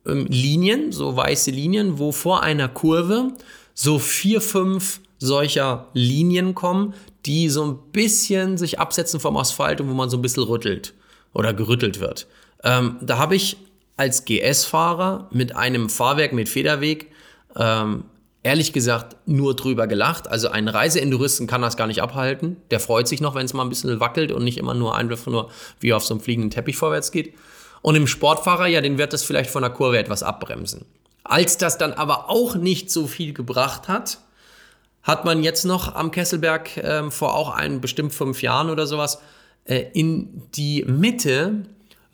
ähm, 0.04 0.26
Linien, 0.28 0.90
so 0.90 1.16
weiße 1.16 1.52
Linien, 1.52 2.00
wo 2.00 2.10
vor 2.10 2.42
einer 2.42 2.66
Kurve 2.66 3.28
so 3.72 4.00
vier, 4.00 4.40
fünf 4.40 4.98
solcher 5.18 5.86
Linien 5.92 6.56
kommen, 6.56 6.94
die 7.26 7.48
so 7.48 7.64
ein 7.64 7.78
bisschen 7.92 8.58
sich 8.58 8.80
absetzen 8.80 9.20
vom 9.20 9.36
Asphalt 9.36 9.80
und 9.80 9.88
wo 9.88 9.94
man 9.94 10.10
so 10.10 10.16
ein 10.16 10.22
bisschen 10.22 10.42
rüttelt 10.42 10.92
oder 11.34 11.54
gerüttelt 11.54 12.00
wird. 12.00 12.26
Ähm, 12.64 12.96
da 13.00 13.16
habe 13.18 13.36
ich 13.36 13.58
als 13.96 14.24
GS-Fahrer 14.24 15.28
mit 15.30 15.54
einem 15.54 15.88
Fahrwerk 15.88 16.32
mit 16.32 16.48
Federweg 16.48 17.12
ähm, 17.54 18.06
ehrlich 18.44 18.72
gesagt 18.72 19.16
nur 19.26 19.56
drüber 19.56 19.88
gelacht. 19.88 20.28
Also 20.28 20.48
ein 20.48 20.68
Reiseenduristen 20.68 21.48
kann 21.48 21.62
das 21.62 21.76
gar 21.76 21.88
nicht 21.88 22.02
abhalten. 22.02 22.58
Der 22.70 22.78
freut 22.78 23.08
sich 23.08 23.20
noch, 23.20 23.34
wenn 23.34 23.46
es 23.46 23.54
mal 23.54 23.64
ein 23.64 23.70
bisschen 23.70 23.98
wackelt 23.98 24.30
und 24.30 24.44
nicht 24.44 24.58
immer 24.58 24.74
nur 24.74 24.94
einfach 24.94 25.26
nur 25.26 25.50
wie 25.80 25.92
auf 25.92 26.04
so 26.04 26.14
einem 26.14 26.20
fliegenden 26.20 26.50
Teppich 26.50 26.76
vorwärts 26.76 27.10
geht. 27.10 27.34
Und 27.82 27.96
im 27.96 28.06
Sportfahrer, 28.06 28.66
ja, 28.66 28.80
den 28.80 28.98
wird 28.98 29.12
das 29.12 29.24
vielleicht 29.24 29.50
von 29.50 29.62
der 29.62 29.70
Kurve 29.70 29.98
etwas 29.98 30.22
abbremsen. 30.22 30.84
Als 31.24 31.56
das 31.56 31.78
dann 31.78 31.94
aber 31.94 32.30
auch 32.30 32.54
nicht 32.54 32.90
so 32.90 33.06
viel 33.06 33.32
gebracht 33.32 33.88
hat, 33.88 34.18
hat 35.02 35.24
man 35.24 35.42
jetzt 35.42 35.64
noch 35.64 35.94
am 35.94 36.10
Kesselberg 36.10 36.76
äh, 36.76 37.10
vor 37.10 37.34
auch 37.34 37.50
ein 37.50 37.80
bestimmt 37.80 38.12
fünf 38.12 38.42
Jahren 38.42 38.70
oder 38.70 38.86
sowas 38.86 39.20
äh, 39.64 39.86
in 39.94 40.42
die 40.54 40.84
Mitte 40.84 41.64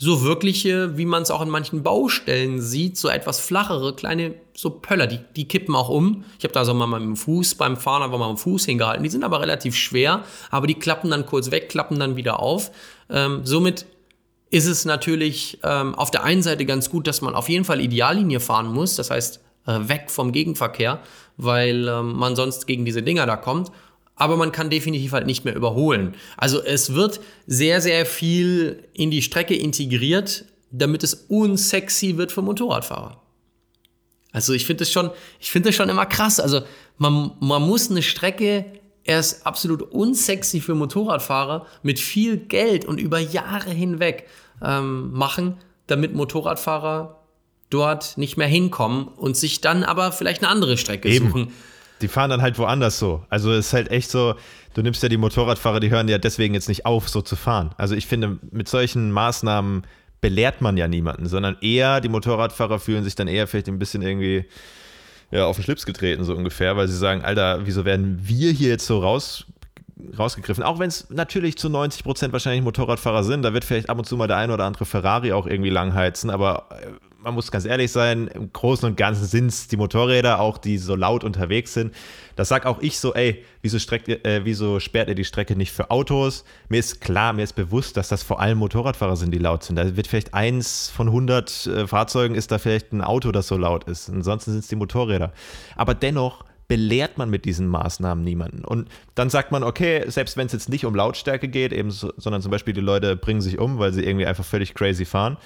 so 0.02 0.22
wirkliche, 0.22 0.96
wie 0.96 1.04
man 1.04 1.22
es 1.24 1.30
auch 1.30 1.42
in 1.42 1.50
manchen 1.50 1.82
Baustellen 1.82 2.58
sieht, 2.62 2.96
so 2.96 3.10
etwas 3.10 3.38
flachere 3.38 3.94
kleine 3.94 4.34
so 4.56 4.70
Pöller, 4.70 5.06
die, 5.06 5.20
die 5.36 5.46
kippen 5.46 5.76
auch 5.76 5.90
um. 5.90 6.24
Ich 6.38 6.44
habe 6.44 6.54
da 6.54 6.64
so 6.64 6.72
mal 6.72 6.86
mit 6.86 7.02
dem 7.02 7.16
Fuß 7.16 7.56
beim 7.56 7.76
Fahren 7.76 8.02
einfach 8.02 8.18
mal 8.18 8.28
mit 8.28 8.38
dem 8.38 8.40
Fuß 8.40 8.64
hingehalten. 8.64 9.04
Die 9.04 9.10
sind 9.10 9.24
aber 9.24 9.42
relativ 9.42 9.76
schwer, 9.76 10.24
aber 10.50 10.66
die 10.66 10.74
klappen 10.74 11.10
dann 11.10 11.26
kurz 11.26 11.50
weg, 11.50 11.68
klappen 11.68 11.98
dann 11.98 12.16
wieder 12.16 12.40
auf. 12.40 12.70
Ähm, 13.10 13.42
somit 13.44 13.84
ist 14.48 14.66
es 14.66 14.86
natürlich 14.86 15.58
ähm, 15.64 15.94
auf 15.94 16.10
der 16.10 16.24
einen 16.24 16.42
Seite 16.42 16.64
ganz 16.64 16.88
gut, 16.88 17.06
dass 17.06 17.20
man 17.20 17.34
auf 17.34 17.50
jeden 17.50 17.66
Fall 17.66 17.82
Ideallinie 17.82 18.40
fahren 18.40 18.72
muss, 18.72 18.96
das 18.96 19.10
heißt 19.10 19.40
äh, 19.66 19.80
weg 19.82 20.10
vom 20.10 20.32
Gegenverkehr, 20.32 21.00
weil 21.36 21.86
ähm, 21.86 22.14
man 22.16 22.36
sonst 22.36 22.66
gegen 22.66 22.86
diese 22.86 23.02
Dinger 23.02 23.26
da 23.26 23.36
kommt 23.36 23.70
aber 24.20 24.36
man 24.36 24.52
kann 24.52 24.68
definitiv 24.68 25.12
halt 25.12 25.24
nicht 25.24 25.46
mehr 25.46 25.56
überholen. 25.56 26.14
Also 26.36 26.62
es 26.62 26.92
wird 26.92 27.20
sehr, 27.46 27.80
sehr 27.80 28.04
viel 28.04 28.84
in 28.92 29.10
die 29.10 29.22
Strecke 29.22 29.56
integriert, 29.56 30.44
damit 30.70 31.02
es 31.02 31.14
unsexy 31.14 32.18
wird 32.18 32.30
für 32.30 32.42
Motorradfahrer. 32.42 33.22
Also 34.30 34.52
ich 34.52 34.66
finde 34.66 34.80
das 34.80 34.92
schon, 34.92 35.10
ich 35.40 35.50
finde 35.50 35.70
das 35.70 35.76
schon 35.76 35.88
immer 35.88 36.04
krass. 36.04 36.38
Also 36.38 36.60
man, 36.98 37.32
man 37.40 37.62
muss 37.62 37.90
eine 37.90 38.02
Strecke 38.02 38.66
erst 39.04 39.46
absolut 39.46 39.80
unsexy 39.80 40.60
für 40.60 40.74
Motorradfahrer 40.74 41.66
mit 41.82 41.98
viel 41.98 42.36
Geld 42.36 42.84
und 42.84 43.00
über 43.00 43.18
Jahre 43.18 43.70
hinweg 43.70 44.28
ähm, 44.62 45.12
machen, 45.12 45.56
damit 45.86 46.14
Motorradfahrer 46.14 47.24
dort 47.70 48.18
nicht 48.18 48.36
mehr 48.36 48.48
hinkommen 48.48 49.08
und 49.08 49.34
sich 49.34 49.62
dann 49.62 49.82
aber 49.82 50.12
vielleicht 50.12 50.42
eine 50.42 50.50
andere 50.50 50.76
Strecke 50.76 51.08
Eben. 51.08 51.28
suchen. 51.28 51.52
Die 52.02 52.08
fahren 52.08 52.30
dann 52.30 52.42
halt 52.42 52.58
woanders 52.58 52.98
so. 52.98 53.24
Also 53.28 53.52
es 53.52 53.68
ist 53.68 53.72
halt 53.72 53.90
echt 53.90 54.10
so, 54.10 54.34
du 54.74 54.82
nimmst 54.82 55.02
ja 55.02 55.08
die 55.08 55.16
Motorradfahrer, 55.16 55.80
die 55.80 55.90
hören 55.90 56.08
ja 56.08 56.18
deswegen 56.18 56.54
jetzt 56.54 56.68
nicht 56.68 56.86
auf, 56.86 57.08
so 57.08 57.22
zu 57.22 57.36
fahren. 57.36 57.70
Also 57.76 57.94
ich 57.94 58.06
finde, 58.06 58.38
mit 58.50 58.68
solchen 58.68 59.10
Maßnahmen 59.10 59.84
belehrt 60.20 60.60
man 60.60 60.76
ja 60.76 60.88
niemanden, 60.88 61.26
sondern 61.26 61.56
eher 61.60 62.00
die 62.00 62.08
Motorradfahrer 62.08 62.78
fühlen 62.78 63.04
sich 63.04 63.14
dann 63.14 63.28
eher 63.28 63.46
vielleicht 63.46 63.68
ein 63.68 63.78
bisschen 63.78 64.02
irgendwie 64.02 64.44
ja, 65.30 65.46
auf 65.46 65.56
den 65.56 65.62
Schlips 65.62 65.86
getreten, 65.86 66.24
so 66.24 66.34
ungefähr, 66.34 66.76
weil 66.76 66.88
sie 66.88 66.96
sagen, 66.96 67.22
Alter, 67.22 67.66
wieso 67.66 67.84
werden 67.84 68.18
wir 68.22 68.50
hier 68.50 68.70
jetzt 68.70 68.86
so 68.86 68.98
raus, 68.98 69.46
rausgegriffen? 70.18 70.64
Auch 70.64 70.78
wenn 70.78 70.88
es 70.88 71.08
natürlich 71.10 71.56
zu 71.56 71.68
90 71.68 72.02
Prozent 72.02 72.32
wahrscheinlich 72.32 72.62
Motorradfahrer 72.62 73.22
sind, 73.22 73.42
da 73.42 73.54
wird 73.54 73.64
vielleicht 73.64 73.88
ab 73.88 73.98
und 73.98 74.04
zu 74.04 74.16
mal 74.16 74.26
der 74.26 74.38
eine 74.38 74.52
oder 74.52 74.64
andere 74.64 74.84
Ferrari 74.84 75.32
auch 75.32 75.46
irgendwie 75.46 75.70
langheizen, 75.70 76.30
aber 76.30 76.66
äh, 76.70 77.09
man 77.22 77.34
muss 77.34 77.50
ganz 77.50 77.64
ehrlich 77.64 77.92
sein, 77.92 78.28
im 78.28 78.52
Großen 78.52 78.88
und 78.88 78.96
Ganzen 78.96 79.26
sind 79.26 79.46
es 79.46 79.68
die 79.68 79.76
Motorräder 79.76 80.40
auch, 80.40 80.58
die 80.58 80.78
so 80.78 80.94
laut 80.94 81.24
unterwegs 81.24 81.74
sind. 81.74 81.94
Das 82.36 82.48
sag 82.48 82.66
auch 82.66 82.80
ich 82.80 82.98
so, 82.98 83.14
ey, 83.14 83.44
wieso, 83.62 83.78
streckt 83.78 84.08
ihr, 84.08 84.24
äh, 84.24 84.44
wieso 84.44 84.80
sperrt 84.80 85.08
ihr 85.08 85.14
die 85.14 85.24
Strecke 85.24 85.56
nicht 85.56 85.72
für 85.72 85.90
Autos? 85.90 86.44
Mir 86.68 86.78
ist 86.78 87.00
klar, 87.00 87.32
mir 87.32 87.42
ist 87.42 87.54
bewusst, 87.54 87.96
dass 87.96 88.08
das 88.08 88.22
vor 88.22 88.40
allem 88.40 88.58
Motorradfahrer 88.58 89.16
sind, 89.16 89.32
die 89.34 89.38
laut 89.38 89.62
sind. 89.62 89.76
Da 89.76 89.96
wird 89.96 90.06
vielleicht 90.06 90.34
eins 90.34 90.88
von 90.88 91.08
100 91.08 91.66
äh, 91.66 91.86
Fahrzeugen 91.86 92.34
ist 92.34 92.50
da 92.50 92.58
vielleicht 92.58 92.92
ein 92.92 93.02
Auto, 93.02 93.32
das 93.32 93.48
so 93.48 93.56
laut 93.56 93.84
ist. 93.84 94.08
Ansonsten 94.08 94.52
sind 94.52 94.60
es 94.60 94.68
die 94.68 94.76
Motorräder. 94.76 95.32
Aber 95.76 95.94
dennoch 95.94 96.44
belehrt 96.68 97.18
man 97.18 97.28
mit 97.28 97.44
diesen 97.46 97.66
Maßnahmen 97.66 98.22
niemanden. 98.22 98.64
Und 98.64 98.88
dann 99.16 99.28
sagt 99.28 99.50
man, 99.50 99.64
okay, 99.64 100.04
selbst 100.06 100.36
wenn 100.36 100.46
es 100.46 100.52
jetzt 100.52 100.68
nicht 100.68 100.86
um 100.86 100.94
Lautstärke 100.94 101.48
geht, 101.48 101.72
eben 101.72 101.90
so, 101.90 102.12
sondern 102.16 102.42
zum 102.42 102.52
Beispiel 102.52 102.72
die 102.72 102.80
Leute 102.80 103.16
bringen 103.16 103.40
sich 103.40 103.58
um, 103.58 103.80
weil 103.80 103.92
sie 103.92 104.04
irgendwie 104.04 104.24
einfach 104.24 104.44
völlig 104.44 104.74
crazy 104.74 105.04
fahren, 105.04 105.36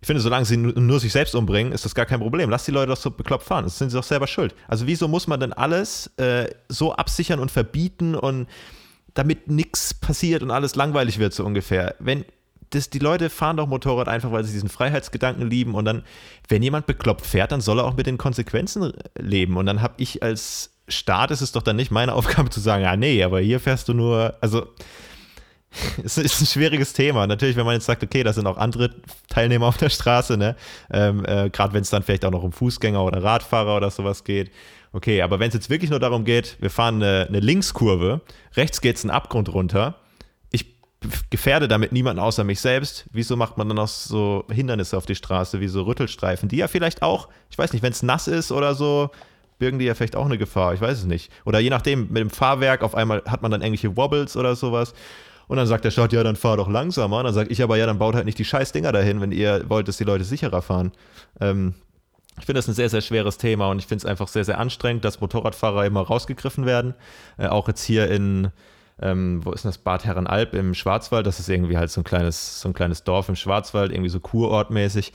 ich 0.00 0.06
finde, 0.06 0.22
solange 0.22 0.46
sie 0.46 0.56
nur 0.56 0.98
sich 0.98 1.12
selbst 1.12 1.34
umbringen, 1.34 1.72
ist 1.72 1.84
das 1.84 1.94
gar 1.94 2.06
kein 2.06 2.20
Problem. 2.20 2.48
Lass 2.48 2.64
die 2.64 2.70
Leute 2.70 2.88
doch 2.88 2.96
so 2.96 3.10
bekloppt 3.10 3.44
fahren. 3.44 3.64
Das 3.64 3.76
sind 3.76 3.90
sie 3.90 3.96
doch 3.96 4.04
selber 4.04 4.26
schuld. 4.26 4.54
Also 4.66 4.86
wieso 4.86 5.08
muss 5.08 5.26
man 5.26 5.40
denn 5.40 5.52
alles 5.52 6.06
äh, 6.16 6.48
so 6.68 6.94
absichern 6.94 7.38
und 7.38 7.50
verbieten 7.50 8.14
und 8.14 8.46
damit 9.12 9.48
nichts 9.48 9.92
passiert 9.92 10.42
und 10.42 10.50
alles 10.50 10.74
langweilig 10.74 11.18
wird, 11.18 11.34
so 11.34 11.44
ungefähr? 11.44 11.96
Wenn 11.98 12.24
das, 12.70 12.88
die 12.88 12.98
Leute 12.98 13.28
fahren 13.28 13.58
doch 13.58 13.66
Motorrad 13.66 14.08
einfach, 14.08 14.32
weil 14.32 14.44
sie 14.44 14.52
diesen 14.52 14.70
Freiheitsgedanken 14.70 15.50
lieben 15.50 15.74
und 15.74 15.84
dann, 15.84 16.02
wenn 16.48 16.62
jemand 16.62 16.86
bekloppt 16.86 17.26
fährt, 17.26 17.52
dann 17.52 17.60
soll 17.60 17.80
er 17.80 17.84
auch 17.84 17.96
mit 17.96 18.06
den 18.06 18.16
Konsequenzen 18.16 18.92
leben. 19.18 19.58
Und 19.58 19.66
dann 19.66 19.82
habe 19.82 19.94
ich 19.98 20.22
als 20.22 20.70
Staat, 20.88 21.30
ist 21.30 21.42
es 21.42 21.52
doch 21.52 21.62
dann 21.62 21.76
nicht 21.76 21.90
meine 21.90 22.14
Aufgabe 22.14 22.48
zu 22.48 22.60
sagen, 22.60 22.84
ja, 22.84 22.96
nee, 22.96 23.22
aber 23.22 23.40
hier 23.40 23.60
fährst 23.60 23.88
du 23.88 23.92
nur, 23.94 24.34
also 24.40 24.66
es 26.04 26.18
ist 26.18 26.40
ein 26.40 26.46
schwieriges 26.46 26.92
Thema. 26.92 27.26
Natürlich, 27.26 27.56
wenn 27.56 27.64
man 27.64 27.74
jetzt 27.74 27.86
sagt, 27.86 28.02
okay, 28.02 28.22
da 28.22 28.32
sind 28.32 28.46
auch 28.46 28.56
andere 28.56 28.90
Teilnehmer 29.28 29.66
auf 29.66 29.76
der 29.76 29.90
Straße, 29.90 30.36
ne? 30.36 30.56
Ähm, 30.92 31.24
äh, 31.24 31.50
Gerade 31.50 31.72
wenn 31.74 31.82
es 31.82 31.90
dann 31.90 32.02
vielleicht 32.02 32.24
auch 32.24 32.30
noch 32.30 32.42
um 32.42 32.52
Fußgänger 32.52 33.02
oder 33.04 33.22
Radfahrer 33.22 33.76
oder 33.76 33.90
sowas 33.90 34.24
geht. 34.24 34.50
Okay, 34.92 35.22
aber 35.22 35.38
wenn 35.38 35.48
es 35.48 35.54
jetzt 35.54 35.70
wirklich 35.70 35.90
nur 35.90 36.00
darum 36.00 36.24
geht, 36.24 36.56
wir 36.60 36.70
fahren 36.70 36.96
eine, 36.96 37.26
eine 37.28 37.38
Linkskurve, 37.38 38.22
rechts 38.56 38.80
geht 38.80 38.96
es 38.96 39.04
einen 39.04 39.12
Abgrund 39.12 39.48
runter, 39.54 40.00
ich 40.50 40.66
gefährde 41.30 41.68
damit 41.68 41.92
niemanden 41.92 42.20
außer 42.20 42.42
mich 42.42 42.60
selbst. 42.60 43.04
Wieso 43.12 43.36
macht 43.36 43.56
man 43.56 43.68
dann 43.68 43.78
auch 43.78 43.86
so 43.86 44.44
Hindernisse 44.50 44.96
auf 44.96 45.06
die 45.06 45.14
Straße, 45.14 45.60
wie 45.60 45.68
so 45.68 45.82
Rüttelstreifen, 45.82 46.48
die 46.48 46.56
ja 46.56 46.66
vielleicht 46.66 47.02
auch, 47.02 47.28
ich 47.50 47.58
weiß 47.58 47.72
nicht, 47.72 47.82
wenn 47.82 47.92
es 47.92 48.02
nass 48.02 48.26
ist 48.26 48.50
oder 48.50 48.74
so, 48.74 49.10
birgen 49.60 49.78
die 49.78 49.84
ja 49.84 49.94
vielleicht 49.94 50.16
auch 50.16 50.24
eine 50.24 50.38
Gefahr, 50.38 50.74
ich 50.74 50.80
weiß 50.80 50.98
es 50.98 51.04
nicht. 51.04 51.30
Oder 51.44 51.60
je 51.60 51.70
nachdem, 51.70 52.08
mit 52.08 52.18
dem 52.18 52.30
Fahrwerk, 52.30 52.82
auf 52.82 52.96
einmal 52.96 53.22
hat 53.26 53.42
man 53.42 53.52
dann 53.52 53.62
irgendwelche 53.62 53.96
Wobbles 53.96 54.36
oder 54.36 54.56
sowas. 54.56 54.94
Und 55.50 55.56
dann 55.56 55.66
sagt 55.66 55.84
der 55.84 55.90
Staat, 55.90 56.12
ja, 56.12 56.22
dann 56.22 56.36
fahr 56.36 56.56
doch 56.58 56.68
langsamer. 56.68 57.18
Und 57.18 57.24
dann 57.24 57.34
sage 57.34 57.50
ich 57.50 57.60
aber, 57.60 57.76
ja, 57.76 57.84
dann 57.84 57.98
baut 57.98 58.14
halt 58.14 58.24
nicht 58.24 58.38
die 58.38 58.44
scheiß 58.44 58.70
Dinger 58.70 58.92
dahin, 58.92 59.20
wenn 59.20 59.32
ihr 59.32 59.64
wollt, 59.68 59.88
dass 59.88 59.96
die 59.96 60.04
Leute 60.04 60.22
sicherer 60.22 60.62
fahren. 60.62 60.92
Ähm, 61.40 61.74
ich 62.38 62.46
finde 62.46 62.60
das 62.60 62.68
ein 62.68 62.74
sehr, 62.74 62.88
sehr 62.88 63.00
schweres 63.00 63.36
Thema 63.36 63.68
und 63.68 63.80
ich 63.80 63.86
finde 63.88 64.02
es 64.02 64.06
einfach 64.06 64.28
sehr, 64.28 64.44
sehr 64.44 64.60
anstrengend, 64.60 65.04
dass 65.04 65.20
Motorradfahrer 65.20 65.86
immer 65.86 66.02
rausgegriffen 66.02 66.66
werden. 66.66 66.94
Äh, 67.36 67.48
auch 67.48 67.66
jetzt 67.66 67.82
hier 67.82 68.08
in, 68.08 68.52
ähm, 69.02 69.44
wo 69.44 69.50
ist 69.50 69.64
das, 69.64 69.78
Bad 69.78 70.04
Herrenalb 70.04 70.54
im 70.54 70.72
Schwarzwald. 70.72 71.26
Das 71.26 71.40
ist 71.40 71.48
irgendwie 71.48 71.76
halt 71.76 71.90
so 71.90 72.02
ein 72.02 72.04
kleines, 72.04 72.60
so 72.60 72.68
ein 72.68 72.72
kleines 72.72 73.02
Dorf 73.02 73.28
im 73.28 73.34
Schwarzwald, 73.34 73.90
irgendwie 73.90 74.10
so 74.10 74.20
Kurortmäßig. 74.20 75.12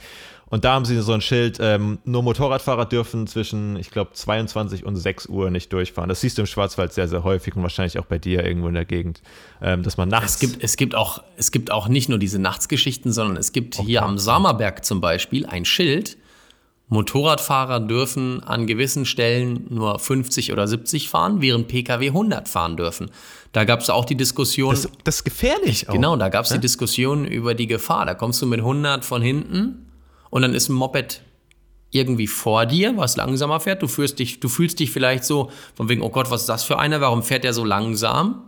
Und 0.48 0.64
da 0.64 0.74
haben 0.74 0.84
sie 0.84 1.00
so 1.00 1.12
ein 1.12 1.20
Schild, 1.20 1.58
ähm, 1.60 1.98
nur 2.04 2.22
Motorradfahrer 2.22 2.86
dürfen 2.86 3.26
zwischen, 3.26 3.74
ich 3.76 3.90
glaube, 3.90 4.12
22 4.12 4.84
und 4.84 4.94
6 4.94 5.26
Uhr 5.26 5.50
nicht 5.50 5.72
durchfahren. 5.72 6.08
Das 6.08 6.20
siehst 6.20 6.38
du 6.38 6.42
im 6.42 6.46
Schwarzwald 6.46 6.92
sehr, 6.92 7.08
sehr 7.08 7.24
häufig 7.24 7.56
und 7.56 7.62
wahrscheinlich 7.62 7.98
auch 7.98 8.04
bei 8.04 8.18
dir 8.18 8.44
irgendwo 8.44 8.68
in 8.68 8.74
der 8.74 8.84
Gegend, 8.84 9.22
ähm, 9.60 9.82
dass 9.82 9.96
man 9.96 10.08
nachts. 10.08 10.34
Es 10.34 10.38
gibt, 10.38 10.62
es, 10.62 10.76
gibt 10.76 10.94
auch, 10.94 11.24
es 11.36 11.50
gibt 11.50 11.72
auch 11.72 11.88
nicht 11.88 12.08
nur 12.08 12.18
diese 12.18 12.38
Nachtsgeschichten, 12.38 13.12
sondern 13.12 13.36
es 13.36 13.50
gibt 13.50 13.76
okay. 13.76 13.86
hier 13.86 14.02
am 14.04 14.18
Samerberg 14.18 14.84
zum 14.84 15.00
Beispiel 15.00 15.46
ein 15.46 15.64
Schild. 15.64 16.16
Motorradfahrer 16.88 17.80
dürfen 17.80 18.44
an 18.44 18.68
gewissen 18.68 19.04
Stellen 19.04 19.66
nur 19.70 19.98
50 19.98 20.52
oder 20.52 20.68
70 20.68 21.08
fahren, 21.08 21.42
während 21.42 21.66
Pkw 21.66 22.06
100 22.06 22.48
fahren 22.48 22.76
dürfen. 22.76 23.10
Da 23.50 23.64
gab 23.64 23.80
es 23.80 23.90
auch 23.90 24.04
die 24.04 24.14
Diskussion. 24.14 24.70
Das, 24.70 24.88
das 25.02 25.16
ist 25.16 25.24
gefährlich 25.24 25.88
auch. 25.88 25.92
Genau, 25.92 26.14
da 26.14 26.28
gab 26.28 26.44
es 26.44 26.52
die 26.52 26.60
Diskussion 26.60 27.24
über 27.24 27.54
die 27.54 27.66
Gefahr. 27.66 28.06
Da 28.06 28.14
kommst 28.14 28.40
du 28.40 28.46
mit 28.46 28.60
100 28.60 29.04
von 29.04 29.20
hinten 29.20 29.85
und 30.30 30.42
dann 30.42 30.54
ist 30.54 30.68
ein 30.68 30.74
Moped 30.74 31.22
irgendwie 31.90 32.26
vor 32.26 32.66
dir, 32.66 32.96
was 32.96 33.16
langsamer 33.16 33.60
fährt. 33.60 33.82
Du, 33.82 33.88
fühlst 33.88 34.18
dich, 34.18 34.40
du 34.40 34.48
fühlst 34.48 34.80
dich 34.80 34.90
vielleicht 34.90 35.24
so 35.24 35.50
von 35.74 35.88
wegen, 35.88 36.02
oh 36.02 36.10
Gott, 36.10 36.30
was 36.30 36.42
ist 36.42 36.48
das 36.48 36.64
für 36.64 36.78
einer? 36.78 37.00
Warum 37.00 37.22
fährt 37.22 37.44
der 37.44 37.52
so 37.52 37.64
langsam? 37.64 38.42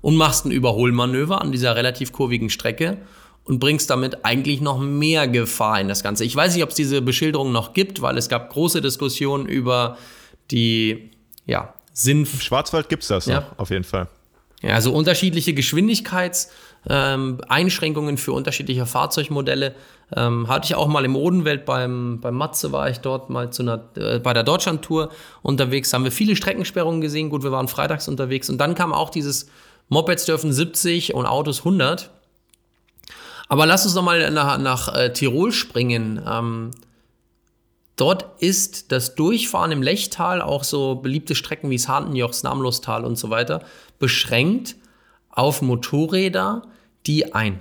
Und 0.00 0.16
machst 0.16 0.44
ein 0.44 0.50
Überholmanöver 0.50 1.40
an 1.40 1.52
dieser 1.52 1.76
relativ 1.76 2.12
kurvigen 2.12 2.50
Strecke 2.50 2.98
und 3.44 3.58
bringst 3.58 3.90
damit 3.90 4.24
eigentlich 4.24 4.60
noch 4.60 4.78
mehr 4.78 5.28
Gefahr 5.28 5.80
in 5.80 5.88
das 5.88 6.02
Ganze. 6.02 6.24
Ich 6.24 6.34
weiß 6.34 6.54
nicht, 6.54 6.62
ob 6.62 6.70
es 6.70 6.76
diese 6.76 7.00
Beschilderung 7.02 7.52
noch 7.52 7.72
gibt, 7.74 8.02
weil 8.02 8.18
es 8.18 8.28
gab 8.28 8.50
große 8.50 8.80
Diskussionen 8.80 9.46
über 9.46 9.96
die 10.50 11.10
ja, 11.46 11.74
Sinn. 11.92 12.20
Im 12.20 12.26
Schwarzwald 12.26 12.88
gibt 12.88 13.02
es 13.02 13.08
das 13.08 13.26
ja. 13.26 13.40
noch, 13.40 13.58
auf 13.58 13.70
jeden 13.70 13.84
Fall. 13.84 14.08
Ja, 14.62 14.74
also 14.74 14.92
unterschiedliche 14.92 15.52
Geschwindigkeitseinschränkungen 15.52 16.54
ähm, 16.88 17.38
für 18.16 18.32
unterschiedliche 18.32 18.86
Fahrzeugmodelle. 18.86 19.74
Ähm, 20.14 20.48
hatte 20.48 20.66
ich 20.66 20.74
auch 20.74 20.86
mal 20.86 21.04
im 21.04 21.16
Odenwelt 21.16 21.64
beim, 21.64 22.20
beim 22.20 22.34
Matze 22.34 22.72
war 22.72 22.90
ich 22.90 22.98
dort 22.98 23.30
mal 23.30 23.50
zu 23.50 23.62
einer, 23.62 23.84
äh, 23.96 24.18
bei 24.18 24.32
der 24.32 24.42
Deutschlandtour 24.42 25.10
unterwegs. 25.42 25.92
Haben 25.92 26.04
wir 26.04 26.12
viele 26.12 26.36
Streckensperrungen 26.36 27.00
gesehen. 27.00 27.30
Gut, 27.30 27.42
wir 27.42 27.52
waren 27.52 27.68
freitags 27.68 28.06
unterwegs. 28.06 28.50
Und 28.50 28.58
dann 28.58 28.74
kam 28.74 28.92
auch 28.92 29.10
dieses 29.10 29.48
Mopeds 29.88 30.24
dürfen 30.26 30.52
70 30.52 31.14
und 31.14 31.26
Autos 31.26 31.60
100. 31.60 32.10
Aber 33.48 33.66
lass 33.66 33.84
uns 33.84 33.94
noch 33.94 34.02
mal 34.02 34.30
nach, 34.30 34.58
nach 34.58 34.94
äh, 34.94 35.12
Tirol 35.12 35.52
springen. 35.52 36.20
Ähm, 36.26 36.70
Dort 37.96 38.42
ist 38.42 38.90
das 38.90 39.14
Durchfahren 39.14 39.70
im 39.70 39.82
Lechtal, 39.82 40.42
auch 40.42 40.64
so 40.64 40.96
beliebte 40.96 41.36
Strecken 41.36 41.70
wie 41.70 41.76
das 41.76 41.88
Hahnenjochs, 41.88 42.42
Namlostal 42.42 43.04
und 43.04 43.16
so 43.16 43.30
weiter, 43.30 43.62
beschränkt 44.00 44.74
auf 45.30 45.62
Motorräder, 45.62 46.62
die 47.06 47.34
ein. 47.34 47.60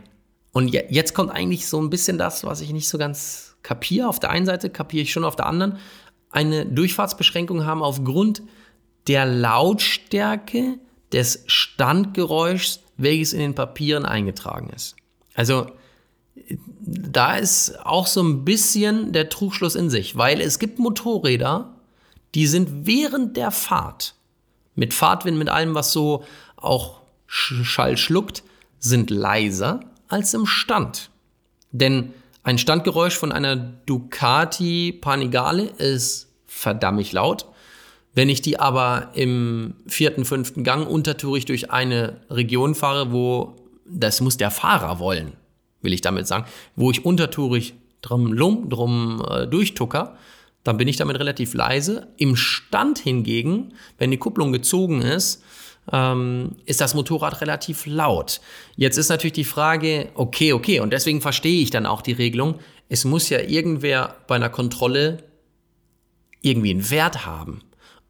Und 0.51 0.69
jetzt 0.69 1.13
kommt 1.13 1.31
eigentlich 1.31 1.67
so 1.67 1.81
ein 1.81 1.89
bisschen 1.89 2.17
das, 2.17 2.43
was 2.43 2.61
ich 2.61 2.71
nicht 2.71 2.87
so 2.87 2.97
ganz 2.97 3.55
kapiere. 3.63 4.07
Auf 4.07 4.19
der 4.19 4.29
einen 4.29 4.45
Seite 4.45 4.69
kapiere 4.69 5.03
ich 5.03 5.11
schon, 5.11 5.23
auf 5.25 5.35
der 5.35 5.47
anderen. 5.47 5.77
eine 6.29 6.65
Durchfahrtsbeschränkung 6.65 7.65
haben 7.65 7.83
aufgrund 7.83 8.41
der 9.07 9.25
Lautstärke 9.25 10.79
des 11.11 11.43
Standgeräuschs, 11.47 12.79
welches 12.97 13.33
in 13.33 13.39
den 13.39 13.55
Papieren 13.55 14.05
eingetragen 14.05 14.69
ist. 14.75 14.95
Also 15.35 15.67
da 16.81 17.35
ist 17.35 17.79
auch 17.85 18.07
so 18.07 18.21
ein 18.21 18.43
bisschen 18.45 19.13
der 19.13 19.29
Trugschluss 19.29 19.75
in 19.75 19.89
sich, 19.89 20.17
weil 20.17 20.41
es 20.41 20.59
gibt 20.59 20.79
Motorräder, 20.79 21.75
die 22.35 22.47
sind 22.47 22.87
während 22.87 23.37
der 23.37 23.51
Fahrt 23.51 24.15
mit 24.75 24.93
Fahrtwind, 24.93 25.37
mit 25.37 25.49
allem, 25.49 25.75
was 25.75 25.91
so 25.91 26.23
auch 26.57 27.01
Schall 27.27 27.97
schluckt, 27.97 28.43
sind 28.83 29.09
leiser 29.09 29.79
als 30.07 30.33
im 30.33 30.45
Stand. 30.45 31.09
Denn 31.71 32.13
ein 32.43 32.57
Standgeräusch 32.57 33.17
von 33.17 33.31
einer 33.31 33.55
Ducati 33.55 34.91
Panigale 34.91 35.63
ist 35.63 36.27
verdammt 36.45 37.11
laut. 37.13 37.45
Wenn 38.13 38.29
ich 38.29 38.41
die 38.41 38.59
aber 38.59 39.09
im 39.15 39.75
vierten, 39.87 40.25
fünften 40.25 40.63
Gang 40.63 40.87
untertourig 40.87 41.45
durch 41.45 41.71
eine 41.71 42.21
Region 42.29 42.75
fahre, 42.75 43.11
wo 43.11 43.55
das 43.85 44.21
muss 44.21 44.37
der 44.37 44.51
Fahrer 44.51 44.99
wollen, 44.99 45.33
will 45.81 45.93
ich 45.93 46.01
damit 46.01 46.27
sagen, 46.27 46.45
wo 46.75 46.91
ich 46.91 47.05
untertourig 47.05 47.73
drum, 48.01 48.69
drum 48.69 49.25
äh, 49.27 49.47
durchtucker, 49.47 50.17
dann 50.63 50.77
bin 50.77 50.87
ich 50.87 50.97
damit 50.97 51.17
relativ 51.17 51.53
leise. 51.53 52.07
Im 52.17 52.35
Stand 52.35 52.99
hingegen, 52.99 53.73
wenn 53.97 54.11
die 54.11 54.17
Kupplung 54.17 54.51
gezogen 54.51 55.01
ist, 55.01 55.41
ähm, 55.91 56.55
ist 56.65 56.81
das 56.81 56.93
Motorrad 56.93 57.41
relativ 57.41 57.85
laut. 57.85 58.39
Jetzt 58.75 58.97
ist 58.97 59.09
natürlich 59.09 59.33
die 59.33 59.43
Frage, 59.43 60.09
okay, 60.15 60.53
okay, 60.53 60.79
und 60.79 60.91
deswegen 60.91 61.21
verstehe 61.21 61.61
ich 61.61 61.69
dann 61.69 61.85
auch 61.85 62.01
die 62.01 62.13
Regelung. 62.13 62.59
Es 62.89 63.05
muss 63.05 63.29
ja 63.29 63.39
irgendwer 63.39 64.15
bei 64.27 64.35
einer 64.35 64.49
Kontrolle 64.49 65.23
irgendwie 66.41 66.71
einen 66.71 66.89
Wert 66.89 67.25
haben. 67.25 67.61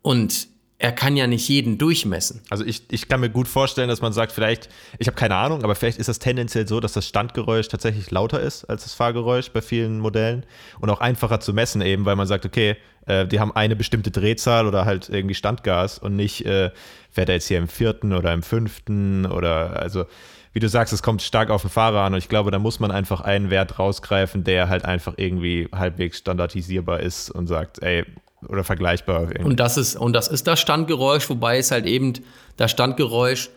Und 0.02 0.48
er 0.80 0.92
kann 0.92 1.16
ja 1.16 1.28
nicht 1.28 1.48
jeden 1.48 1.78
durchmessen. 1.78 2.42
Also 2.50 2.66
ich, 2.66 2.84
ich 2.92 3.08
kann 3.08 3.22
mir 3.22 3.30
gut 3.30 3.48
vorstellen, 3.48 3.88
dass 3.88 4.02
man 4.02 4.12
sagt, 4.12 4.32
vielleicht, 4.32 4.70
ich 5.00 5.08
habe 5.08 5.16
keine 5.16 5.36
Ahnung, 5.36 5.64
aber 5.64 5.76
vielleicht 5.76 5.98
ist 5.98 6.10
das 6.10 6.20
tendenziell 6.20 6.68
so, 6.68 6.80
dass 6.80 6.94
das 6.94 7.08
Standgeräusch 7.08 7.68
tatsächlich 7.70 8.12
lauter 8.12 8.42
ist 8.42 8.66
als 8.66 8.84
das 8.84 8.94
Fahrgeräusch 8.94 9.52
bei 9.52 9.62
vielen 9.62 10.00
Modellen 10.00 10.46
und 10.80 10.90
auch 10.90 11.00
einfacher 11.00 11.40
zu 11.40 11.54
messen 11.54 11.82
eben, 11.82 12.06
weil 12.06 12.16
man 12.16 12.28
sagt, 12.28 12.46
okay, 12.46 12.76
äh, 13.06 13.26
die 13.26 13.40
haben 13.40 13.56
eine 13.56 13.76
bestimmte 13.76 14.12
Drehzahl 14.12 14.68
oder 14.68 14.86
halt 14.86 15.10
irgendwie 15.10 15.36
Standgas 15.36 16.00
und 16.00 16.16
nicht, 16.16 16.46
äh, 16.46 16.72
fährt 17.12 17.30
er 17.30 17.36
jetzt 17.36 17.48
hier 17.48 17.60
im 17.60 17.68
vierten 17.68 18.14
oder 18.14 18.34
im 18.34 18.44
fünften 18.44 19.26
oder 19.26 19.80
also 19.80 20.06
wie 20.54 20.60
du 20.60 20.70
sagst, 20.70 20.94
es 20.94 21.02
kommt 21.02 21.22
stark 21.22 21.50
auf 21.50 21.62
den 21.62 21.72
Fahrer 21.72 22.02
an 22.02 22.14
und 22.14 22.20
ich 22.20 22.30
glaube, 22.30 22.52
da 22.52 22.60
muss 22.60 22.80
man 22.80 22.92
einfach 22.92 23.22
einen 23.22 23.50
Wert 23.50 23.80
rausgreifen, 23.80 24.44
der 24.44 24.70
halt 24.70 24.86
einfach 24.86 25.14
irgendwie 25.18 25.68
halbwegs 25.74 26.20
standardisierbar 26.20 27.00
ist 27.00 27.32
und 27.32 27.48
sagt, 27.48 27.82
ey, 27.82 28.06
oder 28.48 28.64
vergleichbar. 28.64 29.24
Irgendwie. 29.24 29.44
Und 29.44 29.60
das 29.60 29.78
ist, 29.78 29.96
und 29.96 30.14
das 30.14 30.28
ist 30.28 30.48
das 30.48 30.60
Standgeräusch, 30.60 31.30
wobei 31.30 31.58
es 31.58 31.72
halt 31.72 31.86
eben 31.86 32.14
das 32.58 32.72
Standgeräusch 32.72 33.50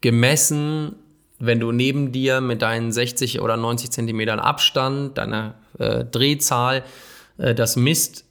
gemessen, 0.00 0.96
wenn 1.38 1.58
du 1.58 1.72
neben 1.72 2.12
dir 2.12 2.40
mit 2.40 2.62
deinen 2.62 2.92
60 2.92 3.40
oder 3.40 3.56
90 3.56 3.90
Zentimetern 3.90 4.38
Abstand, 4.38 5.18
deiner 5.18 5.54
äh, 5.78 6.04
Drehzahl, 6.04 6.84
äh, 7.38 7.54
das 7.54 7.76
misst, 7.76 8.24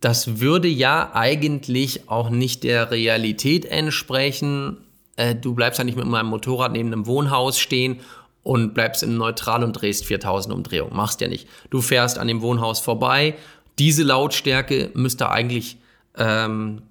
das 0.00 0.40
würde 0.40 0.68
ja 0.68 1.10
eigentlich 1.12 2.08
auch 2.08 2.30
nicht 2.30 2.64
der 2.64 2.90
Realität 2.90 3.66
entsprechen. 3.66 4.78
Äh, 5.16 5.34
du 5.34 5.54
bleibst 5.54 5.78
ja 5.78 5.84
nicht 5.84 5.98
mit 5.98 6.06
meinem 6.06 6.28
Motorrad 6.28 6.72
neben 6.72 6.92
einem 6.92 7.06
Wohnhaus 7.06 7.58
stehen 7.58 8.00
und 8.42 8.72
bleibst 8.72 9.02
im 9.02 9.16
Neutral 9.16 9.62
und 9.62 9.74
drehst 9.74 10.06
4000 10.06 10.54
Umdrehungen. 10.54 10.96
Machst 10.96 11.20
ja 11.20 11.28
nicht. 11.28 11.46
Du 11.68 11.82
fährst 11.82 12.18
an 12.18 12.28
dem 12.28 12.40
Wohnhaus 12.40 12.80
vorbei 12.80 13.34
diese 13.78 14.02
Lautstärke 14.02 14.90
müsste 14.94 15.30
eigentlich 15.30 15.78
ähm, 16.16 16.82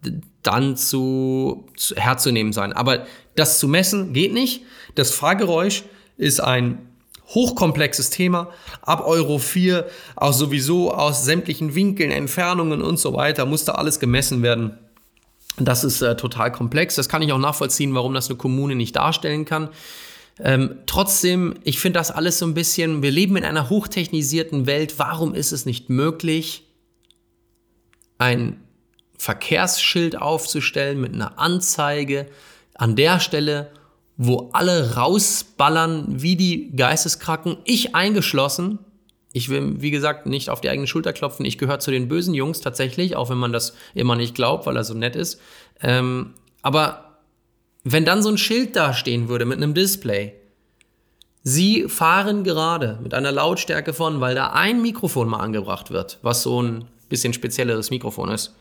dann 0.44 0.76
zu, 0.76 1.68
zu, 1.76 1.96
herzunehmen 1.96 2.54
sein. 2.54 2.74
Aber 2.74 3.06
das 3.36 3.60
zu 3.60 3.68
messen 3.68 4.14
geht 4.14 4.34
nicht. 4.34 4.64
Das 4.96 5.12
Fahrgeräusch 5.12 5.84
ist 6.18 6.40
ein 6.40 6.80
hochkomplexes 7.28 8.10
Thema. 8.10 8.50
Ab 8.82 9.06
Euro 9.06 9.38
4, 9.38 9.88
auch 10.16 10.34
sowieso 10.34 10.94
aus 10.94 11.26
sämtlichen 11.26 11.76
Winkeln, 11.76 12.12
Entfernungen 12.12 12.82
und 12.82 13.00
so 13.00 13.14
weiter, 13.14 13.46
muss 13.46 13.66
da 13.66 13.74
alles 13.74 14.00
gemessen 14.00 14.42
werden. 14.42 14.78
Das 15.58 15.84
ist 15.84 16.02
äh, 16.02 16.16
total 16.16 16.52
komplex. 16.52 16.96
Das 16.96 17.10
kann 17.10 17.22
ich 17.22 17.32
auch 17.32 17.38
nachvollziehen, 17.40 17.94
warum 17.94 18.14
das 18.14 18.30
eine 18.30 18.38
Kommune 18.38 18.76
nicht 18.76 18.96
darstellen 18.96 19.46
kann. 19.46 19.70
Ähm, 20.42 20.76
trotzdem, 20.86 21.56
ich 21.64 21.80
finde 21.80 22.00
das 22.00 22.12
alles 22.12 22.40
so 22.40 22.46
ein 22.46 22.54
bisschen, 22.54 23.04
wir 23.04 23.12
leben 23.12 23.36
in 23.36 23.44
einer 23.44 23.70
hochtechnisierten 23.70 24.66
Welt. 24.66 24.96
Warum 24.98 25.36
ist 25.36 25.52
es 25.52 25.66
nicht 25.66 25.90
möglich, 25.90 26.64
ein 28.20 28.62
Verkehrsschild 29.18 30.22
aufzustellen 30.22 31.02
mit 31.02 31.16
einer 31.16 31.40
Anzeige 31.40 32.28
an 32.76 32.96
der 32.96 33.20
Stelle, 33.20 33.72
wo 34.16 34.50
alle 34.54 34.96
rausballern 34.96 36.22
wie 36.22 36.36
die 36.36 36.76
Geisteskracken, 36.76 37.58
ich 37.66 37.96
eingeschlossen. 37.96 38.80
Ich 39.32 39.50
will, 39.50 39.82
wie 39.82 39.92
gesagt, 39.92 40.26
nicht 40.26 40.50
auf 40.50 40.62
die 40.62 40.70
eigene 40.70 40.88
Schulter 40.88 41.14
klopfen. 41.14 41.46
Ich 41.46 41.58
gehöre 41.58 41.80
zu 41.80 41.92
den 41.92 42.08
bösen 42.08 42.34
Jungs 42.34 42.62
tatsächlich, 42.62 43.16
auch 43.16 43.30
wenn 43.30 43.38
man 43.38 43.54
das 43.54 43.74
immer 43.94 44.16
nicht 44.16 44.36
glaubt, 44.36 44.66
weil 44.66 44.76
er 44.76 44.84
so 44.84 44.94
nett 44.94 45.16
ist. 45.16 45.40
Ähm, 45.82 46.34
aber 46.62 47.20
wenn 47.84 48.06
dann 48.06 48.22
so 48.22 48.30
ein 48.30 48.38
Schild 48.38 48.76
da 48.76 48.94
stehen 48.94 49.30
würde 49.30 49.46
mit 49.46 49.58
einem 49.58 49.74
Display, 49.74 50.34
Sie 51.42 51.88
fahren 51.88 52.44
gerade 52.44 53.00
mit 53.02 53.14
einer 53.14 53.32
Lautstärke 53.32 53.94
von, 53.94 54.20
weil 54.20 54.36
da 54.36 54.48
ein 54.48 54.82
Mikrofon 54.82 55.30
mal 55.30 55.40
angebracht 55.40 55.90
wird, 55.90 56.20
was 56.22 56.44
so 56.44 56.62
ein 56.62 56.86
bisschen 57.10 57.34
spezielleres 57.34 57.90
Mikrofon 57.90 58.30
ist. 58.30 58.56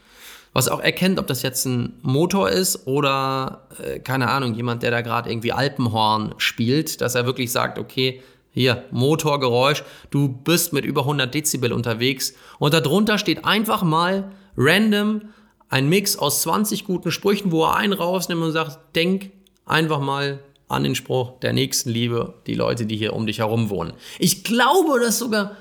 Was 0.53 0.69
auch 0.69 0.81
erkennt, 0.81 1.19
ob 1.19 1.27
das 1.27 1.43
jetzt 1.43 1.67
ein 1.67 1.99
Motor 2.03 2.49
ist 2.49 2.87
oder, 2.87 3.69
äh, 3.83 3.99
keine 4.01 4.29
Ahnung, 4.31 4.55
jemand, 4.55 4.83
der 4.83 4.91
da 4.91 5.03
gerade 5.03 5.31
irgendwie 5.31 5.53
Alpenhorn 5.53 6.35
spielt, 6.39 7.01
dass 7.01 7.15
er 7.15 7.27
wirklich 7.27 7.53
sagt, 7.53 7.79
okay, 7.79 8.23
hier, 8.51 8.85
Motorgeräusch, 8.91 9.85
du 10.11 10.29
bist 10.29 10.73
mit 10.73 10.85
über 10.85 11.03
100 11.03 11.33
Dezibel 11.33 11.73
unterwegs 11.73 12.35
und 12.59 12.73
darunter 12.73 13.19
steht 13.19 13.45
einfach 13.45 13.83
mal 13.83 14.33
random 14.57 15.23
ein 15.69 15.89
Mix 15.89 16.17
aus 16.17 16.43
20 16.43 16.85
guten 16.85 17.11
Sprüchen, 17.11 17.53
wo 17.53 17.65
er 17.65 17.77
einen 17.77 17.93
rausnimmt 17.93 18.43
und 18.43 18.53
sagt, 18.53 18.79
denk 18.97 19.31
einfach 19.67 20.01
mal 20.01 20.41
an 20.67 20.83
den 20.83 20.95
Spruch 20.95 21.39
der 21.41 21.53
Nächstenliebe, 21.53 22.35
die 22.47 22.55
Leute, 22.55 22.87
die 22.87 22.97
hier 22.97 23.13
um 23.15 23.27
dich 23.27 23.39
herum 23.39 23.71
wohnen. 23.71 23.93
Ich 24.19 24.45
glaube, 24.45 25.01
dass 25.01 25.19
sogar 25.19 25.57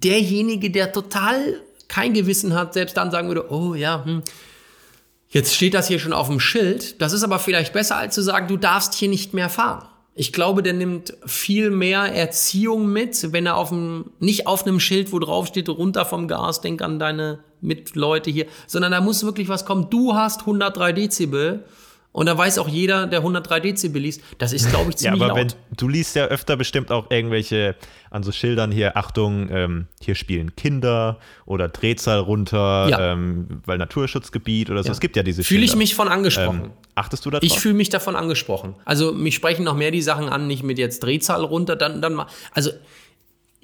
derjenige, 0.00 0.70
der 0.70 0.92
total 0.92 1.60
kein 1.88 2.14
Gewissen 2.14 2.54
hat, 2.54 2.74
selbst 2.74 2.96
dann 2.96 3.10
sagen 3.10 3.28
würde, 3.28 3.52
oh 3.52 3.74
ja, 3.74 4.04
hm, 4.04 4.22
jetzt 5.28 5.54
steht 5.54 5.74
das 5.74 5.88
hier 5.88 5.98
schon 5.98 6.12
auf 6.12 6.28
dem 6.28 6.40
Schild. 6.40 7.00
Das 7.00 7.12
ist 7.12 7.22
aber 7.22 7.38
vielleicht 7.38 7.72
besser, 7.72 7.96
als 7.96 8.14
zu 8.14 8.22
sagen, 8.22 8.48
du 8.48 8.56
darfst 8.56 8.94
hier 8.94 9.08
nicht 9.08 9.34
mehr 9.34 9.48
fahren. 9.48 9.86
Ich 10.14 10.32
glaube, 10.32 10.62
der 10.62 10.74
nimmt 10.74 11.14
viel 11.24 11.70
mehr 11.70 12.00
Erziehung 12.00 12.86
mit, 12.92 13.32
wenn 13.32 13.46
er 13.46 13.56
auf 13.56 13.70
dem, 13.70 14.10
nicht 14.20 14.46
auf 14.46 14.66
einem 14.66 14.78
Schild, 14.78 15.10
wo 15.12 15.18
drauf 15.18 15.46
steht, 15.46 15.70
runter 15.70 16.04
vom 16.04 16.28
Gas, 16.28 16.60
denk 16.60 16.82
an 16.82 16.98
deine 16.98 17.38
Mitleute 17.62 18.30
hier, 18.30 18.46
sondern 18.66 18.92
da 18.92 19.00
muss 19.00 19.24
wirklich 19.24 19.48
was 19.48 19.64
kommen. 19.64 19.88
Du 19.88 20.14
hast 20.14 20.40
103 20.40 20.92
Dezibel 20.92 21.64
und 22.12 22.26
da 22.26 22.36
weiß 22.36 22.58
auch 22.58 22.68
jeder, 22.68 23.06
der 23.06 23.20
103 23.20 23.60
Dezibel 23.60 24.02
liest, 24.02 24.20
das 24.38 24.52
ist, 24.52 24.68
glaube 24.68 24.90
ich, 24.90 24.96
ziemlich 24.98 25.20
Ja, 25.20 25.26
aber 25.26 25.40
laut. 25.40 25.56
wenn, 25.70 25.76
du 25.76 25.88
liest 25.88 26.14
ja 26.14 26.26
öfter 26.26 26.56
bestimmt 26.56 26.90
auch 26.90 27.10
irgendwelche 27.10 27.74
an 28.10 28.22
so 28.22 28.32
Schildern 28.32 28.70
hier, 28.70 28.96
Achtung, 28.98 29.48
ähm, 29.50 29.86
hier 30.00 30.14
spielen 30.14 30.54
Kinder 30.54 31.18
oder 31.46 31.68
Drehzahl 31.68 32.18
runter, 32.18 32.88
ja. 32.90 33.12
ähm, 33.12 33.62
weil 33.64 33.78
Naturschutzgebiet 33.78 34.68
oder 34.68 34.82
so. 34.82 34.88
Ja. 34.88 34.92
Es 34.92 35.00
gibt 35.00 35.16
ja 35.16 35.22
diese 35.22 35.42
Fühle 35.42 35.64
ich 35.64 35.74
mich 35.74 35.94
von 35.94 36.08
angesprochen. 36.08 36.64
Ähm, 36.64 36.70
achtest 36.94 37.24
du 37.24 37.30
da 37.30 37.40
drauf? 37.40 37.50
Ich 37.50 37.58
fühle 37.58 37.74
mich 37.74 37.88
davon 37.88 38.14
angesprochen. 38.14 38.74
Also 38.84 39.12
mich 39.12 39.34
sprechen 39.34 39.64
noch 39.64 39.74
mehr 39.74 39.90
die 39.90 40.02
Sachen 40.02 40.28
an, 40.28 40.46
nicht 40.46 40.62
mit 40.62 40.78
jetzt 40.78 41.02
Drehzahl 41.02 41.42
runter, 41.42 41.76
dann, 41.76 42.02
dann 42.02 42.12
mal. 42.12 42.26
Also 42.52 42.70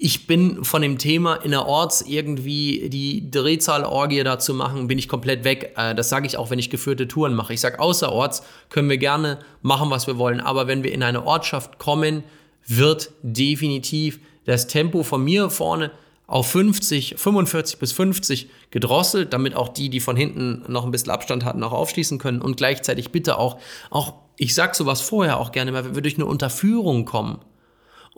ich 0.01 0.27
bin 0.27 0.63
von 0.63 0.81
dem 0.81 0.97
Thema 0.97 1.35
innerorts 1.35 2.05
irgendwie 2.07 2.87
die 2.87 3.29
Drehzahlorgie 3.29 4.23
da 4.23 4.39
zu 4.39 4.53
machen, 4.53 4.87
bin 4.87 4.97
ich 4.97 5.09
komplett 5.09 5.43
weg. 5.43 5.73
Äh, 5.75 5.93
das 5.93 6.07
sage 6.07 6.25
ich 6.25 6.37
auch, 6.37 6.49
wenn 6.49 6.57
ich 6.57 6.69
geführte 6.69 7.09
Touren 7.09 7.35
mache. 7.35 7.53
Ich 7.53 7.59
sage, 7.59 7.79
außerorts 7.79 8.43
können 8.69 8.89
wir 8.89 8.97
gerne 8.97 9.39
machen, 9.61 9.89
was 9.89 10.07
wir 10.07 10.17
wollen. 10.17 10.39
Aber 10.39 10.67
wenn 10.67 10.83
wir 10.83 10.93
in 10.93 11.03
eine 11.03 11.25
Ortschaft 11.25 11.79
kommen, 11.79 12.23
wird 12.65 13.11
definitiv 13.23 14.21
das 14.45 14.67
Tempo 14.67 15.03
von 15.03 15.21
mir 15.21 15.49
vorne 15.49 15.91
auf 16.27 16.49
50, 16.49 17.15
45 17.17 17.77
bis 17.79 17.91
50 17.91 18.49
gedrosselt, 18.71 19.33
damit 19.33 19.53
auch 19.53 19.67
die, 19.67 19.89
die 19.89 19.99
von 19.99 20.15
hinten 20.15 20.63
noch 20.69 20.85
ein 20.85 20.91
bisschen 20.91 21.11
Abstand 21.11 21.43
hatten, 21.43 21.61
auch 21.61 21.73
aufschließen 21.73 22.19
können. 22.19 22.41
Und 22.41 22.55
gleichzeitig 22.55 23.11
bitte 23.11 23.37
auch, 23.37 23.59
auch 23.89 24.13
ich 24.37 24.55
sage 24.55 24.77
sowas 24.77 25.01
vorher 25.01 25.41
auch 25.41 25.51
gerne, 25.51 25.73
weil 25.73 25.93
wir 25.93 26.01
durch 26.01 26.15
eine 26.15 26.25
Unterführung 26.25 27.03
kommen 27.03 27.39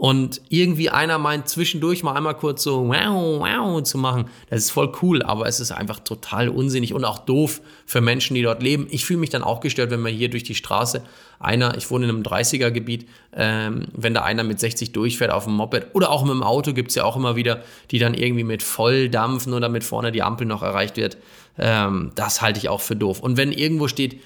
und 0.02 0.42
irgendwie 0.50 0.90
einer 0.90 1.20
meint 1.20 1.48
zwischendurch 1.48 2.02
mal 2.02 2.16
einmal 2.16 2.34
kurz 2.34 2.64
so 2.64 2.88
wow, 2.88 3.40
wow 3.40 3.84
zu 3.84 4.00
machen. 4.00 4.26
Das 4.50 4.62
ist 4.62 4.72
voll 4.72 4.92
cool, 5.04 5.22
aber 5.22 5.46
es 5.46 5.60
ist 5.60 5.72
einfach 5.72 6.00
total 6.00 6.50
unsinnig 6.50 6.96
und 6.96 7.06
auch 7.06 7.20
doof 7.20 7.62
für 7.86 8.02
Menschen, 8.02 8.34
die 8.34 8.42
dort 8.42 8.64
leben. 8.64 8.88
Ich 8.90 9.06
fühle 9.06 9.20
mich 9.20 9.30
dann 9.30 9.44
auch 9.44 9.60
gestört, 9.60 9.92
wenn 9.92 10.02
man 10.02 10.12
hier 10.12 10.32
durch 10.32 10.42
die 10.42 10.56
Straße 10.56 11.04
einer, 11.40 11.78
ich 11.78 11.92
wohne 11.92 12.06
in 12.06 12.10
einem 12.10 12.24
30er-Gebiet, 12.24 13.08
ähm, 13.36 13.90
wenn 13.94 14.16
da 14.16 14.24
einer 14.24 14.44
mit 14.44 14.60
60 14.60 14.92
durchfährt 14.92 15.30
auf 15.30 15.44
dem 15.44 15.54
Moped 15.54 15.94
oder 15.94 16.10
auch 16.10 16.24
mit 16.24 16.34
dem 16.34 16.42
Auto 16.42 16.74
gibt 16.74 16.90
es 16.90 16.96
ja 16.96 17.04
auch 17.04 17.16
immer 17.16 17.36
wieder, 17.36 17.62
die 17.92 18.00
dann 18.00 18.16
irgendwie 18.16 18.44
mit 18.44 18.64
Volldampfen 18.64 19.54
oder 19.54 19.70
mit 19.70 19.84
vorne 19.84 20.12
die 20.12 20.24
Ampel 20.24 20.48
noch 20.48 20.64
erreicht 20.64 20.98
wird. 20.98 21.18
Ähm, 21.60 22.12
das 22.16 22.42
halte 22.42 22.58
ich 22.58 22.70
auch 22.70 22.82
für 22.82 22.96
doof. 22.96 23.20
Und 23.20 23.38
wenn 23.38 23.52
irgendwo 23.52 23.88
steht, 23.88 24.20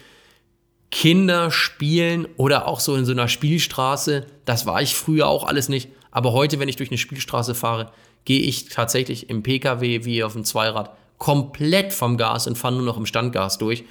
Kinder 0.92 1.52
spielen 1.52 2.28
oder 2.38 2.68
auch 2.68 2.80
so 2.80 2.96
in 2.96 3.06
so 3.06 3.12
einer 3.12 3.28
Spielstraße. 3.28 4.26
Das 4.46 4.66
war 4.66 4.82
ich 4.82 4.96
früher 4.96 5.28
auch 5.28 5.46
alles 5.46 5.70
nicht. 5.70 5.90
Aber 6.12 6.32
heute, 6.32 6.60
wenn 6.60 6.70
ich 6.70 6.78
durch 6.78 6.90
eine 6.90 6.98
Spielstraße 6.98 7.56
fahre, 7.56 7.92
gehe 8.24 8.42
ich 8.42 8.70
tatsächlich 8.70 9.30
im 9.30 9.44
Pkw 9.44 10.06
wie 10.06 10.24
auf 10.24 10.34
dem 10.34 10.44
Zweirad 10.44 10.96
komplett 11.18 11.94
vom 11.94 12.18
Gas 12.18 12.48
und 12.48 12.58
fahre 12.58 12.76
nur 12.76 12.84
noch 12.84 12.98
im 12.98 13.06
Standgas 13.06 13.58
durch. 13.58 13.84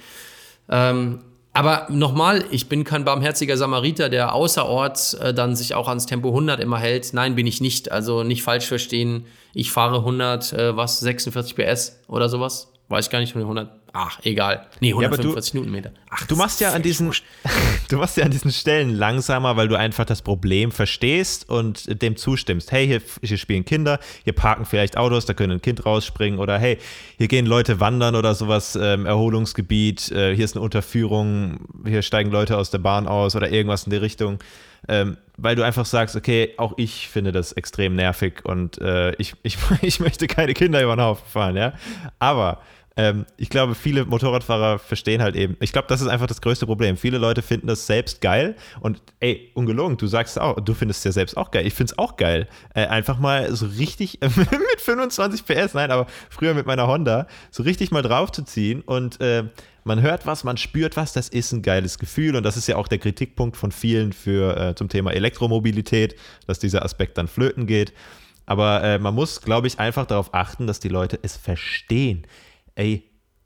Ähm, 0.69 1.19
aber 1.53 1.87
nochmal, 1.89 2.43
ich 2.51 2.67
bin 2.67 2.83
kein 2.83 3.05
barmherziger 3.05 3.55
Samariter, 3.55 4.09
der 4.09 4.33
außerorts 4.33 5.13
äh, 5.13 5.33
dann 5.33 5.55
sich 5.55 5.73
auch 5.73 5.87
ans 5.87 6.05
Tempo 6.05 6.27
100 6.27 6.59
immer 6.59 6.79
hält. 6.79 7.13
Nein, 7.13 7.35
bin 7.35 7.47
ich 7.47 7.61
nicht. 7.61 7.93
Also 7.93 8.23
nicht 8.23 8.43
falsch 8.43 8.65
verstehen. 8.65 9.25
Ich 9.53 9.71
fahre 9.71 9.99
100, 9.99 10.51
äh, 10.51 10.75
was, 10.75 10.99
46 10.99 11.55
PS 11.55 12.01
oder 12.09 12.27
sowas. 12.27 12.73
Weiß 12.89 13.09
gar 13.09 13.19
nicht, 13.19 13.37
100, 13.37 13.69
ach, 13.95 14.19
egal. 14.23 14.67
Nee, 14.81 14.89
145 14.89 15.53
ja, 15.53 15.59
Newtonmeter. 15.59 15.91
Ach, 16.09 16.27
du 16.27 16.35
machst 16.35 16.59
ja 16.59 16.73
an 16.73 16.81
diesen, 16.81 17.11
du 17.89 17.97
machst 17.97 18.17
ja 18.17 18.25
an 18.25 18.31
diesen 18.31 18.51
Stellen 18.51 18.93
langsamer, 18.93 19.55
weil 19.55 19.67
du 19.67 19.77
einfach 19.77 20.05
das 20.05 20.21
Problem 20.21 20.71
verstehst 20.71 21.49
und 21.49 22.01
dem 22.01 22.17
zustimmst. 22.17 22.71
Hey, 22.71 22.85
hier, 22.85 23.01
hier 23.21 23.37
spielen 23.37 23.63
Kinder, 23.63 23.99
hier 24.23 24.33
parken 24.33 24.65
vielleicht 24.65 24.97
Autos, 24.97 25.25
da 25.25 25.33
können 25.33 25.53
ein 25.53 25.61
Kind 25.61 25.85
rausspringen 25.85 26.39
oder 26.39 26.59
hey, 26.59 26.77
hier 27.17 27.27
gehen 27.27 27.45
Leute 27.45 27.79
wandern 27.79 28.15
oder 28.15 28.35
sowas, 28.35 28.77
ähm, 28.79 29.05
Erholungsgebiet, 29.05 30.11
äh, 30.11 30.35
hier 30.35 30.45
ist 30.45 30.55
eine 30.55 30.63
Unterführung, 30.63 31.67
hier 31.85 32.01
steigen 32.01 32.31
Leute 32.31 32.57
aus 32.57 32.69
der 32.69 32.79
Bahn 32.79 33.07
aus 33.07 33.35
oder 33.35 33.49
irgendwas 33.49 33.85
in 33.85 33.91
die 33.91 33.97
Richtung. 33.97 34.39
Ähm, 34.87 35.17
weil 35.37 35.55
du 35.55 35.63
einfach 35.63 35.85
sagst, 35.85 36.15
okay, 36.15 36.53
auch 36.57 36.73
ich 36.77 37.09
finde 37.09 37.31
das 37.31 37.51
extrem 37.53 37.95
nervig 37.95 38.45
und 38.45 38.79
äh, 38.79 39.13
ich, 39.15 39.33
ich, 39.41 39.57
ich 39.81 39.99
möchte 39.99 40.27
keine 40.27 40.53
Kinder 40.53 40.81
über 40.83 40.95
den 40.95 41.01
Haufen 41.01 41.25
fahren, 41.27 41.57
ja. 41.57 41.73
Aber 42.19 42.61
ähm, 42.97 43.25
ich 43.35 43.49
glaube, 43.49 43.75
viele 43.75 44.05
Motorradfahrer 44.05 44.79
verstehen 44.79 45.21
halt 45.21 45.35
eben. 45.35 45.57
Ich 45.59 45.73
glaube, 45.73 45.87
das 45.89 45.99
ist 45.99 46.07
einfach 46.07 46.27
das 46.27 46.41
größte 46.41 46.65
Problem. 46.65 46.95
Viele 46.95 47.17
Leute 47.17 47.41
finden 47.41 47.67
das 47.67 47.87
selbst 47.87 48.21
geil 48.21 48.55
und 48.79 49.01
ey, 49.19 49.51
ungelogen, 49.53 49.97
du 49.97 50.07
sagst 50.07 50.39
auch, 50.39 50.59
du 50.61 50.73
findest 50.73 50.99
es 50.99 51.03
ja 51.03 51.11
selbst 51.11 51.35
auch 51.35 51.51
geil. 51.51 51.67
Ich 51.67 51.73
finde 51.73 51.91
es 51.91 51.99
auch 51.99 52.15
geil. 52.15 52.47
Äh, 52.73 52.87
einfach 52.87 53.19
mal 53.19 53.53
so 53.53 53.65
richtig 53.65 54.19
mit 54.21 54.81
25 54.81 55.45
PS, 55.45 55.73
nein, 55.73 55.91
aber 55.91 56.07
früher 56.29 56.53
mit 56.53 56.65
meiner 56.65 56.87
Honda, 56.87 57.27
so 57.51 57.63
richtig 57.63 57.91
mal 57.91 58.01
drauf 58.01 58.31
zu 58.31 58.43
ziehen 58.43 58.81
und 58.81 59.19
äh, 59.19 59.43
man 59.83 60.01
hört 60.01 60.25
was, 60.25 60.43
man 60.43 60.57
spürt 60.57 60.97
was, 60.97 61.13
das 61.13 61.29
ist 61.29 61.51
ein 61.51 61.61
geiles 61.61 61.99
Gefühl 61.99 62.35
und 62.35 62.43
das 62.43 62.57
ist 62.57 62.67
ja 62.67 62.77
auch 62.77 62.87
der 62.87 62.97
Kritikpunkt 62.97 63.57
von 63.57 63.71
vielen 63.71 64.13
für 64.13 64.57
äh, 64.57 64.75
zum 64.75 64.89
Thema 64.89 65.11
Elektromobilität, 65.11 66.15
dass 66.47 66.59
dieser 66.59 66.83
Aspekt 66.83 67.17
dann 67.17 67.27
flöten 67.27 67.67
geht. 67.67 67.93
Aber 68.47 68.83
äh, 68.83 68.99
man 68.99 69.13
muss, 69.13 69.41
glaube 69.41 69.67
ich, 69.67 69.79
einfach 69.79 70.05
darauf 70.05 70.33
achten, 70.33 70.65
dass 70.65 70.79
die 70.79 70.89
Leute 70.89 71.19
es 71.21 71.35
verstehen 71.35 72.25
ey, 72.75 73.03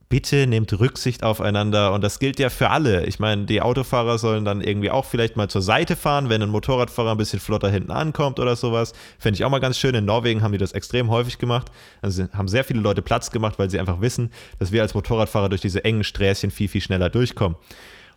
bitte 0.10 0.48
nehmt 0.48 0.78
Rücksicht 0.80 1.24
aufeinander 1.24 1.94
und 1.94 2.04
das 2.04 2.18
gilt 2.18 2.40
ja 2.40 2.50
für 2.50 2.72
alle. 2.72 3.06
Ich 3.06 3.20
meine, 3.20 3.46
die 3.46 3.62
Autofahrer 3.62 4.18
sollen 4.18 4.44
dann 4.44 4.60
irgendwie 4.60 4.90
auch 4.90 5.06
vielleicht 5.06 5.38
mal 5.38 5.48
zur 5.50 5.62
Seite 5.62 5.96
fahren, 5.96 6.30
wenn 6.30 6.42
ein 6.42 6.50
Motorradfahrer 6.50 7.12
ein 7.12 7.18
bisschen 7.18 7.40
flotter 7.40 7.70
hinten 7.70 7.92
ankommt 7.92 8.40
oder 8.40 8.56
sowas. 8.56 8.94
Fände 9.20 9.38
ich 9.38 9.46
auch 9.46 9.52
mal 9.52 9.60
ganz 9.60 9.78
schön. 9.78 9.94
In 9.94 10.06
Norwegen 10.06 10.42
haben 10.42 10.52
die 10.52 10.58
das 10.58 10.72
extrem 10.72 11.12
häufig 11.12 11.38
gemacht. 11.38 11.68
Also 12.02 12.28
haben 12.34 12.48
sehr 12.48 12.64
viele 12.64 12.80
Leute 12.80 13.04
Platz 13.04 13.30
gemacht, 13.30 13.60
weil 13.60 13.70
sie 13.70 13.80
einfach 13.80 14.02
wissen, 14.02 14.32
dass 14.58 14.72
wir 14.72 14.82
als 14.82 14.96
Motorradfahrer 14.96 15.48
durch 15.48 15.62
diese 15.62 15.86
engen 15.86 16.04
Sträßchen 16.04 16.50
viel, 16.50 16.68
viel 16.68 16.82
schneller 16.82 17.10
durchkommen. 17.12 17.58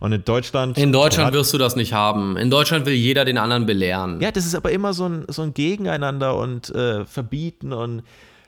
Und 0.01 0.13
in 0.13 0.25
Deutschland. 0.25 0.79
In 0.79 0.93
Deutschland 0.93 1.33
wirst 1.33 1.53
du 1.53 1.59
das 1.59 1.77
nicht 1.77 1.93
haben. 1.93 2.37
In 2.37 2.51
Deutschland 2.51 2.87
will 2.87 2.95
jeder 2.95 3.25
den 3.25 3.39
anderen 3.39 3.67
belehren. 3.67 4.21
Ja, 4.21 4.33
das 4.33 4.47
ist 4.47 4.55
aber 4.55 4.73
immer 4.73 4.95
so 4.95 5.09
ein, 5.09 5.27
so 5.29 5.43
ein 5.43 5.55
Gegeneinander 5.55 6.37
und 6.37 6.75
äh, 6.75 7.05
Verbieten 7.05 7.73
und 7.73 8.03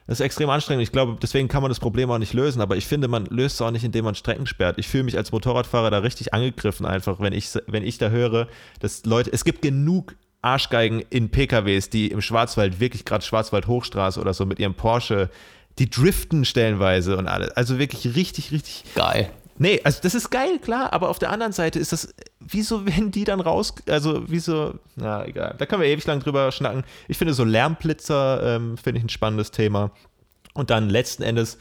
das 0.07 0.21
ist 0.21 0.25
extrem 0.25 0.51
anstrengend. 0.51 0.83
Ich 0.83 0.93
glaube, 0.93 1.17
deswegen 1.21 1.49
kann 1.49 1.63
man 1.63 1.71
das 1.71 1.81
Problem 1.81 2.11
auch 2.11 2.19
nicht 2.19 2.35
lösen. 2.35 2.61
Aber 2.61 2.77
ich 2.77 2.87
finde, 2.87 3.09
man 3.09 3.25
löst 3.27 3.57
es 3.57 3.63
auch 3.63 3.71
nicht, 3.71 3.85
indem 3.85 4.05
man 4.05 4.15
Strecken 4.15 4.47
sperrt. 4.47 4.79
Ich 4.79 4.89
fühle 4.89 5.05
mich 5.05 5.17
als 5.17 5.33
Motorradfahrer 5.33 5.91
da 5.91 5.99
richtig 5.99 6.35
angegriffen, 6.35 6.85
einfach, 6.85 7.21
wenn 7.21 7.33
ich, 7.33 7.49
wenn 7.67 7.83
ich 7.83 7.99
da 7.99 8.11
höre, 8.11 8.49
dass 8.81 9.07
Leute, 9.07 9.33
es 9.33 9.45
gibt 9.45 9.63
genug 9.63 10.15
Arschgeigen 10.43 11.03
in 11.09 11.31
PKWs, 11.31 11.89
die 11.89 12.09
im 12.09 12.21
Schwarzwald, 12.21 12.81
wirklich 12.81 13.07
gerade 13.07 13.25
Schwarzwald-Hochstraße 13.25 14.21
oder 14.21 14.35
so 14.35 14.45
mit 14.45 14.59
ihrem 14.59 14.75
Porsche, 14.75 15.31
die 15.79 15.89
driften 15.89 16.45
stellenweise 16.45 17.17
und 17.17 17.27
alles. 17.27 17.51
Also 17.53 17.79
wirklich 17.79 18.15
richtig, 18.15 18.53
richtig. 18.53 18.85
Geil. 18.95 19.31
Nee, 19.57 19.81
also 19.85 20.01
das 20.03 20.15
ist 20.15 20.31
geil, 20.31 20.59
klar, 20.59 20.93
aber 20.93 21.09
auf 21.09 21.19
der 21.19 21.31
anderen 21.31 21.53
Seite 21.53 21.79
ist 21.79 21.93
das, 21.93 22.13
wieso 22.41 22.87
wenn 22.87 23.11
die 23.11 23.25
dann 23.25 23.41
raus, 23.41 23.75
also 23.89 24.25
wieso, 24.27 24.75
na 24.97 25.25
egal, 25.27 25.55
da 25.59 25.67
können 25.67 25.83
wir 25.83 25.89
ewig 25.89 26.07
lang 26.07 26.21
drüber 26.21 26.51
schnacken. 26.51 26.85
Ich 27.09 27.19
finde 27.19 27.35
so 27.35 27.45
Lärmblitzer, 27.45 28.57
ähm, 28.57 28.77
finde 28.77 28.99
ich 28.99 29.05
ein 29.05 29.11
spannendes 29.11 29.51
Thema. 29.51 29.93
Und 30.55 30.71
dann 30.71 30.89
letzten 30.89 31.23
Endes, 31.23 31.59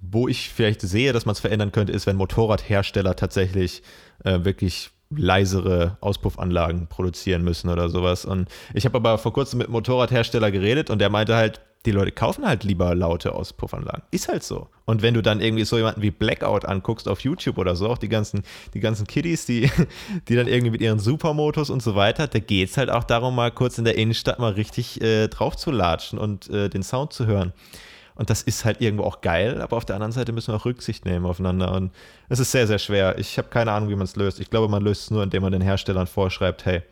wo 0.00 0.28
ich 0.28 0.50
vielleicht 0.50 0.80
sehe, 0.80 1.12
dass 1.12 1.26
man 1.26 1.32
es 1.34 1.40
verändern 1.40 1.72
könnte, 1.72 1.92
ist, 1.92 2.06
wenn 2.06 2.16
Motorradhersteller 2.16 3.16
tatsächlich 3.16 3.82
äh, 4.24 4.44
wirklich 4.44 4.90
leisere 5.10 5.96
Auspuffanlagen 6.00 6.86
produzieren 6.88 7.42
müssen 7.42 7.68
oder 7.68 7.88
sowas. 7.88 8.24
Und 8.24 8.48
ich 8.72 8.84
habe 8.84 8.96
aber 8.96 9.18
vor 9.18 9.32
kurzem 9.32 9.58
mit 9.58 9.68
einem 9.68 9.72
Motorradhersteller 9.74 10.50
geredet 10.50 10.90
und 10.90 10.98
der 10.98 11.10
meinte 11.10 11.36
halt, 11.36 11.60
die 11.84 11.90
Leute 11.90 12.12
kaufen 12.12 12.46
halt 12.46 12.64
lieber 12.64 12.94
laute 12.94 13.34
Auspuffanlagen. 13.34 14.02
Ist 14.10 14.28
halt 14.28 14.42
so. 14.42 14.68
Und 14.86 15.02
wenn 15.02 15.14
du 15.14 15.22
dann 15.22 15.40
irgendwie 15.40 15.64
so 15.64 15.76
jemanden 15.76 16.02
wie 16.02 16.10
Blackout 16.10 16.64
anguckst 16.64 17.08
auf 17.08 17.20
YouTube 17.20 17.58
oder 17.58 17.76
so, 17.76 17.88
auch 17.88 17.98
die 17.98 18.08
ganzen, 18.08 18.42
die 18.72 18.80
ganzen 18.80 19.06
Kiddies, 19.06 19.46
die, 19.46 19.70
die 20.28 20.36
dann 20.36 20.46
irgendwie 20.46 20.70
mit 20.70 20.80
ihren 20.80 20.98
Supermotos 20.98 21.70
und 21.70 21.82
so 21.82 21.94
weiter, 21.94 22.26
da 22.26 22.38
geht 22.38 22.70
es 22.70 22.76
halt 22.76 22.90
auch 22.90 23.04
darum, 23.04 23.34
mal 23.34 23.50
kurz 23.50 23.78
in 23.78 23.84
der 23.84 23.96
Innenstadt 23.96 24.38
mal 24.38 24.52
richtig 24.52 25.00
äh, 25.02 25.28
drauf 25.28 25.56
zu 25.56 25.70
latschen 25.70 26.18
und 26.18 26.48
äh, 26.50 26.68
den 26.68 26.82
Sound 26.82 27.12
zu 27.12 27.26
hören. 27.26 27.52
Und 28.14 28.30
das 28.30 28.42
ist 28.42 28.64
halt 28.64 28.80
irgendwo 28.80 29.04
auch 29.04 29.20
geil, 29.20 29.60
aber 29.60 29.76
auf 29.76 29.84
der 29.84 29.96
anderen 29.96 30.12
Seite 30.12 30.32
müssen 30.32 30.52
wir 30.52 30.56
auch 30.56 30.64
Rücksicht 30.64 31.04
nehmen 31.04 31.26
aufeinander. 31.26 31.72
Und 31.72 31.90
es 32.28 32.38
ist 32.38 32.52
sehr, 32.52 32.66
sehr 32.66 32.78
schwer. 32.78 33.18
Ich 33.18 33.38
habe 33.38 33.48
keine 33.48 33.72
Ahnung, 33.72 33.88
wie 33.88 33.96
man 33.96 34.04
es 34.04 34.14
löst. 34.14 34.38
Ich 34.38 34.50
glaube, 34.50 34.68
man 34.68 34.82
löst 34.82 35.02
es 35.02 35.10
nur, 35.10 35.22
indem 35.22 35.42
man 35.42 35.52
den 35.52 35.62
Herstellern 35.62 36.06
vorschreibt, 36.06 36.64
hey, 36.64 36.82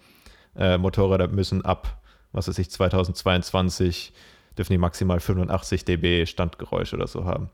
äh, 0.57 0.79
Motorräder 0.79 1.29
müssen 1.29 1.65
ab, 1.65 2.01
was 2.33 2.49
weiß 2.49 2.59
ich, 2.59 2.71
2022 2.71 4.13
dürfen 4.57 4.73
die 4.73 4.79
maximal 4.79 5.21
85 5.21 5.85
dB 5.85 6.27
Standgeräusch 6.27 6.95
oder 6.95 7.07
so 7.07 7.25
haben. 7.25 7.51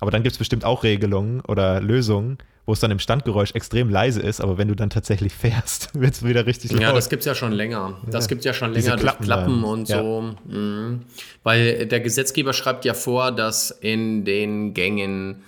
Aber 0.00 0.10
dann 0.10 0.22
gibt 0.22 0.32
es 0.32 0.38
bestimmt 0.38 0.64
auch 0.64 0.82
Regelungen 0.82 1.40
oder 1.42 1.80
Lösungen, 1.80 2.38
wo 2.66 2.72
es 2.72 2.80
dann 2.80 2.90
im 2.90 2.98
Standgeräusch 2.98 3.52
extrem 3.52 3.90
leise 3.90 4.20
ist, 4.20 4.40
aber 4.40 4.58
wenn 4.58 4.68
du 4.68 4.74
dann 4.74 4.90
tatsächlich 4.90 5.32
fährst, 5.34 5.98
wird 5.98 6.14
es 6.14 6.24
wieder 6.24 6.46
richtig 6.46 6.72
laut. 6.72 6.80
Ja, 6.80 6.92
das 6.92 7.08
gibt 7.08 7.20
es 7.20 7.26
ja 7.26 7.34
schon 7.34 7.52
länger. 7.52 7.98
Das 8.10 8.24
ja. 8.24 8.28
gibt 8.28 8.40
es 8.40 8.44
ja 8.44 8.54
schon 8.54 8.72
länger 8.72 8.96
durch 8.96 9.18
Klappen 9.18 9.62
dann. 9.62 9.64
und 9.64 9.88
ja. 9.88 9.98
so. 9.98 10.34
Mhm. 10.46 11.02
Weil 11.42 11.86
der 11.86 12.00
Gesetzgeber 12.00 12.52
schreibt 12.52 12.84
ja 12.84 12.94
vor, 12.94 13.32
dass 13.32 13.70
in 13.70 14.24
den 14.24 14.74
Gängen 14.74 15.42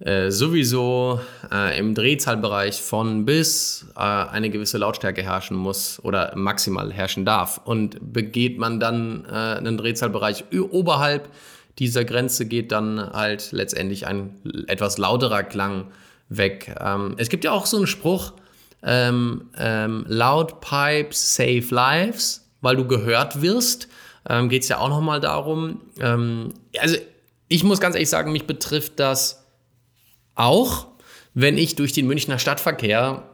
äh, 0.00 0.30
sowieso 0.30 1.20
äh, 1.50 1.78
im 1.78 1.94
Drehzahlbereich 1.94 2.82
von 2.82 3.24
bis 3.24 3.86
äh, 3.96 4.00
eine 4.00 4.50
gewisse 4.50 4.76
Lautstärke 4.76 5.22
herrschen 5.22 5.56
muss 5.56 5.98
oder 6.02 6.32
maximal 6.36 6.92
herrschen 6.92 7.24
darf. 7.24 7.60
Und 7.64 8.12
begeht 8.12 8.58
man 8.58 8.78
dann 8.78 9.24
äh, 9.24 9.32
einen 9.32 9.78
Drehzahlbereich 9.78 10.44
oberhalb 10.70 11.30
dieser 11.78 12.04
Grenze, 12.04 12.46
geht 12.46 12.72
dann 12.72 12.98
halt 13.12 13.52
letztendlich 13.52 14.06
ein 14.06 14.34
etwas 14.66 14.98
lauterer 14.98 15.42
Klang 15.42 15.86
weg. 16.28 16.74
Ähm, 16.80 17.14
es 17.18 17.28
gibt 17.28 17.44
ja 17.44 17.52
auch 17.52 17.66
so 17.66 17.76
einen 17.76 17.86
Spruch, 17.86 18.32
ähm, 18.82 19.50
ähm, 19.58 20.04
Loud 20.08 20.60
Pipes 20.60 21.34
save 21.34 21.66
lives, 21.70 22.48
weil 22.60 22.76
du 22.76 22.86
gehört 22.86 23.40
wirst. 23.42 23.88
Ähm, 24.28 24.48
Geht 24.48 24.62
es 24.62 24.68
ja 24.68 24.78
auch 24.78 24.88
nochmal 24.88 25.20
darum. 25.20 25.80
Ähm, 26.00 26.52
also 26.78 26.96
ich 27.48 27.64
muss 27.64 27.80
ganz 27.80 27.94
ehrlich 27.94 28.10
sagen, 28.10 28.32
mich 28.32 28.46
betrifft 28.46 28.98
das 28.98 29.45
auch, 30.36 30.86
wenn 31.34 31.58
ich 31.58 31.74
durch 31.74 31.92
den 31.92 32.06
Münchner 32.06 32.38
Stadtverkehr 32.38 33.24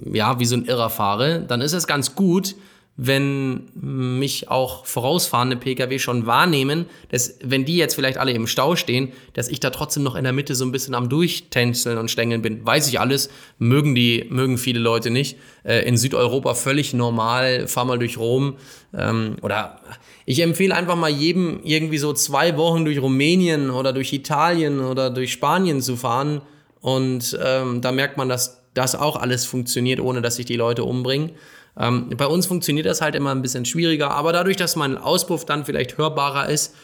ja 0.00 0.40
wie 0.40 0.46
so 0.46 0.56
ein 0.56 0.64
Irrer 0.64 0.90
fahre, 0.90 1.42
dann 1.42 1.60
ist 1.60 1.72
es 1.72 1.86
ganz 1.86 2.14
gut, 2.14 2.54
wenn 3.00 3.68
mich 3.74 4.50
auch 4.50 4.84
vorausfahrende 4.84 5.54
Pkw 5.54 6.00
schon 6.00 6.26
wahrnehmen, 6.26 6.86
dass 7.10 7.38
wenn 7.44 7.64
die 7.64 7.76
jetzt 7.76 7.94
vielleicht 7.94 8.18
alle 8.18 8.32
im 8.32 8.48
Stau 8.48 8.74
stehen, 8.74 9.12
dass 9.34 9.48
ich 9.48 9.60
da 9.60 9.70
trotzdem 9.70 10.02
noch 10.02 10.16
in 10.16 10.24
der 10.24 10.32
Mitte 10.32 10.56
so 10.56 10.64
ein 10.64 10.72
bisschen 10.72 10.96
am 10.96 11.08
Durchtänzeln 11.08 11.96
und 11.96 12.10
Stängeln 12.10 12.42
bin. 12.42 12.66
Weiß 12.66 12.88
ich 12.88 12.98
alles, 12.98 13.30
mögen 13.60 13.94
die, 13.94 14.26
mögen 14.30 14.58
viele 14.58 14.80
Leute 14.80 15.10
nicht. 15.10 15.36
Äh, 15.62 15.86
in 15.86 15.96
Südeuropa 15.96 16.54
völlig 16.54 16.92
normal, 16.92 17.68
fahr 17.68 17.84
mal 17.84 18.00
durch 18.00 18.18
Rom. 18.18 18.56
Ähm, 18.92 19.36
oder 19.42 19.80
ich 20.26 20.42
empfehle 20.42 20.74
einfach 20.74 20.96
mal 20.96 21.08
jedem 21.08 21.60
irgendwie 21.62 21.98
so 21.98 22.12
zwei 22.12 22.56
Wochen 22.56 22.84
durch 22.84 23.00
Rumänien 23.00 23.70
oder 23.70 23.92
durch 23.92 24.12
Italien 24.12 24.80
oder 24.80 25.10
durch 25.10 25.30
Spanien 25.30 25.80
zu 25.82 25.94
fahren. 25.94 26.40
Und 26.80 27.38
ähm, 27.40 27.80
da 27.80 27.92
merkt 27.92 28.16
man, 28.16 28.28
dass 28.28 28.60
das 28.74 28.96
auch 28.96 29.14
alles 29.14 29.44
funktioniert, 29.44 30.00
ohne 30.00 30.20
dass 30.20 30.34
sich 30.34 30.46
die 30.46 30.56
Leute 30.56 30.82
umbringen. 30.82 31.30
Ähm, 31.78 32.10
bei 32.16 32.26
uns 32.26 32.46
funktioniert 32.46 32.86
das 32.86 33.00
halt 33.00 33.14
immer 33.14 33.30
ein 33.30 33.42
bisschen 33.42 33.64
schwieriger, 33.64 34.10
aber 34.10 34.32
dadurch, 34.32 34.56
dass 34.56 34.76
mein 34.76 34.98
Auspuff 34.98 35.44
dann 35.44 35.64
vielleicht 35.64 35.96
hörbarer 35.96 36.48
ist, 36.48 36.74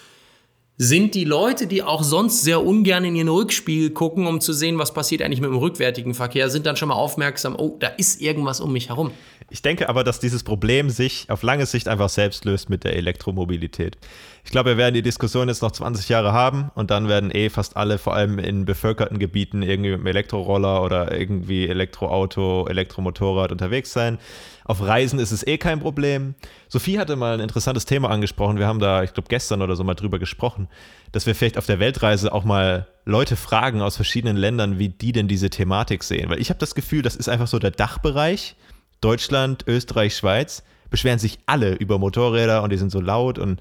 sind 0.77 1.15
die 1.15 1.25
Leute, 1.25 1.69
die 1.69 1.85
auch 1.85 2.03
sonst 2.03 2.43
sehr 2.43 2.65
ungern 2.65 3.05
in 3.05 3.15
ihren 3.15 3.29
Rückspiegel 3.29 3.91
gucken, 3.91 4.27
um 4.27 4.41
zu 4.41 4.53
sehen, 4.53 4.77
was 4.77 4.93
passiert 4.93 5.23
eigentlich 5.23 5.41
mit 5.41 5.51
dem 5.51 5.57
rückwärtigen 5.57 6.15
Verkehr, 6.15 6.51
sind 6.51 6.67
dann 6.67 6.77
schon 6.77 6.89
mal 6.89 6.97
aufmerksam, 6.97 7.55
oh, 7.57 7.77
da 7.79 7.89
ist 7.89 8.21
irgendwas 8.21 8.61
um 8.61 8.73
mich 8.73 8.89
herum. 8.89 9.13
Ich 9.51 9.63
denke 9.63 9.89
aber, 9.89 10.03
dass 10.03 10.19
dieses 10.19 10.43
Problem 10.43 10.91
sich 10.91 11.27
auf 11.29 11.45
lange 11.45 11.67
Sicht 11.67 11.87
einfach 11.87 12.09
selbst 12.09 12.45
löst 12.45 12.71
mit 12.71 12.83
der 12.83 12.97
Elektromobilität. 12.97 13.99
Ich 14.45 14.51
glaube, 14.51 14.71
wir 14.71 14.77
werden 14.77 14.95
die 14.95 15.03
Diskussion 15.03 15.47
jetzt 15.47 15.63
noch 15.63 15.71
20 15.71 16.09
Jahre 16.09 16.33
haben 16.33 16.73
und 16.75 16.91
dann 16.91 17.09
werden 17.09 17.31
eh 17.31 17.51
fast 17.51 17.77
alle, 17.77 17.99
vor 17.99 18.15
allem 18.15 18.41
in 18.41 18.65
bevölkerten 18.65 19.21
Gebieten, 19.21 19.63
irgendwie 19.63 19.91
mit 19.91 20.01
einem 20.01 20.09
Elektroroller 20.09 20.83
oder 20.83 21.17
irgendwie 21.17 21.69
Elektroauto, 21.69 22.67
Elektromotorrad 22.69 23.53
unterwegs 23.53 23.93
sein. 23.93 24.19
Auf 24.65 24.81
Reisen 24.81 25.19
ist 25.19 25.31
es 25.31 25.47
eh 25.47 25.59
kein 25.59 25.81
Problem. 25.81 26.35
Sophie 26.69 26.99
hatte 26.99 27.17
mal 27.17 27.35
ein 27.35 27.41
interessantes 27.41 27.85
Thema 27.85 28.09
angesprochen. 28.11 28.59
Wir 28.59 28.67
haben 28.67 28.79
da, 28.79 29.03
ich 29.03 29.13
glaube, 29.13 29.29
gestern 29.29 29.61
oder 29.61 29.77
so 29.77 29.85
mal 29.85 29.95
drüber 29.95 30.19
gesprochen, 30.19 30.69
dass 31.13 31.27
wir 31.27 31.35
vielleicht 31.35 31.59
auf 31.59 31.67
der 31.67 31.81
Weltreise 31.81 32.33
auch 32.33 32.45
mal 32.45 32.89
Leute 33.05 33.37
fragen 33.37 33.83
aus 33.83 33.97
verschiedenen 33.97 34.37
Ländern, 34.37 34.79
wie 34.79 34.89
die 34.89 35.13
denn 35.13 35.29
diese 35.29 35.51
Thematik 35.51 36.03
sehen. 36.03 36.31
Weil 36.31 36.41
ich 36.41 36.49
habe 36.49 36.59
das 36.59 36.75
Gefühl, 36.75 37.03
das 37.03 37.15
ist 37.15 37.29
einfach 37.29 37.47
so 37.47 37.59
der 37.59 37.73
Dachbereich. 37.73 38.57
Deutschland, 39.03 39.65
Österreich, 39.67 40.17
Schweiz 40.17 40.63
beschweren 40.89 41.19
sich 41.19 41.39
alle 41.45 41.75
über 41.75 41.99
Motorräder 41.99 42.63
und 42.63 42.71
die 42.71 42.79
sind 42.79 42.91
so 42.91 43.01
laut 43.01 43.39
und 43.39 43.61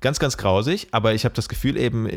ganz, 0.00 0.20
ganz 0.20 0.36
grausig. 0.36 0.88
Aber 0.92 1.14
ich 1.14 1.24
habe 1.24 1.34
das 1.34 1.48
Gefühl 1.48 1.76
eben, 1.76 2.08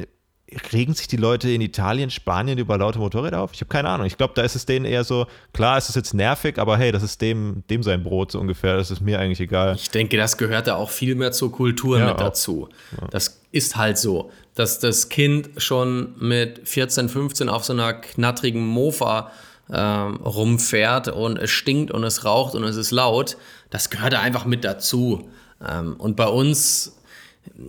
regen 0.72 0.94
sich 0.94 1.08
die 1.08 1.18
Leute 1.18 1.50
in 1.50 1.60
Italien, 1.62 2.10
Spanien 2.10 2.58
über 2.58 2.78
laute 2.78 3.00
Motorräder 3.00 3.42
auf? 3.42 3.52
Ich 3.54 3.60
habe 3.60 3.70
keine 3.70 3.90
Ahnung. 3.90 4.08
Ich 4.08 4.18
glaube, 4.18 4.34
da 4.36 4.44
ist 4.44 4.56
es 4.56 4.66
denen 4.66 4.86
eher 4.86 5.04
so, 5.04 5.28
klar, 5.54 5.78
es 5.78 5.90
ist 5.90 5.96
jetzt 5.96 6.14
nervig, 6.14 6.58
aber 6.58 6.78
hey, 6.78 6.92
das 6.92 7.04
ist 7.04 7.22
dem, 7.22 7.64
dem 7.70 7.84
sein 7.84 8.04
Brot 8.04 8.32
so 8.32 8.40
ungefähr. 8.40 8.78
Das 8.78 8.90
ist 8.90 9.02
mir 9.02 9.20
eigentlich 9.20 9.42
egal. 9.42 9.76
Ich 9.76 9.90
denke, 9.90 10.16
das 10.16 10.38
gehört 10.38 10.68
da 10.68 10.76
auch 10.76 10.90
viel 10.90 11.16
mehr 11.16 11.34
zur 11.34 11.52
Kultur 11.52 12.00
ja, 12.00 12.06
mit 12.06 12.16
auch. 12.16 12.20
dazu. 12.20 12.70
Ja. 13.00 13.08
Das 13.10 13.42
ist 13.52 13.76
halt 13.76 13.98
so, 13.98 14.32
dass 14.56 14.80
das 14.80 15.10
Kind 15.10 15.50
schon 15.58 16.16
mit 16.20 16.68
14, 16.68 17.10
15 17.10 17.50
auf 17.50 17.66
so 17.66 17.74
einer 17.74 17.94
knattrigen 17.94 18.66
Mofa 18.66 19.32
ähm, 19.72 20.16
rumfährt 20.18 21.10
und 21.10 21.38
es 21.38 21.52
stinkt 21.52 21.92
und 21.92 22.04
es 22.06 22.24
raucht 22.24 22.56
und 22.56 22.64
es 22.64 22.78
ist 22.78 22.92
laut. 22.92 23.38
Das 23.70 23.90
gehört 23.90 24.14
da 24.14 24.22
einfach 24.22 24.46
mit 24.46 24.64
dazu. 24.64 25.30
Ähm, 25.68 25.96
und 25.98 26.16
bei 26.16 26.28
uns 26.28 26.97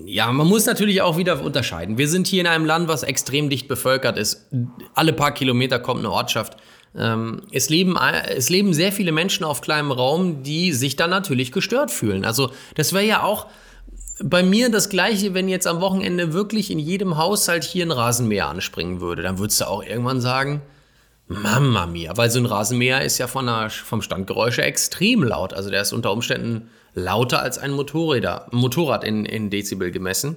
ja, 0.05 0.31
man 0.33 0.47
muss 0.47 0.67
natürlich 0.67 1.03
auch 1.03 1.17
wieder 1.17 1.43
unterscheiden. 1.43 1.99
Wir 1.99 2.09
sind 2.09 2.27
hier 2.27 2.41
in 2.41 2.47
einem 2.47 2.65
Land, 2.65 2.89
was 2.89 3.03
extrem 3.03 3.51
dicht 3.51 3.69
bevölkert 3.69 4.19
ist. 4.19 4.49
Alle 4.95 5.13
paar 5.13 5.33
Kilometer 5.33 5.79
kommt 5.79 6.01
eine 6.01 6.11
Ortschaft. 6.11 6.57
Ähm, 6.97 7.43
es, 7.53 7.69
leben, 7.69 7.97
es 7.97 8.49
leben 8.49 8.73
sehr 8.75 8.93
viele 8.93 9.13
Menschen 9.13 9.45
auf 9.45 9.61
kleinem 9.61 9.93
Raum, 9.93 10.43
die 10.43 10.73
sich 10.73 10.97
dann 10.97 11.11
natürlich 11.11 11.53
gestört 11.53 11.91
fühlen. 11.91 12.25
Also 12.25 12.51
das 12.75 12.93
wäre 12.93 13.05
ja 13.05 13.23
auch 13.23 13.47
bei 14.23 14.43
mir 14.43 14.71
das 14.71 14.89
Gleiche, 14.89 15.35
wenn 15.35 15.49
jetzt 15.49 15.67
am 15.67 15.81
Wochenende 15.81 16.33
wirklich 16.33 16.71
in 16.71 16.79
jedem 16.79 17.17
Haushalt 17.17 17.65
hier 17.65 17.87
ein 17.87 17.93
Rasenmäher 17.93 18.49
anspringen 18.49 19.01
würde. 19.01 19.23
Dann 19.23 19.39
würdest 19.39 19.61
du 19.61 19.67
auch 19.67 19.83
irgendwann 19.83 20.21
sagen, 20.21 20.63
Mama 21.29 21.87
mia, 21.87 22.17
weil 22.17 22.31
so 22.31 22.39
ein 22.39 22.47
Rasenmäher 22.47 23.05
ist 23.05 23.19
ja 23.19 23.27
von 23.27 23.47
der, 23.47 23.71
vom 23.71 24.03
Standgeräusche 24.03 24.63
extrem 24.63 25.23
laut. 25.23 25.53
Also 25.53 25.71
der 25.71 25.83
ist 25.83 25.93
unter 25.93 26.11
Umständen 26.11 26.71
lauter 26.99 27.41
als 27.41 27.59
ein 27.59 27.71
Motorräder, 27.71 28.47
Motorrad 28.51 29.05
in, 29.05 29.25
in 29.25 29.51
Dezibel 29.51 29.91
gemessen. 29.91 30.37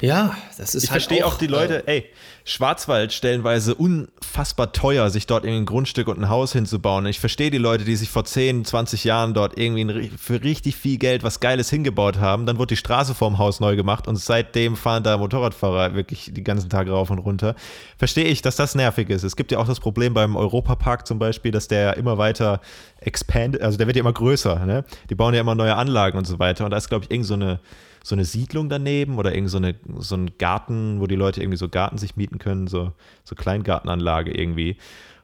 Ja, 0.00 0.36
das 0.58 0.74
ist 0.74 0.84
ich 0.84 0.90
halt. 0.90 1.02
Ich 1.02 1.06
verstehe 1.06 1.26
auch, 1.26 1.34
auch, 1.34 1.38
die 1.38 1.46
Leute, 1.46 1.86
äh, 1.86 1.96
ey, 1.98 2.10
Schwarzwald 2.46 3.14
stellenweise 3.14 3.74
unfassbar 3.74 4.72
teuer, 4.72 5.08
sich 5.08 5.26
dort 5.26 5.44
irgendwie 5.44 5.62
ein 5.62 5.66
Grundstück 5.66 6.08
und 6.08 6.18
ein 6.18 6.28
Haus 6.28 6.52
hinzubauen. 6.52 7.06
ich 7.06 7.18
verstehe 7.18 7.50
die 7.50 7.56
Leute, 7.58 7.84
die 7.84 7.96
sich 7.96 8.10
vor 8.10 8.26
10, 8.26 8.66
20 8.66 9.04
Jahren 9.04 9.32
dort 9.32 9.58
irgendwie 9.58 10.10
für 10.18 10.42
richtig 10.42 10.76
viel 10.76 10.98
Geld 10.98 11.22
was 11.22 11.40
Geiles 11.40 11.70
hingebaut 11.70 12.18
haben. 12.18 12.44
Dann 12.44 12.58
wurde 12.58 12.74
die 12.74 12.76
Straße 12.76 13.14
vorm 13.14 13.38
Haus 13.38 13.60
neu 13.60 13.76
gemacht 13.76 14.06
und 14.06 14.16
seitdem 14.16 14.76
fahren 14.76 15.02
da 15.02 15.16
Motorradfahrer 15.16 15.94
wirklich 15.94 16.32
die 16.34 16.44
ganzen 16.44 16.68
Tage 16.68 16.90
rauf 16.90 17.08
und 17.08 17.18
runter. 17.18 17.54
Verstehe 17.96 18.26
ich, 18.26 18.42
dass 18.42 18.56
das 18.56 18.74
nervig 18.74 19.08
ist. 19.08 19.22
Es 19.22 19.36
gibt 19.36 19.50
ja 19.50 19.58
auch 19.58 19.66
das 19.66 19.80
Problem 19.80 20.12
beim 20.12 20.36
Europapark 20.36 21.06
zum 21.06 21.18
Beispiel, 21.18 21.50
dass 21.50 21.66
der 21.66 21.96
immer 21.96 22.18
weiter 22.18 22.60
expand, 23.00 23.58
also 23.62 23.78
der 23.78 23.86
wird 23.86 23.96
ja 23.96 24.00
immer 24.00 24.12
größer. 24.12 24.66
Ne? 24.66 24.84
Die 25.08 25.14
bauen 25.14 25.32
ja 25.32 25.40
immer 25.40 25.54
neue 25.54 25.76
Anlagen 25.76 26.18
und 26.18 26.26
so 26.26 26.38
weiter. 26.38 26.66
Und 26.66 26.72
da 26.72 26.76
ist, 26.76 26.90
glaube 26.90 27.06
ich, 27.06 27.10
irgend 27.10 27.26
so 27.26 27.34
eine 27.34 27.60
so 28.04 28.14
eine 28.14 28.26
Siedlung 28.26 28.68
daneben 28.68 29.18
oder 29.18 29.34
irgend 29.34 29.50
so, 29.50 29.56
eine, 29.56 29.74
so 29.98 30.14
ein 30.14 30.36
Garten, 30.36 31.00
wo 31.00 31.06
die 31.06 31.16
Leute 31.16 31.40
irgendwie 31.40 31.56
so 31.56 31.70
Garten 31.70 31.96
sich 31.96 32.16
mieten 32.16 32.38
können, 32.38 32.66
so, 32.66 32.92
so 33.24 33.34
Kleingartenanlage 33.34 34.30
irgendwie. 34.30 34.76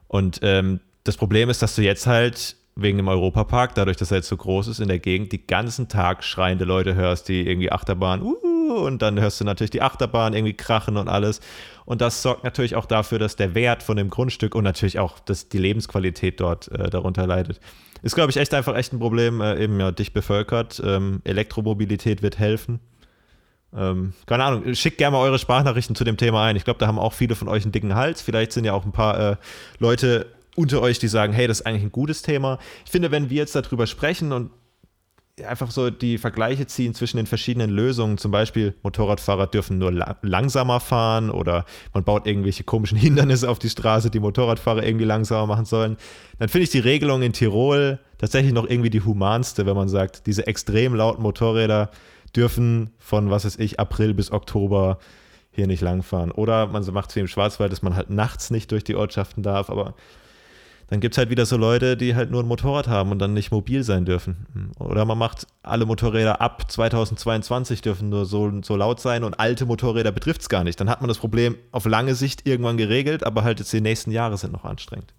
Und 0.09 0.41
ähm, 0.43 0.81
das 1.05 1.19
Problem 1.19 1.51
ist, 1.51 1.61
dass 1.61 1.77
du 1.77 1.83
jetzt 1.83 2.07
halt 2.07 2.57
wegen 2.77 2.97
dem 2.97 3.09
Europapark, 3.09 3.75
dadurch, 3.75 3.99
dass 3.99 4.11
er 4.11 4.19
jetzt 4.19 4.29
so 4.29 4.37
groß 4.37 4.69
ist 4.69 4.81
in 4.81 4.89
der 4.89 4.99
Gegend, 4.99 5.31
die 5.33 5.47
ganzen 5.47 5.89
Tag 5.89 6.25
schreiende 6.25 6.65
Leute 6.65 6.95
hörst, 6.95 7.29
die 7.29 7.47
irgendwie 7.47 7.71
Achterbahn, 7.71 8.23
uh, 8.23 8.35
und 8.69 9.03
dann 9.03 9.21
hörst 9.21 9.41
du 9.41 9.45
natürlich 9.45 9.71
die 9.71 9.83
Achterbahn 9.83 10.35
irgendwie 10.35 10.55
krachen 10.55 10.97
und 10.97 11.09
alles. 11.09 11.41
Und 11.85 12.01
das 12.01 12.23
sorgt 12.23 12.45
natürlich 12.45 12.77
auch 12.77 12.87
dafür, 12.87 13.19
dass 13.19 13.37
der 13.37 13.55
Wert 13.55 13.83
von 13.83 13.97
dem 13.97 14.11
Grundstück 14.11 14.55
und 14.55 14.65
natürlich 14.65 14.99
auch 14.99 15.19
dass 15.19 15.49
die 15.49 15.59
Lebensqualität 15.59 16.41
dort 16.41 16.71
äh, 16.73 16.91
darunter 16.91 17.27
leidet. 17.27 17.61
Ist, 18.03 18.15
glaube 18.15 18.31
ich, 18.31 18.37
echt 18.37 18.55
einfach 18.55 18.77
echt 18.77 18.93
ein 18.93 18.99
Problem, 18.99 19.41
äh, 19.41 19.63
eben 19.63 19.79
ja 19.79 19.91
dicht 19.91 20.15
bevölkert. 20.15 20.81
Ähm, 20.85 21.21
Elektromobilität 21.25 22.23
wird 22.23 22.39
helfen. 22.39 22.81
Ähm, 23.77 24.15
keine 24.27 24.45
Ahnung, 24.45 24.75
schickt 24.75 24.99
gerne 24.99 25.17
mal 25.17 25.23
eure 25.23 25.39
Sprachnachrichten 25.39 25.95
zu 25.95 26.05
dem 26.05 26.17
Thema 26.17 26.45
ein. 26.45 26.57
Ich 26.57 26.65
glaube, 26.65 26.79
da 26.79 26.87
haben 26.87 26.99
auch 26.99 27.13
viele 27.13 27.37
von 27.37 27.49
euch 27.49 27.63
einen 27.63 27.73
dicken 27.73 27.95
Hals. 27.95 28.23
Vielleicht 28.23 28.53
sind 28.53 28.65
ja 28.65 28.73
auch 28.73 28.85
ein 28.85 28.93
paar 28.93 29.33
äh, 29.33 29.37
Leute 29.79 30.27
unter 30.57 30.83
euch, 30.83 30.99
die 30.99 31.09
sagen, 31.09 31.33
hey, 31.33 31.47
das 31.47 31.61
ist 31.61 31.67
eigentlich 31.67 31.85
ein 31.85 31.93
gutes 31.93 32.23
Thema. 32.23 32.59
Ich 32.85 32.91
finde, 32.91 33.11
wenn 33.11 33.31
wir 33.31 33.37
jetzt 33.37 33.55
darüber 33.55 33.87
sprechen 33.87 34.33
und 34.33 34.51
einfach 35.45 35.71
so 35.71 35.91
die 35.91 36.19
Vergleiche 36.19 36.67
ziehen 36.67 36.95
zwischen 36.95 37.17
den 37.17 37.27
verschiedenen 37.27 37.71
Lösungen. 37.71 38.19
Zum 38.19 38.31
Beispiel, 38.31 38.75
Motorradfahrer 38.83 39.47
dürfen 39.47 39.79
nur 39.79 39.93
la 39.93 40.17
langsamer 40.23 40.81
fahren 40.81 41.31
oder 41.31 41.65
man 41.93 42.05
baut 42.05 42.27
irgendwelche 42.27 42.65
komischen 42.65 42.99
Hindernisse 42.99 43.49
auf 43.49 43.59
die 43.59 43.71
Straße, 43.71 44.11
die 44.11 44.21
Motorradfahrer 44.21 44.85
irgendwie 44.85 45.05
langsamer 45.05 45.47
machen 45.47 45.65
sollen. 45.65 45.97
Dann 46.39 46.49
finde 46.49 46.65
ich 46.65 46.71
die 46.71 46.79
Regelung 46.79 47.23
in 47.23 47.33
Tirol 47.33 47.99
tatsächlich 48.19 48.53
noch 48.53 48.69
irgendwie 48.69 48.91
die 48.91 49.03
humanste, 49.03 49.67
wenn 49.67 49.77
man 49.77 49.89
sagt, 49.89 50.27
diese 50.27 50.47
extrem 50.47 50.95
lauten 50.95 51.23
Motorräder 51.23 51.91
dürfen 52.37 52.91
von, 52.99 53.31
was 53.31 53.45
weiß 53.45 53.59
ich, 53.59 53.81
April 53.81 54.15
bis 54.15 54.31
Oktober 54.31 54.99
hier 55.53 55.67
nicht 55.67 55.81
langfahren. 55.81 56.31
Oder 56.31 56.67
man 56.67 56.85
macht 56.93 57.11
es 57.11 57.17
wie 57.17 57.21
im 57.21 57.29
Schwarzwald, 57.29 57.73
dass 57.73 57.83
man 57.83 57.97
halt 57.97 58.11
nachts 58.11 58.51
nicht 58.51 58.71
durch 58.71 58.85
die 58.85 58.95
Ortschaften 58.95 59.43
darf, 59.43 59.71
aber 59.71 59.95
dann 60.91 60.99
gibt 60.99 61.15
es 61.15 61.19
halt 61.19 61.31
wieder 61.31 61.47
so 61.47 61.57
Leute, 61.57 61.97
die 61.97 62.17
halt 62.17 62.33
nur 62.33 62.43
ein 62.43 62.49
Motorrad 62.49 62.89
haben 62.89 63.13
und 63.13 63.21
dann 63.21 63.33
nicht 63.33 63.53
mobil 63.53 63.85
sein 63.85 64.05
dürfen. 64.05 64.73
Oder 64.79 65.05
man 65.05 65.17
macht 65.17 65.47
alle 65.63 65.87
Motorräder 65.87 66.41
ab 66.41 66.71
2022 66.71 67.81
dürfen 67.81 68.09
nur 68.09 68.27
so, 68.27 68.51
so 68.63 68.75
laut 68.75 69.01
sein 69.01 69.23
und 69.23 69.39
alte 69.39 69.67
Motorräder 69.67 70.11
betrifft 70.11 70.43
es 70.43 70.49
gar 70.49 70.65
nicht. 70.65 70.81
Dann 70.81 70.91
hat 70.91 71.01
man 71.01 71.07
das 71.07 71.19
Problem 71.19 71.57
auf 71.71 71.87
lange 71.87 72.17
Sicht 72.17 72.47
irgendwann 72.47 72.77
geregelt, 72.77 73.25
aber 73.25 73.45
halt 73.45 73.61
jetzt 73.61 73.73
die 73.73 73.81
nächsten 73.81 74.11
Jahre 74.11 74.37
sind 74.37 74.53
noch 74.53 74.65
anstrengend. 74.65 75.15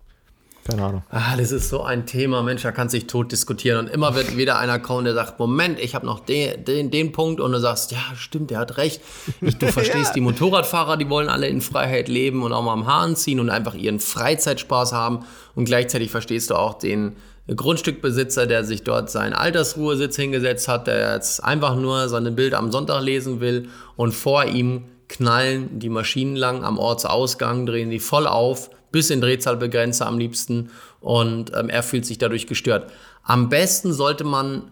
Keine 0.70 0.84
Ahnung. 0.84 1.04
Ah, 1.10 1.36
das 1.38 1.52
ist 1.52 1.70
so 1.70 1.82
ein 1.82 2.06
Thema, 2.06 2.44
Mensch, 2.44 2.62
da 2.62 2.72
kann 2.72 2.88
sich 2.88 3.08
tot 3.08 3.32
diskutieren. 3.32 3.80
Und 3.80 3.88
immer 3.92 4.14
wird 4.14 4.38
wieder 4.38 4.60
einer 4.60 4.78
kommen, 4.78 5.06
der 5.06 5.16
sagt, 5.16 5.40
Moment, 5.40 5.80
ich 5.80 5.96
habe 5.96 6.06
noch 6.06 6.20
den, 6.20 6.64
den, 6.64 6.92
den 6.92 7.12
Punkt. 7.12 7.40
Und 7.40 7.52
du 7.52 7.60
sagst, 7.60 7.92
ja, 7.92 8.00
stimmt, 8.16 8.52
der 8.52 8.60
hat 8.60 8.78
recht. 8.78 9.02
Ich, 9.42 9.58
du 9.58 9.68
verstehst, 9.72 10.10
ja. 10.10 10.14
die 10.14 10.22
Motorradfahrer, 10.22 10.98
die 10.98 11.10
wollen 11.10 11.30
alle 11.30 11.48
in 11.48 11.62
Freiheit 11.62 12.08
leben 12.08 12.44
und 12.44 12.54
auch 12.54 12.62
mal 12.62 12.74
am 12.74 12.86
Hahn 12.86 13.16
ziehen 13.16 13.40
und 13.40 13.50
einfach 13.50 13.74
ihren 13.74 14.00
Freizeitspaß 14.00 14.94
haben. 14.94 15.26
Und 15.56 15.66
gleichzeitig 15.66 16.12
verstehst 16.12 16.52
du 16.52 16.56
auch 16.56 16.76
den 16.76 17.16
Grundstückbesitzer, 17.48 18.46
der 18.46 18.64
sich 18.64 18.84
dort 18.84 19.10
seinen 19.10 19.34
Altersruhesitz 19.34 20.16
hingesetzt 20.16 20.68
hat, 20.68 20.86
der 20.86 21.16
jetzt 21.16 21.44
einfach 21.44 21.76
nur 21.76 22.08
seine 22.08 22.32
Bilder 22.32 22.60
am 22.60 22.72
Sonntag 22.72 23.02
lesen 23.02 23.40
will 23.40 23.68
und 23.96 24.14
vor 24.14 24.46
ihm 24.46 24.86
knallen 25.10 25.80
die 25.80 25.90
Maschinen 25.90 26.36
lang 26.36 26.64
am 26.64 26.78
Ortsausgang, 26.78 27.66
drehen 27.66 27.90
die 27.90 28.00
voll 28.00 28.28
auf, 28.28 28.70
bis 28.92 29.10
in 29.10 29.22
Drehzahlbegrenzer 29.22 30.06
am 30.06 30.18
liebsten 30.18 30.70
und 31.00 31.52
ähm, 31.56 31.70
er 31.70 31.84
fühlt 31.84 32.06
sich 32.06 32.18
dadurch 32.18 32.48
gestört. 32.48 32.92
Am 33.24 33.50
besten 33.50 33.94
sollte 33.94 34.24
man 34.24 34.72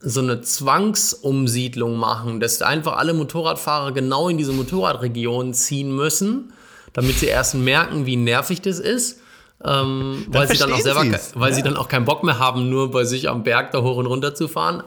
so 0.00 0.20
eine 0.20 0.40
Zwangsumsiedlung 0.40 1.96
machen, 1.96 2.40
dass 2.40 2.62
einfach 2.62 2.96
alle 2.96 3.12
Motorradfahrer 3.12 3.92
genau 3.92 4.28
in 4.28 4.38
diese 4.38 4.52
Motorradregion 4.52 5.52
ziehen 5.52 5.94
müssen, 5.94 6.52
damit 6.94 7.18
sie 7.18 7.26
erst 7.26 7.54
merken, 7.54 8.06
wie 8.06 8.16
nervig 8.16 8.62
das 8.62 8.78
ist. 8.78 9.20
Ähm, 9.62 10.24
weil 10.28 10.48
sie 10.48 10.56
dann 10.56 10.72
auch 10.72 10.80
selber, 10.80 11.04
weil 11.34 11.50
ja. 11.50 11.54
sie 11.54 11.62
dann 11.62 11.76
auch 11.76 11.88
keinen 11.88 12.06
Bock 12.06 12.24
mehr 12.24 12.38
haben, 12.38 12.70
nur 12.70 12.90
bei 12.90 13.04
sich 13.04 13.28
am 13.28 13.42
Berg 13.42 13.72
da 13.72 13.82
hoch 13.82 13.98
und 13.98 14.06
runter 14.06 14.34
zu 14.34 14.48
fahren. 14.48 14.82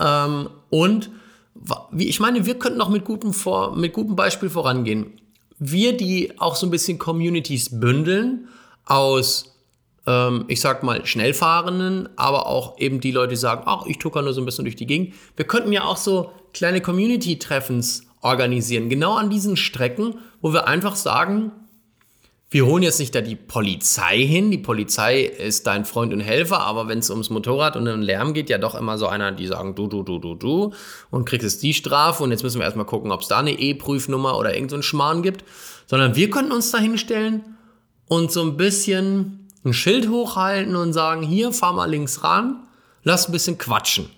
Ähm, 0.00 0.50
und 0.68 1.10
wie 1.92 2.08
ich 2.08 2.18
meine, 2.18 2.44
wir 2.44 2.58
könnten 2.58 2.80
auch 2.80 2.88
mit 2.88 3.04
gutem, 3.04 3.32
Vor 3.32 3.76
mit 3.76 3.92
gutem 3.92 4.16
Beispiel 4.16 4.50
vorangehen 4.50 5.19
wir 5.60 5.96
die 5.96 6.38
auch 6.40 6.56
so 6.56 6.66
ein 6.66 6.70
bisschen 6.70 6.98
Communities 6.98 7.78
bündeln 7.78 8.48
aus, 8.86 9.54
ähm, 10.06 10.46
ich 10.48 10.60
sag 10.60 10.82
mal, 10.82 11.06
Schnellfahrenden, 11.06 12.08
aber 12.16 12.46
auch 12.46 12.78
eben 12.78 13.00
die 13.00 13.12
Leute, 13.12 13.30
die 13.30 13.36
sagen, 13.36 13.62
ach, 13.66 13.86
ich 13.86 13.98
tucker 13.98 14.22
nur 14.22 14.32
so 14.32 14.40
ein 14.40 14.46
bisschen 14.46 14.64
durch 14.64 14.76
die 14.76 14.86
Gegend. 14.86 15.14
Wir 15.36 15.44
könnten 15.44 15.70
ja 15.70 15.84
auch 15.84 15.98
so 15.98 16.32
kleine 16.54 16.80
Community-Treffens 16.80 18.06
organisieren, 18.22 18.88
genau 18.88 19.14
an 19.14 19.30
diesen 19.30 19.56
Strecken, 19.56 20.16
wo 20.40 20.52
wir 20.52 20.66
einfach 20.66 20.96
sagen, 20.96 21.52
wir 22.52 22.66
holen 22.66 22.82
jetzt 22.82 22.98
nicht 22.98 23.14
da 23.14 23.20
die 23.20 23.36
Polizei 23.36 24.18
hin. 24.18 24.50
Die 24.50 24.58
Polizei 24.58 25.22
ist 25.22 25.68
dein 25.68 25.84
Freund 25.84 26.12
und 26.12 26.18
Helfer, 26.18 26.60
aber 26.60 26.88
wenn 26.88 26.98
es 26.98 27.08
ums 27.08 27.30
Motorrad 27.30 27.76
und 27.76 27.84
den 27.84 28.02
Lärm 28.02 28.34
geht, 28.34 28.50
ja 28.50 28.58
doch 28.58 28.74
immer 28.74 28.98
so 28.98 29.06
einer, 29.06 29.30
die 29.30 29.46
sagen 29.46 29.76
du, 29.76 29.86
du, 29.86 30.02
du, 30.02 30.18
du, 30.18 30.34
du 30.34 30.72
und 31.10 31.26
kriegst 31.26 31.44
jetzt 31.44 31.62
die 31.62 31.74
Strafe 31.74 32.24
und 32.24 32.32
jetzt 32.32 32.42
müssen 32.42 32.58
wir 32.58 32.64
erstmal 32.64 32.86
gucken, 32.86 33.12
ob 33.12 33.20
es 33.20 33.28
da 33.28 33.38
eine 33.38 33.52
E-Prüfnummer 33.52 34.36
oder 34.36 34.52
irgendeinen 34.52 34.82
so 34.82 34.88
Schmarrn 34.88 35.22
gibt. 35.22 35.44
Sondern 35.86 36.16
wir 36.16 36.28
können 36.30 36.50
uns 36.50 36.72
da 36.72 36.78
hinstellen 36.78 37.56
und 38.08 38.32
so 38.32 38.42
ein 38.42 38.56
bisschen 38.56 39.48
ein 39.64 39.72
Schild 39.72 40.08
hochhalten 40.08 40.74
und 40.74 40.92
sagen, 40.92 41.22
hier, 41.22 41.52
fahr 41.52 41.72
mal 41.72 41.88
links 41.88 42.24
ran, 42.24 42.66
lass 43.04 43.28
ein 43.28 43.32
bisschen 43.32 43.58
quatschen. 43.58 44.10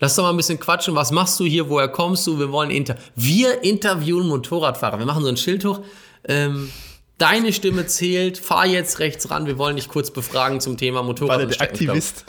Lass 0.00 0.16
doch 0.16 0.24
mal 0.24 0.30
ein 0.30 0.36
bisschen 0.36 0.60
quatschen. 0.60 0.94
Was 0.94 1.10
machst 1.12 1.38
du 1.40 1.44
hier? 1.44 1.70
Woher 1.70 1.88
kommst 1.88 2.26
du? 2.26 2.38
Wir 2.38 2.52
wollen 2.52 2.70
inter. 2.70 2.96
Wir 3.14 3.62
interviewen 3.62 4.26
Motorradfahrer. 4.28 4.98
Wir 4.98 5.06
machen 5.06 5.22
so 5.22 5.28
ein 5.28 5.38
Schild 5.38 5.64
hoch. 5.64 5.80
Ähm, 6.24 6.70
Deine 7.18 7.52
Stimme 7.52 7.86
zählt, 7.86 8.36
fahr 8.36 8.66
jetzt 8.66 8.98
rechts 8.98 9.30
ran, 9.30 9.46
wir 9.46 9.56
wollen 9.56 9.76
dich 9.76 9.88
kurz 9.88 10.10
befragen 10.10 10.60
zum 10.60 10.76
Thema 10.76 11.02
Motorrad. 11.02 11.38
War 11.38 11.46
der 11.46 11.60
Aktivist. 11.60 12.24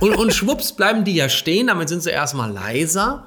Und, 0.00 0.14
und 0.16 0.32
schwupps 0.32 0.72
bleiben 0.72 1.04
die 1.04 1.14
ja 1.14 1.28
stehen, 1.28 1.66
damit 1.66 1.88
sind 1.88 2.02
sie 2.02 2.10
erstmal 2.10 2.52
leiser. 2.52 3.26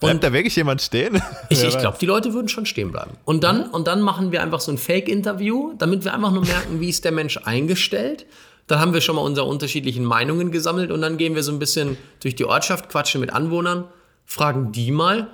Bleibt 0.00 0.14
und 0.14 0.24
da 0.24 0.32
wirklich 0.32 0.56
jemand 0.56 0.82
stehen? 0.82 1.22
Ich, 1.50 1.62
ich 1.62 1.78
glaube, 1.78 1.98
die 2.00 2.06
Leute 2.06 2.32
würden 2.32 2.48
schon 2.48 2.66
stehen 2.66 2.90
bleiben. 2.90 3.12
Und 3.24 3.44
dann, 3.44 3.68
und 3.70 3.86
dann 3.86 4.00
machen 4.00 4.32
wir 4.32 4.42
einfach 4.42 4.60
so 4.60 4.72
ein 4.72 4.78
Fake-Interview, 4.78 5.74
damit 5.78 6.04
wir 6.04 6.14
einfach 6.14 6.32
nur 6.32 6.44
merken, 6.44 6.80
wie 6.80 6.88
ist 6.88 7.04
der 7.04 7.12
Mensch 7.12 7.38
eingestellt. 7.44 8.26
Dann 8.66 8.80
haben 8.80 8.94
wir 8.94 9.00
schon 9.02 9.16
mal 9.16 9.22
unsere 9.22 9.46
unterschiedlichen 9.46 10.04
Meinungen 10.04 10.52
gesammelt 10.52 10.90
und 10.90 11.02
dann 11.02 11.16
gehen 11.16 11.34
wir 11.34 11.42
so 11.42 11.52
ein 11.52 11.58
bisschen 11.58 11.98
durch 12.20 12.34
die 12.34 12.44
Ortschaft, 12.44 12.88
quatschen 12.88 13.20
mit 13.20 13.32
Anwohnern, 13.32 13.84
fragen 14.24 14.72
die 14.72 14.90
mal 14.90 15.28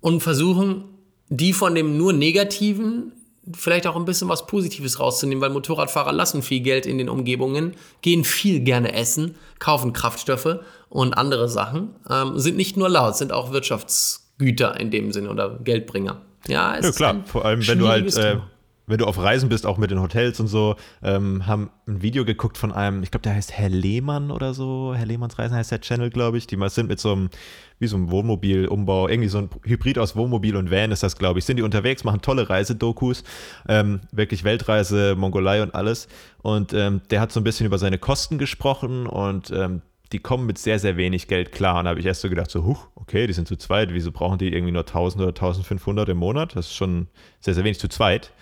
und 0.00 0.22
versuchen, 0.22 0.84
die 1.28 1.52
von 1.52 1.74
dem 1.74 1.96
nur 1.96 2.12
Negativen 2.12 3.12
vielleicht 3.52 3.86
auch 3.86 3.96
ein 3.96 4.04
bisschen 4.04 4.28
was 4.28 4.46
Positives 4.46 5.00
rauszunehmen, 5.00 5.42
weil 5.42 5.50
Motorradfahrer 5.50 6.12
lassen 6.12 6.42
viel 6.42 6.60
Geld 6.60 6.86
in 6.86 6.98
den 6.98 7.08
Umgebungen, 7.08 7.74
gehen 8.00 8.24
viel 8.24 8.60
gerne 8.60 8.94
essen, 8.94 9.34
kaufen 9.58 9.92
Kraftstoffe 9.92 10.60
und 10.88 11.14
andere 11.14 11.48
Sachen, 11.48 11.90
ähm, 12.08 12.38
sind 12.38 12.56
nicht 12.56 12.76
nur 12.76 12.88
laut, 12.88 13.16
sind 13.16 13.32
auch 13.32 13.52
Wirtschaftsgüter 13.52 14.78
in 14.78 14.90
dem 14.90 15.12
Sinne 15.12 15.30
oder 15.30 15.58
Geldbringer. 15.58 16.20
Ja, 16.46 16.76
es 16.76 16.86
ja 16.86 16.92
klar, 16.92 17.24
vor 17.26 17.44
allem 17.44 17.66
wenn 17.66 17.78
du 17.78 17.88
halt 17.88 18.16
äh, 18.16 18.38
wenn 18.86 18.98
du 18.98 19.06
auf 19.06 19.18
Reisen 19.18 19.48
bist, 19.48 19.64
auch 19.64 19.78
mit 19.78 19.90
den 19.90 20.00
Hotels 20.00 20.40
und 20.40 20.48
so, 20.48 20.76
ähm, 21.02 21.46
haben 21.46 21.70
ein 21.86 22.02
Video 22.02 22.24
geguckt 22.24 22.58
von 22.58 22.72
einem, 22.72 23.02
ich 23.02 23.10
glaube, 23.10 23.22
der 23.22 23.34
heißt 23.34 23.52
Herr 23.52 23.68
Lehmann 23.68 24.30
oder 24.30 24.54
so. 24.54 24.92
Herr 24.94 25.06
Lehmanns 25.06 25.38
Reisen 25.38 25.56
heißt 25.56 25.70
der 25.70 25.80
Channel, 25.80 26.10
glaube 26.10 26.38
ich. 26.38 26.46
Die 26.46 26.56
mal 26.56 26.70
sind 26.70 26.88
mit 26.88 26.98
so 26.98 27.12
einem, 27.12 27.30
wie 27.78 27.86
so 27.86 27.96
einem 27.96 28.10
Wohnmobilumbau, 28.10 29.08
irgendwie 29.08 29.28
so 29.28 29.38
ein 29.38 29.50
Hybrid 29.64 29.98
aus 29.98 30.16
Wohnmobil 30.16 30.56
und 30.56 30.70
Van 30.70 30.90
ist 30.90 31.02
das, 31.02 31.16
glaube 31.16 31.38
ich. 31.38 31.44
Sind 31.44 31.58
die 31.58 31.62
unterwegs, 31.62 32.02
machen 32.02 32.22
tolle 32.22 32.50
Reisedokus, 32.50 33.22
ähm, 33.68 34.00
wirklich 34.10 34.42
Weltreise, 34.42 35.14
Mongolei 35.16 35.62
und 35.62 35.74
alles. 35.74 36.08
Und 36.42 36.72
ähm, 36.74 37.02
der 37.10 37.20
hat 37.20 37.30
so 37.30 37.38
ein 37.40 37.44
bisschen 37.44 37.66
über 37.66 37.78
seine 37.78 37.98
Kosten 37.98 38.38
gesprochen 38.38 39.06
und 39.06 39.50
ähm, 39.52 39.82
die 40.10 40.18
kommen 40.18 40.44
mit 40.44 40.58
sehr, 40.58 40.78
sehr 40.78 40.96
wenig 40.96 41.28
Geld 41.28 41.52
klar. 41.52 41.78
Und 41.78 41.84
da 41.84 41.90
habe 41.90 42.00
ich 42.00 42.06
erst 42.06 42.20
so 42.20 42.28
gedacht, 42.28 42.50
so, 42.50 42.64
huch, 42.64 42.88
okay, 42.96 43.26
die 43.26 43.32
sind 43.32 43.48
zu 43.48 43.56
zweit, 43.56 43.94
wieso 43.94 44.12
brauchen 44.12 44.38
die 44.38 44.52
irgendwie 44.52 44.72
nur 44.72 44.82
1000 44.82 45.22
oder 45.22 45.30
1500 45.30 46.08
im 46.10 46.18
Monat? 46.18 46.54
Das 46.56 46.66
ist 46.66 46.74
schon 46.74 47.06
sehr, 47.40 47.54
sehr 47.54 47.64
wenig 47.64 47.78
zu 47.78 47.88
zweit 47.88 48.32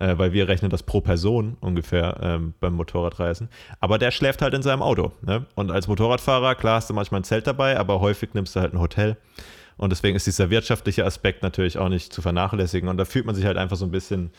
äh, 0.00 0.16
weil 0.18 0.32
wir 0.32 0.48
rechnen 0.48 0.70
das 0.70 0.82
pro 0.82 1.00
Person 1.00 1.56
ungefähr 1.60 2.18
ähm, 2.22 2.54
beim 2.60 2.74
Motorradreisen. 2.74 3.48
Aber 3.80 3.98
der 3.98 4.10
schläft 4.10 4.42
halt 4.42 4.54
in 4.54 4.62
seinem 4.62 4.82
Auto. 4.82 5.12
Ne? 5.22 5.46
Und 5.54 5.70
als 5.70 5.88
Motorradfahrer, 5.88 6.54
klar 6.54 6.76
hast 6.76 6.90
du 6.90 6.94
manchmal 6.94 7.20
ein 7.20 7.24
Zelt 7.24 7.46
dabei, 7.46 7.78
aber 7.78 8.00
häufig 8.00 8.34
nimmst 8.34 8.56
du 8.56 8.60
halt 8.60 8.72
ein 8.72 8.80
Hotel. 8.80 9.16
Und 9.76 9.90
deswegen 9.90 10.16
ist 10.16 10.26
dieser 10.26 10.50
wirtschaftliche 10.50 11.04
Aspekt 11.04 11.42
natürlich 11.42 11.78
auch 11.78 11.88
nicht 11.88 12.12
zu 12.12 12.22
vernachlässigen. 12.22 12.88
Und 12.88 12.96
da 12.96 13.04
fühlt 13.04 13.26
man 13.26 13.34
sich 13.34 13.44
halt 13.44 13.56
einfach 13.56 13.76
so 13.76 13.84
ein 13.84 13.90
bisschen, 13.90 14.30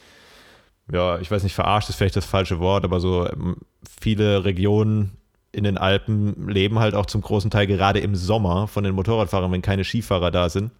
ja, 0.91 1.19
ich 1.19 1.29
weiß 1.29 1.43
nicht, 1.43 1.55
verarscht 1.55 1.89
ist 1.89 1.95
vielleicht 1.95 2.15
das 2.15 2.25
falsche 2.25 2.59
Wort, 2.59 2.83
aber 2.83 2.99
so 2.99 3.27
ähm, 3.29 3.57
viele 3.99 4.45
Regionen 4.45 5.17
in 5.51 5.63
den 5.63 5.77
Alpen 5.77 6.49
leben 6.49 6.79
halt 6.79 6.95
auch 6.95 7.05
zum 7.05 7.21
großen 7.21 7.49
Teil 7.49 7.67
gerade 7.67 7.99
im 7.99 8.15
Sommer 8.15 8.67
von 8.67 8.83
den 8.83 8.93
Motorradfahrern, 8.93 9.51
wenn 9.51 9.61
keine 9.61 9.85
Skifahrer 9.85 10.31
da 10.31 10.49
sind. 10.49 10.71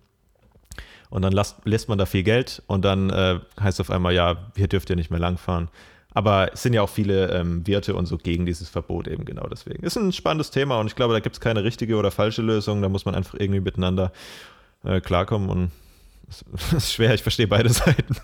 Und 1.09 1.21
dann 1.21 1.33
lässt, 1.33 1.57
lässt 1.65 1.89
man 1.89 1.97
da 1.97 2.05
viel 2.05 2.23
Geld 2.23 2.61
und 2.67 2.83
dann 2.83 3.09
äh, 3.09 3.39
heißt 3.59 3.79
auf 3.81 3.89
einmal, 3.89 4.13
ja, 4.13 4.37
hier 4.55 4.67
dürft 4.67 4.89
ihr 4.89 4.95
nicht 4.95 5.11
mehr 5.11 5.19
langfahren. 5.19 5.69
Aber 6.13 6.53
es 6.53 6.63
sind 6.63 6.73
ja 6.73 6.81
auch 6.81 6.89
viele 6.89 7.29
ähm, 7.31 7.67
Wirte 7.67 7.93
und 7.93 8.05
so 8.05 8.17
gegen 8.17 8.45
dieses 8.45 8.69
Verbot 8.69 9.07
eben 9.07 9.25
genau 9.25 9.47
deswegen. 9.47 9.83
Ist 9.83 9.97
ein 9.97 10.13
spannendes 10.13 10.49
Thema 10.49 10.79
und 10.79 10.87
ich 10.87 10.95
glaube, 10.95 11.13
da 11.13 11.19
gibt 11.19 11.35
es 11.35 11.41
keine 11.41 11.63
richtige 11.65 11.97
oder 11.97 12.09
falsche 12.09 12.41
Lösung. 12.41 12.81
Da 12.81 12.87
muss 12.87 13.03
man 13.03 13.15
einfach 13.15 13.37
irgendwie 13.37 13.59
miteinander 13.59 14.13
äh, 14.85 15.01
klarkommen 15.01 15.49
und 15.49 15.71
es 16.55 16.73
ist 16.73 16.93
schwer, 16.93 17.13
ich 17.13 17.21
verstehe 17.21 17.47
beide 17.47 17.69
Seiten. 17.73 18.15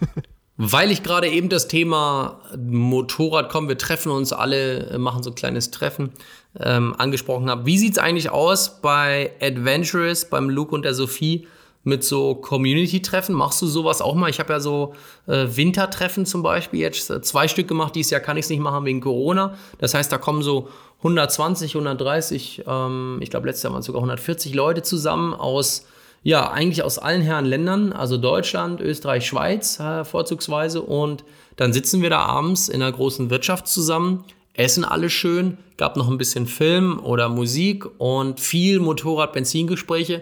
Weil 0.56 0.92
ich 0.92 1.04
gerade 1.04 1.28
eben 1.28 1.50
das 1.50 1.68
Thema 1.68 2.40
Motorrad 2.58 3.50
kommen, 3.50 3.68
wir 3.68 3.78
treffen 3.78 4.12
uns 4.12 4.32
alle, 4.32 4.92
äh, 4.92 4.98
machen 4.98 5.24
so 5.24 5.32
ein 5.32 5.36
kleines 5.36 5.72
Treffen, 5.72 6.12
ähm, 6.60 6.96
angesprochen 6.98 7.50
habe. 7.50 7.66
Wie 7.66 7.78
sieht 7.78 7.94
es 7.94 7.98
eigentlich 7.98 8.30
aus 8.30 8.82
bei 8.82 9.32
Adventurous, 9.42 10.26
beim 10.26 10.50
Luke 10.50 10.74
und 10.74 10.84
der 10.86 10.94
Sophie? 10.94 11.48
Mit 11.84 12.04
so 12.04 12.36
Community-Treffen? 12.36 13.34
Machst 13.34 13.62
du 13.62 13.68
sowas 13.68 14.02
auch 14.02 14.16
mal? 14.16 14.30
Ich 14.30 14.40
habe 14.40 14.54
ja 14.54 14.60
so 14.60 14.94
äh, 15.28 15.48
Wintertreffen 15.50 16.26
zum 16.26 16.44
Beispiel 16.44 16.80
jetzt 16.80 17.10
äh, 17.10 17.22
zwei 17.22 17.48
Stück 17.48 17.68
gemacht. 17.68 17.96
Dieses 17.96 18.12
Jahr 18.12 18.22
kann 18.22 18.38
ich 18.38 18.46
es 18.46 18.50
nicht 18.50 18.60
machen 18.60 18.86
wegen 18.86 19.02
Corona. 19.02 19.56
Das 19.80 19.94
heißt, 19.94 20.12
da 20.12 20.18
kommen 20.18 20.44
so 20.44 20.70
120, 21.02 21.76
130, 21.76 22.64
ähm, 22.68 23.18
ich 23.22 23.32
glaube 23.32 23.48
letztes 23.48 23.64
Jahr 23.64 23.74
waren 23.74 23.80
es 23.80 23.88
sogar 23.88 24.02
140 24.02 24.54
Leute 24.54 24.84
zusammen 24.84 25.34
aus, 25.34 25.88
ja, 26.22 26.52
eigentlich 26.52 26.84
aus 26.84 27.00
allen 27.00 27.22
Herren 27.22 27.46
Ländern, 27.46 27.92
also 27.92 28.18
Deutschland, 28.18 28.82
Österreich, 28.82 29.26
Schweiz 29.26 29.80
äh, 29.80 30.06
vorzugsweise. 30.06 30.84
Und 30.84 31.24
dann 31.56 31.74
sitzen 31.74 32.04
wir 32.04 32.12
da 32.12 32.20
abends 32.20 32.70
in 32.70 32.84
einer 32.84 32.92
großen 32.92 33.32
Wirtschaft 33.32 33.68
zusammen, 33.68 34.26
essen 34.54 34.86
alle 34.86 35.10
schön, 35.10 35.58
gab 35.78 35.98
noch 35.98 36.08
ein 36.08 36.20
bisschen 36.20 36.46
Film 36.46 37.00
oder 37.00 37.30
Musik 37.30 37.86
und 37.98 38.40
viel 38.40 38.80
Motorrad-Benzingespräche. 38.80 40.22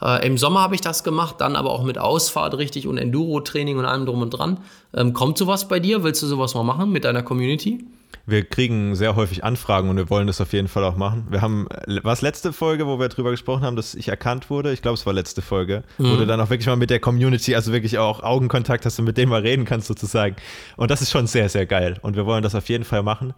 Äh, 0.00 0.26
Im 0.26 0.38
Sommer 0.38 0.60
habe 0.60 0.74
ich 0.74 0.80
das 0.80 1.04
gemacht, 1.04 1.36
dann 1.38 1.56
aber 1.56 1.70
auch 1.70 1.84
mit 1.84 1.98
Ausfahrt 1.98 2.56
richtig 2.58 2.86
und 2.86 2.98
Enduro-Training 2.98 3.78
und 3.78 3.84
allem 3.84 4.06
drum 4.06 4.22
und 4.22 4.30
dran. 4.30 4.58
Ähm, 4.94 5.12
kommt 5.12 5.38
sowas 5.38 5.68
bei 5.68 5.80
dir? 5.80 6.02
Willst 6.02 6.22
du 6.22 6.26
sowas 6.26 6.54
mal 6.54 6.62
machen 6.62 6.90
mit 6.90 7.04
deiner 7.04 7.22
Community? 7.22 7.84
Wir 8.28 8.44
kriegen 8.44 8.96
sehr 8.96 9.14
häufig 9.14 9.44
Anfragen 9.44 9.88
und 9.88 9.96
wir 9.96 10.10
wollen 10.10 10.26
das 10.26 10.40
auf 10.40 10.52
jeden 10.52 10.66
Fall 10.66 10.82
auch 10.82 10.96
machen. 10.96 11.28
Wir 11.30 11.42
haben, 11.42 11.68
war 12.02 12.12
es 12.12 12.22
letzte 12.22 12.52
Folge, 12.52 12.86
wo 12.88 12.98
wir 12.98 13.08
darüber 13.08 13.30
gesprochen 13.30 13.62
haben, 13.62 13.76
dass 13.76 13.94
ich 13.94 14.08
erkannt 14.08 14.50
wurde? 14.50 14.72
Ich 14.72 14.82
glaube, 14.82 14.94
es 14.94 15.06
war 15.06 15.12
letzte 15.12 15.42
Folge, 15.42 15.84
mhm. 15.98 16.10
wo 16.10 16.16
du 16.16 16.26
dann 16.26 16.40
auch 16.40 16.50
wirklich 16.50 16.66
mal 16.66 16.76
mit 16.76 16.90
der 16.90 16.98
Community, 16.98 17.54
also 17.54 17.72
wirklich 17.72 17.98
auch 17.98 18.24
Augenkontakt 18.24 18.84
hast 18.84 18.98
und 18.98 19.04
mit 19.04 19.16
denen 19.16 19.30
mal 19.30 19.42
reden 19.42 19.64
kannst 19.64 19.86
sozusagen. 19.86 20.34
Und 20.76 20.90
das 20.90 21.02
ist 21.02 21.12
schon 21.12 21.28
sehr, 21.28 21.48
sehr 21.48 21.66
geil. 21.66 21.98
Und 22.02 22.16
wir 22.16 22.26
wollen 22.26 22.42
das 22.42 22.56
auf 22.56 22.68
jeden 22.68 22.84
Fall 22.84 23.04
machen. 23.04 23.32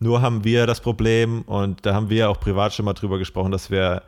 Nur 0.00 0.22
haben 0.22 0.42
wir 0.42 0.66
das 0.66 0.80
Problem 0.80 1.42
und 1.42 1.86
da 1.86 1.94
haben 1.94 2.10
wir 2.10 2.28
auch 2.28 2.40
privat 2.40 2.74
schon 2.74 2.84
mal 2.84 2.94
drüber 2.94 3.18
gesprochen, 3.18 3.52
dass 3.52 3.70
wir 3.70 4.02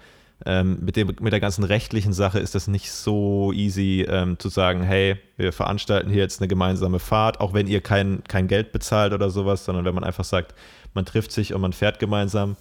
ähm, 0.47 0.79
mit, 0.83 0.97
dem, 0.97 1.15
mit 1.21 1.33
der 1.33 1.41
ganzen 1.41 1.65
rechtlichen 1.65 2.13
Sache 2.13 2.39
ist 2.39 2.55
das 2.55 2.69
nicht 2.69 2.91
so 2.91 3.53
easy 3.53 4.07
ähm, 4.09 4.39
zu 4.39 4.49
sagen, 4.49 4.83
hey, 4.83 5.17
wir 5.37 5.53
veranstalten 5.53 6.11
hier 6.11 6.23
jetzt 6.23 6.41
eine 6.41 6.49
gemeinsame 6.49 6.99
Fahrt, 6.99 7.41
auch 7.41 7.55
wenn 7.55 7.67
ihr 7.67 7.81
kein, 7.81 8.23
kein 8.29 8.47
Geld 8.47 8.73
bezahlt 8.73 9.13
oder 9.15 9.31
sowas, 9.31 9.65
sondern 9.65 9.85
wenn 9.85 9.95
man 9.95 10.05
einfach 10.05 10.25
sagt, 10.25 10.55
man 10.93 11.07
trifft 11.07 11.33
sich 11.33 11.55
und 11.55 11.63
man 11.63 11.73
fährt 11.73 11.99
gemeinsam. 11.99 12.57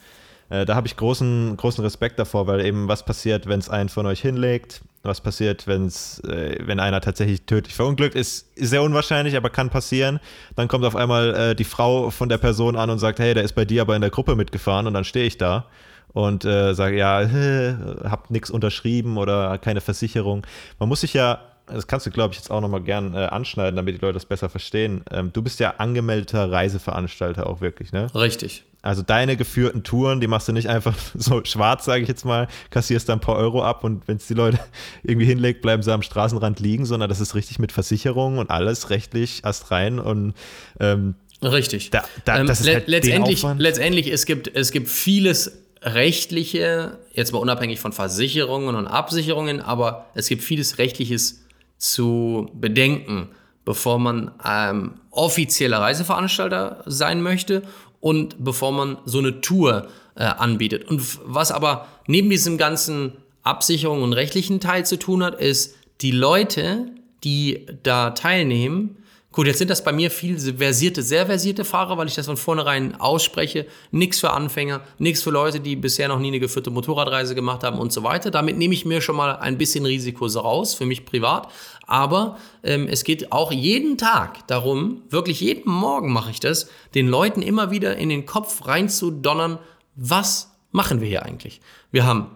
Äh, 0.50 0.66
da 0.66 0.76
habe 0.76 0.88
ich 0.88 0.96
großen, 0.96 1.58
großen 1.58 1.84
Respekt 1.84 2.20
davor, 2.20 2.48
weil 2.48 2.66
eben 2.66 2.88
was 2.88 3.04
passiert, 3.04 3.48
wenn 3.48 3.60
es 3.60 3.70
einen 3.70 3.90
von 3.90 4.06
euch 4.06 4.22
hinlegt, 4.22 4.82
was 5.02 5.20
passiert, 5.20 5.68
wenn's, 5.68 6.20
äh, 6.22 6.58
wenn 6.62 6.80
einer 6.80 7.02
tatsächlich 7.02 7.46
tödlich 7.46 7.76
verunglückt, 7.76 8.16
ist, 8.16 8.48
ist 8.56 8.70
sehr 8.70 8.82
unwahrscheinlich, 8.82 9.36
aber 9.36 9.50
kann 9.50 9.70
passieren. 9.70 10.22
Dann 10.56 10.70
kommt 10.70 10.86
auf 10.86 10.96
einmal 10.96 11.36
äh, 11.36 11.56
die 11.56 11.66
Frau 11.66 12.10
von 12.12 12.30
der 12.30 12.38
Person 12.38 12.78
an 12.78 12.90
und 12.90 13.00
sagt, 13.00 13.20
hey, 13.20 13.34
der 13.34 13.44
ist 13.44 13.56
bei 13.56 13.66
dir 13.66 13.82
aber 13.82 13.96
in 13.96 14.02
der 14.02 14.10
Gruppe 14.10 14.36
mitgefahren 14.36 14.88
und 14.88 14.94
dann 14.94 15.04
stehe 15.04 15.26
ich 15.26 15.38
da 15.38 15.68
und 16.14 16.46
äh, 16.46 16.74
sage, 16.74 16.98
ja, 16.98 17.22
äh, 17.22 17.76
hab 18.04 18.30
nichts 18.30 18.50
unterschrieben 18.50 19.18
oder 19.18 19.58
keine 19.58 19.82
Versicherung. 19.82 20.46
Man 20.80 20.90
muss 20.90 21.02
sich 21.02 21.14
ja, 21.14 21.40
das 21.68 21.88
kannst 21.88 22.06
du, 22.06 22.12
glaube 22.12 22.34
ich, 22.34 22.40
jetzt 22.40 22.52
auch 22.52 22.62
nochmal 22.62 22.82
gern 22.82 23.14
äh, 23.14 23.18
anschneiden, 23.18 23.76
damit 23.76 23.96
die 23.96 24.02
Leute 24.02 24.14
das 24.14 24.26
besser 24.26 24.50
verstehen. 24.50 25.04
Ähm, 25.12 25.32
du 25.34 25.42
bist 25.42 25.60
ja 25.60 25.76
angemeldeter 25.78 26.52
Reiseveranstalter 26.52 27.48
auch 27.48 27.62
wirklich, 27.62 27.92
ne? 27.92 28.14
Richtig. 28.14 28.64
Also 28.82 29.02
deine 29.02 29.38
geführten 29.38 29.84
Touren, 29.84 30.20
die 30.20 30.28
machst 30.28 30.50
du 30.50 30.52
nicht 30.52 30.68
einfach 30.68 30.94
so 31.16 31.44
schwarz, 31.46 31.86
sage 31.86 32.04
ich 32.04 32.10
jetzt 32.10 32.26
mal, 32.26 32.48
kassierst 32.70 33.08
da 33.08 33.14
ein 33.14 33.22
paar 33.22 33.38
Euro 33.38 33.64
ab 33.64 33.84
und 33.86 34.08
wenn 34.08 34.18
es 34.18 34.28
die 34.28 34.34
Leute 34.34 34.60
irgendwie 35.04 35.26
hinlegt, 35.26 35.62
bleiben 35.62 35.82
sie 35.82 35.94
am 35.94 36.02
Straßenrand 36.02 36.60
liegen, 36.60 36.86
sondern 36.86 37.10
das 37.10 37.22
ist 37.22 37.34
richtig 37.34 37.60
mit 37.60 37.72
Versicherung 37.72 38.38
und 38.38 38.52
alles 38.52 38.90
rechtlich 38.90 39.46
astrein 39.46 40.00
und 40.00 40.34
ähm, 40.80 41.16
Richtig. 41.42 41.90
Da, 41.90 42.06
da, 42.24 42.40
ähm, 42.40 42.48
le 42.48 42.54
halt 42.54 42.88
letztendlich, 42.88 43.44
letztendlich, 43.58 44.08
es 44.08 44.26
gibt, 44.26 44.56
es 44.56 44.72
gibt 44.72 44.88
vieles 44.88 45.63
rechtliche, 45.84 47.00
jetzt 47.14 47.34
mal 47.34 47.40
unabhängig 47.40 47.80
von 47.80 47.92
Versicherungen 47.92 48.76
und 48.76 48.88
Absicherungen, 48.88 49.62
aber 49.62 50.06
es 50.16 50.28
gibt 50.28 50.42
vieles 50.42 50.78
Rechtliches 50.78 51.46
zu 51.78 52.50
bedenken, 52.54 53.30
bevor 53.66 54.00
man 54.00 54.32
ähm, 54.46 54.96
offizieller 55.12 55.80
Reiseveranstalter 55.80 56.84
sein 56.86 57.22
möchte 57.22 57.64
und 58.00 58.44
bevor 58.44 58.72
man 58.72 58.98
so 59.06 59.20
eine 59.20 59.42
Tour 59.42 59.88
äh, 60.16 60.24
anbietet. 60.24 60.88
Und 60.90 61.20
was 61.26 61.52
aber 61.52 61.88
neben 62.08 62.30
diesem 62.30 62.58
ganzen 62.58 63.14
Absicherung 63.44 64.04
und 64.04 64.14
rechtlichen 64.14 64.60
Teil 64.60 64.86
zu 64.86 64.98
tun 64.98 65.24
hat, 65.24 65.40
ist, 65.40 65.76
die 66.02 66.12
Leute, 66.12 66.88
die 67.24 67.66
da 67.84 68.12
teilnehmen, 68.12 68.98
Gut, 69.34 69.48
jetzt 69.48 69.58
sind 69.58 69.72
das 69.72 69.84
bei 69.84 69.92
mir 69.92 70.12
viel 70.12 70.38
versierte, 70.40 71.02
sehr 71.02 71.26
versierte 71.26 71.66
Fahrer, 71.66 71.98
weil 71.98 72.08
ich 72.08 72.14
das 72.14 72.28
von 72.28 72.38
vornherein 72.38 72.94
ausspreche. 73.02 73.66
Nix 73.90 74.20
für 74.20 74.30
Anfänger, 74.30 74.82
nix 75.00 75.24
für 75.24 75.32
Leute, 75.32 75.60
die 75.60 75.76
bisher 75.76 76.08
noch 76.08 76.20
nie 76.20 76.28
eine 76.28 76.40
geführte 76.40 76.70
Motorradreise 76.70 77.34
gemacht 77.34 77.64
haben 77.64 77.80
und 77.80 77.92
so 77.92 78.04
weiter. 78.04 78.30
Damit 78.30 78.60
nehme 78.60 78.76
ich 78.76 78.86
mir 78.86 79.02
schon 79.02 79.16
mal 79.16 79.38
ein 79.38 79.58
bisschen 79.58 79.88
Risiko 79.88 80.28
raus, 80.28 80.76
für 80.76 80.86
mich 80.86 81.04
privat. 81.04 81.52
Aber 81.88 82.38
ähm, 82.62 82.88
es 82.88 83.04
geht 83.04 83.32
auch 83.32 83.52
jeden 83.52 83.98
Tag 83.98 84.46
darum, 84.46 85.02
wirklich 85.10 85.42
jeden 85.42 85.72
Morgen 85.72 86.14
mache 86.14 86.30
ich 86.30 86.40
das, 86.40 86.70
den 86.94 87.08
Leuten 87.08 87.42
immer 87.42 87.72
wieder 87.72 87.98
in 87.98 88.10
den 88.10 88.28
Kopf 88.28 88.68
reinzudonnern, 88.68 89.58
was 89.96 90.52
machen 90.72 91.02
wir 91.02 91.08
hier 91.08 91.24
eigentlich? 91.24 91.60
Wir 91.90 92.06
haben 92.06 92.28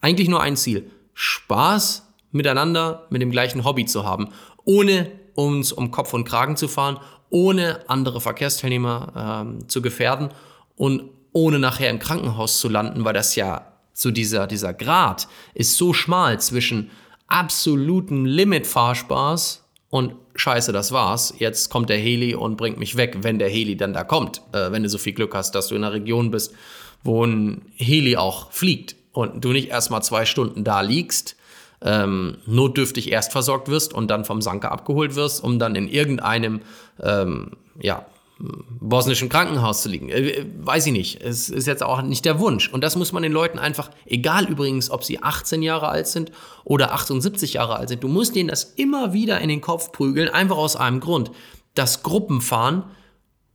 eigentlich 0.00 0.28
nur 0.28 0.40
ein 0.40 0.56
Ziel, 0.56 0.92
Spaß 1.12 2.06
miteinander 2.30 3.08
mit 3.10 3.20
dem 3.20 3.32
gleichen 3.32 3.64
Hobby 3.64 3.84
zu 3.84 4.04
haben, 4.04 4.28
ohne 4.64 5.10
uns 5.34 5.72
um 5.72 5.90
Kopf 5.90 6.12
und 6.14 6.24
Kragen 6.24 6.56
zu 6.56 6.68
fahren, 6.68 6.98
ohne 7.30 7.88
andere 7.88 8.20
Verkehrsteilnehmer 8.20 9.44
ähm, 9.44 9.68
zu 9.68 9.82
gefährden 9.82 10.30
und 10.76 11.04
ohne 11.32 11.58
nachher 11.58 11.90
im 11.90 11.98
Krankenhaus 11.98 12.58
zu 12.58 12.68
landen, 12.68 13.04
weil 13.04 13.14
das 13.14 13.36
ja 13.36 13.72
so 13.92 14.10
dieser, 14.10 14.46
dieser 14.46 14.72
Grad 14.74 15.28
ist 15.54 15.76
so 15.76 15.92
schmal 15.92 16.40
zwischen 16.40 16.90
absolutem 17.28 18.24
Limit-Fahrspaß 18.24 19.64
und 19.90 20.14
scheiße, 20.34 20.72
das 20.72 20.92
war's. 20.92 21.34
Jetzt 21.38 21.70
kommt 21.70 21.90
der 21.90 21.98
Heli 21.98 22.34
und 22.34 22.56
bringt 22.56 22.78
mich 22.78 22.96
weg, 22.96 23.18
wenn 23.22 23.38
der 23.38 23.48
Heli 23.48 23.76
dann 23.76 23.92
da 23.92 24.04
kommt. 24.04 24.42
Äh, 24.52 24.72
wenn 24.72 24.82
du 24.82 24.88
so 24.88 24.98
viel 24.98 25.12
Glück 25.12 25.34
hast, 25.34 25.54
dass 25.54 25.68
du 25.68 25.74
in 25.74 25.84
einer 25.84 25.92
Region 25.92 26.30
bist, 26.30 26.54
wo 27.02 27.24
ein 27.24 27.62
Heli 27.76 28.16
auch 28.16 28.52
fliegt 28.52 28.96
und 29.12 29.44
du 29.44 29.52
nicht 29.52 29.68
erstmal 29.68 30.02
zwei 30.02 30.24
Stunden 30.24 30.64
da 30.64 30.80
liegst, 30.80 31.36
ähm, 31.82 32.38
notdürftig 32.46 33.10
erst 33.10 33.32
versorgt 33.32 33.68
wirst 33.68 33.94
und 33.94 34.08
dann 34.10 34.24
vom 34.24 34.42
Sanker 34.42 34.72
abgeholt 34.72 35.14
wirst, 35.14 35.42
um 35.42 35.58
dann 35.58 35.74
in 35.74 35.88
irgendeinem 35.88 36.60
ähm, 37.02 37.52
ja, 37.80 38.04
bosnischen 38.38 39.28
Krankenhaus 39.28 39.82
zu 39.82 39.88
liegen. 39.88 40.08
Äh, 40.08 40.46
weiß 40.60 40.86
ich 40.86 40.92
nicht. 40.92 41.22
Es 41.22 41.48
ist 41.48 41.66
jetzt 41.66 41.82
auch 41.82 42.02
nicht 42.02 42.24
der 42.24 42.38
Wunsch. 42.38 42.68
Und 42.68 42.82
das 42.82 42.96
muss 42.96 43.12
man 43.12 43.22
den 43.22 43.32
Leuten 43.32 43.58
einfach, 43.58 43.90
egal 44.06 44.46
übrigens, 44.46 44.90
ob 44.90 45.04
sie 45.04 45.22
18 45.22 45.62
Jahre 45.62 45.88
alt 45.88 46.06
sind 46.06 46.32
oder 46.64 46.92
78 46.92 47.54
Jahre 47.54 47.76
alt 47.76 47.88
sind, 47.88 48.02
du 48.02 48.08
musst 48.08 48.34
denen 48.34 48.48
das 48.48 48.64
immer 48.64 49.12
wieder 49.12 49.40
in 49.40 49.48
den 49.48 49.60
Kopf 49.60 49.92
prügeln, 49.92 50.28
einfach 50.28 50.56
aus 50.56 50.76
einem 50.76 51.00
Grund. 51.00 51.30
Das 51.74 52.02
Gruppenfahren 52.02 52.84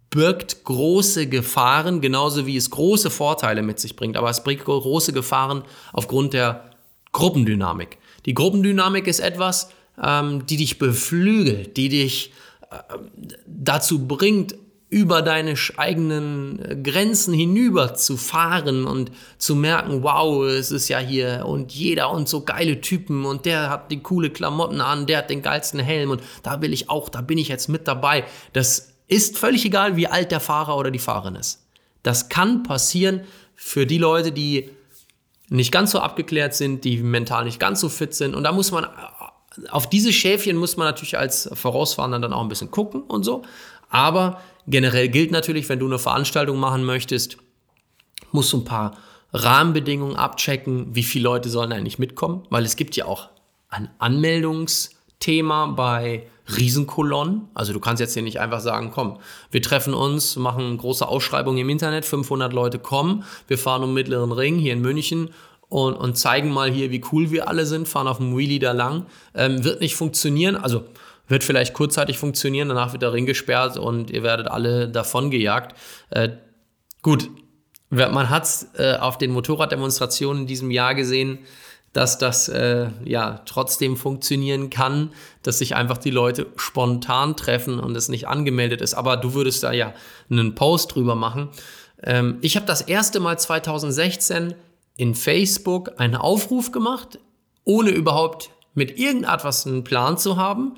birgt 0.10 0.64
große 0.64 1.28
Gefahren, 1.28 2.00
genauso 2.00 2.46
wie 2.46 2.56
es 2.56 2.70
große 2.70 3.10
Vorteile 3.10 3.62
mit 3.64 3.80
sich 3.80 3.96
bringt. 3.96 4.18
Aber 4.18 4.30
es 4.30 4.44
bringt 4.44 4.64
große 4.64 5.14
Gefahren 5.14 5.64
aufgrund 5.94 6.34
der 6.34 6.72
Gruppendynamik. 7.12 7.98
Die 8.26 8.34
Gruppendynamik 8.34 9.08
ist 9.08 9.20
etwas, 9.20 9.70
ähm, 10.02 10.46
die 10.46 10.58
dich 10.58 10.80
beflügelt, 10.80 11.78
die 11.78 11.90
dich 11.90 12.34
äh, 12.72 12.76
dazu 13.46 14.08
bringt, 14.08 14.56
über 14.90 15.22
deine 15.22 15.56
eigenen 15.78 16.60
äh, 16.64 16.76
Grenzen 16.76 17.34
hinüber 17.34 17.96
zu 17.96 18.18
fahren 18.18 18.86
und 18.86 19.12
zu 19.38 19.56
merken, 19.56 20.04
wow, 20.04 20.46
es 20.46 20.72
ist 20.72 20.88
ja 20.88 21.00
hier 21.00 21.46
und 21.46 21.74
jeder 21.74 22.12
und 22.12 22.30
so 22.30 22.46
geile 22.46 22.82
Typen 22.82 23.26
und 23.26 23.46
der 23.46 23.70
hat 23.70 23.92
die 23.92 24.02
coole 24.02 24.30
Klamotten 24.30 24.82
an, 24.82 25.06
der 25.06 25.20
hat 25.20 25.30
den 25.30 25.42
geilsten 25.42 25.80
Helm 25.80 26.12
und 26.12 26.22
da 26.44 26.62
will 26.62 26.72
ich 26.72 26.90
auch, 26.90 27.10
da 27.10 27.22
bin 27.22 27.38
ich 27.38 27.48
jetzt 27.48 27.68
mit 27.68 27.88
dabei. 27.88 28.26
Das 28.54 28.94
ist 29.08 29.38
völlig 29.38 29.66
egal, 29.66 29.96
wie 29.98 30.08
alt 30.08 30.32
der 30.32 30.40
Fahrer 30.40 30.78
oder 30.78 30.92
die 30.92 31.00
Fahrerin 31.00 31.36
ist. 31.36 31.66
Das 32.04 32.30
kann 32.30 32.64
passieren 32.64 33.22
für 33.56 33.86
die 33.86 33.98
Leute, 33.98 34.32
die 34.32 34.70
nicht 35.50 35.72
ganz 35.72 35.92
so 35.92 36.00
abgeklärt 36.00 36.54
sind, 36.54 36.84
die 36.84 36.98
mental 36.98 37.46
nicht 37.46 37.60
ganz 37.60 37.80
so 37.80 37.90
fit 37.90 38.14
sind. 38.14 38.36
Und 38.36 38.44
da 38.44 38.52
muss 38.52 38.72
man, 38.72 38.88
auf 39.70 39.90
diese 39.90 40.12
Schäfchen 40.12 40.58
muss 40.58 40.78
man 40.78 40.88
natürlich 40.88 41.18
als 41.18 41.50
Vorausfahrender 41.54 42.20
dann 42.20 42.34
auch 42.34 42.42
ein 42.42 42.50
bisschen 42.50 42.72
gucken 42.72 43.02
und 43.02 43.24
so. 43.24 43.44
Aber 43.90 44.42
generell 44.68 45.10
gilt 45.10 45.32
natürlich, 45.32 45.70
wenn 45.70 45.80
du 45.80 45.86
eine 45.86 46.00
Veranstaltung 46.00 46.58
machen 46.58 46.84
möchtest, 46.84 47.38
musst 48.32 48.52
du 48.54 48.58
ein 48.58 48.66
paar 48.66 48.98
Rahmenbedingungen 49.34 50.16
abchecken, 50.16 50.96
wie 50.96 51.04
viele 51.04 51.26
Leute 51.26 51.50
sollen 51.50 51.74
eigentlich 51.74 52.00
mitkommen, 52.00 52.46
weil 52.50 52.64
es 52.64 52.76
gibt 52.76 52.96
ja 52.96 53.06
auch 53.06 53.30
ein 53.70 53.90
Anmeldungsthema 54.00 55.68
bei 55.68 56.28
Riesenkolonnen. 56.58 57.48
Also 57.54 57.74
du 57.74 57.80
kannst 57.80 58.00
jetzt 58.00 58.14
hier 58.14 58.24
nicht 58.24 58.40
einfach 58.40 58.60
sagen, 58.60 58.92
komm, 58.94 59.18
wir 59.52 59.62
treffen 59.62 59.94
uns, 59.94 60.36
machen 60.36 60.78
große 60.78 61.08
Ausschreibungen 61.08 61.60
im 61.60 61.70
Internet, 61.70 62.06
500 62.06 62.54
Leute 62.54 62.80
kommen, 62.80 63.24
wir 63.48 63.58
fahren 63.58 63.84
um 63.84 63.94
Mittleren 63.94 64.32
Ring 64.32 64.58
hier 64.58 64.74
in 64.74 64.82
München 64.82 65.32
und, 65.70 65.96
und 65.96 66.18
zeigen 66.18 66.52
mal 66.52 66.72
hier, 66.72 66.92
wie 66.92 67.04
cool 67.12 67.32
wir 67.32 67.48
alle 67.48 67.66
sind, 67.66 67.88
fahren 67.88 68.08
auf 68.08 68.18
dem 68.18 68.38
Wheelie 68.38 68.60
da 68.60 68.72
lang. 68.72 69.08
Ähm, 69.34 69.64
wird 69.64 69.82
nicht 69.82 69.96
funktionieren, 69.96 70.56
also 70.56 70.84
wird 71.28 71.44
vielleicht 71.44 71.74
kurzzeitig 71.74 72.18
funktionieren, 72.20 72.70
danach 72.70 72.92
wird 72.92 73.02
der 73.02 73.14
Ring 73.14 73.26
gesperrt 73.26 73.78
und 73.78 74.12
ihr 74.12 74.22
werdet 74.22 74.48
alle 74.48 74.88
davon 74.88 75.32
gejagt. 75.32 75.76
Äh, 76.12 76.30
gut, 77.02 77.30
man 77.90 78.30
hat 78.30 78.44
es 78.44 78.68
äh, 78.78 78.98
auf 79.00 79.18
den 79.18 79.32
Motorraddemonstrationen 79.32 80.44
in 80.44 80.48
diesem 80.48 80.70
Jahr 80.70 80.94
gesehen, 80.96 81.40
dass 81.96 82.18
das 82.18 82.50
äh, 82.50 82.90
ja 83.06 83.40
trotzdem 83.46 83.96
funktionieren 83.96 84.70
kann, 84.70 85.14
dass 85.44 85.60
sich 85.60 85.78
einfach 85.78 85.98
die 85.98 86.12
Leute 86.12 86.48
spontan 86.58 87.38
treffen 87.38 87.80
und 87.80 87.96
es 87.96 88.10
nicht 88.10 88.28
angemeldet 88.28 88.82
ist. 88.82 88.96
Aber 88.96 89.16
du 89.16 89.34
würdest 89.34 89.64
da 89.64 89.72
ja 89.72 89.94
einen 90.30 90.56
Post 90.56 90.94
drüber 90.94 91.16
machen. 91.16 91.48
Ähm, 92.04 92.38
ich 92.42 92.58
habe 92.58 92.66
das 92.66 92.82
erste 92.82 93.22
Mal 93.22 93.40
2016 93.40 94.56
in 94.98 95.16
Facebook 95.16 95.94
einen 95.96 96.18
Aufruf 96.18 96.74
gemacht, 96.74 97.18
ohne 97.64 97.92
überhaupt 97.92 98.50
mit 98.74 99.00
irgendetwas 99.00 99.66
einen 99.66 99.86
Plan 99.86 100.18
zu 100.18 100.36
haben. 100.36 100.76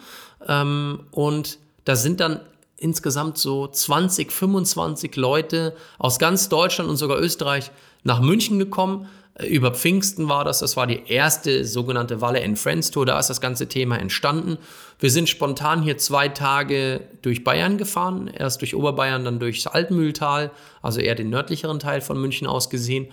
Ähm, 0.48 1.00
und 1.10 1.58
da 1.86 1.96
sind 1.96 2.20
dann 2.20 2.42
insgesamt 2.76 3.40
so 3.40 3.66
20, 3.66 4.32
25 4.32 5.16
Leute 5.16 5.76
aus 5.98 6.20
ganz 6.20 6.48
Deutschland 6.48 6.92
und 6.92 6.98
sogar 6.98 7.18
Österreich 7.20 7.72
nach 8.04 8.22
München 8.22 8.60
gekommen 8.60 9.08
über 9.46 9.72
Pfingsten 9.72 10.30
war 10.30 10.44
das, 10.44 10.60
das 10.60 10.76
war 10.78 10.88
die 10.88 11.02
erste 11.08 11.64
sogenannte 11.64 12.22
Walle 12.22 12.40
in 12.40 12.56
Friends 12.56 12.90
Tour, 12.90 13.06
da 13.06 13.20
ist 13.20 13.30
das 13.30 13.42
ganze 13.42 13.68
Thema 13.68 13.98
entstanden. 13.98 14.58
Wir 15.00 15.12
sind 15.12 15.30
spontan 15.30 15.84
hier 15.84 15.98
zwei 15.98 16.28
Tage 16.28 17.02
durch 17.22 17.44
Bayern 17.44 17.78
gefahren, 17.78 18.28
erst 18.28 18.62
durch 18.62 18.74
Oberbayern, 18.74 19.26
dann 19.26 19.40
durchs 19.40 19.68
Altmühltal, 19.68 20.52
also 20.82 21.00
eher 21.00 21.14
den 21.14 21.30
nördlicheren 21.30 21.80
Teil 21.80 22.02
von 22.02 22.20
München 22.20 22.48
aus 22.48 22.72
gesehen. 22.72 23.08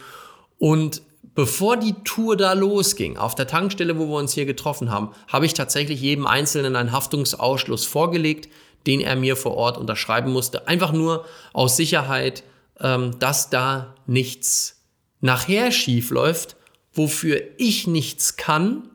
Und 0.58 1.02
bevor 1.34 1.76
die 1.76 1.94
Tour 2.04 2.36
da 2.38 2.54
losging, 2.54 3.18
auf 3.18 3.34
der 3.34 3.46
Tankstelle, 3.46 3.98
wo 3.98 4.06
wir 4.06 4.16
uns 4.16 4.32
hier 4.32 4.46
getroffen 4.46 4.90
haben, 4.90 5.10
habe 5.28 5.44
ich 5.44 5.52
tatsächlich 5.52 6.00
jedem 6.00 6.26
Einzelnen 6.26 6.74
einen 6.74 6.92
Haftungsausschluss 6.92 7.84
vorgelegt, 7.84 8.48
den 8.86 9.00
er 9.00 9.16
mir 9.16 9.36
vor 9.36 9.56
Ort 9.56 9.76
unterschreiben 9.76 10.32
musste. 10.32 10.68
Einfach 10.68 10.92
nur 10.92 11.26
aus 11.52 11.76
Sicherheit, 11.76 12.44
ähm, 12.80 13.18
dass 13.18 13.50
da 13.50 13.94
nichts 14.06 14.83
nachher 15.24 15.72
schief 15.72 16.10
läuft, 16.10 16.54
wofür 16.92 17.40
ich 17.56 17.86
nichts 17.86 18.36
kann, 18.36 18.90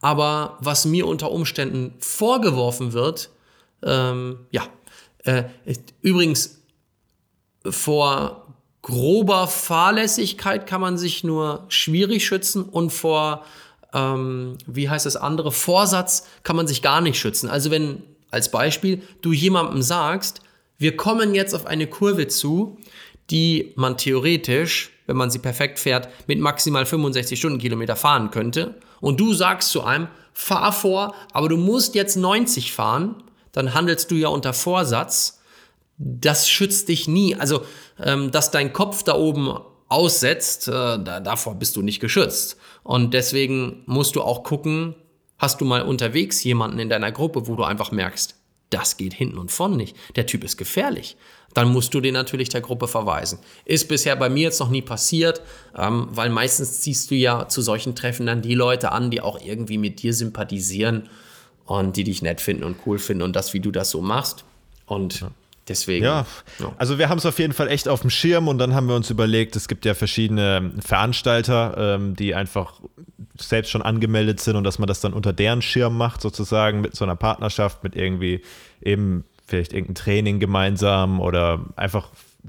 aber 0.00 0.58
was 0.60 0.84
mir 0.84 1.06
unter 1.06 1.30
Umständen 1.30 1.94
vorgeworfen 2.00 2.92
wird, 2.92 3.30
ähm, 3.84 4.40
ja, 4.50 4.66
äh, 5.22 5.44
übrigens 6.02 6.60
vor 7.64 8.52
grober 8.82 9.46
Fahrlässigkeit 9.46 10.66
kann 10.66 10.80
man 10.80 10.98
sich 10.98 11.22
nur 11.22 11.66
schwierig 11.68 12.26
schützen 12.26 12.64
und 12.64 12.90
vor, 12.90 13.44
ähm, 13.94 14.58
wie 14.66 14.88
heißt 14.90 15.06
das 15.06 15.16
andere, 15.16 15.52
Vorsatz 15.52 16.26
kann 16.42 16.56
man 16.56 16.66
sich 16.66 16.82
gar 16.82 17.00
nicht 17.00 17.18
schützen. 17.18 17.48
Also 17.48 17.70
wenn 17.70 18.02
als 18.32 18.50
Beispiel 18.50 19.02
du 19.22 19.32
jemandem 19.32 19.82
sagst, 19.82 20.40
wir 20.78 20.96
kommen 20.96 21.34
jetzt 21.34 21.54
auf 21.54 21.66
eine 21.66 21.86
Kurve 21.86 22.26
zu, 22.26 22.78
die 23.30 23.72
man 23.76 23.96
theoretisch 23.96 24.90
wenn 25.10 25.16
man 25.16 25.28
sie 25.28 25.40
perfekt 25.40 25.80
fährt, 25.80 26.08
mit 26.28 26.38
maximal 26.38 26.86
65 26.86 27.36
Stundenkilometer 27.36 27.96
fahren 27.96 28.30
könnte. 28.30 28.76
Und 29.00 29.18
du 29.18 29.34
sagst 29.34 29.70
zu 29.70 29.82
einem, 29.82 30.06
fahr 30.32 30.70
vor, 30.70 31.16
aber 31.32 31.48
du 31.48 31.56
musst 31.56 31.96
jetzt 31.96 32.16
90 32.16 32.72
fahren, 32.72 33.16
dann 33.50 33.74
handelst 33.74 34.12
du 34.12 34.14
ja 34.14 34.28
unter 34.28 34.52
Vorsatz. 34.52 35.40
Das 35.98 36.48
schützt 36.48 36.88
dich 36.88 37.08
nie. 37.08 37.34
Also, 37.34 37.62
ähm, 37.98 38.30
dass 38.30 38.52
dein 38.52 38.72
Kopf 38.72 39.02
da 39.02 39.16
oben 39.16 39.52
aussetzt, 39.88 40.68
äh, 40.68 40.70
da, 40.70 41.18
davor 41.18 41.56
bist 41.56 41.74
du 41.74 41.82
nicht 41.82 41.98
geschützt. 41.98 42.56
Und 42.84 43.12
deswegen 43.12 43.82
musst 43.86 44.14
du 44.14 44.22
auch 44.22 44.44
gucken, 44.44 44.94
hast 45.38 45.60
du 45.60 45.64
mal 45.64 45.82
unterwegs 45.82 46.44
jemanden 46.44 46.78
in 46.78 46.88
deiner 46.88 47.10
Gruppe, 47.10 47.48
wo 47.48 47.56
du 47.56 47.64
einfach 47.64 47.90
merkst, 47.90 48.39
das 48.70 48.96
geht 48.96 49.14
hinten 49.14 49.38
und 49.38 49.50
vorne 49.50 49.76
nicht. 49.76 49.96
Der 50.16 50.26
Typ 50.26 50.44
ist 50.44 50.56
gefährlich. 50.56 51.16
Dann 51.54 51.72
musst 51.72 51.92
du 51.92 52.00
den 52.00 52.14
natürlich 52.14 52.48
der 52.48 52.60
Gruppe 52.60 52.86
verweisen. 52.86 53.40
Ist 53.64 53.88
bisher 53.88 54.14
bei 54.14 54.28
mir 54.28 54.44
jetzt 54.44 54.60
noch 54.60 54.70
nie 54.70 54.82
passiert, 54.82 55.42
ähm, 55.76 56.06
weil 56.10 56.30
meistens 56.30 56.80
ziehst 56.80 57.10
du 57.10 57.16
ja 57.16 57.48
zu 57.48 57.60
solchen 57.60 57.96
Treffen 57.96 58.26
dann 58.26 58.42
die 58.42 58.54
Leute 58.54 58.92
an, 58.92 59.10
die 59.10 59.20
auch 59.20 59.40
irgendwie 59.40 59.78
mit 59.78 60.02
dir 60.02 60.14
sympathisieren 60.14 61.08
und 61.66 61.96
die 61.96 62.04
dich 62.04 62.22
nett 62.22 62.40
finden 62.40 62.64
und 62.64 62.76
cool 62.86 62.98
finden 62.98 63.22
und 63.22 63.34
das, 63.34 63.52
wie 63.52 63.60
du 63.60 63.72
das 63.72 63.90
so 63.90 64.00
machst. 64.00 64.44
Und 64.86 65.20
ja. 65.20 65.30
Deswegen. 65.70 66.04
Ja, 66.04 66.26
ja. 66.58 66.72
also 66.78 66.98
wir 66.98 67.08
haben 67.08 67.18
es 67.18 67.26
auf 67.26 67.38
jeden 67.38 67.52
Fall 67.52 67.68
echt 67.68 67.88
auf 67.88 68.00
dem 68.00 68.10
Schirm 68.10 68.48
und 68.48 68.58
dann 68.58 68.74
haben 68.74 68.88
wir 68.88 68.96
uns 68.96 69.08
überlegt, 69.08 69.54
es 69.54 69.68
gibt 69.68 69.84
ja 69.84 69.94
verschiedene 69.94 70.72
Veranstalter, 70.80 71.74
ähm, 71.78 72.16
die 72.16 72.34
einfach 72.34 72.80
selbst 73.38 73.70
schon 73.70 73.82
angemeldet 73.82 74.40
sind 74.40 74.56
und 74.56 74.64
dass 74.64 74.78
man 74.80 74.88
das 74.88 75.00
dann 75.00 75.12
unter 75.12 75.32
deren 75.32 75.62
Schirm 75.62 75.96
macht, 75.96 76.20
sozusagen 76.20 76.80
mit 76.80 76.96
so 76.96 77.04
einer 77.04 77.14
Partnerschaft, 77.14 77.84
mit 77.84 77.94
irgendwie 77.94 78.42
eben 78.82 79.24
vielleicht 79.46 79.72
irgendein 79.72 79.94
Training 79.94 80.40
gemeinsam 80.40 81.20
oder 81.20 81.60
einfach, 81.76 82.08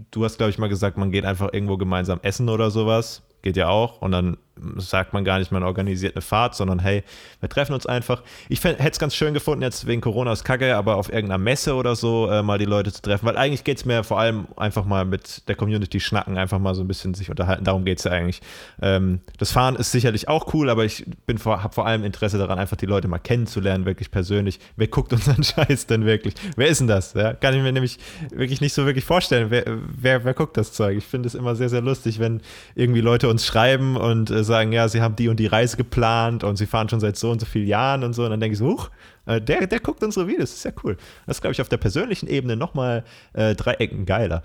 du 0.10 0.26
hast, 0.26 0.38
glaube 0.38 0.50
ich, 0.50 0.58
mal 0.58 0.70
gesagt, 0.70 0.98
man 0.98 1.12
geht 1.12 1.26
einfach 1.26 1.54
irgendwo 1.54 1.78
gemeinsam 1.78 2.20
essen 2.24 2.50
oder 2.50 2.72
sowas. 2.72 3.22
Geht 3.44 3.58
ja 3.58 3.70
auch. 3.70 4.02
Und 4.02 4.12
dann 4.12 4.38
sagt 4.78 5.14
man 5.14 5.24
gar 5.24 5.40
nicht, 5.40 5.52
man 5.52 5.64
organisiert 5.64 6.16
eine 6.16 6.22
Fahrt, 6.22 6.56
sondern 6.56 6.80
hey, 6.80 7.04
wir 7.40 7.50
treffen 7.50 7.74
uns 7.74 7.86
einfach. 7.86 8.22
Ich 8.50 8.64
hätte 8.64 8.84
es 8.84 9.00
ganz 9.00 9.16
schön 9.16 9.34
gefunden, 9.34 9.64
jetzt 9.64 9.88
wegen 9.88 10.02
Corona 10.02 10.32
ist 10.32 10.44
kacke, 10.44 10.76
aber 10.76 10.98
auf 10.98 11.10
irgendeiner 11.10 11.38
Messe 11.38 11.76
oder 11.76 11.96
so 11.96 12.30
äh, 12.30 12.44
mal 12.44 12.58
die 12.58 12.66
Leute 12.66 12.92
zu 12.92 13.02
treffen, 13.02 13.26
weil 13.26 13.38
eigentlich 13.38 13.64
geht 13.64 13.78
es 13.78 13.86
mir 13.86 14.04
vor 14.04 14.20
allem 14.20 14.48
einfach 14.58 14.86
mal 14.86 15.06
mit 15.06 15.48
der 15.48 15.56
Community 15.56 16.00
schnacken, 16.00 16.38
einfach 16.38 16.60
mal 16.60 16.76
so 16.76 16.82
ein 16.82 16.88
bisschen 16.88 17.14
sich 17.14 17.30
unterhalten. 17.30 17.64
Darum 17.64 17.86
geht 17.86 18.00
es 18.00 18.04
ja 18.04 18.12
eigentlich. 18.12 18.42
Ähm, 18.82 19.22
das 19.38 19.52
Fahren 19.52 19.76
ist 19.76 19.92
sicherlich 19.92 20.28
auch 20.28 20.54
cool, 20.54 20.70
aber 20.70 20.86
ich 20.86 21.06
habe 21.46 21.74
vor 21.74 21.86
allem 21.86 22.04
Interesse 22.04 22.38
daran, 22.38 22.60
einfach 22.60 22.78
die 22.78 22.86
Leute 22.86 23.08
mal 23.08 23.20
kennenzulernen, 23.20 23.86
wirklich 23.86 24.12
persönlich. 24.12 24.60
Wer 24.76 24.88
guckt 24.88 25.14
unseren 25.14 25.44
Scheiß 25.44 25.88
denn 25.88 26.06
wirklich? 26.06 26.36
Wer 26.56 26.68
ist 26.68 26.82
denn 26.82 26.88
das? 26.88 27.14
Ja, 27.14 27.34
kann 27.34 27.56
ich 27.56 27.62
mir 27.62 27.72
nämlich 27.72 27.98
wirklich 28.32 28.62
nicht 28.62 28.74
so 28.74 28.86
wirklich 28.86 29.06
vorstellen. 29.06 29.50
Wer, 29.50 29.64
wer, 29.68 30.24
wer 30.26 30.34
guckt 30.34 30.58
das 30.58 30.74
Zeug? 30.74 30.98
Ich 30.98 31.06
finde 31.06 31.28
es 31.28 31.36
immer 31.36 31.56
sehr, 31.56 31.70
sehr 31.70 31.82
lustig, 31.82 32.20
wenn 32.20 32.42
irgendwie 32.76 33.02
Leute 33.02 33.30
uns 33.30 33.46
schreiben 33.46 33.96
und 33.98 34.30
äh, 34.30 34.41
sagen, 34.44 34.72
ja, 34.72 34.88
sie 34.88 35.02
haben 35.02 35.16
die 35.16 35.28
und 35.30 35.40
die 35.40 35.48
Reise 35.48 35.78
geplant 35.78 36.44
und 36.44 36.56
sie 36.56 36.66
fahren 36.66 36.90
schon 36.90 37.00
seit 37.00 37.18
so 37.18 37.32
und 37.32 37.40
so 37.40 37.46
vielen 37.46 37.68
Jahren 37.68 38.04
und 38.04 38.14
so. 38.14 38.24
Und 38.24 38.32
dann 38.32 38.40
denke 38.40 38.54
ich 38.54 38.60
so, 38.60 38.68
huch, 38.68 38.90
äh, 39.26 39.42
der, 39.42 39.68
der 39.68 39.80
guckt 39.80 40.04
unsere 40.04 40.28
Videos, 40.28 40.54
ist 40.54 40.66
ja 40.66 40.72
cool. 40.84 40.98
Das 41.26 41.38
ist, 41.38 41.42
glaube 41.42 41.54
ich, 41.54 41.62
auf 41.62 41.70
der 41.70 41.78
persönlichen 41.78 42.28
Ebene 42.28 42.56
nochmal 42.56 43.04
äh, 43.34 43.56
drei 43.56 43.74
Ecken 43.74 44.06
geiler. 44.06 44.44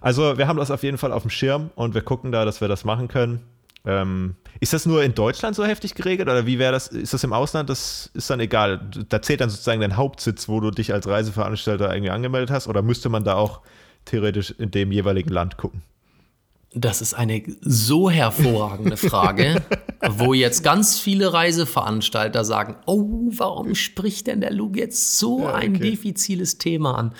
Also 0.00 0.38
wir 0.38 0.46
haben 0.46 0.58
das 0.58 0.70
auf 0.70 0.82
jeden 0.82 0.98
Fall 0.98 1.12
auf 1.12 1.22
dem 1.22 1.30
Schirm 1.30 1.70
und 1.74 1.94
wir 1.94 2.02
gucken 2.02 2.32
da, 2.32 2.44
dass 2.44 2.60
wir 2.60 2.68
das 2.68 2.84
machen 2.84 3.08
können. 3.08 3.40
Ähm, 3.84 4.34
ist 4.60 4.72
das 4.72 4.86
nur 4.86 5.02
in 5.02 5.14
Deutschland 5.14 5.56
so 5.56 5.64
heftig 5.64 5.94
geregelt 5.94 6.28
oder 6.28 6.46
wie 6.46 6.58
wäre 6.58 6.72
das? 6.72 6.88
Ist 6.88 7.14
das 7.14 7.24
im 7.24 7.32
Ausland? 7.32 7.70
Das 7.70 8.10
ist 8.12 8.28
dann 8.28 8.40
egal. 8.40 8.80
Da 9.08 9.22
zählt 9.22 9.40
dann 9.40 9.50
sozusagen 9.50 9.80
dein 9.80 9.96
Hauptsitz, 9.96 10.48
wo 10.48 10.60
du 10.60 10.70
dich 10.70 10.92
als 10.92 11.06
Reiseveranstalter 11.06 11.92
irgendwie 11.92 12.10
angemeldet 12.10 12.50
hast 12.50 12.68
oder 12.68 12.82
müsste 12.82 13.08
man 13.08 13.24
da 13.24 13.34
auch 13.34 13.62
theoretisch 14.04 14.50
in 14.50 14.70
dem 14.70 14.92
jeweiligen 14.92 15.30
Land 15.30 15.56
gucken? 15.56 15.82
Das 16.74 17.00
ist 17.00 17.14
eine 17.14 17.42
so 17.60 18.10
hervorragende 18.10 18.96
Frage, 19.08 19.62
wo 20.10 20.34
jetzt 20.34 20.62
ganz 20.62 20.98
viele 20.98 21.32
Reiseveranstalter 21.32 22.44
sagen, 22.44 22.76
oh, 22.86 23.30
warum 23.30 23.74
spricht 23.74 24.26
denn 24.26 24.40
der 24.40 24.52
Luke 24.52 24.78
jetzt 24.78 25.18
so 25.18 25.40
ja, 25.40 25.54
okay. 25.54 25.64
ein 25.64 25.74
diffiziles 25.74 26.58
Thema 26.58 26.96
an? 26.96 27.14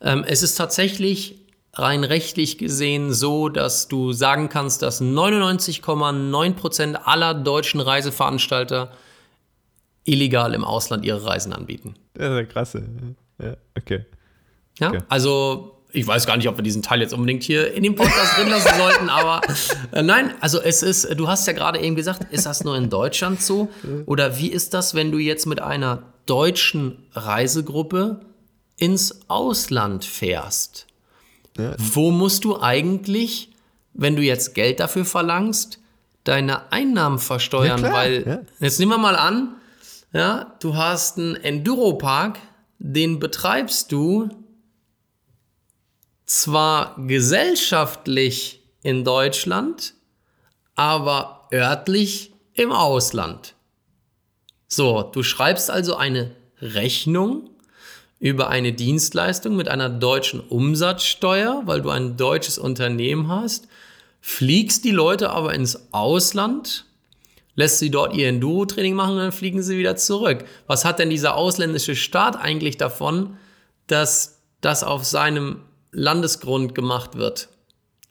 Ähm, 0.00 0.24
es 0.26 0.42
ist 0.42 0.56
tatsächlich 0.56 1.42
rein 1.74 2.04
rechtlich 2.04 2.58
gesehen 2.58 3.12
so, 3.12 3.48
dass 3.48 3.88
du 3.88 4.12
sagen 4.12 4.48
kannst, 4.48 4.82
dass 4.82 5.00
99,9 5.00 6.52
Prozent 6.52 7.06
aller 7.06 7.32
deutschen 7.32 7.80
Reiseveranstalter 7.80 8.92
illegal 10.04 10.52
im 10.52 10.64
Ausland 10.64 11.04
ihre 11.04 11.24
Reisen 11.24 11.52
anbieten. 11.52 11.94
Das 12.14 12.30
ist 12.30 12.36
ja 12.36 12.44
krass. 12.44 12.74
Ja, 12.74 13.56
okay. 13.76 14.04
Ja, 14.78 14.88
okay. 14.88 14.98
also 15.08 15.81
ich 15.92 16.06
weiß 16.06 16.26
gar 16.26 16.36
nicht, 16.36 16.48
ob 16.48 16.56
wir 16.56 16.62
diesen 16.62 16.82
Teil 16.82 17.00
jetzt 17.00 17.12
unbedingt 17.12 17.42
hier 17.42 17.72
in 17.74 17.82
dem 17.82 17.94
Podcast 17.94 18.38
drin 18.38 18.48
lassen 18.48 18.70
sollten, 18.76 19.08
aber 19.10 19.40
äh, 19.92 20.02
nein, 20.02 20.34
also 20.40 20.60
es 20.60 20.82
ist, 20.82 21.08
du 21.18 21.28
hast 21.28 21.46
ja 21.46 21.52
gerade 21.52 21.78
eben 21.80 21.96
gesagt, 21.96 22.32
ist 22.32 22.46
das 22.46 22.64
nur 22.64 22.76
in 22.76 22.90
Deutschland 22.90 23.42
so? 23.42 23.68
Oder 24.06 24.38
wie 24.38 24.48
ist 24.48 24.74
das, 24.74 24.94
wenn 24.94 25.12
du 25.12 25.18
jetzt 25.18 25.46
mit 25.46 25.60
einer 25.60 26.02
deutschen 26.26 27.04
Reisegruppe 27.12 28.20
ins 28.76 29.28
Ausland 29.28 30.04
fährst? 30.04 30.86
Ja. 31.58 31.74
Wo 31.78 32.10
musst 32.10 32.44
du 32.44 32.60
eigentlich, 32.60 33.50
wenn 33.92 34.16
du 34.16 34.22
jetzt 34.22 34.54
Geld 34.54 34.80
dafür 34.80 35.04
verlangst, 35.04 35.78
deine 36.24 36.72
Einnahmen 36.72 37.18
versteuern? 37.18 37.82
Ja, 37.82 37.92
Weil, 37.92 38.26
ja. 38.26 38.40
jetzt 38.60 38.78
nehmen 38.78 38.92
wir 38.92 38.98
mal 38.98 39.16
an, 39.16 39.56
ja, 40.14 40.54
du 40.60 40.76
hast 40.76 41.18
einen 41.18 41.36
Enduropark, 41.36 42.38
den 42.78 43.18
betreibst 43.18 43.92
du 43.92 44.28
zwar 46.40 46.96
gesellschaftlich 46.96 48.62
in 48.82 49.04
Deutschland, 49.04 49.92
aber 50.74 51.46
örtlich 51.52 52.32
im 52.54 52.72
Ausland. 52.72 53.54
So, 54.66 55.02
du 55.02 55.22
schreibst 55.22 55.70
also 55.70 55.94
eine 55.96 56.34
Rechnung 56.60 57.50
über 58.18 58.48
eine 58.48 58.72
Dienstleistung 58.72 59.56
mit 59.56 59.68
einer 59.68 59.90
deutschen 59.90 60.40
Umsatzsteuer, 60.40 61.62
weil 61.66 61.82
du 61.82 61.90
ein 61.90 62.16
deutsches 62.16 62.56
Unternehmen 62.56 63.28
hast, 63.28 63.68
fliegst 64.22 64.84
die 64.84 64.90
Leute 64.90 65.30
aber 65.30 65.52
ins 65.52 65.92
Ausland, 65.92 66.86
lässt 67.56 67.78
sie 67.78 67.90
dort 67.90 68.14
ihr 68.14 68.28
Enduro-Training 68.28 68.94
machen 68.94 69.12
und 69.12 69.18
dann 69.18 69.32
fliegen 69.32 69.62
sie 69.62 69.76
wieder 69.76 69.96
zurück. 69.96 70.46
Was 70.66 70.86
hat 70.86 70.98
denn 70.98 71.10
dieser 71.10 71.36
ausländische 71.36 71.94
Staat 71.94 72.36
eigentlich 72.36 72.78
davon, 72.78 73.36
dass 73.86 74.38
das 74.62 74.82
auf 74.82 75.04
seinem 75.04 75.60
Landesgrund 75.92 76.74
gemacht 76.74 77.16
wird. 77.16 77.48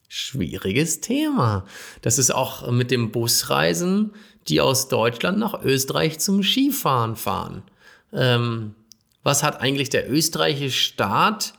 Schwieriges 0.07 1.01
Thema. 1.01 1.65
Das 2.01 2.17
ist 2.17 2.31
auch 2.31 2.69
mit 2.71 2.91
dem 2.91 3.11
Busreisen, 3.11 4.13
die 4.47 4.61
aus 4.61 4.87
Deutschland 4.87 5.39
nach 5.39 5.63
Österreich 5.63 6.19
zum 6.19 6.43
Skifahren 6.43 7.15
fahren. 7.15 7.63
Ähm, 8.13 8.75
was 9.23 9.43
hat 9.43 9.61
eigentlich 9.61 9.89
der 9.89 10.11
österreichische 10.11 10.77
Staat 10.77 11.53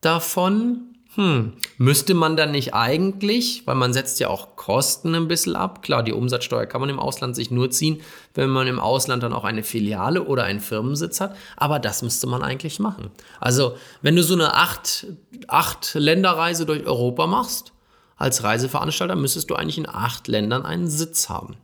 davon, 0.00 0.95
hm, 1.16 1.54
müsste 1.78 2.12
man 2.12 2.36
dann 2.36 2.50
nicht 2.52 2.74
eigentlich, 2.74 3.62
weil 3.64 3.74
man 3.74 3.94
setzt 3.94 4.20
ja 4.20 4.28
auch 4.28 4.54
Kosten 4.54 5.14
ein 5.14 5.28
bisschen 5.28 5.56
ab, 5.56 5.82
klar, 5.82 6.02
die 6.02 6.12
Umsatzsteuer 6.12 6.66
kann 6.66 6.82
man 6.82 6.90
im 6.90 6.98
Ausland 6.98 7.34
sich 7.34 7.50
nur 7.50 7.70
ziehen, 7.70 8.02
wenn 8.34 8.50
man 8.50 8.66
im 8.66 8.78
Ausland 8.78 9.22
dann 9.22 9.32
auch 9.32 9.44
eine 9.44 9.62
Filiale 9.62 10.24
oder 10.24 10.44
einen 10.44 10.60
Firmensitz 10.60 11.20
hat, 11.20 11.34
aber 11.56 11.78
das 11.78 12.02
müsste 12.02 12.26
man 12.26 12.42
eigentlich 12.42 12.80
machen. 12.80 13.10
Also, 13.40 13.76
wenn 14.02 14.14
du 14.14 14.22
so 14.22 14.34
eine 14.34 14.54
acht, 14.54 15.06
acht 15.48 15.94
Länderreise 15.94 16.66
durch 16.66 16.86
Europa 16.86 17.26
machst, 17.26 17.72
als 18.16 18.42
Reiseveranstalter 18.42 19.16
müsstest 19.16 19.48
du 19.48 19.54
eigentlich 19.54 19.78
in 19.78 19.88
acht 19.88 20.28
Ländern 20.28 20.66
einen 20.66 20.88
Sitz 20.88 21.30
haben. 21.30 21.56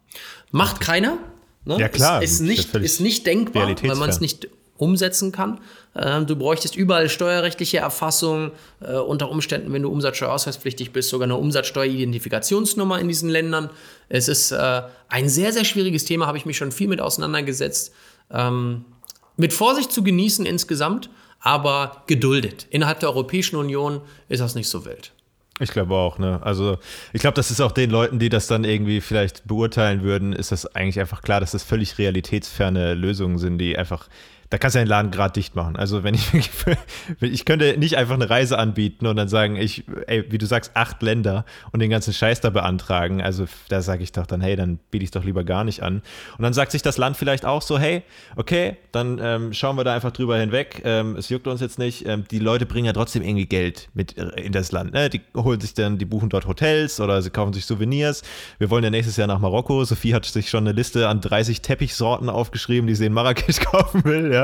Macht 0.51 0.81
keiner. 0.81 1.19
Ne? 1.67 1.79
Ja, 1.79 1.89
klar. 1.89 2.23
Ist, 2.23 2.33
ist 2.33 2.41
nicht, 2.41 2.75
ist 2.75 3.01
nicht 3.01 3.27
denkbar, 3.27 3.69
weil 3.83 3.97
man 3.97 4.09
es 4.09 4.21
nicht 4.21 4.49
umsetzen 4.83 5.33
kann. 5.33 5.61
Ähm, 5.95 6.27
du 6.27 6.37
bräuchtest 6.37 6.77
überall 6.77 7.09
steuerrechtliche 7.09 7.79
Erfassung, 7.79 8.51
äh, 8.81 8.95
unter 8.95 9.31
Umständen, 9.31 9.73
wenn 9.73 9.83
du 9.83 9.91
Umsatzsteuerausweispflichtig 9.91 10.93
bist, 10.93 11.09
sogar 11.09 11.27
eine 11.27 11.37
Umsatzsteueridentifikationsnummer 11.37 12.99
in 12.99 13.09
diesen 13.09 13.31
Ländern. 13.31 13.71
Es 14.09 14.29
ist 14.29 14.53
äh, 14.53 14.83
ein 15.09 15.29
sehr, 15.29 15.53
sehr 15.53 15.65
schwieriges 15.65 16.05
Thema, 16.05 16.27
habe 16.27 16.39
ich 16.39 16.47
mich 16.47 16.57
schon 16.57 16.73
viel 16.73 16.89
mit 16.89 17.01
auseinandergesetzt. 17.01 17.93
Ähm, 18.31 18.85
mit 19.37 19.53
Vorsicht 19.53 19.93
zu 19.93 20.03
genießen 20.03 20.45
insgesamt, 20.45 21.09
aber 21.41 22.03
geduldet. 22.07 22.67
Innerhalb 22.71 23.01
der 23.01 23.09
Europäischen 23.09 23.57
Union 23.57 24.01
ist 24.29 24.41
das 24.41 24.55
nicht 24.55 24.69
so 24.69 24.85
wild. 24.85 25.13
Ich 25.61 25.71
glaube 25.71 25.95
auch, 25.95 26.19
ne? 26.19 26.41
Also 26.43 26.79
ich 27.13 27.21
glaube, 27.21 27.35
das 27.35 27.51
ist 27.51 27.61
auch 27.61 27.73
den 27.73 27.91
Leuten, 27.91 28.19
die 28.19 28.29
das 28.29 28.47
dann 28.47 28.65
irgendwie 28.65 29.01
vielleicht 29.01 29.47
beurteilen 29.47 30.03
würden, 30.03 30.33
ist 30.33 30.51
das 30.51 30.67
eigentlich 30.75 30.99
einfach 30.99 31.23
klar, 31.23 31.41
dass 31.41 31.53
das 31.53 31.63
völlig 31.63 31.99
realitätsferne 31.99 32.95
Lösungen 32.95 33.39
sind, 33.39 33.59
die 33.59 33.77
einfach 33.77 34.09
da 34.53 34.59
kannst 34.59 34.75
du 34.75 34.81
den 34.81 34.89
Laden 34.89 35.11
gerade 35.11 35.33
dicht 35.33 35.57
machen. 35.57 35.77
Also 35.77 36.05
wenn 36.05 36.13
ich 36.13 36.31
ich 37.21 37.47
könnte 37.47 37.79
nicht 37.79 37.97
einfach 37.97 38.17
eine 38.17 38.29
Reise 38.29 38.59
anbieten 38.59 39.07
und 39.07 39.17
dann 39.17 39.29
sagen, 39.29 39.57
ich, 39.57 39.85
ey, 40.07 40.31
wie 40.31 40.37
du 40.37 40.45
sagst, 40.45 40.73
acht 40.75 41.03
Länder 41.03 41.47
und 41.73 41.81
den 41.81 41.89
ganzen 41.89 42.13
Scheiß 42.13 42.43
da 42.43 42.51
beantragen. 42.51 43.23
Also 43.23 43.47
da 43.71 43.81
sage 43.81 44.03
ich 44.03 44.13
doch 44.13 44.27
dann, 44.27 44.43
hey, 44.43 44.55
dann 44.55 44.79
biete 44.91 45.05
ich 45.05 45.09
es 45.09 45.13
doch 45.13 45.25
lieber 45.25 45.43
gar 45.43 45.65
nicht 45.65 45.83
an. 45.83 46.03
Und 46.37 46.43
dann 46.43 46.53
sagt 46.53 46.73
sich 46.73 46.83
das 46.83 46.99
Land 46.99 47.17
vielleicht 47.17 47.47
auch 47.47 47.63
so, 47.63 47.79
hey, 47.79 48.03
okay, 48.37 48.77
dann 48.93 49.19
ähm, 49.23 49.55
schauen 49.55 49.77
wir 49.77 49.85
da 49.85 49.95
einfach 49.95 50.11
drüber 50.11 50.37
hinweg. 50.37 50.83
Ähm, 50.85 51.17
es 51.17 51.31
juckt 51.31 51.47
uns 51.47 51.63
jetzt 51.63 51.79
nicht. 51.79 52.07
Ähm, 52.07 52.25
die 52.31 52.39
Leute 52.39 52.67
bringen 52.67 52.85
ja 52.85 52.93
trotzdem 52.93 53.23
irgendwie 53.23 53.47
Geld 53.47 53.89
mit 53.95 54.19
äh, 54.19 54.39
in 54.39 54.53
das 54.53 54.71
Land. 54.71 54.93
Ne? 54.93 55.09
Die 55.09 55.23
holen 55.35 55.63
sich 55.63 55.73
dann, 55.73 55.97
die 55.97 56.05
buchen 56.05 56.29
dort 56.29 56.47
Hotels 56.47 57.01
oder 57.01 57.23
sie 57.23 57.31
kaufen 57.31 57.55
sich 57.55 57.65
Souvenirs. 57.65 58.21
Wir 58.59 58.69
wollen 58.69 58.85
ja 58.85 58.91
nächstes 58.91 59.17
Jahr 59.17 59.29
nach 59.29 59.39
Marokko. 59.39 59.83
Sophie 59.85 60.13
hat 60.13 60.27
sich 60.27 60.51
schon 60.51 60.67
eine 60.67 60.77
Liste 60.77 61.09
an 61.09 61.23
30 61.23 61.63
Teppichsorten 61.63 62.29
aufgeschrieben, 62.29 62.87
die 62.87 62.95
sie 62.95 63.07
in 63.07 63.15
Marrakesch 63.15 63.61
kaufen 63.65 64.05
will. 64.05 64.31
Ja? 64.31 64.42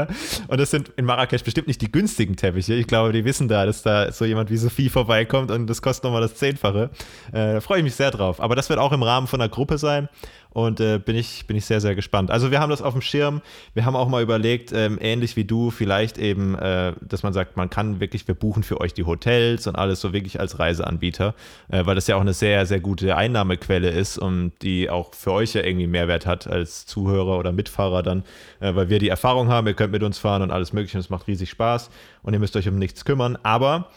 Und 0.48 0.60
das 0.60 0.70
sind 0.70 0.90
in 0.96 1.04
Marrakesch 1.04 1.42
bestimmt 1.42 1.66
nicht 1.66 1.80
die 1.80 1.90
günstigen 1.90 2.36
Teppiche. 2.36 2.74
Ich 2.74 2.86
glaube, 2.86 3.12
die 3.12 3.24
wissen 3.24 3.48
da, 3.48 3.66
dass 3.66 3.82
da 3.82 4.12
so 4.12 4.24
jemand 4.24 4.50
wie 4.50 4.56
Sophie 4.56 4.88
vorbeikommt 4.88 5.50
und 5.50 5.66
das 5.66 5.82
kostet 5.82 6.04
nochmal 6.04 6.20
das 6.20 6.34
Zehnfache. 6.34 6.90
Äh, 7.32 7.54
da 7.54 7.60
freue 7.60 7.78
ich 7.78 7.84
mich 7.84 7.94
sehr 7.94 8.10
drauf. 8.10 8.40
Aber 8.40 8.54
das 8.54 8.68
wird 8.68 8.78
auch 8.78 8.92
im 8.92 9.02
Rahmen 9.02 9.26
von 9.26 9.40
einer 9.40 9.48
Gruppe 9.48 9.78
sein. 9.78 10.08
Und 10.50 10.80
äh, 10.80 10.98
bin, 10.98 11.14
ich, 11.16 11.46
bin 11.46 11.56
ich 11.56 11.66
sehr, 11.66 11.80
sehr 11.80 11.94
gespannt. 11.94 12.30
Also 12.30 12.50
wir 12.50 12.60
haben 12.60 12.70
das 12.70 12.82
auf 12.82 12.94
dem 12.94 13.02
Schirm. 13.02 13.42
Wir 13.74 13.84
haben 13.84 13.96
auch 13.96 14.08
mal 14.08 14.22
überlegt, 14.22 14.72
ähm, 14.72 14.98
ähnlich 15.00 15.36
wie 15.36 15.44
du, 15.44 15.70
vielleicht 15.70 16.18
eben, 16.18 16.54
äh, 16.54 16.94
dass 17.00 17.22
man 17.22 17.32
sagt, 17.32 17.56
man 17.56 17.70
kann 17.70 18.00
wirklich, 18.00 18.26
wir 18.26 18.34
buchen 18.34 18.62
für 18.62 18.80
euch 18.80 18.94
die 18.94 19.04
Hotels 19.04 19.66
und 19.66 19.76
alles 19.76 20.00
so 20.00 20.12
wirklich 20.12 20.40
als 20.40 20.58
Reiseanbieter, 20.58 21.34
äh, 21.68 21.84
weil 21.84 21.94
das 21.94 22.06
ja 22.06 22.16
auch 22.16 22.20
eine 22.20 22.32
sehr, 22.32 22.66
sehr 22.66 22.80
gute 22.80 23.16
Einnahmequelle 23.16 23.90
ist 23.90 24.18
und 24.18 24.52
die 24.62 24.88
auch 24.90 25.14
für 25.14 25.32
euch 25.32 25.54
ja 25.54 25.62
irgendwie 25.62 25.86
Mehrwert 25.86 26.26
hat 26.26 26.46
als 26.46 26.86
Zuhörer 26.86 27.38
oder 27.38 27.52
Mitfahrer 27.52 28.02
dann, 28.02 28.24
äh, 28.60 28.74
weil 28.74 28.88
wir 28.88 28.98
die 28.98 29.08
Erfahrung 29.08 29.48
haben, 29.48 29.66
ihr 29.66 29.74
könnt 29.74 29.92
mit 29.92 30.02
uns 30.02 30.18
fahren 30.18 30.42
und 30.42 30.50
alles 30.50 30.72
mögliche 30.72 30.96
und 30.96 31.00
es 31.00 31.10
macht 31.10 31.26
riesig 31.26 31.50
Spaß 31.50 31.90
und 32.22 32.32
ihr 32.32 32.38
müsst 32.38 32.56
euch 32.56 32.68
um 32.68 32.78
nichts 32.78 33.04
kümmern. 33.04 33.36
Aber 33.42 33.90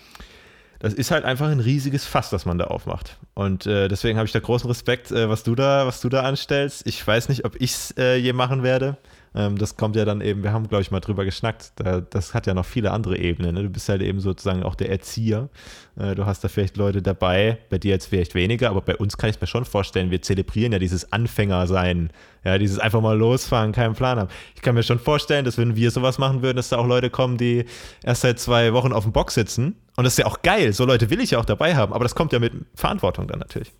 das 0.81 0.93
ist 0.93 1.11
halt 1.11 1.25
einfach 1.25 1.47
ein 1.47 1.59
riesiges 1.59 2.05
Fass, 2.05 2.31
das 2.31 2.45
man 2.45 2.57
da 2.57 2.65
aufmacht. 2.65 3.17
Und 3.35 3.67
äh, 3.67 3.87
deswegen 3.87 4.17
habe 4.17 4.25
ich 4.25 4.31
da 4.31 4.39
großen 4.39 4.67
Respekt, 4.67 5.11
äh, 5.11 5.29
was 5.29 5.43
du 5.43 5.53
da, 5.53 5.85
was 5.85 6.01
du 6.01 6.09
da 6.09 6.23
anstellst. 6.23 6.87
Ich 6.87 7.05
weiß 7.05 7.29
nicht, 7.29 7.45
ob 7.45 7.55
ich 7.61 7.71
es 7.71 7.93
äh, 7.97 8.15
je 8.15 8.33
machen 8.33 8.63
werde. 8.63 8.97
Ähm, 9.33 9.57
das 9.57 9.77
kommt 9.77 9.95
ja 9.95 10.03
dann 10.03 10.21
eben, 10.21 10.43
wir 10.43 10.51
haben, 10.51 10.67
glaube 10.67 10.81
ich, 10.81 10.91
mal 10.91 10.99
drüber 10.99 11.23
geschnackt. 11.23 11.73
Da, 11.75 12.01
das 12.01 12.33
hat 12.33 12.47
ja 12.47 12.53
noch 12.53 12.65
viele 12.65 12.91
andere 12.91 13.17
Ebenen. 13.17 13.55
Ne? 13.55 13.63
Du 13.63 13.69
bist 13.69 13.87
halt 13.87 14.01
eben 14.01 14.19
sozusagen 14.19 14.63
auch 14.63 14.75
der 14.75 14.89
Erzieher. 14.89 15.49
Äh, 15.97 16.15
du 16.15 16.25
hast 16.25 16.43
da 16.43 16.49
vielleicht 16.49 16.77
Leute 16.77 17.01
dabei, 17.01 17.57
bei 17.69 17.77
dir 17.77 17.91
jetzt 17.91 18.07
vielleicht 18.07 18.35
weniger, 18.35 18.69
aber 18.69 18.81
bei 18.81 18.95
uns 18.97 19.17
kann 19.17 19.29
ich 19.29 19.39
mir 19.39 19.47
schon 19.47 19.65
vorstellen, 19.65 20.11
wir 20.11 20.21
zelebrieren 20.21 20.73
ja 20.73 20.79
dieses 20.79 21.11
Anfängersein. 21.11 22.11
Ja, 22.43 22.57
dieses 22.57 22.79
einfach 22.79 23.01
mal 23.01 23.17
losfahren, 23.17 23.71
keinen 23.71 23.93
Plan 23.93 24.19
haben. 24.19 24.29
Ich 24.55 24.63
kann 24.63 24.73
mir 24.73 24.81
schon 24.81 24.97
vorstellen, 24.97 25.45
dass 25.45 25.59
wenn 25.59 25.75
wir 25.75 25.91
sowas 25.91 26.17
machen 26.17 26.41
würden, 26.41 26.57
dass 26.57 26.69
da 26.69 26.77
auch 26.77 26.87
Leute 26.87 27.11
kommen, 27.11 27.37
die 27.37 27.65
erst 28.03 28.21
seit 28.21 28.39
zwei 28.39 28.73
Wochen 28.73 28.93
auf 28.93 29.03
dem 29.03 29.13
Box 29.13 29.35
sitzen. 29.35 29.75
Und 29.95 30.05
das 30.05 30.13
ist 30.13 30.19
ja 30.19 30.25
auch 30.25 30.41
geil. 30.41 30.73
So 30.73 30.85
Leute 30.85 31.11
will 31.11 31.21
ich 31.21 31.31
ja 31.31 31.39
auch 31.39 31.45
dabei 31.45 31.75
haben. 31.75 31.93
Aber 31.93 32.03
das 32.03 32.15
kommt 32.15 32.33
ja 32.33 32.39
mit 32.39 32.53
Verantwortung 32.73 33.27
dann 33.27 33.37
natürlich. 33.37 33.71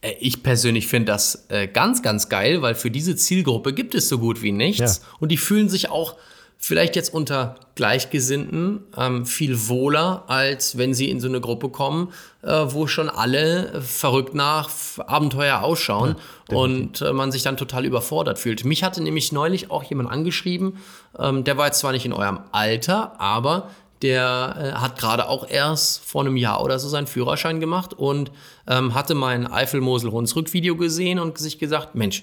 Äh, 0.00 0.12
ich 0.20 0.42
persönlich 0.42 0.86
finde 0.86 1.12
das 1.12 1.46
äh, 1.48 1.66
ganz, 1.66 2.02
ganz 2.02 2.28
geil, 2.28 2.62
weil 2.62 2.74
für 2.74 2.90
diese 2.90 3.16
Zielgruppe 3.16 3.72
gibt 3.72 3.94
es 3.94 4.08
so 4.08 4.18
gut 4.18 4.42
wie 4.42 4.52
nichts. 4.52 4.98
Ja. 4.98 5.08
Und 5.20 5.30
die 5.30 5.36
fühlen 5.36 5.68
sich 5.68 5.90
auch 5.90 6.16
vielleicht 6.60 6.96
jetzt 6.96 7.14
unter 7.14 7.54
Gleichgesinnten 7.76 8.80
ähm, 8.96 9.24
viel 9.24 9.68
wohler, 9.68 10.24
als 10.26 10.76
wenn 10.76 10.92
sie 10.92 11.08
in 11.08 11.20
so 11.20 11.28
eine 11.28 11.40
Gruppe 11.40 11.68
kommen, 11.68 12.12
äh, 12.42 12.48
wo 12.48 12.88
schon 12.88 13.08
alle 13.08 13.80
verrückt 13.80 14.34
nach 14.34 14.68
Abenteuer 14.98 15.62
ausschauen 15.62 16.16
ja, 16.50 16.56
und 16.56 17.00
äh, 17.00 17.12
man 17.12 17.30
sich 17.30 17.44
dann 17.44 17.56
total 17.56 17.84
überfordert 17.84 18.40
fühlt. 18.40 18.64
Mich 18.64 18.82
hatte 18.82 19.00
nämlich 19.00 19.30
neulich 19.30 19.70
auch 19.70 19.84
jemand 19.84 20.10
angeschrieben, 20.10 20.78
ähm, 21.16 21.44
der 21.44 21.56
war 21.56 21.66
jetzt 21.66 21.78
zwar 21.78 21.92
nicht 21.92 22.04
in 22.04 22.12
eurem 22.12 22.40
Alter, 22.50 23.20
aber 23.20 23.70
der 24.02 24.74
äh, 24.76 24.78
hat 24.78 24.98
gerade 24.98 25.28
auch 25.28 25.48
erst 25.48 26.04
vor 26.04 26.22
einem 26.22 26.36
Jahr 26.36 26.62
oder 26.62 26.78
so 26.78 26.88
seinen 26.88 27.06
Führerschein 27.06 27.60
gemacht 27.60 27.94
und 27.94 28.30
ähm, 28.66 28.94
hatte 28.94 29.14
mein 29.14 29.46
Eifel-Mosel-Hunsrück-Video 29.50 30.76
gesehen 30.76 31.18
und 31.18 31.38
sich 31.38 31.58
gesagt, 31.58 31.94
Mensch, 31.94 32.22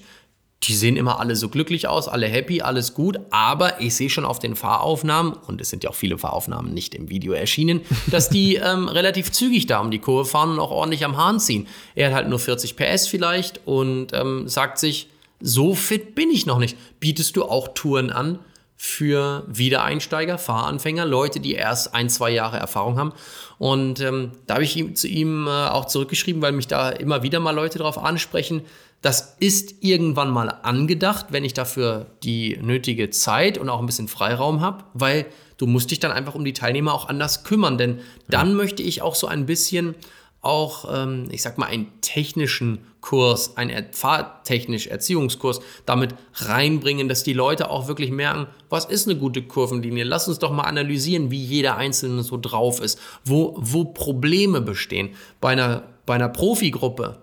die 0.62 0.74
sehen 0.74 0.96
immer 0.96 1.20
alle 1.20 1.36
so 1.36 1.48
glücklich 1.48 1.86
aus, 1.86 2.08
alle 2.08 2.26
happy, 2.26 2.62
alles 2.62 2.94
gut, 2.94 3.18
aber 3.30 3.80
ich 3.80 3.94
sehe 3.94 4.10
schon 4.10 4.24
auf 4.24 4.38
den 4.38 4.56
Fahraufnahmen, 4.56 5.34
und 5.34 5.60
es 5.60 5.70
sind 5.70 5.84
ja 5.84 5.90
auch 5.90 5.94
viele 5.94 6.18
Fahraufnahmen 6.18 6.72
nicht 6.72 6.94
im 6.94 7.10
Video 7.10 7.34
erschienen, 7.34 7.82
dass 8.10 8.30
die 8.30 8.56
ähm, 8.56 8.88
relativ 8.88 9.30
zügig 9.30 9.66
da 9.66 9.80
um 9.80 9.90
die 9.90 9.98
Kurve 9.98 10.24
fahren 10.24 10.50
und 10.50 10.60
auch 10.60 10.70
ordentlich 10.70 11.04
am 11.04 11.16
Hahn 11.16 11.38
ziehen. 11.40 11.68
Er 11.94 12.08
hat 12.08 12.14
halt 12.14 12.28
nur 12.28 12.38
40 12.38 12.76
PS 12.76 13.06
vielleicht 13.06 13.60
und 13.66 14.12
ähm, 14.12 14.48
sagt 14.48 14.78
sich, 14.78 15.08
so 15.40 15.74
fit 15.74 16.14
bin 16.14 16.30
ich 16.30 16.46
noch 16.46 16.58
nicht. 16.58 16.76
Bietest 16.98 17.36
du 17.36 17.44
auch 17.44 17.68
Touren 17.74 18.10
an? 18.10 18.38
Für 18.76 19.44
Wiedereinsteiger, 19.48 20.36
Fahranfänger, 20.36 21.06
Leute, 21.06 21.40
die 21.40 21.54
erst 21.54 21.94
ein, 21.94 22.10
zwei 22.10 22.30
Jahre 22.30 22.58
Erfahrung 22.58 22.98
haben. 22.98 23.12
Und 23.58 24.00
ähm, 24.00 24.32
da 24.46 24.54
habe 24.54 24.64
ich 24.64 24.76
ihm, 24.76 24.94
zu 24.94 25.08
ihm 25.08 25.46
äh, 25.46 25.50
auch 25.50 25.86
zurückgeschrieben, 25.86 26.42
weil 26.42 26.52
mich 26.52 26.68
da 26.68 26.90
immer 26.90 27.22
wieder 27.22 27.40
mal 27.40 27.54
Leute 27.54 27.78
darauf 27.78 27.96
ansprechen. 27.96 28.62
Das 29.00 29.36
ist 29.40 29.82
irgendwann 29.82 30.30
mal 30.30 30.48
angedacht, 30.62 31.26
wenn 31.30 31.44
ich 31.44 31.54
dafür 31.54 32.06
die 32.22 32.58
nötige 32.60 33.08
Zeit 33.10 33.56
und 33.56 33.70
auch 33.70 33.80
ein 33.80 33.86
bisschen 33.86 34.08
Freiraum 34.08 34.60
habe, 34.60 34.84
weil 34.92 35.26
du 35.56 35.66
musst 35.66 35.90
dich 35.90 36.00
dann 36.00 36.12
einfach 36.12 36.34
um 36.34 36.44
die 36.44 36.52
Teilnehmer 36.52 36.92
auch 36.92 37.08
anders 37.08 37.44
kümmern, 37.44 37.78
denn 37.78 38.00
dann 38.28 38.50
ja. 38.50 38.54
möchte 38.54 38.82
ich 38.82 39.00
auch 39.00 39.14
so 39.14 39.26
ein 39.26 39.46
bisschen 39.46 39.94
auch, 40.42 40.86
ähm, 40.92 41.28
ich 41.30 41.42
sag 41.42 41.56
mal, 41.56 41.66
einen 41.66 42.00
technischen 42.02 42.78
Kurs, 43.06 43.56
einen 43.56 43.70
er 43.70 43.84
fahrtechnisch 43.92 44.88
Erziehungskurs 44.88 45.60
damit 45.86 46.16
reinbringen, 46.34 47.08
dass 47.08 47.22
die 47.22 47.34
Leute 47.34 47.70
auch 47.70 47.86
wirklich 47.86 48.10
merken, 48.10 48.48
was 48.68 48.84
ist 48.84 49.08
eine 49.08 49.16
gute 49.16 49.42
Kurvenlinie? 49.42 50.02
Lass 50.02 50.26
uns 50.26 50.40
doch 50.40 50.50
mal 50.50 50.64
analysieren, 50.64 51.30
wie 51.30 51.40
jeder 51.40 51.76
Einzelne 51.76 52.24
so 52.24 52.36
drauf 52.36 52.80
ist, 52.80 52.98
wo, 53.24 53.54
wo 53.58 53.84
Probleme 53.84 54.60
bestehen. 54.60 55.10
Bei 55.40 55.50
einer, 55.50 55.84
bei 56.04 56.16
einer 56.16 56.28
Profigruppe, 56.28 57.18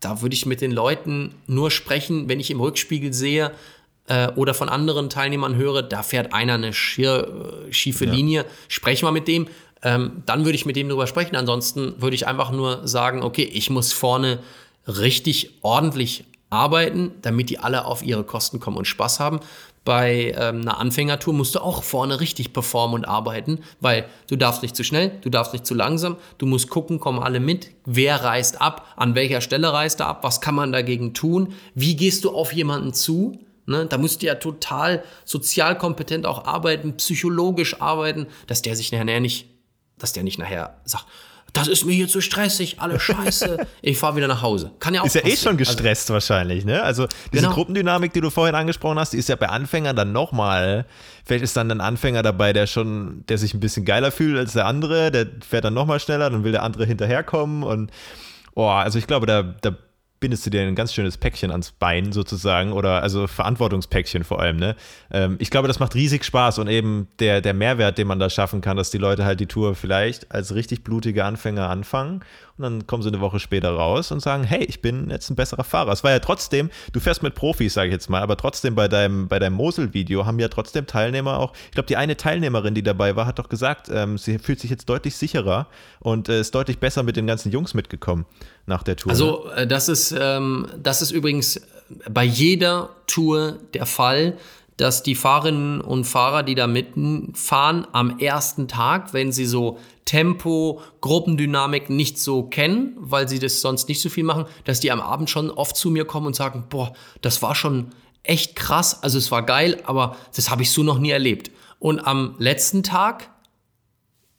da 0.00 0.22
würde 0.22 0.34
ich 0.34 0.44
mit 0.44 0.60
den 0.60 0.72
Leuten 0.72 1.36
nur 1.46 1.70
sprechen, 1.70 2.28
wenn 2.28 2.40
ich 2.40 2.50
im 2.50 2.60
Rückspiegel 2.60 3.12
sehe, 3.12 3.52
äh, 4.08 4.32
oder 4.32 4.54
von 4.54 4.68
anderen 4.68 5.08
Teilnehmern 5.08 5.54
höre, 5.54 5.82
da 5.82 6.02
fährt 6.02 6.32
einer 6.32 6.54
eine 6.54 6.72
schier, 6.72 7.68
äh, 7.68 7.72
schiefe 7.72 8.06
ja. 8.06 8.12
Linie, 8.12 8.44
spreche 8.66 9.04
mal 9.04 9.12
mit 9.12 9.28
dem 9.28 9.46
ähm, 9.82 10.24
dann 10.26 10.44
würde 10.44 10.56
ich 10.56 10.66
mit 10.66 10.74
dem 10.74 10.88
drüber 10.88 11.06
sprechen. 11.06 11.36
Ansonsten 11.36 12.02
würde 12.02 12.16
ich 12.16 12.26
einfach 12.26 12.50
nur 12.50 12.88
sagen, 12.88 13.22
okay, 13.22 13.44
ich 13.44 13.70
muss 13.70 13.92
vorne 13.92 14.40
richtig 14.88 15.58
ordentlich 15.62 16.24
arbeiten, 16.50 17.12
damit 17.22 17.50
die 17.50 17.58
alle 17.58 17.84
auf 17.84 18.02
ihre 18.02 18.24
Kosten 18.24 18.58
kommen 18.58 18.78
und 18.78 18.86
Spaß 18.86 19.20
haben. 19.20 19.40
Bei 19.84 20.34
ähm, 20.36 20.62
einer 20.62 20.78
Anfängertour 20.78 21.34
musst 21.34 21.54
du 21.54 21.60
auch 21.60 21.82
vorne 21.82 22.20
richtig 22.20 22.52
performen 22.52 22.94
und 22.94 23.04
arbeiten, 23.04 23.60
weil 23.80 24.06
du 24.28 24.36
darfst 24.36 24.62
nicht 24.62 24.76
zu 24.76 24.84
schnell, 24.84 25.12
du 25.22 25.30
darfst 25.30 25.52
nicht 25.52 25.66
zu 25.66 25.74
langsam, 25.74 26.16
du 26.38 26.46
musst 26.46 26.68
gucken, 26.68 27.00
kommen 27.00 27.20
alle 27.20 27.40
mit, 27.40 27.70
wer 27.84 28.22
reist 28.22 28.60
ab, 28.60 28.86
an 28.96 29.14
welcher 29.14 29.40
Stelle 29.40 29.72
reist 29.72 30.00
er 30.00 30.06
ab, 30.06 30.24
was 30.24 30.40
kann 30.40 30.54
man 30.54 30.72
dagegen 30.72 31.14
tun, 31.14 31.54
wie 31.74 31.96
gehst 31.96 32.24
du 32.24 32.30
auf 32.30 32.52
jemanden 32.52 32.92
zu, 32.92 33.38
Ne, 33.70 33.84
da 33.84 33.98
musst 33.98 34.22
du 34.22 34.26
ja 34.26 34.36
total 34.36 35.04
sozial 35.26 35.76
kompetent 35.76 36.24
auch 36.24 36.46
arbeiten, 36.46 36.96
psychologisch 36.96 37.82
arbeiten, 37.82 38.26
dass 38.46 38.62
der 38.62 38.74
sich 38.74 38.92
nachher 38.92 39.20
nicht 39.20 39.46
dass 39.98 40.12
der 40.12 40.22
nicht 40.22 40.38
nachher 40.38 40.80
sagt, 40.84 41.06
das 41.58 41.68
ist 41.68 41.84
mir 41.84 41.92
hier 41.92 42.08
zu 42.08 42.20
stressig, 42.20 42.80
alle 42.80 42.98
Scheiße, 43.00 43.66
ich 43.82 43.98
fahre 43.98 44.16
wieder 44.16 44.28
nach 44.28 44.42
Hause. 44.42 44.72
Kann 44.78 44.94
ja 44.94 45.02
auch 45.02 45.06
Ist 45.06 45.14
ja 45.14 45.24
eh 45.24 45.36
schon 45.36 45.56
gestresst 45.56 46.04
also, 46.04 46.14
wahrscheinlich, 46.14 46.64
ne? 46.64 46.82
Also 46.82 47.06
diese 47.32 47.44
genau. 47.44 47.54
Gruppendynamik, 47.54 48.12
die 48.12 48.20
du 48.20 48.30
vorhin 48.30 48.54
angesprochen 48.54 48.98
hast, 48.98 49.12
die 49.12 49.18
ist 49.18 49.28
ja 49.28 49.36
bei 49.36 49.48
Anfängern 49.48 49.96
dann 49.96 50.12
nochmal, 50.12 50.86
vielleicht 51.24 51.44
ist 51.44 51.56
dann 51.56 51.70
ein 51.70 51.80
Anfänger 51.80 52.22
dabei, 52.22 52.52
der 52.52 52.66
schon, 52.66 53.24
der 53.28 53.38
sich 53.38 53.54
ein 53.54 53.60
bisschen 53.60 53.84
geiler 53.84 54.10
fühlt 54.10 54.38
als 54.38 54.52
der 54.52 54.66
andere, 54.66 55.10
der 55.10 55.26
fährt 55.46 55.64
dann 55.64 55.74
nochmal 55.74 56.00
schneller, 56.00 56.30
dann 56.30 56.44
will 56.44 56.52
der 56.52 56.62
andere 56.62 56.84
hinterherkommen 56.86 57.62
und, 57.62 57.90
oh, 58.54 58.66
also 58.66 58.98
ich 58.98 59.06
glaube, 59.06 59.26
da, 59.26 59.42
da 59.42 59.76
bindest 60.20 60.44
du 60.46 60.50
dir 60.50 60.62
ein 60.62 60.74
ganz 60.74 60.92
schönes 60.92 61.16
Päckchen 61.16 61.50
ans 61.50 61.72
Bein 61.72 62.12
sozusagen 62.12 62.72
oder 62.72 63.02
also 63.02 63.26
Verantwortungspäckchen 63.26 64.24
vor 64.24 64.40
allem. 64.40 64.56
Ne? 64.56 64.76
Ähm, 65.10 65.36
ich 65.38 65.50
glaube, 65.50 65.68
das 65.68 65.78
macht 65.78 65.94
riesig 65.94 66.24
Spaß 66.24 66.58
und 66.58 66.68
eben 66.68 67.08
der, 67.18 67.40
der 67.40 67.54
Mehrwert, 67.54 67.98
den 67.98 68.06
man 68.06 68.18
da 68.18 68.30
schaffen 68.30 68.60
kann, 68.60 68.76
dass 68.76 68.90
die 68.90 68.98
Leute 68.98 69.24
halt 69.24 69.40
die 69.40 69.46
Tour 69.46 69.74
vielleicht 69.74 70.32
als 70.32 70.54
richtig 70.54 70.84
blutige 70.84 71.24
Anfänger 71.24 71.68
anfangen 71.68 72.20
und 72.58 72.62
dann 72.64 72.86
kommen 72.86 73.02
sie 73.02 73.08
eine 73.08 73.20
Woche 73.20 73.38
später 73.38 73.70
raus 73.70 74.10
und 74.10 74.20
sagen, 74.20 74.44
hey, 74.44 74.64
ich 74.64 74.82
bin 74.82 75.10
jetzt 75.10 75.30
ein 75.30 75.36
besserer 75.36 75.64
Fahrer. 75.64 75.92
Es 75.92 76.02
war 76.02 76.10
ja 76.10 76.18
trotzdem, 76.18 76.70
du 76.92 77.00
fährst 77.00 77.22
mit 77.22 77.34
Profis, 77.34 77.74
sage 77.74 77.88
ich 77.88 77.92
jetzt 77.92 78.10
mal, 78.10 78.20
aber 78.20 78.36
trotzdem 78.36 78.74
bei 78.74 78.88
deinem, 78.88 79.28
bei 79.28 79.38
deinem 79.38 79.54
Mosel-Video 79.54 80.26
haben 80.26 80.38
ja 80.38 80.48
trotzdem 80.48 80.86
Teilnehmer 80.86 81.38
auch, 81.38 81.52
ich 81.66 81.72
glaube, 81.72 81.86
die 81.86 81.96
eine 81.96 82.16
Teilnehmerin, 82.16 82.74
die 82.74 82.82
dabei 82.82 83.14
war, 83.16 83.26
hat 83.26 83.38
doch 83.38 83.48
gesagt, 83.48 83.88
ähm, 83.92 84.18
sie 84.18 84.38
fühlt 84.38 84.60
sich 84.60 84.70
jetzt 84.70 84.88
deutlich 84.88 85.16
sicherer 85.16 85.68
und 86.00 86.28
äh, 86.28 86.40
ist 86.40 86.54
deutlich 86.54 86.78
besser 86.78 87.02
mit 87.02 87.16
den 87.16 87.26
ganzen 87.26 87.52
Jungs 87.52 87.74
mitgekommen 87.74 88.26
nach 88.66 88.82
der 88.82 88.96
Tour. 88.96 89.10
Also 89.10 89.46
ne? 89.46 89.62
äh, 89.62 89.66
das 89.66 89.88
ist, 89.88 90.14
ähm, 90.18 90.66
das 90.82 91.00
ist 91.00 91.12
übrigens 91.12 91.60
bei 92.10 92.24
jeder 92.24 92.90
Tour 93.06 93.58
der 93.72 93.86
Fall 93.86 94.36
dass 94.78 95.02
die 95.02 95.16
Fahrerinnen 95.16 95.80
und 95.80 96.04
Fahrer, 96.04 96.44
die 96.44 96.54
da 96.54 96.66
mitfahren, 96.66 97.86
am 97.92 98.18
ersten 98.18 98.68
Tag, 98.68 99.12
wenn 99.12 99.32
sie 99.32 99.44
so 99.44 99.78
Tempo, 100.04 100.80
Gruppendynamik 101.00 101.90
nicht 101.90 102.18
so 102.18 102.44
kennen, 102.44 102.94
weil 102.96 103.28
sie 103.28 103.40
das 103.40 103.60
sonst 103.60 103.88
nicht 103.88 104.00
so 104.00 104.08
viel 104.08 104.24
machen, 104.24 104.46
dass 104.64 104.80
die 104.80 104.92
am 104.92 105.00
Abend 105.00 105.28
schon 105.28 105.50
oft 105.50 105.76
zu 105.76 105.90
mir 105.90 106.04
kommen 106.04 106.28
und 106.28 106.36
sagen, 106.36 106.64
boah, 106.70 106.94
das 107.20 107.42
war 107.42 107.56
schon 107.56 107.88
echt 108.22 108.54
krass, 108.54 109.02
also 109.02 109.18
es 109.18 109.30
war 109.32 109.42
geil, 109.42 109.82
aber 109.84 110.16
das 110.34 110.48
habe 110.48 110.62
ich 110.62 110.70
so 110.70 110.84
noch 110.84 110.98
nie 110.98 111.10
erlebt. 111.10 111.50
Und 111.80 111.98
am 111.98 112.36
letzten 112.38 112.84
Tag 112.84 113.30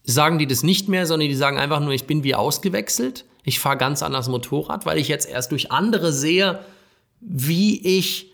sagen 0.03 0.40
die 0.40 0.48
das 0.48 0.64
nicht 0.64 0.88
mehr, 0.88 1.06
sondern 1.06 1.28
die 1.28 1.36
sagen 1.36 1.57
einfach 1.57 1.82
nur, 1.82 1.91
ich 1.91 2.07
bin 2.07 2.24
wie 2.24 2.36
ausgewechselt, 2.36 3.26
ich 3.44 3.60
fahre 3.60 3.78
ganz 3.78 4.03
anders 4.03 4.30
Motorrad, 4.30 4.86
weil 4.86 4.98
ich 4.98 5.10
jetzt 5.10 5.28
erst 5.28 5.52
durch 5.52 5.72
andere 5.72 6.14
sehe, 6.14 6.60
wie 7.20 7.86
ich 7.86 8.28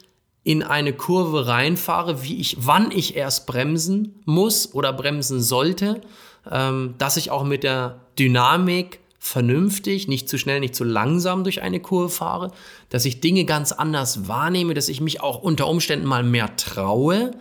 in 0.45 0.61
eine 0.61 0.93
Kurve 0.93 1.47
reinfahre, 1.47 2.23
wie 2.23 2.39
ich, 2.39 2.57
wann 2.59 2.91
ich 2.91 3.17
erst 3.17 3.47
bremsen 3.47 4.21
muss 4.25 4.73
oder 4.75 4.93
bremsen 4.93 5.41
sollte, 5.41 6.01
ähm, 6.49 6.93
dass 6.99 7.17
ich 7.17 7.31
auch 7.31 7.43
mit 7.43 7.63
der 7.63 8.01
Dynamik 8.17 8.99
vernünftig, 9.17 10.07
nicht 10.07 10.29
zu 10.29 10.37
schnell, 10.37 10.59
nicht 10.59 10.75
zu 10.75 10.83
langsam 10.83 11.43
durch 11.43 11.63
eine 11.63 11.79
Kurve 11.79 12.09
fahre, 12.09 12.51
dass 12.89 13.05
ich 13.05 13.21
Dinge 13.21 13.45
ganz 13.45 13.71
anders 13.71 14.27
wahrnehme, 14.27 14.75
dass 14.75 14.87
ich 14.87 15.01
mich 15.01 15.19
auch 15.19 15.41
unter 15.41 15.67
Umständen 15.67 16.05
mal 16.05 16.21
mehr 16.21 16.55
traue, 16.57 17.31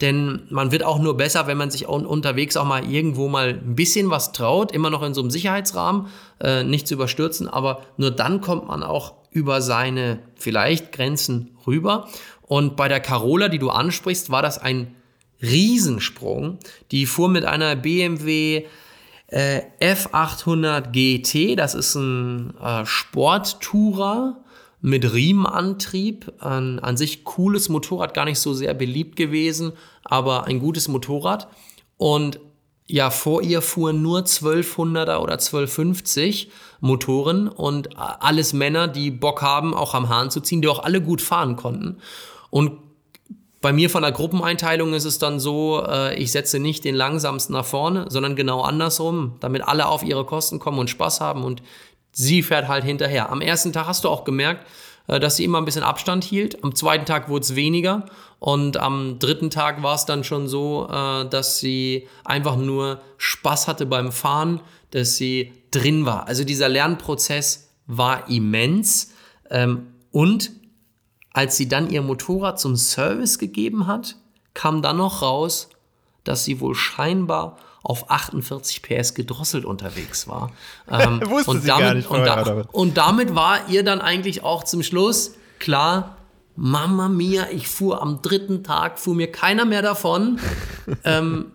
denn 0.00 0.42
man 0.48 0.70
wird 0.70 0.84
auch 0.84 1.00
nur 1.00 1.16
besser, 1.16 1.48
wenn 1.48 1.58
man 1.58 1.72
sich 1.72 1.88
auch 1.88 2.00
unterwegs 2.00 2.56
auch 2.56 2.64
mal 2.64 2.88
irgendwo 2.88 3.26
mal 3.26 3.60
ein 3.60 3.74
bisschen 3.74 4.08
was 4.08 4.30
traut, 4.30 4.70
immer 4.70 4.88
noch 4.88 5.02
in 5.02 5.14
so 5.14 5.20
einem 5.20 5.30
Sicherheitsrahmen, 5.32 6.06
äh, 6.40 6.62
nicht 6.62 6.86
zu 6.86 6.94
überstürzen, 6.94 7.48
aber 7.48 7.82
nur 7.96 8.12
dann 8.12 8.40
kommt 8.40 8.68
man 8.68 8.84
auch 8.84 9.14
über 9.32 9.62
seine 9.62 10.20
vielleicht 10.36 10.92
Grenzen 10.92 11.56
rüber 11.66 12.08
und 12.42 12.76
bei 12.76 12.88
der 12.88 13.00
Carola, 13.00 13.48
die 13.48 13.58
du 13.58 13.70
ansprichst, 13.70 14.30
war 14.30 14.42
das 14.42 14.58
ein 14.58 14.94
Riesensprung. 15.40 16.58
Die 16.90 17.06
fuhr 17.06 17.28
mit 17.28 17.44
einer 17.44 17.76
BMW 17.76 18.66
äh, 19.28 19.62
F800 19.80 20.92
GT. 20.92 21.58
Das 21.58 21.74
ist 21.74 21.94
ein 21.94 22.54
äh, 22.58 22.84
Sporttourer 22.86 24.42
mit 24.80 25.12
Riemenantrieb. 25.12 26.32
An, 26.38 26.78
an 26.78 26.96
sich 26.96 27.24
cooles 27.24 27.68
Motorrad, 27.68 28.14
gar 28.14 28.24
nicht 28.24 28.38
so 28.38 28.54
sehr 28.54 28.74
beliebt 28.74 29.16
gewesen, 29.16 29.72
aber 30.04 30.44
ein 30.44 30.60
gutes 30.60 30.88
Motorrad. 30.88 31.48
Und 31.96 32.40
ja, 32.86 33.10
vor 33.10 33.42
ihr 33.42 33.62
fuhren 33.62 34.02
nur 34.02 34.20
1200er 34.20 35.18
oder 35.18 35.34
1250 35.34 36.50
Motoren 36.80 37.48
und 37.48 37.96
alles 37.96 38.52
Männer, 38.52 38.88
die 38.88 39.10
Bock 39.10 39.40
haben, 39.40 39.72
auch 39.72 39.94
am 39.94 40.08
Hahn 40.08 40.30
zu 40.30 40.40
ziehen, 40.40 40.60
die 40.60 40.68
auch 40.68 40.82
alle 40.82 41.00
gut 41.00 41.22
fahren 41.22 41.56
konnten. 41.56 41.98
Und 42.52 42.72
bei 43.62 43.72
mir 43.72 43.88
von 43.88 44.02
der 44.02 44.12
Gruppeneinteilung 44.12 44.92
ist 44.92 45.06
es 45.06 45.18
dann 45.18 45.40
so, 45.40 45.82
äh, 45.88 46.14
ich 46.16 46.32
setze 46.32 46.58
nicht 46.58 46.84
den 46.84 46.94
langsamsten 46.94 47.54
nach 47.54 47.64
vorne, 47.64 48.04
sondern 48.10 48.36
genau 48.36 48.60
andersrum, 48.60 49.36
damit 49.40 49.66
alle 49.66 49.86
auf 49.86 50.02
ihre 50.02 50.26
Kosten 50.26 50.58
kommen 50.58 50.78
und 50.78 50.90
Spaß 50.90 51.22
haben 51.22 51.44
und 51.44 51.62
sie 52.12 52.42
fährt 52.42 52.68
halt 52.68 52.84
hinterher. 52.84 53.30
Am 53.30 53.40
ersten 53.40 53.72
Tag 53.72 53.86
hast 53.86 54.04
du 54.04 54.10
auch 54.10 54.24
gemerkt, 54.24 54.66
äh, 55.06 55.18
dass 55.18 55.36
sie 55.36 55.44
immer 55.44 55.56
ein 55.58 55.64
bisschen 55.64 55.82
Abstand 55.82 56.24
hielt. 56.24 56.62
Am 56.62 56.74
zweiten 56.74 57.06
Tag 57.06 57.30
wurde 57.30 57.44
es 57.44 57.56
weniger 57.56 58.04
und 58.38 58.76
am 58.76 59.18
dritten 59.18 59.48
Tag 59.48 59.82
war 59.82 59.94
es 59.94 60.04
dann 60.04 60.24
schon 60.24 60.46
so, 60.46 60.88
äh, 60.90 61.26
dass 61.26 61.58
sie 61.58 62.08
einfach 62.26 62.56
nur 62.56 63.00
Spaß 63.16 63.66
hatte 63.66 63.86
beim 63.86 64.12
Fahren, 64.12 64.60
dass 64.90 65.16
sie 65.16 65.52
drin 65.70 66.04
war. 66.04 66.26
Also 66.26 66.44
dieser 66.44 66.68
Lernprozess 66.68 67.70
war 67.86 68.28
immens 68.28 69.14
ähm, 69.48 69.86
und 70.10 70.50
als 71.32 71.56
sie 71.56 71.68
dann 71.68 71.90
ihr 71.90 72.02
Motorrad 72.02 72.60
zum 72.60 72.76
Service 72.76 73.38
gegeben 73.38 73.86
hat, 73.86 74.16
kam 74.54 74.82
dann 74.82 74.98
noch 74.98 75.22
raus, 75.22 75.70
dass 76.24 76.44
sie 76.44 76.60
wohl 76.60 76.74
scheinbar 76.74 77.56
auf 77.82 78.10
48 78.10 78.82
PS 78.82 79.14
gedrosselt 79.14 79.64
unterwegs 79.64 80.28
war. 80.28 80.50
Ähm, 80.90 81.22
Wusste 81.24 81.50
und, 81.50 81.60
sie 81.62 81.68
damit, 81.68 81.84
gar 81.84 81.94
nicht 81.94 82.08
vorher, 82.08 82.38
und, 82.38 82.46
da, 82.46 82.68
und 82.72 82.96
damit 82.98 83.34
war 83.34 83.68
ihr 83.68 83.82
dann 83.82 84.00
eigentlich 84.00 84.42
auch 84.42 84.62
zum 84.64 84.82
Schluss 84.82 85.34
klar, 85.58 86.16
Mama 86.54 87.08
mia, 87.08 87.46
ich 87.50 87.66
fuhr 87.68 88.02
am 88.02 88.20
dritten 88.20 88.62
Tag, 88.62 88.98
fuhr 88.98 89.14
mir 89.14 89.30
keiner 89.30 89.64
mehr 89.64 89.80
davon. 89.80 90.38
ähm, 91.04 91.52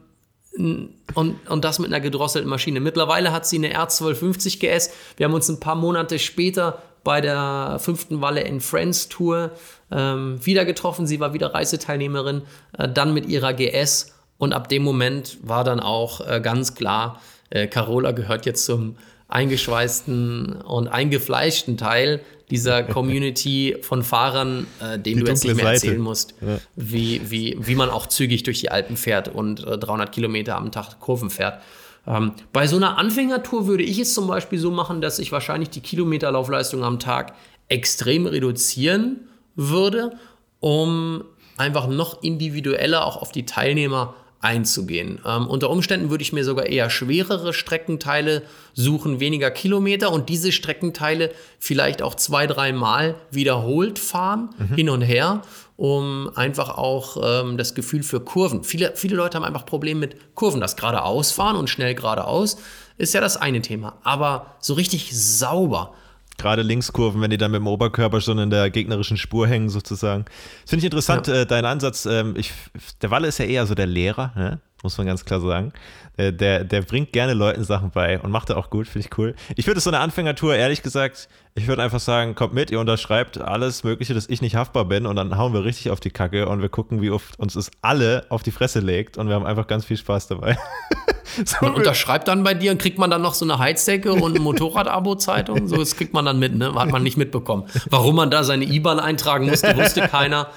und, 0.57 1.35
und 1.47 1.65
das 1.65 1.77
mit 1.77 1.93
einer 1.93 1.99
gedrosselten 1.99 2.49
Maschine. 2.49 2.79
Mittlerweile 2.79 3.31
hat 3.31 3.45
sie 3.45 3.57
eine 3.57 3.77
R1250 3.77 4.59
GS. 4.59 4.89
Wir 5.15 5.27
haben 5.27 5.33
uns 5.33 5.49
ein 5.49 5.59
paar 5.59 5.75
Monate 5.75 6.17
später 6.17 6.81
bei 7.07 7.21
der 7.21 7.77
fünften 7.79 8.19
Walle 8.19 8.41
in 8.41 8.59
Friends 8.59 9.07
Tour 9.07 9.51
ähm, 9.91 10.45
wieder 10.45 10.65
getroffen. 10.65 11.07
Sie 11.07 11.21
war 11.21 11.34
wieder 11.34 11.53
Reiseteilnehmerin, 11.53 12.41
äh, 12.77 12.89
dann 12.89 13.13
mit 13.13 13.27
ihrer 13.27 13.53
GS. 13.53 14.13
Und 14.38 14.51
ab 14.51 14.67
dem 14.67 14.84
Moment 14.84 15.38
war 15.41 15.63
dann 15.63 15.79
auch 15.79 16.19
äh, 16.19 16.41
ganz 16.41 16.75
klar, 16.75 17.21
äh, 17.49 17.67
Carola 17.67 18.11
gehört 18.11 18.45
jetzt 18.45 18.65
zum 18.65 18.97
eingeschweißten 19.29 20.61
und 20.63 20.89
eingefleischten 20.89 21.77
Teil 21.77 22.19
dieser 22.51 22.84
Community 22.93 23.77
von 23.84 24.03
Fahrern, 24.03 24.67
äh, 24.81 24.99
denen 24.99 25.21
du 25.21 25.27
jetzt 25.27 25.45
nicht 25.45 25.55
mehr 25.55 25.63
Seite. 25.63 25.75
erzählen 25.75 26.01
musst, 26.01 26.35
ja. 26.41 26.59
wie, 26.75 27.21
wie, 27.23 27.55
wie 27.57 27.75
man 27.75 27.89
auch 27.89 28.07
zügig 28.07 28.43
durch 28.43 28.59
die 28.59 28.69
Alpen 28.69 28.97
fährt 28.97 29.29
und 29.29 29.65
äh, 29.65 29.77
300 29.77 30.11
Kilometer 30.11 30.57
am 30.57 30.73
Tag 30.73 30.99
Kurven 30.99 31.29
fährt. 31.29 31.61
Ähm, 32.07 32.34
bei 32.53 32.67
so 32.67 32.77
einer 32.77 32.97
Anfängertour 32.97 33.67
würde 33.67 33.84
ich 33.84 33.99
es 33.99 34.13
zum 34.13 34.27
Beispiel 34.27 34.59
so 34.59 34.71
machen, 34.71 35.01
dass 35.01 35.19
ich 35.19 35.31
wahrscheinlich 35.31 35.69
die 35.69 35.81
Kilometerlaufleistung 35.81 36.84
am 36.84 36.99
Tag 36.99 37.34
extrem 37.67 38.25
reduzieren 38.25 39.27
würde, 39.55 40.17
um 40.59 41.23
einfach 41.57 41.88
noch 41.88 42.23
individueller 42.23 43.05
auch 43.05 43.21
auf 43.21 43.31
die 43.31 43.45
Teilnehmer 43.45 44.15
einzugehen. 44.39 45.19
Ähm, 45.25 45.47
unter 45.47 45.69
Umständen 45.69 46.09
würde 46.09 46.21
ich 46.21 46.31
mir 46.31 46.43
sogar 46.43 46.67
eher 46.67 46.89
schwerere 46.89 47.53
Streckenteile 47.53 48.43
suchen, 48.73 49.19
weniger 49.19 49.49
Kilometer 49.49 50.11
und 50.11 50.29
diese 50.29 50.51
Streckenteile 50.51 51.31
vielleicht 51.59 52.01
auch 52.03 52.15
zwei, 52.15 52.45
dreimal 52.45 53.15
wiederholt 53.31 53.97
fahren, 53.97 54.49
mhm. 54.57 54.75
hin 54.75 54.89
und 54.89 55.01
her, 55.01 55.41
um 55.77 56.29
einfach 56.35 56.77
auch 56.77 57.17
ähm, 57.23 57.57
das 57.57 57.75
Gefühl 57.75 58.03
für 58.03 58.19
Kurven. 58.19 58.63
Viele, 58.63 58.93
viele 58.95 59.15
Leute 59.15 59.37
haben 59.37 59.45
einfach 59.45 59.65
Probleme 59.65 60.01
mit 60.01 60.35
Kurven. 60.35 60.59
Das 60.59 60.75
geradeaus 60.75 61.31
fahren 61.31 61.55
und 61.55 61.69
schnell 61.69 61.95
geradeaus 61.95 62.57
ist 62.97 63.13
ja 63.13 63.21
das 63.21 63.37
eine 63.37 63.61
Thema. 63.61 63.97
Aber 64.03 64.57
so 64.59 64.73
richtig 64.73 65.17
sauber 65.17 65.93
Gerade 66.37 66.61
Linkskurven, 66.61 67.19
wenn 67.19 67.31
die 67.31 67.37
dann 67.37 67.49
mit 67.49 67.59
dem 67.59 67.67
Oberkörper 67.67 68.21
schon 68.21 68.37
in 68.37 68.51
der 68.51 68.69
gegnerischen 68.69 69.17
Spur 69.17 69.47
hängen, 69.47 69.69
sozusagen. 69.69 70.25
Das 70.61 70.69
finde 70.69 70.81
ich 70.81 70.85
interessant, 70.85 71.27
ja. 71.27 71.41
äh, 71.41 71.45
dein 71.47 71.65
Ansatz. 71.65 72.05
Ähm, 72.05 72.35
ich, 72.37 72.53
der 73.01 73.09
Walle 73.09 73.27
ist 73.27 73.39
ja 73.39 73.45
eher 73.45 73.65
so 73.65 73.73
der 73.73 73.87
Lehrer, 73.87 74.33
ne? 74.35 74.59
muss 74.83 74.97
man 74.99 75.07
ganz 75.07 75.25
klar 75.25 75.41
sagen. 75.41 75.73
Äh, 76.18 76.34
der, 76.34 76.64
der 76.64 76.81
bringt 76.81 77.14
gerne 77.14 77.34
Leuten 77.34 77.64
Sachen 77.64 77.91
bei 77.91 78.19
und 78.19 78.31
macht 78.31 78.49
er 78.49 78.57
auch 78.57 78.69
gut, 78.69 78.88
finde 78.88 79.07
ich 79.07 79.18
cool. 79.18 79.35
Ich 79.56 79.68
würde 79.68 79.80
so 79.80 79.89
eine 79.89 79.99
Anfängertour, 79.99 80.56
ehrlich 80.56 80.81
gesagt, 80.81 81.30
ich 81.53 81.68
würde 81.68 81.84
einfach 81.84 81.99
sagen, 81.99 82.35
kommt 82.35 82.53
mit, 82.53 82.72
ihr 82.72 82.80
unterschreibt 82.80 83.39
alles 83.39 83.84
Mögliche, 83.84 84.14
dass 84.14 84.27
ich 84.27 84.41
nicht 84.41 84.56
haftbar 84.56 84.85
bin 84.85 85.06
und 85.06 85.15
dann 85.15 85.38
hauen 85.38 85.53
wir 85.53 85.64
richtig 85.64 85.91
auf 85.91 85.99
die 85.99 86.10
Kacke 86.10 86.48
und 86.48 86.61
wir 86.61 86.69
gucken, 86.69 87.02
wie 87.02 87.11
oft 87.11 87.39
uns 87.39 87.56
es 87.56 87.72
alle 87.81 88.26
auf 88.30 88.44
die 88.44 88.52
Fresse 88.52 88.80
legt 88.80 89.18
und 89.18 89.27
wir 89.27 89.35
haben 89.35 89.45
einfach 89.45 89.68
ganz 89.68 89.85
viel 89.85 89.98
Spaß 89.98 90.27
dabei. 90.27 90.57
so 91.45 91.57
man 91.61 91.76
unterschreibt 91.76 92.27
dann 92.27 92.44
bei 92.44 92.53
dir 92.53 92.72
und 92.72 92.80
kriegt 92.80 92.98
man 92.98 93.10
dann 93.10 93.22
noch 93.22 93.34
so 93.34 93.45
eine 93.45 93.60
Heizdecke 93.60 94.14
und 94.14 94.31
eine 94.31 94.39
Motorrad-Abo-Zeitung. 94.39 95.68
So, 95.68 95.77
das 95.77 95.95
kriegt 95.95 96.14
man 96.14 96.26
dann 96.26 96.39
mit, 96.39 96.56
ne? 96.56 96.73
Hat 96.73 96.89
man 96.89 97.03
nicht 97.03 97.18
mitbekommen. 97.18 97.65
Warum 97.89 98.15
man 98.15 98.31
da 98.31 98.44
seine 98.44 98.65
IBAN 98.65 98.99
eintragen 98.99 99.48
musste, 99.48 99.76
wusste 99.77 100.02
keiner. 100.07 100.49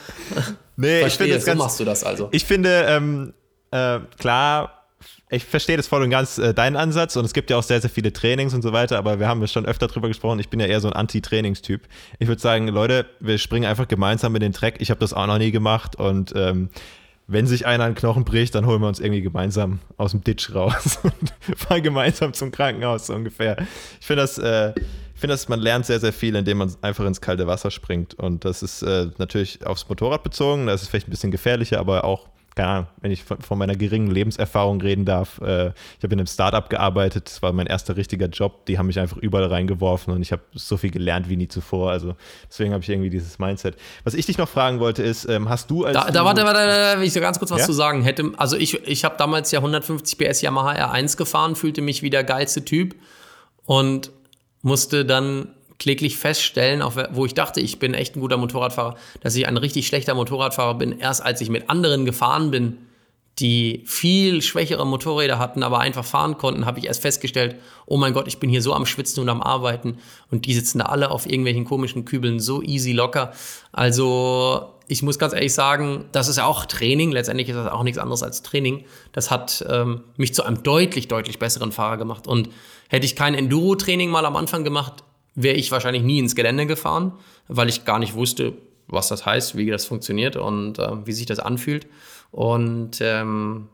Nee, 0.76 1.00
Verstehe, 1.00 1.26
ich 1.26 1.32
finde, 1.32 1.40
so 1.40 1.46
ganz, 1.46 1.58
machst 1.58 1.80
du 1.80 1.84
das 1.84 2.04
also. 2.04 2.28
Ich 2.32 2.44
finde, 2.44 2.86
ähm, 2.88 3.34
äh, 3.70 4.00
klar, 4.18 4.79
ich 5.30 5.44
verstehe 5.44 5.76
das 5.76 5.86
voll 5.86 6.02
und 6.02 6.10
ganz 6.10 6.38
äh, 6.38 6.52
deinen 6.52 6.76
Ansatz 6.76 7.16
und 7.16 7.24
es 7.24 7.32
gibt 7.32 7.50
ja 7.50 7.56
auch 7.56 7.62
sehr, 7.62 7.80
sehr 7.80 7.90
viele 7.90 8.12
Trainings 8.12 8.52
und 8.52 8.62
so 8.62 8.72
weiter, 8.72 8.98
aber 8.98 9.20
wir 9.20 9.28
haben 9.28 9.40
ja 9.40 9.46
schon 9.46 9.64
öfter 9.64 9.86
drüber 9.86 10.08
gesprochen. 10.08 10.40
Ich 10.40 10.48
bin 10.48 10.58
ja 10.58 10.66
eher 10.66 10.80
so 10.80 10.88
ein 10.88 10.94
Anti-Trainingstyp. 10.94 11.82
Ich 12.18 12.28
würde 12.28 12.40
sagen, 12.40 12.68
Leute, 12.68 13.06
wir 13.20 13.38
springen 13.38 13.66
einfach 13.66 13.86
gemeinsam 13.86 14.34
in 14.34 14.40
den 14.40 14.52
Track. 14.52 14.76
Ich 14.80 14.90
habe 14.90 15.00
das 15.00 15.14
auch 15.14 15.26
noch 15.26 15.38
nie 15.38 15.52
gemacht 15.52 15.96
und 15.96 16.32
ähm, 16.34 16.68
wenn 17.28 17.46
sich 17.46 17.64
einer 17.64 17.84
einen 17.84 17.94
Knochen 17.94 18.24
bricht, 18.24 18.56
dann 18.56 18.66
holen 18.66 18.80
wir 18.80 18.88
uns 18.88 18.98
irgendwie 18.98 19.22
gemeinsam 19.22 19.78
aus 19.96 20.10
dem 20.10 20.24
Ditch 20.24 20.52
raus 20.52 20.98
und 21.04 21.58
fahren 21.58 21.82
gemeinsam 21.82 22.32
zum 22.32 22.50
Krankenhaus 22.50 23.06
so 23.06 23.14
ungefähr. 23.14 23.56
Ich 24.00 24.06
finde 24.06 24.22
das, 24.22 24.36
äh, 24.38 24.70
ich 25.14 25.20
finde, 25.20 25.34
dass 25.34 25.48
man 25.48 25.60
lernt 25.60 25.86
sehr, 25.86 26.00
sehr 26.00 26.12
viel, 26.12 26.34
indem 26.34 26.58
man 26.58 26.74
einfach 26.82 27.04
ins 27.04 27.20
kalte 27.20 27.46
Wasser 27.46 27.70
springt. 27.70 28.14
Und 28.14 28.44
das 28.44 28.64
ist 28.64 28.82
äh, 28.82 29.08
natürlich 29.18 29.64
aufs 29.64 29.88
Motorrad 29.88 30.24
bezogen. 30.24 30.66
Das 30.66 30.82
ist 30.82 30.88
vielleicht 30.88 31.06
ein 31.06 31.12
bisschen 31.12 31.30
gefährlicher, 31.30 31.78
aber 31.78 32.02
auch 32.02 32.26
keine 32.54 32.68
Ahnung, 32.68 32.86
wenn 33.00 33.10
ich 33.10 33.22
von, 33.22 33.58
meiner 33.58 33.76
geringen 33.76 34.10
Lebenserfahrung 34.10 34.80
reden 34.80 35.04
darf, 35.04 35.40
äh, 35.40 35.68
ich 35.68 36.02
habe 36.02 36.12
in 36.12 36.20
einem 36.20 36.26
Startup 36.26 36.68
gearbeitet, 36.68 37.26
das 37.26 37.42
war 37.42 37.52
mein 37.52 37.66
erster 37.66 37.96
richtiger 37.96 38.26
Job, 38.26 38.66
die 38.66 38.78
haben 38.78 38.86
mich 38.86 38.98
einfach 38.98 39.16
überall 39.16 39.46
reingeworfen 39.46 40.12
und 40.12 40.22
ich 40.22 40.32
habe 40.32 40.42
so 40.54 40.76
viel 40.76 40.90
gelernt 40.90 41.28
wie 41.28 41.36
nie 41.36 41.48
zuvor, 41.48 41.90
also 41.90 42.16
deswegen 42.48 42.72
habe 42.72 42.82
ich 42.82 42.90
irgendwie 42.90 43.10
dieses 43.10 43.38
Mindset. 43.38 43.76
Was 44.04 44.14
ich 44.14 44.26
dich 44.26 44.38
noch 44.38 44.48
fragen 44.48 44.80
wollte 44.80 45.02
ist, 45.02 45.28
ähm, 45.28 45.48
hast 45.48 45.70
du 45.70 45.84
als... 45.84 45.94
Da, 45.94 46.10
da 46.10 46.24
warte, 46.24 46.44
warte, 46.44 46.58
warte, 46.58 47.00
will 47.00 47.06
ich 47.06 47.12
so 47.12 47.20
ganz 47.20 47.38
kurz 47.38 47.50
was 47.50 47.60
ja? 47.60 47.66
zu 47.66 47.72
sagen 47.72 48.02
hätte, 48.02 48.32
also 48.36 48.56
ich, 48.56 48.74
ich 48.86 49.04
habe 49.04 49.16
damals 49.16 49.50
ja 49.52 49.60
150 49.60 50.18
PS 50.18 50.42
Yamaha 50.42 50.92
R1 50.92 51.16
gefahren, 51.16 51.54
fühlte 51.56 51.82
mich 51.82 52.02
wie 52.02 52.10
der 52.10 52.24
geilste 52.24 52.64
Typ 52.64 52.96
und 53.64 54.10
musste 54.62 55.04
dann 55.04 55.48
kläglich 55.80 56.16
feststellen, 56.18 56.82
auch 56.82 56.94
wo 57.10 57.26
ich 57.26 57.34
dachte, 57.34 57.60
ich 57.60 57.80
bin 57.80 57.94
echt 57.94 58.14
ein 58.14 58.20
guter 58.20 58.36
Motorradfahrer, 58.36 58.96
dass 59.22 59.34
ich 59.34 59.48
ein 59.48 59.56
richtig 59.56 59.88
schlechter 59.88 60.14
Motorradfahrer 60.14 60.74
bin, 60.74 61.00
erst 61.00 61.24
als 61.24 61.40
ich 61.40 61.48
mit 61.48 61.68
anderen 61.68 62.04
gefahren 62.04 62.52
bin, 62.52 62.76
die 63.38 63.82
viel 63.86 64.42
schwächere 64.42 64.86
Motorräder 64.86 65.38
hatten, 65.38 65.62
aber 65.62 65.78
einfach 65.78 66.04
fahren 66.04 66.36
konnten, 66.36 66.66
habe 66.66 66.78
ich 66.78 66.86
erst 66.86 67.00
festgestellt, 67.00 67.56
oh 67.86 67.96
mein 67.96 68.12
Gott, 68.12 68.28
ich 68.28 68.38
bin 68.38 68.50
hier 68.50 68.60
so 68.60 68.74
am 68.74 68.84
Schwitzen 68.84 69.22
und 69.22 69.30
am 69.30 69.40
Arbeiten 69.40 69.96
und 70.30 70.44
die 70.44 70.52
sitzen 70.52 70.80
da 70.80 70.86
alle 70.86 71.10
auf 71.10 71.24
irgendwelchen 71.24 71.64
komischen 71.64 72.04
Kübeln 72.04 72.38
so 72.38 72.60
easy 72.60 72.92
locker. 72.92 73.32
Also 73.72 74.74
ich 74.88 75.02
muss 75.02 75.18
ganz 75.18 75.32
ehrlich 75.32 75.54
sagen, 75.54 76.04
das 76.12 76.28
ist 76.28 76.36
ja 76.36 76.44
auch 76.44 76.66
Training, 76.66 77.12
letztendlich 77.12 77.48
ist 77.48 77.56
das 77.56 77.72
auch 77.72 77.84
nichts 77.84 77.98
anderes 77.98 78.22
als 78.22 78.42
Training. 78.42 78.84
Das 79.12 79.30
hat 79.30 79.64
ähm, 79.70 80.02
mich 80.18 80.34
zu 80.34 80.44
einem 80.44 80.62
deutlich, 80.62 81.08
deutlich 81.08 81.38
besseren 81.38 81.72
Fahrer 81.72 81.96
gemacht 81.96 82.26
und 82.26 82.50
hätte 82.88 83.06
ich 83.06 83.16
kein 83.16 83.34
Enduro-Training 83.34 84.10
mal 84.10 84.26
am 84.26 84.36
Anfang 84.36 84.64
gemacht, 84.64 85.04
wäre 85.34 85.56
ich 85.56 85.70
wahrscheinlich 85.70 86.02
nie 86.02 86.18
ins 86.18 86.34
Gelände 86.34 86.66
gefahren, 86.66 87.12
weil 87.48 87.68
ich 87.68 87.84
gar 87.84 87.98
nicht 87.98 88.14
wusste, 88.14 88.54
was 88.86 89.08
das 89.08 89.26
heißt, 89.26 89.56
wie 89.56 89.70
das 89.70 89.84
funktioniert 89.84 90.36
und 90.36 90.78
äh, 90.78 91.06
wie 91.06 91.12
sich 91.12 91.26
das 91.26 91.38
anfühlt. 91.38 91.86
Und 92.30 93.00
ähm, 93.00 93.68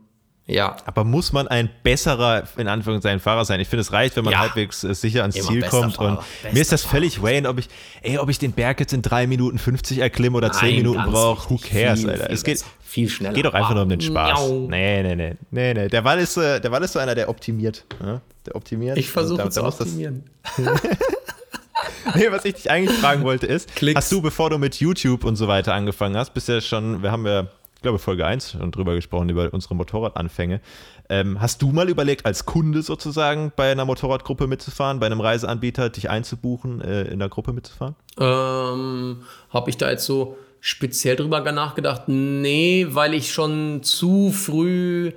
ja. 0.47 0.77
Aber 0.85 1.03
muss 1.03 1.33
man 1.33 1.47
ein 1.47 1.69
besserer, 1.83 2.43
in 2.55 2.67
Anführungszeichen, 2.69 3.19
Fahrer 3.19 3.43
sein? 3.43 3.59
Ich 3.59 3.67
finde, 3.67 3.81
es 3.81 3.91
reicht, 3.91 4.15
wenn 4.15 4.23
man 4.23 4.31
ja. 4.31 4.39
halbwegs 4.39 4.83
äh, 4.83 4.95
sicher 4.95 5.21
ans 5.21 5.35
Immer 5.35 5.47
Ziel 5.47 5.61
kommt. 5.63 5.95
Fahrer, 5.95 6.23
und 6.43 6.53
mir 6.53 6.61
ist 6.61 6.71
das 6.71 6.83
völlig 6.83 7.15
Fahrer. 7.15 7.27
Wayne, 7.27 7.49
ob 7.49 7.59
ich, 7.59 7.67
ey, 8.01 8.17
ob 8.17 8.29
ich 8.29 8.39
den 8.39 8.53
Berg 8.53 8.79
jetzt 8.79 8.93
in 8.93 9.01
3 9.01 9.27
Minuten 9.27 9.57
50 9.57 9.99
erklimme 9.99 10.37
oder 10.37 10.51
10 10.51 10.77
Minuten 10.77 11.03
brauche. 11.03 11.49
Who 11.49 11.57
cares, 11.57 11.99
viel, 11.99 12.09
Alter? 12.09 12.25
Viel 12.25 12.33
es 12.33 12.43
geht 12.43 12.63
viel 12.81 13.09
schneller. 13.09 13.33
Geht 13.33 13.45
doch 13.45 13.53
einfach 13.53 13.73
nur 13.73 13.83
um 13.83 13.89
den 13.89 13.99
Spaß. 13.99 14.49
Nee, 14.49 15.03
nee, 15.03 15.15
nee. 15.15 15.35
nee, 15.51 15.73
nee. 15.73 15.87
Der 15.89 16.03
Wall 16.05 16.19
ist, 16.19 16.37
äh, 16.37 16.61
der 16.61 16.71
Wall 16.71 16.83
ist 16.83 16.93
so 16.93 16.99
einer, 16.99 17.13
der 17.13 17.27
optimiert. 17.27 17.83
Ja? 18.01 18.21
Der 18.45 18.55
optimiert. 18.55 18.97
Ich 18.97 19.09
versuche 19.09 19.49
zu 19.49 19.63
optimieren. 19.63 20.23
nee, 22.15 22.31
was 22.31 22.45
ich 22.45 22.55
dich 22.55 22.71
eigentlich 22.71 22.97
fragen 22.97 23.23
wollte 23.23 23.47
ist, 23.47 23.75
Klicks. 23.75 23.97
hast 23.97 24.11
du, 24.11 24.21
bevor 24.21 24.49
du 24.49 24.57
mit 24.57 24.79
YouTube 24.79 25.23
und 25.23 25.35
so 25.35 25.47
weiter 25.47 25.73
angefangen 25.73 26.15
hast, 26.17 26.33
bist 26.33 26.47
ja 26.47 26.61
schon, 26.61 27.01
wir 27.03 27.11
haben 27.11 27.25
ja, 27.25 27.47
ich 27.75 27.81
glaube, 27.81 27.99
Folge 27.99 28.25
1 28.25 28.51
schon 28.51 28.71
drüber 28.71 28.95
gesprochen, 28.95 29.29
über 29.29 29.53
unsere 29.53 29.75
Motorradanfänge. 29.75 30.61
Ähm, 31.09 31.39
hast 31.39 31.61
du 31.61 31.71
mal 31.71 31.87
überlegt, 31.89 32.25
als 32.25 32.45
Kunde 32.45 32.81
sozusagen 32.81 33.51
bei 33.55 33.71
einer 33.71 33.85
Motorradgruppe 33.85 34.47
mitzufahren, 34.47 34.99
bei 34.99 35.05
einem 35.05 35.21
Reiseanbieter 35.21 35.89
dich 35.89 36.09
einzubuchen, 36.09 36.81
äh, 36.81 37.03
in 37.03 37.19
der 37.19 37.29
Gruppe 37.29 37.53
mitzufahren? 37.53 37.95
Ähm, 38.19 39.21
Habe 39.49 39.69
ich 39.69 39.77
da 39.77 39.89
jetzt 39.89 40.05
so 40.05 40.37
speziell 40.59 41.15
drüber 41.15 41.39
nachgedacht? 41.51 42.03
Nee, 42.07 42.87
weil 42.89 43.13
ich 43.13 43.31
schon 43.31 43.83
zu 43.83 44.31
früh 44.31 45.13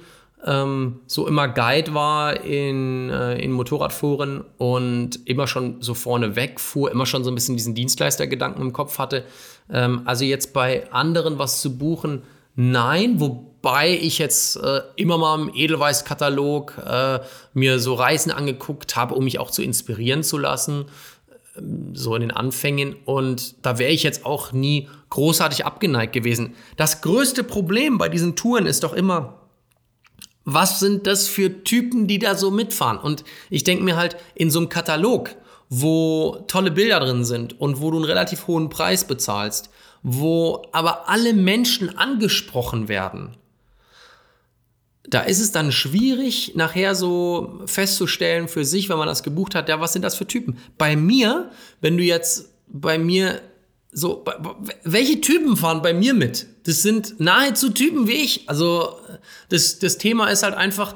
ähm, 0.47 1.01
so 1.07 1.27
immer 1.27 1.49
Guide 1.49 1.93
war 1.95 2.41
in, 2.45 3.11
äh, 3.11 3.39
in 3.43 3.53
Motorradforen 3.53 4.45
und 4.59 5.27
immer 5.29 5.47
schon 5.47 5.83
so 5.83 5.95
vorne 5.95 6.37
wegfuhr, 6.37 6.91
immer 6.91 7.07
schon 7.07 7.25
so 7.25 7.31
ein 7.31 7.35
bisschen 7.35 7.57
diesen 7.57 7.75
Dienstleistergedanken 7.75 8.63
im 8.63 8.73
Kopf 8.73 8.99
hatte. 8.99 9.25
Ähm, 9.71 10.03
also 10.07 10.25
jetzt 10.25 10.53
bei 10.53 10.91
anderen 10.93 11.39
was 11.39 11.61
zu 11.61 11.77
buchen, 11.77 12.23
nein, 12.57 13.21
wobei 13.21 13.91
ich 13.91 14.19
jetzt 14.19 14.57
äh, 14.57 14.81
immer 14.97 15.19
mal 15.19 15.39
im 15.39 15.51
Edelweiß-Katalog 15.55 16.79
äh, 16.87 17.21
mir 17.53 17.79
so 17.79 17.95
Reisen 17.95 18.33
angeguckt 18.33 18.97
habe, 18.97 19.15
um 19.15 19.25
mich 19.25 19.39
auch 19.39 19.51
zu 19.51 19.63
inspirieren 19.63 20.23
zu 20.23 20.39
lassen 20.39 20.87
ähm, 21.59 21.95
so 21.95 22.15
in 22.15 22.23
den 22.23 22.31
Anfängen 22.31 22.97
und 23.05 23.67
da 23.67 23.79
wäre 23.79 23.93
ich 23.93 24.05
jetzt 24.05 24.25
auch 24.25 24.53
nie 24.53 24.89
großartig 25.11 25.67
abgeneigt 25.67 26.15
gewesen. 26.15 26.55
Das 26.77 27.03
größte 27.03 27.45
Problem 27.45 27.99
bei 27.99 28.09
diesen 28.09 28.37
Touren 28.37 28.65
ist 28.65 28.85
doch 28.85 28.95
immer, 28.95 29.40
was 30.45 30.81
sind 30.81 31.07
das 31.07 31.29
für 31.29 31.65
Typen, 31.65 32.07
die 32.07 32.19
da 32.19 32.35
so 32.35 32.51
mitfahren? 32.51 32.99
Und 32.99 33.25
ich 33.51 33.65
denke 33.65 33.85
mir 33.85 33.97
halt, 33.97 34.17
in 34.35 34.51
so 34.51 34.59
einem 34.59 34.69
Katalog, 34.69 35.37
wo 35.69 36.45
tolle 36.49 36.71
Bilder 36.71 37.01
drin 37.01 37.25
sind 37.25 37.61
und 37.61 37.81
wo 37.81 37.91
du 37.91 37.99
einen 37.99 38.07
relativ 38.07 38.47
hohen 38.47 38.71
Preis 38.71 39.05
bezahlst, 39.05 39.71
wo 40.03 40.63
aber 40.73 41.09
alle 41.09 41.35
Menschen 41.35 41.97
angesprochen 41.97 42.89
werden, 42.89 43.37
da 45.09 45.21
ist 45.23 45.41
es 45.41 45.53
dann 45.53 45.73
schwierig, 45.73 46.53
nachher 46.55 46.95
so 46.95 47.61
festzustellen 47.67 48.49
für 48.49 48.65
sich, 48.65 48.89
wenn 48.89 48.99
man 48.99 49.09
das 49.09 49.23
gebucht 49.23 49.55
hat, 49.55 49.69
ja, 49.69 49.81
was 49.81 49.93
sind 49.93 50.03
das 50.03 50.17
für 50.17 50.27
Typen? 50.27 50.59
Bei 50.79 50.95
mir, 50.97 51.51
wenn 51.81 51.97
du 51.97 52.03
jetzt 52.03 52.51
bei 52.69 52.99
mir 52.99 53.41
so, 53.93 54.25
welche 54.85 55.21
Typen 55.21 55.57
fahren 55.57 55.83
bei 55.83 55.93
mir 55.93 56.15
mit? 56.15 56.47
Das 56.65 56.83
sind 56.83 57.21
nahezu 57.21 57.71
Typen 57.71 58.07
wie 58.07 58.23
ich. 58.25 58.49
Also, 58.49 58.97
das, 59.49 59.79
das 59.79 59.99
Thema 59.99 60.29
ist 60.29 60.43
halt 60.43 60.55
einfach, 60.55 60.95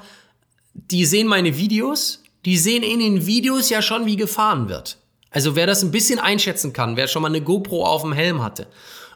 die 0.75 1.05
sehen 1.05 1.27
meine 1.27 1.57
Videos, 1.57 2.23
die 2.45 2.59
sehen 2.59 2.83
in 2.83 2.99
den 2.99 3.27
Videos 3.27 3.71
ja 3.71 3.83
schon, 3.83 4.07
wie 4.07 4.17
gefahren 4.17 4.69
wird. 4.69 4.99
Also, 5.31 5.57
wer 5.57 5.67
das 5.67 5.83
ein 5.83 5.91
bisschen 5.91 6.19
einschätzen 6.19 6.73
kann, 6.73 6.97
wer 6.97 7.09
schon 7.09 7.23
mal 7.23 7.29
eine 7.29 7.41
GoPro 7.41 7.85
auf 7.85 8.03
dem 8.03 8.13
Helm 8.13 8.43
hatte 8.43 8.67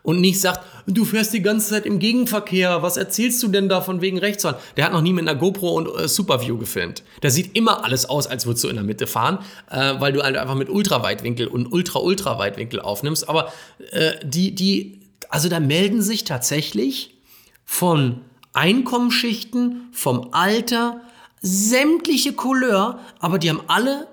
und 0.03 0.23
nicht 0.23 0.41
sagt, 0.41 0.61
du 0.87 1.05
fährst 1.05 1.35
die 1.35 1.43
ganze 1.43 1.71
Zeit 1.71 1.85
im 1.85 1.99
Gegenverkehr, 1.99 2.83
was 2.83 2.97
erzählst 2.97 3.43
du 3.43 3.49
denn 3.49 3.69
da 3.69 3.81
von 3.81 4.01
wegen 4.01 4.19
Rechtsfahren? 4.19 4.57
Der 4.77 4.87
hat 4.87 4.93
noch 4.93 5.03
nie 5.03 5.13
mit 5.13 5.29
einer 5.29 5.39
GoPro 5.39 5.75
und 5.77 5.89
äh, 5.89 6.09
Superview 6.09 6.57
gefilmt. 6.57 7.03
Da 7.21 7.29
sieht 7.29 7.55
immer 7.55 7.85
alles 7.85 8.07
aus, 8.07 8.27
als 8.27 8.47
würdest 8.47 8.65
du 8.65 8.69
in 8.69 8.77
der 8.77 8.85
Mitte 8.85 9.07
fahren, 9.07 9.41
äh, 9.71 9.95
weil 9.99 10.13
du 10.13 10.23
halt 10.23 10.37
einfach 10.37 10.55
mit 10.55 10.71
Ultraweitwinkel 10.71 11.47
und 11.47 11.67
Ultra-Ultraweitwinkel 11.67 12.81
aufnimmst. 12.81 13.29
Aber 13.29 13.53
äh, 13.91 14.13
die, 14.25 14.55
die, 14.55 14.99
also 15.29 15.49
da 15.49 15.61
melden 15.61 16.03
sich 16.03 16.25
tatsächlich 16.25 17.19
von 17.65 18.23
Einkommensschichten, 18.53 19.89
vom 19.93 20.29
Alter, 20.33 21.01
sämtliche 21.41 22.33
Couleur, 22.33 22.99
aber 23.21 23.39
die 23.39 23.51
haben 23.51 23.63
alle 23.69 24.09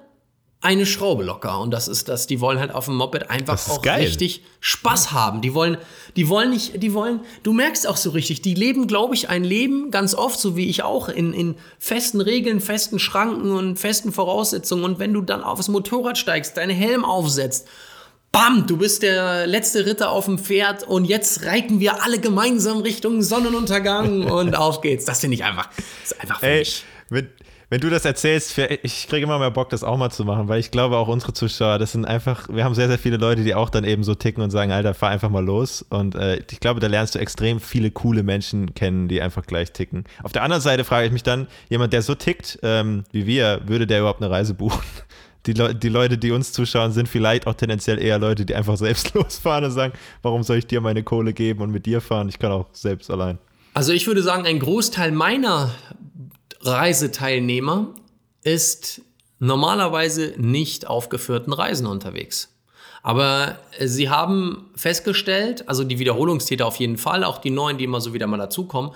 eine 0.66 0.88
Schraube 0.88 1.24
locker. 1.24 1.60
Und 1.60 1.72
das 1.72 1.88
ist 1.88 2.10
das, 2.10 2.26
die 2.26 2.42
wollen 2.42 2.60
halt 2.60 2.74
auf 2.74 2.86
dem 2.86 2.96
Moped 2.96 3.30
einfach 3.30 3.70
auch 3.70 3.84
geil. 3.84 4.02
richtig 4.02 4.44
Spaß 4.62 5.12
haben. 5.12 5.42
Die 5.42 5.54
wollen, 5.54 5.78
die 6.16 6.28
wollen 6.28 6.50
nicht, 6.50 6.82
die 6.82 6.94
wollen, 6.94 7.20
du 7.44 7.54
merkst 7.54 7.88
auch 7.88 7.98
so 7.98 8.10
richtig, 8.10 8.42
die 8.42 8.56
leben, 8.56 8.88
glaube 8.88 9.14
ich, 9.14 9.30
ein 9.30 9.44
Leben 9.44 9.92
ganz 9.92 10.16
oft, 10.16 10.40
so 10.40 10.56
wie 10.56 10.68
ich 10.68 10.82
auch, 10.82 11.08
in, 11.08 11.34
in 11.34 11.56
festen 11.78 12.20
Regeln, 12.20 12.62
festen 12.62 12.98
Schranken 12.98 13.52
und 13.52 13.78
festen 13.78 14.12
Voraussetzungen. 14.12 14.84
Und 14.84 14.98
wenn 14.98 15.14
du 15.14 15.22
dann 15.22 15.44
aufs 15.44 15.68
Motorrad 15.68 16.18
steigst, 16.18 16.58
deinen 16.58 16.76
Helm 16.76 17.06
aufsetzt, 17.06 17.68
Bam, 18.32 18.68
du 18.68 18.78
bist 18.78 19.04
der 19.04 19.48
letzte 19.48 19.86
Ritter 19.86 20.12
auf 20.12 20.26
dem 20.26 20.38
Pferd 20.38 20.84
und 20.84 21.06
jetzt 21.06 21.46
reiten 21.46 21.80
wir 21.80 22.04
alle 22.04 22.20
gemeinsam 22.20 22.80
Richtung 22.80 23.22
Sonnenuntergang 23.22 24.24
und 24.32 24.56
auf 24.56 24.82
geht's. 24.82 25.06
Das 25.06 25.22
finde 25.22 25.36
ich 25.36 25.44
einfach, 25.44 25.70
das 26.02 26.12
ist 26.12 26.22
einfach 26.22 26.44
Ey. 26.44 26.66
Mit, 27.10 27.30
wenn 27.70 27.82
du 27.82 27.90
das 27.90 28.06
erzählst, 28.06 28.58
ich 28.84 29.08
kriege 29.08 29.24
immer 29.24 29.40
mehr 29.40 29.50
Bock, 29.50 29.70
das 29.70 29.84
auch 29.84 29.98
mal 29.98 30.12
zu 30.12 30.24
machen, 30.24 30.48
weil 30.48 30.60
ich 30.60 30.70
glaube, 30.70 30.98
auch 30.98 31.08
unsere 31.08 31.34
Zuschauer, 31.34 31.80
das 31.80 31.94
sind 31.94 32.06
einfach, 32.06 32.48
wir 32.48 32.64
haben 32.64 32.76
sehr, 32.76 32.88
sehr 32.88 33.00
viele 33.00 33.18
Leute, 33.18 33.44
die 33.44 33.56
auch 33.56 33.70
dann 33.70 33.84
eben 33.84 34.04
so 34.04 34.14
ticken 34.14 34.44
und 34.44 34.52
sagen, 34.52 34.72
Alter, 34.72 34.94
fahr 34.94 35.10
einfach 35.10 35.30
mal 35.30 35.44
los. 35.44 35.84
Und 35.90 36.16
äh, 36.16 36.42
ich 36.50 36.60
glaube, 36.60 36.80
da 36.80 36.88
lernst 36.88 37.16
du 37.16 37.20
extrem 37.20 37.60
viele 37.60 37.90
coole 37.90 38.22
Menschen 38.22 38.76
kennen, 38.76 39.08
die 39.08 39.22
einfach 39.22 39.46
gleich 39.46 39.72
ticken. 39.72 40.04
Auf 40.24 40.32
der 40.32 40.44
anderen 40.44 40.62
Seite 40.62 40.84
frage 40.84 41.08
ich 41.08 41.12
mich 41.12 41.24
dann, 41.24 41.48
jemand, 41.70 41.92
der 41.94 42.02
so 42.02 42.14
tickt 42.14 42.60
ähm, 42.62 43.04
wie 43.12 43.26
wir, 43.26 43.62
würde 43.66 43.88
der 43.88 44.00
überhaupt 44.00 44.22
eine 44.22 44.30
Reise 44.30 44.54
buchen? 44.54 44.82
Die, 45.46 45.54
Le 45.54 45.76
die 45.76 45.90
Leute, 45.90 46.18
die 46.18 46.32
uns 46.32 46.52
zuschauen, 46.52 46.92
sind 46.92 47.08
vielleicht 47.08 47.48
auch 47.48 47.54
tendenziell 47.54 48.02
eher 48.02 48.20
Leute, 48.20 48.46
die 48.46 48.56
einfach 48.56 48.78
selbst 48.86 49.14
losfahren 49.14 49.66
und 49.66 49.72
sagen, 49.72 49.94
warum 50.22 50.44
soll 50.44 50.58
ich 50.58 50.68
dir 50.68 50.82
meine 50.82 51.04
Kohle 51.04 51.34
geben 51.34 51.62
und 51.62 51.72
mit 51.72 51.86
dir 51.86 52.02
fahren? 52.02 52.30
Ich 52.30 52.40
kann 52.40 52.52
auch 52.52 52.68
selbst 52.74 53.10
allein. 53.12 53.38
Also 53.74 53.92
ich 53.92 54.08
würde 54.08 54.24
sagen, 54.24 54.46
ein 54.46 54.60
Großteil 54.60 55.12
meiner 55.12 55.72
Reiseteilnehmer 56.62 57.94
ist 58.44 59.02
normalerweise 59.40 60.34
nicht 60.38 60.88
auf 60.88 61.10
geführten 61.10 61.54
Reisen 61.54 61.86
unterwegs. 61.86 62.52
Aber 63.04 63.60
sie 63.80 64.10
haben 64.10 64.72
festgestellt, 64.76 65.70
also 65.70 65.84
die 65.84 66.00
Wiederholungstäter 66.00 66.66
auf 66.66 66.78
jeden 66.78 66.98
Fall, 66.98 67.24
auch 67.24 67.38
die 67.38 67.52
neuen, 67.52 67.78
die 67.78 67.84
immer 67.84 68.02
so 68.02 68.14
wieder 68.14 68.26
mal 68.26 68.38
dazukommen, 68.38 68.92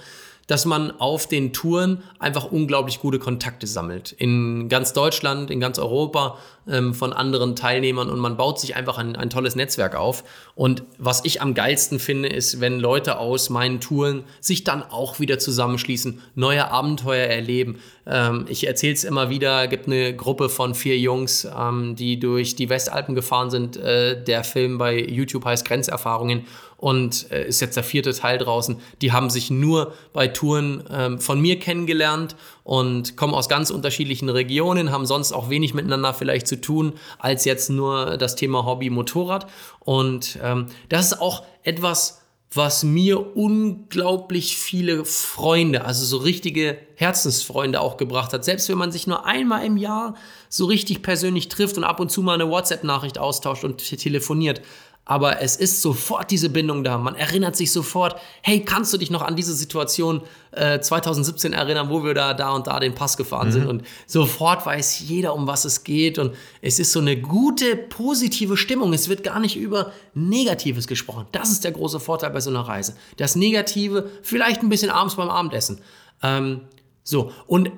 dass 0.50 0.66
man 0.66 1.00
auf 1.00 1.28
den 1.28 1.54
Touren 1.54 2.02
einfach 2.18 2.52
unglaublich 2.52 3.00
gute 3.00 3.20
Kontakte 3.20 3.68
sammelt. 3.68 4.14
In 4.14 4.68
ganz 4.68 4.94
Deutschland, 4.94 5.52
in 5.52 5.60
ganz 5.60 5.78
Europa 5.78 6.40
ähm, 6.70 6.94
von 6.94 7.14
anderen 7.14 7.56
Teilnehmern 7.56 8.10
und 8.10 8.20
man 8.20 8.38
baut 8.38 8.60
sich 8.60 8.76
einfach 8.76 8.98
ein, 8.98 9.16
ein 9.16 9.30
tolles 9.30 9.56
Netzwerk 9.56 9.96
auf. 9.96 10.24
Und 10.56 10.84
was 10.98 11.26
ich 11.26 11.42
am 11.42 11.54
geilsten 11.54 12.00
finde, 12.00 12.30
ist, 12.30 12.62
wenn 12.62 12.80
Leute 12.80 13.18
aus 13.18 13.50
meinen 13.50 13.80
Touren 13.80 14.24
sich 14.40 14.64
dann 14.64 14.84
auch 14.84 15.20
wieder 15.20 15.40
zusammenschließen, 15.40 16.22
neue 16.36 16.70
Abenteuer 16.72 17.28
erleben. 17.28 17.80
Ähm, 18.06 18.46
ich 18.50 18.68
erzähle 18.68 18.94
es 18.94 19.04
immer 19.04 19.30
wieder, 19.30 19.68
gibt 19.68 19.88
eine 19.88 20.16
Gruppe 20.16 20.50
von 20.50 20.76
vier 20.76 20.98
Jungs, 20.98 21.48
ähm, 21.58 21.96
die 21.96 22.20
durch 22.20 22.56
die 22.56 22.70
Westalpen 22.70 23.16
gefahren 23.16 23.50
sind. 23.50 23.78
Äh, 23.78 24.24
der 24.24 24.44
Film 24.44 24.78
bei 24.78 25.00
YouTube 25.00 25.46
heißt 25.46 25.66
Grenzerfahrungen 25.66 26.46
und 26.80 27.30
äh, 27.32 27.48
ist 27.48 27.60
jetzt 27.60 27.76
der 27.76 27.84
vierte 27.84 28.14
Teil 28.14 28.38
draußen. 28.38 28.78
Die 29.02 29.12
haben 29.12 29.30
sich 29.30 29.52
nur 29.52 29.94
bei 30.14 30.28
Touren 30.28 30.84
ähm, 30.92 31.20
von 31.20 31.42
mir 31.42 31.60
kennengelernt 31.60 32.36
und 32.70 33.18
kommen 33.18 33.34
aus 33.34 33.50
ganz 33.50 33.72
unterschiedlichen 33.72 34.30
Regionen, 34.30 34.92
haben 34.92 35.08
sonst 35.08 35.32
auch 35.32 35.50
wenig 35.50 35.74
miteinander 35.74 36.14
vielleicht 36.14 36.48
zu 36.48 36.62
tun, 36.62 36.94
als 37.18 37.44
jetzt 37.44 37.72
nur 37.72 38.16
das 38.18 38.36
Thema 38.36 38.64
Hobby 38.64 38.92
Motorrad. 38.92 39.48
Und 39.80 40.38
ähm, 40.44 40.68
das 40.88 41.08
ist 41.08 41.20
auch 41.20 41.42
etwas, 41.64 42.22
was 42.54 42.84
mir 42.84 43.36
unglaublich 43.36 44.58
viele 44.58 45.04
Freunde, 45.04 45.84
also 45.84 46.06
so 46.06 46.18
richtige 46.18 46.78
Herzensfreunde 46.94 47.82
auch 47.82 47.98
gebracht 47.98 48.34
hat. 48.34 48.46
Selbst 48.46 48.70
wenn 48.70 48.78
man 48.78 48.92
sich 48.92 49.08
nur 49.08 49.26
einmal 49.26 49.66
im 49.66 49.76
Jahr 49.76 50.14
so 50.48 50.66
richtig 50.66 51.02
persönlich 51.02 51.50
trifft 51.50 51.76
und 51.76 51.84
ab 51.84 52.00
und 52.00 52.12
zu 52.12 52.22
mal 52.22 52.36
eine 52.36 52.52
WhatsApp-Nachricht 52.52 53.18
austauscht 53.18 53.64
und 53.64 53.80
telefoniert, 53.80 54.62
aber 55.06 55.42
es 55.42 55.56
ist 55.56 55.82
sofort 55.82 56.30
diese 56.30 56.50
Bindung 56.50 56.84
da. 56.84 57.00
Man 57.00 57.16
erinnert 57.16 57.56
sich 57.56 57.72
sofort, 57.72 58.16
hey, 58.44 58.64
kannst 58.64 58.94
du 58.94 58.98
dich 58.98 59.10
noch 59.10 59.24
an 59.24 59.36
diese 59.36 59.56
Situation 59.56 60.22
äh, 60.52 60.80
2017 60.80 61.52
erinnern, 61.52 61.90
wo 61.90 62.04
wir 62.04 62.14
da, 62.14 62.36
da 62.36 62.52
und 62.52 62.68
da 62.68 62.80
den 62.80 62.94
Pass 62.94 63.18
gefahren 63.18 63.48
mhm. 63.48 63.52
sind? 63.52 63.68
Und 63.68 63.84
sofort 64.06 64.68
weiß 64.68 65.00
jeder, 65.00 65.34
um 65.34 65.48
was 65.48 65.66
es 65.66 65.84
geht. 65.84 66.20
Und 66.20 66.36
es 66.62 66.78
ist 66.78 66.92
so 66.92 67.00
eine 67.00 67.20
gute, 67.20 67.76
positive 67.76 68.56
Stimmung. 68.56 68.94
Es 68.94 69.10
wird 69.10 69.24
gar 69.24 69.40
nicht 69.40 69.56
über 69.56 69.92
Negatives 70.14 70.86
gesprochen. 70.86 71.26
Das 71.32 71.50
ist 71.50 71.64
der 71.64 71.72
große 71.72 72.00
Vorteil 72.00 72.30
bei 72.30 72.40
so 72.40 72.52
einer 72.52 72.62
Reise. 72.62 72.96
Das 73.18 73.36
Negative, 73.36 74.12
vielleicht 74.22 74.62
ein 74.62 74.70
bisschen 74.70 74.92
abends 74.92 75.16
beim 75.16 75.30
Abendessen. 75.30 75.82
Ähm, 76.22 76.62
so, 77.04 77.32
und 77.48 77.72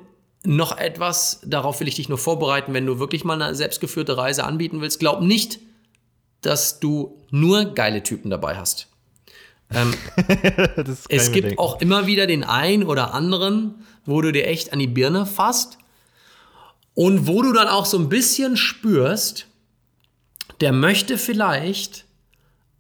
noch 0.44 0.78
etwas, 0.78 1.40
darauf 1.46 1.80
will 1.80 1.88
ich 1.88 1.96
dich 1.96 2.10
nur 2.10 2.18
vorbereiten, 2.18 2.74
wenn 2.74 2.86
du 2.86 3.00
wirklich 3.00 3.24
mal 3.24 3.42
eine 3.42 3.56
selbstgeführte 3.56 4.18
Reise 4.18 4.44
anbieten 4.44 4.82
willst. 4.82 5.00
Glaub 5.00 5.22
nicht, 5.22 5.60
dass 6.42 6.80
du 6.80 7.22
nur 7.30 7.74
geile 7.74 8.04
Typen 8.04 8.30
dabei 8.30 8.58
hast. 8.58 8.88
Ähm, 9.74 9.94
es 11.10 11.32
gibt 11.32 11.48
denken. 11.48 11.60
auch 11.60 11.80
immer 11.80 12.08
wieder 12.08 12.28
den 12.28 12.44
einen 12.44 12.84
oder 12.84 13.14
anderen, 13.14 13.86
wo 14.06 14.22
du 14.22 14.32
dir 14.32 14.48
echt 14.48 14.74
an 14.74 14.80
die 14.80 14.88
Birne 14.88 15.26
fasst 15.26 15.78
und 16.94 17.28
wo 17.28 17.42
du 17.42 17.54
dann 17.54 17.68
auch 17.68 17.86
so 17.86 17.98
ein 17.98 18.10
bisschen 18.10 18.58
spürst, 18.58 19.48
der 20.60 20.74
möchte 20.74 21.18
vielleicht 21.18 22.06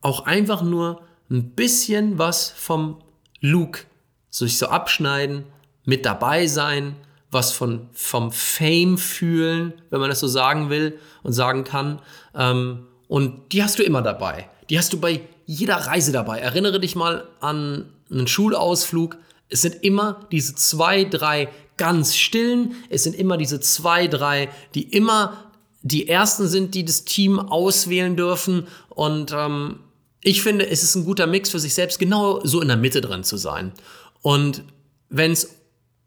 auch 0.01 0.25
einfach 0.25 0.61
nur 0.61 1.01
ein 1.29 1.51
bisschen 1.51 2.17
was 2.17 2.49
vom 2.49 3.01
Look 3.39 3.85
sich 4.29 4.57
so 4.57 4.67
abschneiden, 4.67 5.45
mit 5.83 6.05
dabei 6.05 6.47
sein, 6.47 6.95
was 7.31 7.51
von, 7.51 7.89
vom 7.93 8.31
Fame 8.31 8.97
fühlen, 8.97 9.73
wenn 9.89 9.99
man 9.99 10.09
das 10.09 10.19
so 10.19 10.27
sagen 10.27 10.69
will 10.69 10.99
und 11.23 11.33
sagen 11.33 11.63
kann. 11.63 12.01
Ähm, 12.35 12.87
und 13.11 13.51
die 13.51 13.61
hast 13.61 13.77
du 13.77 13.83
immer 13.83 14.01
dabei. 14.01 14.47
Die 14.69 14.77
hast 14.77 14.93
du 14.93 14.97
bei 15.01 15.19
jeder 15.45 15.75
Reise 15.75 16.13
dabei. 16.13 16.39
Erinnere 16.39 16.79
dich 16.79 16.95
mal 16.95 17.27
an 17.41 17.91
einen 18.09 18.25
Schulausflug. 18.25 19.17
Es 19.49 19.63
sind 19.63 19.83
immer 19.83 20.25
diese 20.31 20.55
zwei, 20.55 21.03
drei 21.03 21.49
ganz 21.75 22.15
stillen. 22.15 22.73
Es 22.89 23.03
sind 23.03 23.13
immer 23.13 23.35
diese 23.35 23.59
zwei, 23.59 24.07
drei, 24.07 24.47
die 24.75 24.83
immer 24.83 25.51
die 25.81 26.07
ersten 26.07 26.47
sind, 26.47 26.73
die 26.73 26.85
das 26.85 27.03
Team 27.03 27.37
auswählen 27.37 28.15
dürfen. 28.15 28.65
Und 28.87 29.33
ähm, 29.35 29.81
ich 30.23 30.41
finde, 30.41 30.69
es 30.69 30.81
ist 30.81 30.95
ein 30.95 31.03
guter 31.03 31.27
Mix 31.27 31.49
für 31.49 31.59
sich 31.59 31.73
selbst, 31.73 31.99
genau 31.99 32.39
so 32.45 32.61
in 32.61 32.69
der 32.69 32.77
Mitte 32.77 33.01
drin 33.01 33.25
zu 33.25 33.35
sein. 33.35 33.73
Und 34.21 34.63
wenn 35.09 35.33
es 35.33 35.53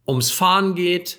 ums 0.09 0.31
Fahren 0.31 0.75
geht, 0.75 1.19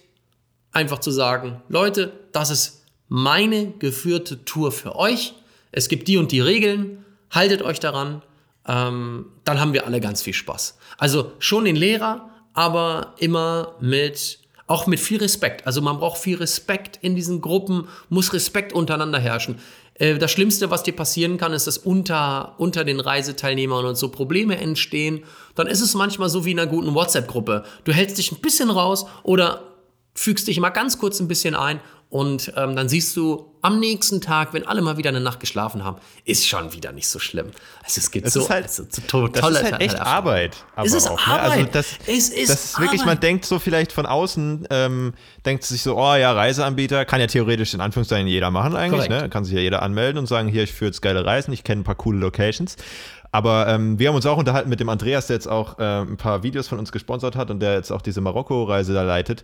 einfach 0.72 0.98
zu 0.98 1.12
sagen, 1.12 1.62
Leute, 1.70 2.12
das 2.32 2.50
ist 2.50 2.82
meine 3.08 3.70
geführte 3.78 4.46
Tour 4.46 4.72
für 4.72 4.96
euch. 4.96 5.36
Es 5.76 5.90
gibt 5.90 6.08
die 6.08 6.18
und 6.18 6.32
die 6.32 6.40
Regeln, 6.40 7.04
haltet 7.30 7.62
euch 7.62 7.82
daran, 7.82 8.22
ähm, 8.66 9.26
dann 9.44 9.60
haben 9.60 9.74
wir 9.74 9.86
alle 9.86 10.00
ganz 10.00 10.22
viel 10.22 10.34
Spaß. 10.34 10.78
Also 10.98 11.34
schon 11.40 11.66
den 11.66 11.76
Lehrer, 11.76 12.30
aber 12.54 13.14
immer 13.18 13.76
mit, 13.82 14.40
auch 14.68 14.88
mit 14.88 15.02
viel 15.02 15.20
Respekt. 15.20 15.68
Also 15.68 15.82
man 15.82 15.98
braucht 15.98 16.18
viel 16.18 16.38
Respekt 16.38 16.98
in 17.02 17.16
diesen 17.16 17.42
Gruppen, 17.42 17.90
muss 18.08 18.32
Respekt 18.32 18.72
untereinander 18.72 19.20
herrschen. 19.20 19.60
Äh, 19.96 20.18
das 20.18 20.32
Schlimmste, 20.32 20.72
was 20.72 20.84
dir 20.84 20.94
passieren 20.94 21.38
kann, 21.38 21.52
ist, 21.52 21.68
dass 21.68 21.78
unter, 21.78 22.56
unter 22.58 22.86
den 22.86 23.02
Reiseteilnehmern 23.02 23.86
und 23.86 23.98
so 23.98 24.08
Probleme 24.08 24.58
entstehen. 24.58 25.26
Dann 25.56 25.68
ist 25.68 25.82
es 25.82 25.94
manchmal 25.94 26.30
so 26.30 26.46
wie 26.46 26.52
in 26.52 26.60
einer 26.60 26.72
guten 26.72 26.96
WhatsApp-Gruppe. 26.96 27.66
Du 27.84 27.92
hältst 27.92 28.18
dich 28.18 28.32
ein 28.32 28.40
bisschen 28.40 28.70
raus 28.70 29.06
oder 29.24 29.74
fügst 30.14 30.48
dich 30.48 30.58
mal 30.62 30.70
ganz 30.70 30.98
kurz 30.98 31.20
ein 31.20 31.28
bisschen 31.28 31.54
ein 31.54 31.82
und 32.16 32.54
ähm, 32.56 32.78
dann 32.78 32.88
siehst 32.88 33.18
du 33.18 33.46
am 33.62 33.80
nächsten 33.80 34.22
Tag, 34.22 34.54
wenn 34.54 34.66
alle 34.66 34.82
mal 34.82 34.96
wieder 34.96 35.10
eine 35.10 35.20
Nacht 35.20 35.42
geschlafen 35.42 35.84
haben, 35.84 35.98
ist 36.24 36.48
schon 36.48 36.72
wieder 36.72 36.94
nicht 36.94 37.10
so 37.10 37.20
schlimm. 37.20 37.48
Also 37.84 38.00
es 38.00 38.10
geht 38.10 38.26
Es 38.26 38.34
so, 38.34 38.40
ist 38.42 38.50
halt- 38.50 38.64
also, 38.64 38.86
so 38.90 39.02
tolle 39.06 39.30
Das 39.32 39.50
ist 39.50 39.64
halt 39.64 39.82
echt. 39.82 40.00
Arbeit. 40.00 40.56
Aber 40.78 40.86
Es 40.88 40.94
ist 40.94 41.10
auch, 41.10 41.28
Ne? 41.28 41.34
Also 41.40 41.52
Arbeit. 41.60 41.76
das, 41.76 41.88
Es 42.08 42.30
ist 42.30 42.50
das 42.50 42.66
ist 42.66 42.80
wirklich, 42.80 43.02
man 43.02 43.10
Arbeit. 43.10 43.24
denkt 43.24 43.46
so 43.46 43.60
vielleicht 43.60 43.92
von 43.92 44.06
außen, 44.06 44.66
ähm, 44.70 45.14
denkt 45.46 45.64
sich 45.66 45.82
so, 45.82 45.98
oh 45.98 46.16
ja, 46.16 46.32
Reiseanbieter, 46.32 47.04
kann 47.04 47.20
ja 47.20 47.28
theoretisch 47.28 47.74
in 47.74 47.82
Anführungszeichen 47.82 48.28
jeder 48.28 48.50
machen 48.50 48.78
eigentlich. 48.78 49.08
Korrekt. 49.08 49.24
Ne? 49.24 49.30
Kann 49.30 49.44
sich 49.44 49.54
ja 49.54 49.60
jeder 49.60 49.82
anmelden 49.82 50.20
und 50.20 50.28
sagen, 50.28 50.48
hier, 50.48 50.64
ich 50.64 50.72
führe 50.72 50.90
jetzt 50.92 51.02
geile 51.02 51.26
Reisen, 51.26 51.52
ich 51.52 51.64
kenne 51.66 51.82
ein 51.82 51.86
paar 51.86 51.96
coole 51.96 52.20
Locations. 52.20 52.78
Aber 53.32 53.68
ähm, 53.68 54.00
wir 54.00 54.08
haben 54.08 54.16
uns 54.16 54.26
auch 54.26 54.38
unterhalten 54.38 54.70
mit 54.70 54.80
dem 54.80 54.88
Andreas, 54.88 55.28
der 55.28 55.36
jetzt 55.36 55.48
auch 55.48 55.78
äh, 55.78 55.84
ein 56.04 56.16
paar 56.16 56.44
Videos 56.44 56.70
von 56.70 56.80
uns 56.80 56.94
gesponsert 56.94 57.36
hat 57.36 57.52
und 57.52 57.60
der 57.60 57.74
jetzt 57.74 57.92
auch 57.92 58.02
diese 58.02 58.22
Marokko-Reise 58.22 58.94
da 58.94 59.02
leitet. 59.04 59.44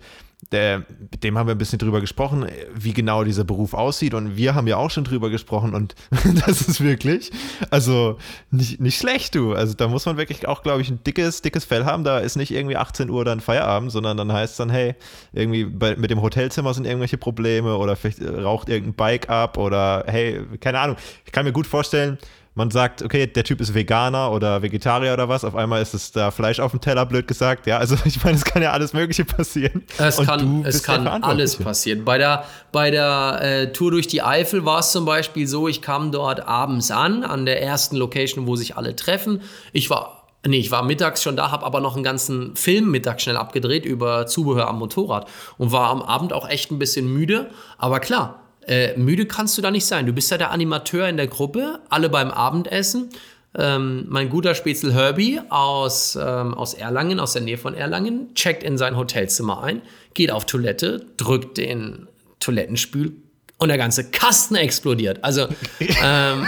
Der, 0.54 0.86
mit 1.12 1.24
dem 1.26 1.38
haben 1.38 1.48
wir 1.48 1.56
ein 1.56 1.58
bisschen 1.58 1.78
drüber 1.78 2.00
gesprochen, 2.00 2.48
wie 2.74 2.94
genau 2.94 3.24
dieser 3.24 3.44
Beruf 3.44 3.74
aussieht. 3.74 4.14
Und 4.14 4.38
wir 4.38 4.56
haben 4.56 4.68
ja 4.68 4.78
auch 4.78 4.90
schon 4.90 5.04
drüber 5.04 5.30
gesprochen 5.30 5.74
und 5.74 5.96
das 6.46 6.62
ist 6.62 6.82
wirklich, 6.82 7.32
also 7.70 8.18
nicht, 8.50 8.80
nicht 8.80 8.98
schlecht, 8.98 9.36
du. 9.36 9.54
Also 9.54 9.74
da 9.74 9.88
muss 9.88 10.06
man 10.06 10.18
wirklich 10.18 10.48
auch, 10.48 10.64
glaube 10.64 10.82
ich, 10.82 10.90
ein 10.90 11.04
dickes, 11.04 11.42
dickes 11.42 11.66
Fell 11.66 11.86
haben. 11.86 12.04
Da 12.04 12.20
ist 12.20 12.36
nicht 12.36 12.52
irgendwie 12.52 12.78
18 12.78 13.10
Uhr 13.10 13.26
dann 13.26 13.40
Feierabend, 13.40 13.92
sondern 13.92 14.18
dann 14.18 14.32
heißt 14.32 14.54
es 14.54 14.58
dann, 14.58 14.70
hey, 14.70 14.96
irgendwie 15.34 15.66
bei, 15.66 15.96
mit 15.96 16.12
dem 16.12 16.22
Hotelzimmer 16.22 16.74
sind 16.74 16.86
irgendwelche 16.86 17.18
Probleme 17.18 17.78
oder 17.78 17.96
vielleicht 17.96 18.22
raucht 18.22 18.70
irgendein 18.70 18.96
Bike 18.96 19.30
ab 19.30 19.58
oder 19.58 20.04
hey, 20.08 20.42
keine 20.60 20.80
Ahnung. 20.80 20.98
Ich 21.26 21.32
kann 21.32 21.46
mir 21.46 21.54
gut 21.54 21.68
vorstellen, 21.68 22.18
man 22.54 22.70
sagt, 22.70 23.02
okay, 23.02 23.28
der 23.28 23.46
Typ 23.46 23.62
ist 23.62 23.74
Veganer 23.74 24.32
oder 24.32 24.62
Vegetarier 24.62 25.14
oder 25.14 25.30
was, 25.30 25.46
auf 25.46 25.56
einmal 25.56 25.82
ist 25.82 25.94
es 25.94 26.12
da 26.12 26.32
Fleisch 26.32 26.60
auf 26.60 26.72
dem 26.72 26.82
Teller, 26.82 27.06
blöd 27.06 27.28
gesagt. 27.28 27.66
Ja, 27.66 27.78
also 27.78 27.96
ich 28.06 28.22
meine, 28.24 28.36
es 28.36 28.44
kann 28.44 28.62
ja 28.62 28.72
alles 28.72 28.92
Mögliche 28.94 29.24
passieren. 29.24 29.84
Es 29.98 30.20
Und 30.20 30.26
kann, 30.26 30.66
es 30.66 30.84
kann 30.84 31.08
alles 31.08 31.56
passieren. 31.56 32.04
Bei 32.04 32.18
der, 32.18 32.44
bei 32.72 32.92
der 32.92 33.40
äh, 33.42 33.72
Tour 33.72 33.92
durch 33.92 34.08
die 34.08 34.22
Eifel 34.22 34.66
war 34.66 34.80
es 34.80 34.92
zum 34.92 35.06
Beispiel 35.06 35.48
so, 35.48 35.68
ich 35.68 35.82
kam 35.82 36.12
dort 36.12 36.46
abends 36.46 36.92
an, 36.92 37.24
an 37.24 37.46
der 37.46 37.62
ersten 37.62 37.96
Location, 37.96 38.48
wo 38.48 38.58
sich 38.58 38.76
alle 38.76 38.98
treffen. 38.98 39.42
Ich 39.72 39.90
war, 39.90 40.28
nee, 40.46 40.58
ich 40.58 40.72
war 40.72 40.84
mittags 40.84 41.24
schon 41.24 41.38
da, 41.38 41.52
habe 41.52 41.66
aber 41.66 41.80
noch 41.80 41.96
einen 41.96 42.04
ganzen 42.04 42.58
Film 42.58 42.92
mittags 42.92 43.24
schnell 43.24 43.38
abgedreht 43.38 43.86
über 43.86 44.28
Zubehör 44.28 44.68
am 44.68 44.80
Motorrad 44.80 45.30
und 45.58 45.72
war 45.72 45.90
am 45.90 46.02
Abend 46.02 46.34
auch 46.34 46.50
echt 46.50 46.70
ein 46.70 46.80
bisschen 46.80 47.12
müde. 47.14 47.50
Aber 47.78 48.02
klar, 48.02 48.41
äh, 48.68 48.98
müde 48.98 49.26
kannst 49.26 49.58
du 49.58 49.62
da 49.62 49.72
nicht 49.72 49.86
sein. 49.86 50.06
Du 50.06 50.14
bist 50.14 50.32
ja 50.32 50.38
der 50.38 50.52
Animateur 50.52 51.08
in 51.08 51.18
der 51.18 51.28
Gruppe, 51.28 51.80
alle 51.90 52.10
beim 52.10 52.32
Abendessen. 52.32 53.10
Ähm, 53.58 54.06
mein 54.08 54.30
guter 54.30 54.56
Spätzle 54.56 54.94
Herbie 54.94 55.42
aus, 55.50 56.18
ähm, 56.22 56.54
aus 56.54 56.74
Erlangen, 56.74 57.20
aus 57.20 57.34
der 57.34 57.42
Nähe 57.42 57.58
von 57.58 57.74
Erlangen, 57.74 58.34
checkt 58.34 58.64
in 58.64 58.78
sein 58.78 58.96
Hotelzimmer 58.96 59.62
ein, 59.62 59.82
geht 60.14 60.32
auf 60.32 60.46
Toilette, 60.46 61.06
drückt 61.18 61.58
den 61.58 62.08
Toilettenspül 62.40 63.14
und 63.58 63.68
der 63.68 63.78
ganze 63.78 64.10
Kasten 64.10 64.56
explodiert. 64.56 65.24
Also 65.24 65.48
ähm, 65.80 66.48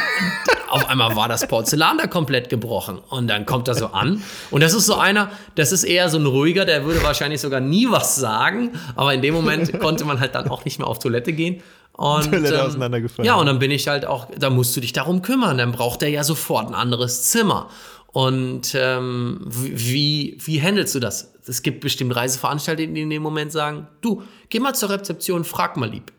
auf 0.69 0.89
einmal 0.89 1.15
war 1.17 1.27
das 1.27 1.45
Porzellan 1.45 1.97
da 1.97 2.07
komplett 2.07 2.49
gebrochen 2.49 2.99
und 3.09 3.27
dann 3.27 3.45
kommt 3.45 3.67
er 3.67 3.75
so 3.75 3.87
an 3.87 4.23
und 4.49 4.63
das 4.63 4.73
ist 4.73 4.85
so 4.85 4.95
einer, 4.95 5.29
das 5.55 5.73
ist 5.73 5.83
eher 5.83 6.07
so 6.07 6.17
ein 6.17 6.25
ruhiger, 6.25 6.63
der 6.63 6.85
würde 6.85 7.03
wahrscheinlich 7.03 7.41
sogar 7.41 7.59
nie 7.59 7.87
was 7.91 8.15
sagen, 8.15 8.71
aber 8.95 9.13
in 9.13 9.21
dem 9.21 9.33
Moment 9.33 9.77
konnte 9.79 10.05
man 10.05 10.21
halt 10.21 10.35
dann 10.35 10.49
auch 10.49 10.63
nicht 10.63 10.79
mehr 10.79 10.87
auf 10.87 10.99
Toilette 10.99 11.33
gehen. 11.33 11.61
Und, 11.95 12.33
auseinandergefallen. 12.33 13.25
Ja, 13.25 13.35
und 13.35 13.45
dann 13.45 13.59
bin 13.59 13.69
ich 13.71 13.87
halt 13.87 14.05
auch, 14.05 14.27
da 14.35 14.49
musst 14.49 14.75
du 14.75 14.81
dich 14.81 14.93
darum 14.93 15.21
kümmern. 15.21 15.57
Dann 15.57 15.71
braucht 15.71 16.01
er 16.01 16.09
ja 16.09 16.23
sofort 16.23 16.67
ein 16.67 16.73
anderes 16.73 17.29
Zimmer. 17.29 17.69
Und 18.07 18.75
ähm, 18.75 19.41
wie, 19.45 20.37
wie 20.43 20.61
handelst 20.61 20.95
du 20.95 20.99
das? 20.99 21.33
Es 21.45 21.61
gibt 21.61 21.81
bestimmt 21.81 22.15
Reiseveranstalter, 22.15 22.85
die 22.85 23.01
in 23.01 23.09
dem 23.09 23.23
Moment 23.23 23.51
sagen, 23.51 23.87
du, 24.01 24.23
geh 24.49 24.59
mal 24.59 24.73
zur 24.73 24.89
Rezeption, 24.89 25.43
frag 25.43 25.77
mal 25.77 25.89
lieb. 25.89 26.11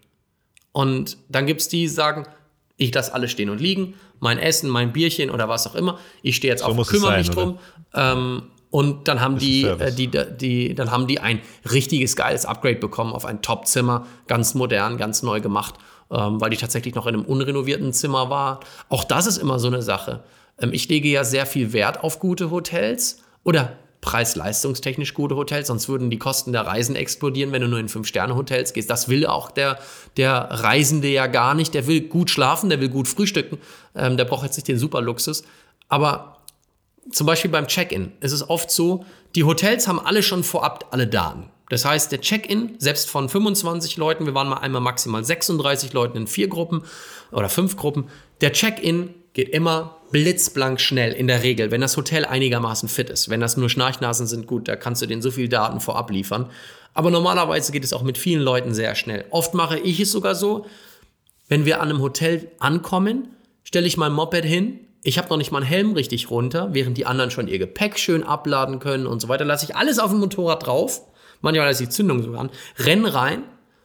Und 0.73 1.19
dann 1.29 1.47
gibt 1.47 1.61
es 1.61 1.69
die, 1.69 1.83
die 1.83 1.89
sagen, 1.89 2.27
ich 2.77 2.93
lasse 2.93 3.15
alles 3.15 3.31
stehen 3.31 3.49
und 3.51 3.61
liegen, 3.61 3.95
mein 4.19 4.39
Essen, 4.39 4.69
mein 4.71 4.93
Bierchen 4.93 5.31
oder 5.31 5.49
was 5.49 5.67
auch 5.67 5.75
immer. 5.75 5.99
Ich 6.23 6.37
stehe 6.37 6.53
jetzt 6.53 6.63
auf, 6.63 6.75
muss 6.75 6.89
es 6.89 6.93
kümmere 6.93 7.13
sein, 7.13 7.21
mich 7.21 7.31
drum. 7.31 7.59
Ähm, 7.95 8.43
und 8.75 9.07
dann 9.07 9.21
haben 9.21 9.39
die, 9.39 9.63
äh, 9.63 9.93
die, 9.93 10.11
die, 10.11 10.75
dann 10.75 10.91
haben 10.91 11.07
die 11.07 11.21
ein 11.21 11.41
richtiges 11.71 12.17
geiles 12.17 12.45
Upgrade 12.45 12.75
bekommen 12.75 13.13
auf 13.13 13.25
ein 13.25 13.41
Top-Zimmer, 13.41 14.05
ganz 14.27 14.55
modern, 14.55 14.97
ganz 14.97 15.23
neu 15.23 15.41
gemacht, 15.41 15.75
ähm, 16.11 16.41
weil 16.41 16.51
die 16.51 16.57
tatsächlich 16.57 16.97
noch 16.97 17.07
in 17.07 17.15
einem 17.15 17.25
unrenovierten 17.25 17.93
Zimmer 17.93 18.31
war. 18.31 18.59
Auch 18.89 19.05
das 19.05 19.29
ist 19.29 19.39
immer 19.39 19.61
so 19.61 19.69
eine 19.69 19.81
Sache. 19.81 20.25
Ähm, 20.61 20.73
ich 20.73 20.89
lege 20.89 21.09
ja 21.09 21.23
sehr 21.23 21.47
viel 21.47 21.73
Wert 21.73 22.03
auf 22.03 22.19
gute 22.19 22.51
Hotels 22.51 23.19
oder 23.45 23.75
preis-leistungstechnisch 24.01 25.15
gute 25.15 25.37
Hotels, 25.37 25.69
sonst 25.69 25.89
würden 25.89 26.11
die 26.11 26.19
Kosten 26.19 26.51
der 26.51 26.63
Reisen 26.63 26.97
explodieren, 26.97 27.53
wenn 27.53 27.63
du 27.63 27.69
nur 27.69 27.79
in 27.79 27.89
Fünf-Sterne-Hotels 27.89 28.73
gehst. 28.73 28.91
Das 28.91 29.09
will 29.09 29.25
auch 29.25 29.53
der, 29.53 29.79
der 30.17 30.49
Reisende 30.51 31.07
ja 31.07 31.29
gar 31.29 31.55
nicht. 31.55 31.75
Der 31.75 31.87
will 31.87 32.01
gut 32.01 32.29
schlafen, 32.29 32.71
der 32.71 32.81
will 32.81 32.89
gut 32.89 33.07
frühstücken, 33.07 33.59
ähm, 33.95 34.17
der 34.17 34.25
braucht 34.25 34.43
jetzt 34.43 34.57
nicht 34.57 34.67
den 34.67 34.81
Superluxus. 34.81 35.45
Aber 35.89 36.34
zum 37.11 37.27
Beispiel 37.27 37.51
beim 37.51 37.67
Check-in 37.67 38.13
ist 38.21 38.33
es 38.33 38.49
oft 38.49 38.71
so, 38.71 39.05
die 39.35 39.45
Hotels 39.45 39.89
haben 39.89 40.01
alle 40.01 40.23
schon 40.23 40.45
vorab 40.45 40.87
alle 40.91 41.07
Daten. 41.07 41.51
Das 41.71 41.85
heißt, 41.85 42.13
der 42.13 42.21
Check-in, 42.21 42.77
selbst 42.79 43.09
von 43.09 43.29
25 43.29 43.97
Leuten, 43.97 44.27
wir 44.27 44.35
waren 44.35 44.49
mal 44.49 44.59
einmal 44.59 44.81
maximal 44.81 45.25
36 45.25 45.93
Leuten 45.93 46.19
in 46.19 46.27
vier 46.27 46.49
Gruppen 46.49 46.83
oder 47.33 47.49
fünf 47.49 47.77
Gruppen, 47.77 48.09
der 48.41 48.53
Check-in 48.53 49.15
geht 49.33 49.49
immer 49.49 49.97
blitzblank 50.13 50.81
schnell 50.81 51.13
in 51.13 51.27
der 51.27 51.43
Regel, 51.43 51.71
wenn 51.71 51.81
das 51.81 51.97
Hotel 51.97 52.25
einigermaßen 52.25 52.89
fit 52.89 53.11
ist. 53.11 53.29
Wenn 53.29 53.41
das 53.41 53.57
nur 53.57 53.69
Schnarchnasen 53.69 54.29
sind, 54.29 54.47
gut, 54.47 54.69
da 54.69 54.77
kannst 54.77 55.03
du 55.03 55.07
denen 55.07 55.23
so 55.23 55.33
viel 55.33 55.49
Daten 55.49 55.81
vorab 55.81 56.11
liefern. 56.11 56.51
Aber 56.93 57.11
normalerweise 57.11 57.73
geht 57.73 57.83
es 57.83 57.93
auch 57.93 58.03
mit 58.03 58.17
vielen 58.17 58.43
Leuten 58.43 58.73
sehr 58.73 58.95
schnell. 58.95 59.25
Oft 59.31 59.55
mache 59.55 59.79
ich 59.79 59.99
es 59.99 60.13
sogar 60.13 60.37
so, 60.37 60.67
wenn 61.49 61.65
wir 61.65 61.81
an 61.81 61.91
einem 61.91 62.01
Hotel 62.01 62.53
ankommen, 62.61 63.29
stelle 63.65 63.89
ich 63.89 63.97
mein 63.97 64.13
Moped 64.13 64.45
hin. 64.45 64.81
Ich 65.07 65.19
habe 65.19 65.29
noch 65.29 65.37
nicht 65.37 65.53
mal 65.53 65.59
einen 65.59 65.67
Helm 65.67 65.93
richtig 65.93 66.31
runter, 66.31 66.71
während 66.73 66.97
die 66.97 67.05
anderen 67.05 67.31
schon 67.31 67.47
ihr 67.47 67.59
Gepäck 67.59 67.99
schön 67.99 68.25
abladen 68.25 68.79
können 68.79 69.07
und 69.07 69.21
so 69.21 69.29
weiter. 69.29 69.45
Lasse 69.45 69.67
ich 69.67 69.77
alles 69.77 69.99
auf 69.99 70.11
dem 70.11 70.19
Motorrad 70.19 70.67
drauf. 70.67 71.03
Manchmal 71.43 71.67
lasse 71.67 71.83
ich 71.83 71.91
die 71.91 71.95
Zündung 71.95 72.23
sogar 72.23 72.41
an. 72.41 72.51
Renn 72.79 73.05
rein. 73.05 73.43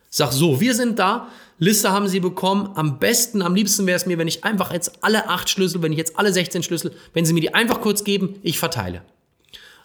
Sag 0.10 0.32
so, 0.32 0.62
wir 0.62 0.74
sind 0.74 0.98
da. 0.98 1.28
Liste 1.58 1.92
haben 1.92 2.08
sie 2.08 2.22
bekommen. 2.22 2.72
Am 2.76 3.00
besten, 3.00 3.42
am 3.42 3.54
liebsten 3.54 3.86
wäre 3.86 3.98
es 3.98 4.06
mir, 4.06 4.18
wenn 4.18 4.30
ich 4.30 4.46
einfach 4.46 4.72
jetzt 4.72 5.04
alle 5.04 5.28
acht 5.28 5.50
Schlüssel, 5.50 5.82
wenn 5.82 5.92
ich 5.92 5.98
jetzt 5.98 6.18
alle 6.18 6.32
16 6.32 6.64
Schlüssel, 6.64 6.94
wenn 7.14 7.26
sie 7.26 7.34
mir 7.34 7.42
die 7.42 7.54
einfach 7.54 7.82
kurz 7.82 8.06
geben, 8.06 8.40
ich 8.42 8.58
verteile. 8.58 9.02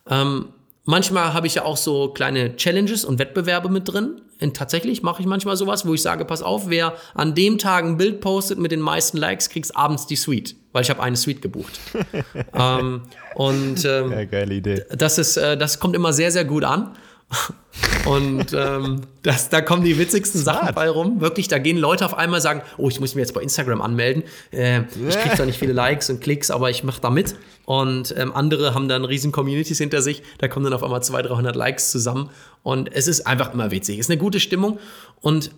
Ähm, 0.09 0.51
manchmal 0.85 1.35
habe 1.35 1.49
ich 1.49 1.57
ja 1.57 1.65
auch 1.65 1.77
so 1.77 2.11
kleine 2.11 2.55
Challenges 2.55 3.05
und 3.05 3.19
Wettbewerbe 3.19 3.69
mit 3.71 3.93
drin. 3.93 4.21
Und 4.45 4.57
tatsächlich 4.57 5.03
mache 5.03 5.23
ich 5.23 5.27
manchmal 5.27 5.57
sowas, 5.57 5.87
wo 5.87 5.95
ich 5.95 6.03
sage, 6.03 6.25
pass 6.25 6.43
auf, 6.43 6.69
wer 6.69 6.95
an 7.15 7.35
dem 7.35 7.59
Tag 7.59 7.85
ein 7.85 7.97
Bild 7.97 8.21
postet 8.21 8.59
mit 8.59 8.73
den 8.73 8.81
meisten 8.81 9.17
Likes, 9.17 9.49
kriegst 9.49 9.75
abends 9.77 10.07
die 10.07 10.17
Suite, 10.17 10.55
weil 10.73 10.83
ich 10.83 10.91
habe 10.91 11.03
eine 11.03 11.17
Suite 11.17 11.41
gebucht. 11.41 11.81
ähm, 12.55 13.03
und 13.35 13.85
ähm, 13.85 14.13
Ja, 14.13 14.25
geile 14.25 14.55
Idee. 14.55 14.85
das 14.91 15.19
ist, 15.19 15.37
äh, 15.37 15.57
das 15.57 15.81
kommt 15.81 15.97
immer 15.97 16.13
sehr, 16.13 16.31
sehr 16.31 16.45
gut 16.45 16.65
an. 16.65 16.95
Und 18.05 18.53
ähm, 18.53 19.03
das, 19.23 19.49
da 19.49 19.61
kommen 19.61 19.83
die 19.83 19.99
witzigsten 19.99 20.41
Sachen 20.41 20.75
bei 20.75 20.89
rum. 20.89 21.21
Wirklich, 21.21 21.49
da 21.49 21.59
gehen 21.59 21.77
Leute 21.77 22.05
auf 22.05 22.17
einmal 22.17 22.41
sagen, 22.41 22.63
oh, 22.77 22.89
ich 22.89 23.01
muss 23.01 23.15
mich 23.15 23.23
jetzt 23.23 23.35
bei 23.35 23.41
Instagram 23.41 23.81
anmelden. 23.81 24.23
Äh, 24.53 24.83
ich 25.09 25.19
kriege 25.19 25.35
zwar 25.35 25.47
nicht 25.47 25.59
viele 25.59 25.73
Likes 25.73 26.11
und 26.11 26.21
Klicks, 26.21 26.51
aber 26.51 26.71
ich 26.71 26.85
mache 26.85 27.01
da 27.01 27.11
mit. 27.11 27.35
Und 27.65 28.15
ähm, 28.17 28.33
andere 28.35 28.75
haben 28.75 28.89
dann 28.89 29.05
riesen 29.05 29.33
Communities 29.33 29.79
hinter 29.79 30.03
sich. 30.03 30.23
Da 30.39 30.49
kommen 30.49 30.65
dann 30.65 30.75
auf 30.75 30.83
einmal 30.83 31.03
200, 31.03 31.33
300 31.33 31.57
Likes 31.57 31.91
zusammen. 31.91 32.31
Und 32.63 32.95
es 32.95 33.09
ist 33.09 33.27
einfach 33.27 33.53
immer 33.55 33.71
witzig. 33.71 33.99
Es 33.99 34.07
ist 34.07 34.11
eine 34.11 34.21
gute 34.21 34.41
Stimmung. 34.41 34.79
Und 35.21 35.51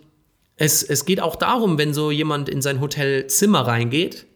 es, 0.57 0.83
es 0.83 1.05
geht 1.05 1.21
auch 1.21 1.37
darum, 1.37 1.79
wenn 1.79 1.93
so 1.93 2.11
jemand 2.11 2.49
in 2.49 2.63
sein 2.63 2.81
Hotelzimmer 2.81 3.67
reingeht, 3.67 4.27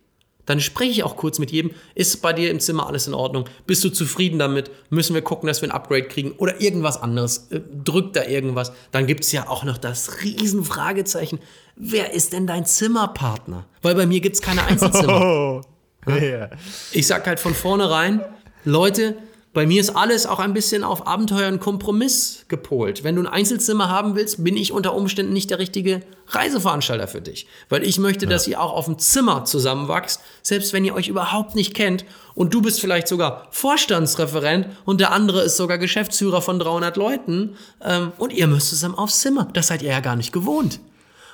dann 0.50 0.58
spreche 0.58 0.90
ich 0.90 1.04
auch 1.04 1.14
kurz 1.16 1.38
mit 1.38 1.52
jedem. 1.52 1.70
Ist 1.94 2.22
bei 2.22 2.32
dir 2.32 2.50
im 2.50 2.58
Zimmer 2.58 2.88
alles 2.88 3.06
in 3.06 3.14
Ordnung? 3.14 3.44
Bist 3.68 3.84
du 3.84 3.88
zufrieden 3.88 4.40
damit? 4.40 4.68
Müssen 4.90 5.14
wir 5.14 5.22
gucken, 5.22 5.46
dass 5.46 5.62
wir 5.62 5.68
ein 5.68 5.72
Upgrade 5.72 6.08
kriegen? 6.08 6.32
Oder 6.32 6.60
irgendwas 6.60 7.00
anderes? 7.00 7.46
Äh, 7.52 7.60
Drückt 7.84 8.16
da 8.16 8.24
irgendwas? 8.24 8.72
Dann 8.90 9.06
gibt 9.06 9.22
es 9.22 9.30
ja 9.30 9.48
auch 9.48 9.62
noch 9.62 9.78
das 9.78 10.24
riesen 10.24 10.64
Fragezeichen. 10.64 11.38
Wer 11.76 12.14
ist 12.14 12.32
denn 12.32 12.48
dein 12.48 12.66
Zimmerpartner? 12.66 13.64
Weil 13.80 13.94
bei 13.94 14.06
mir 14.06 14.20
gibt 14.20 14.34
es 14.34 14.42
keine 14.42 14.64
Einzelzimmer. 14.64 15.62
Oh. 16.06 16.10
Ja. 16.10 16.48
Ich 16.92 17.06
sag 17.06 17.26
halt 17.26 17.38
von 17.38 17.54
vornherein, 17.54 18.22
Leute, 18.64 19.18
Bei 19.52 19.66
mir 19.66 19.80
ist 19.80 19.90
alles 19.90 20.26
auch 20.26 20.38
ein 20.38 20.54
bisschen 20.54 20.84
auf 20.84 21.08
Abenteuer 21.08 21.48
und 21.48 21.58
Kompromiss 21.58 22.44
gepolt. 22.46 23.02
Wenn 23.02 23.16
du 23.16 23.22
ein 23.22 23.26
Einzelzimmer 23.26 23.88
haben 23.88 24.14
willst, 24.14 24.44
bin 24.44 24.56
ich 24.56 24.70
unter 24.70 24.94
Umständen 24.94 25.32
nicht 25.32 25.50
der 25.50 25.58
richtige 25.58 26.02
Reiseveranstalter 26.28 27.08
für 27.08 27.20
dich. 27.20 27.48
Weil 27.68 27.82
ich 27.82 27.98
möchte, 27.98 28.26
ja. 28.26 28.30
dass 28.30 28.46
ihr 28.46 28.60
auch 28.60 28.72
auf 28.72 28.84
dem 28.84 29.00
Zimmer 29.00 29.44
zusammenwachst, 29.44 30.20
selbst 30.42 30.72
wenn 30.72 30.84
ihr 30.84 30.94
euch 30.94 31.08
überhaupt 31.08 31.56
nicht 31.56 31.74
kennt. 31.74 32.04
Und 32.36 32.54
du 32.54 32.62
bist 32.62 32.80
vielleicht 32.80 33.08
sogar 33.08 33.48
Vorstandsreferent 33.50 34.68
und 34.84 35.00
der 35.00 35.10
andere 35.10 35.42
ist 35.42 35.56
sogar 35.56 35.78
Geschäftsführer 35.78 36.42
von 36.42 36.60
300 36.60 36.96
Leuten. 36.96 37.56
Ähm, 37.84 38.12
und 38.18 38.32
ihr 38.32 38.46
müsst 38.46 38.68
zusammen 38.68 38.94
aufs 38.94 39.18
Zimmer. 39.18 39.48
Das 39.52 39.66
seid 39.66 39.82
ihr 39.82 39.90
ja 39.90 40.00
gar 40.00 40.14
nicht 40.14 40.32
gewohnt. 40.32 40.78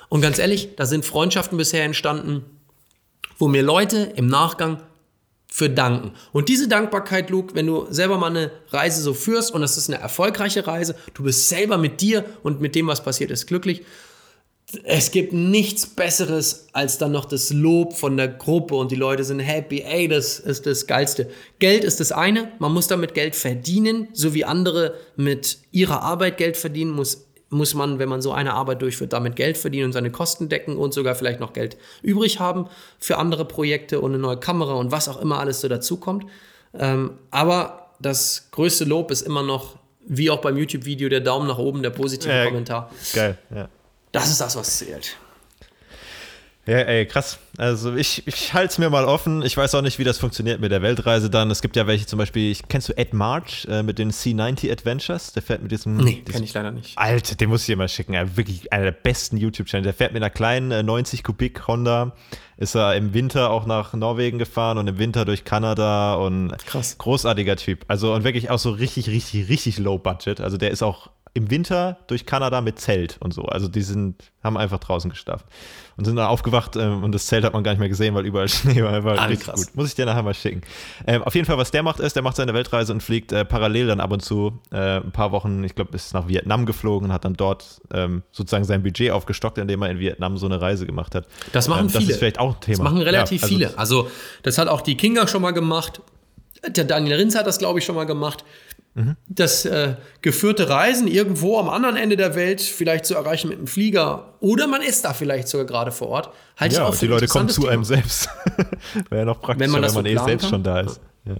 Und 0.09 0.21
ganz 0.21 0.39
ehrlich, 0.39 0.69
da 0.75 0.87
sind 0.87 1.05
Freundschaften 1.05 1.55
bisher 1.55 1.83
entstanden, 1.83 2.45
wo 3.37 3.47
mir 3.47 3.61
Leute 3.61 4.11
im 4.15 4.25
Nachgang 4.25 4.81
für 5.57 5.71
danken. 5.71 6.11
Und 6.33 6.49
diese 6.49 6.67
Dankbarkeit, 6.67 7.31
Luke, 7.31 7.55
wenn 7.55 7.65
du 7.65 7.87
selber 7.89 8.19
mal 8.19 8.29
eine 8.29 8.51
Reise 8.69 9.01
so 9.01 9.15
führst 9.15 9.51
und 9.51 9.63
es 9.63 9.75
ist 9.75 9.89
eine 9.89 9.99
erfolgreiche 9.99 10.67
Reise, 10.67 10.95
du 11.15 11.23
bist 11.23 11.49
selber 11.49 11.79
mit 11.79 11.99
dir 11.99 12.25
und 12.43 12.61
mit 12.61 12.75
dem, 12.75 12.85
was 12.85 13.01
passiert 13.01 13.31
ist, 13.31 13.47
glücklich. 13.47 13.81
Es 14.83 15.09
gibt 15.09 15.33
nichts 15.33 15.87
Besseres 15.87 16.67
als 16.73 16.99
dann 16.99 17.11
noch 17.11 17.25
das 17.25 17.51
Lob 17.51 17.93
von 17.93 18.17
der 18.17 18.27
Gruppe 18.27 18.75
und 18.75 18.91
die 18.91 18.95
Leute 18.95 19.23
sind 19.23 19.39
happy. 19.39 19.81
Ey, 19.81 20.07
das 20.07 20.37
ist 20.37 20.67
das 20.67 20.85
Geilste. 20.85 21.27
Geld 21.57 21.83
ist 21.83 21.99
das 22.01 22.11
eine. 22.11 22.51
Man 22.59 22.71
muss 22.71 22.85
damit 22.85 23.15
Geld 23.15 23.35
verdienen, 23.35 24.09
so 24.13 24.35
wie 24.35 24.45
andere 24.45 24.93
mit 25.15 25.57
ihrer 25.71 26.03
Arbeit 26.03 26.37
Geld 26.37 26.55
verdienen, 26.55 26.91
muss 26.91 27.26
muss 27.49 27.73
man, 27.73 27.99
wenn 27.99 28.09
man 28.09 28.21
so 28.21 28.31
eine 28.31 28.53
Arbeit 28.53 28.81
durchführt, 28.81 29.13
damit 29.13 29.35
Geld 29.35 29.57
verdienen 29.57 29.85
und 29.85 29.93
seine 29.93 30.11
Kosten 30.11 30.49
decken 30.49 30.77
und 30.77 30.93
sogar 30.93 31.15
vielleicht 31.15 31.39
noch 31.39 31.53
Geld 31.53 31.77
übrig 32.01 32.39
haben 32.39 32.67
für 32.99 33.17
andere 33.17 33.45
Projekte 33.45 34.01
und 34.01 34.11
eine 34.11 34.19
neue 34.19 34.37
Kamera 34.37 34.73
und 34.73 34.91
was 34.91 35.07
auch 35.07 35.21
immer 35.21 35.39
alles 35.39 35.61
so 35.61 35.67
dazukommt. 35.67 36.25
Ähm, 36.73 37.11
aber 37.31 37.91
das 37.99 38.49
größte 38.51 38.85
Lob 38.85 39.11
ist 39.11 39.21
immer 39.21 39.43
noch, 39.43 39.77
wie 40.05 40.29
auch 40.29 40.39
beim 40.39 40.57
YouTube-Video, 40.57 41.09
der 41.09 41.21
Daumen 41.21 41.47
nach 41.47 41.57
oben, 41.57 41.83
der 41.83 41.89
positive 41.89 42.31
äh, 42.31 42.45
Kommentar. 42.45 42.91
Geil, 43.13 43.37
ja. 43.53 43.69
Das 44.11 44.29
ist 44.29 44.41
das, 44.41 44.55
was 44.55 44.77
zählt. 44.77 45.17
Ja, 46.67 46.79
ey, 46.79 47.05
krass. 47.05 47.39
Also 47.57 47.95
ich, 47.95 48.27
ich 48.27 48.53
halte 48.53 48.71
es 48.71 48.77
mir 48.77 48.89
mal 48.89 49.05
offen. 49.05 49.41
Ich 49.41 49.55
weiß 49.55 49.73
auch 49.75 49.81
nicht, 49.81 49.99
wie 49.99 50.03
das 50.03 50.17
funktioniert 50.17 50.59
mit 50.59 50.69
der 50.71 50.81
Weltreise 50.81 51.29
dann. 51.29 51.49
Es 51.49 51.61
gibt 51.61 51.77
ja 51.77 51.87
welche 51.87 52.05
zum 52.05 52.19
Beispiel, 52.19 52.51
ich, 52.51 52.67
kennst 52.67 52.89
du 52.89 52.97
Ed 52.97 53.13
March 53.13 53.65
äh, 53.69 53.83
mit 53.83 53.97
den 53.97 54.11
C90 54.11 54.69
Adventures? 54.69 55.31
Der 55.31 55.41
fährt 55.41 55.61
mit 55.61 55.71
diesem... 55.71 55.95
Nee, 55.95 56.23
kenne 56.29 56.43
ich 56.43 56.53
leider 56.53 56.71
nicht. 56.71 56.97
Alter, 56.97 57.35
den 57.35 57.49
muss 57.49 57.61
ich 57.61 57.67
dir 57.67 57.77
mal 57.77 57.87
schicken. 57.87 58.13
Ja, 58.13 58.35
wirklich 58.35 58.73
einer 58.73 58.83
der 58.83 58.91
besten 58.91 59.37
YouTube-Channel. 59.37 59.85
Der 59.85 59.93
fährt 59.93 60.11
mit 60.11 60.21
einer 60.21 60.29
kleinen 60.29 60.71
äh, 60.71 60.83
90 60.83 61.23
Kubik 61.23 61.67
Honda. 61.67 62.13
Ist 62.57 62.75
er 62.75 62.95
im 62.95 63.13
Winter 63.13 63.49
auch 63.49 63.65
nach 63.65 63.93
Norwegen 63.93 64.37
gefahren 64.37 64.77
und 64.77 64.87
im 64.87 64.97
Winter 64.97 65.23
durch 65.23 65.45
Kanada 65.45 66.15
und 66.15 66.53
krass. 66.65 66.97
großartiger 66.97 67.55
Typ. 67.55 67.85
Also 67.87 68.13
und 68.13 68.25
wirklich 68.25 68.49
auch 68.49 68.59
so 68.59 68.71
richtig, 68.71 69.07
richtig, 69.09 69.47
richtig 69.47 69.77
low 69.77 69.97
budget. 69.97 70.41
Also 70.41 70.57
der 70.57 70.71
ist 70.71 70.83
auch 70.83 71.11
im 71.33 71.51
Winter 71.51 71.97
durch 72.07 72.25
Kanada 72.25 72.61
mit 72.61 72.79
Zelt 72.79 73.17
und 73.19 73.33
so. 73.33 73.43
Also 73.43 73.67
die 73.67 73.81
sind, 73.81 74.31
haben 74.43 74.57
einfach 74.57 74.79
draußen 74.79 75.09
geschlafen 75.09 75.45
und 75.97 76.05
sind 76.05 76.15
dann 76.15 76.27
aufgewacht 76.27 76.75
ähm, 76.75 77.03
und 77.03 77.11
das 77.11 77.27
Zelt 77.27 77.43
hat 77.43 77.53
man 77.53 77.63
gar 77.63 77.71
nicht 77.71 77.79
mehr 77.79 77.89
gesehen, 77.89 78.15
weil 78.15 78.25
überall 78.25 78.47
Schnee 78.49 78.83
war. 78.83 79.03
war 79.03 79.17
ah, 79.19 79.25
richtig 79.25 79.47
krass. 79.47 79.67
gut. 79.67 79.75
Muss 79.75 79.89
ich 79.89 79.95
dir 79.95 80.05
nachher 80.05 80.23
mal 80.23 80.33
schicken. 80.33 80.61
Ähm, 81.05 81.23
auf 81.23 81.35
jeden 81.35 81.45
Fall, 81.45 81.57
was 81.57 81.71
der 81.71 81.83
macht, 81.83 81.99
ist, 81.99 82.15
der 82.15 82.23
macht 82.23 82.35
seine 82.35 82.53
Weltreise 82.53 82.93
und 82.93 83.01
fliegt 83.01 83.31
äh, 83.31 83.45
parallel 83.45 83.87
dann 83.87 83.99
ab 83.99 84.11
und 84.11 84.21
zu 84.21 84.59
äh, 84.71 84.97
ein 84.97 85.11
paar 85.11 85.31
Wochen, 85.31 85.63
ich 85.63 85.75
glaube, 85.75 85.95
ist 85.95 86.13
nach 86.13 86.27
Vietnam 86.27 86.65
geflogen 86.65 87.09
und 87.09 87.13
hat 87.13 87.25
dann 87.25 87.33
dort 87.33 87.81
ähm, 87.93 88.23
sozusagen 88.31 88.63
sein 88.63 88.83
Budget 88.83 89.11
aufgestockt, 89.11 89.57
indem 89.57 89.81
er 89.81 89.89
in 89.89 89.99
Vietnam 89.99 90.37
so 90.37 90.45
eine 90.45 90.61
Reise 90.61 90.85
gemacht 90.85 91.15
hat. 91.15 91.27
Das 91.51 91.67
machen 91.67 91.85
ähm, 91.85 91.89
viele. 91.89 92.03
Das 92.03 92.11
ist 92.11 92.17
vielleicht 92.19 92.39
auch 92.39 92.55
ein 92.55 92.61
Thema. 92.61 92.77
Das 92.77 92.83
machen 92.83 93.01
relativ 93.01 93.41
ja, 93.41 93.45
also 93.45 93.55
viele. 93.55 93.77
Also 93.77 94.11
das 94.43 94.57
hat 94.57 94.67
auch 94.67 94.81
die 94.81 94.97
Kinga 94.97 95.27
schon 95.27 95.41
mal 95.41 95.51
gemacht. 95.51 96.01
Der 96.67 96.83
Daniel 96.83 97.17
Rinz 97.17 97.35
hat 97.35 97.47
das, 97.47 97.59
glaube 97.59 97.79
ich, 97.79 97.85
schon 97.85 97.95
mal 97.95 98.05
gemacht. 98.05 98.43
Das 99.27 99.65
äh, 99.65 99.95
geführte 100.21 100.69
Reisen 100.69 101.07
irgendwo 101.07 101.59
am 101.59 101.69
anderen 101.69 101.95
Ende 101.97 102.17
der 102.17 102.35
Welt 102.35 102.61
vielleicht 102.61 103.05
zu 103.05 103.13
erreichen 103.13 103.49
mit 103.49 103.57
einem 103.57 103.67
Flieger 103.67 104.33
oder 104.39 104.67
man 104.67 104.81
ist 104.81 105.05
da 105.05 105.13
vielleicht 105.13 105.47
sogar 105.47 105.67
gerade 105.67 105.91
vor 105.91 106.09
Ort. 106.09 106.29
Halt 106.57 106.73
ja, 106.73 106.89
die 106.89 107.07
Leute 107.07 107.27
kommen 107.27 107.49
zu 107.49 107.61
Thema. 107.61 107.73
einem 107.73 107.83
selbst. 107.83 108.29
Wäre 109.09 109.21
ja 109.21 109.25
noch 109.25 109.39
praktischer, 109.39 109.73
wenn 109.73 109.81
man, 109.81 109.89
wenn 109.89 110.03
man 110.03 110.05
so 110.05 110.09
eh 110.09 110.25
selbst 110.25 110.43
kann. 110.43 110.49
schon 110.49 110.63
da 110.63 110.79
ist. 110.79 110.99
Ja. 111.25 111.35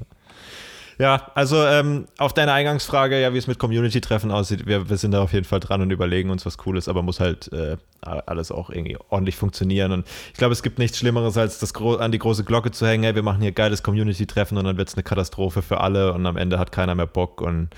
Ja, 0.99 1.31
also 1.35 1.63
ähm, 1.63 2.07
auf 2.17 2.33
deine 2.33 2.53
Eingangsfrage, 2.53 3.21
ja, 3.21 3.31
wie 3.31 3.37
es 3.37 3.45
mit 3.45 3.59
Community-Treffen 3.59 4.31
aussieht, 4.31 4.65
wir, 4.65 4.89
wir, 4.89 4.97
sind 4.97 5.11
da 5.11 5.21
auf 5.21 5.31
jeden 5.31 5.45
Fall 5.45 5.59
dran 5.59 5.81
und 5.81 5.91
überlegen 5.91 6.31
uns 6.31 6.43
was 6.45 6.57
Cooles, 6.57 6.87
aber 6.87 7.03
muss 7.03 7.19
halt 7.19 7.53
äh, 7.53 7.77
alles 8.01 8.51
auch 8.51 8.71
irgendwie 8.71 8.97
ordentlich 9.09 9.35
funktionieren. 9.35 9.91
Und 9.91 10.07
ich 10.31 10.37
glaube, 10.37 10.53
es 10.53 10.63
gibt 10.63 10.79
nichts 10.79 10.97
Schlimmeres, 10.97 11.37
als 11.37 11.59
das 11.59 11.75
an 11.75 12.11
die 12.11 12.17
große 12.17 12.43
Glocke 12.43 12.71
zu 12.71 12.87
hängen, 12.87 13.03
hey, 13.03 13.13
wir 13.13 13.21
machen 13.21 13.41
hier 13.41 13.51
geiles 13.51 13.83
Community-Treffen 13.83 14.57
und 14.57 14.65
dann 14.65 14.77
wird 14.77 14.89
es 14.89 14.95
eine 14.95 15.03
Katastrophe 15.03 15.61
für 15.61 15.81
alle 15.81 16.13
und 16.13 16.25
am 16.25 16.35
Ende 16.35 16.57
hat 16.57 16.71
keiner 16.71 16.95
mehr 16.95 17.07
Bock 17.07 17.41
und 17.41 17.69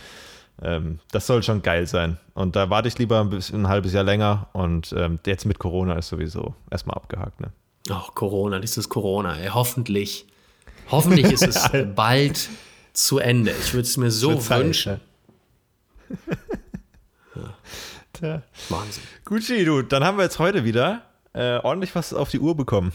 ähm, 0.62 1.00
das 1.12 1.28
soll 1.28 1.44
schon 1.44 1.62
geil 1.62 1.88
sein. 1.88 2.18
Und 2.36 2.56
da 2.56 2.70
warte 2.70 2.88
ich 2.88 2.98
lieber 2.98 3.20
ein, 3.20 3.30
bisschen, 3.30 3.64
ein 3.64 3.68
halbes 3.68 3.92
Jahr 3.92 4.06
länger 4.06 4.48
und 4.54 4.94
ähm, 4.98 5.20
jetzt 5.26 5.46
mit 5.46 5.60
Corona 5.60 5.96
ist 5.96 6.08
sowieso 6.08 6.56
erstmal 6.72 6.96
abgehakt. 6.96 7.42
Ne? 7.42 7.52
Ach, 7.90 8.14
Corona, 8.14 8.60
dieses 8.60 8.88
Corona, 8.88 9.36
ey, 9.38 9.50
hoffentlich. 9.50 10.26
Hoffentlich 10.90 11.26
ist 11.26 11.48
es 11.48 11.70
bald 11.96 12.50
zu 13.06 13.20
Ende. 13.20 13.54
Ich 13.60 13.74
würde 13.74 13.88
es 13.88 13.98
mir 13.98 14.12
so 14.12 14.32
wünschen. 14.50 15.00
ja. 18.22 18.42
Wahnsinn. 18.68 19.04
Gucci, 19.24 19.64
du, 19.64 19.82
dann 19.82 20.04
haben 20.04 20.18
wir 20.18 20.24
jetzt 20.26 20.40
heute 20.40 20.66
wieder 20.66 21.04
äh, 21.34 21.58
ordentlich 21.60 21.96
was 21.96 22.14
auf 22.14 22.30
die 22.30 22.40
Uhr 22.40 22.56
bekommen. 22.56 22.92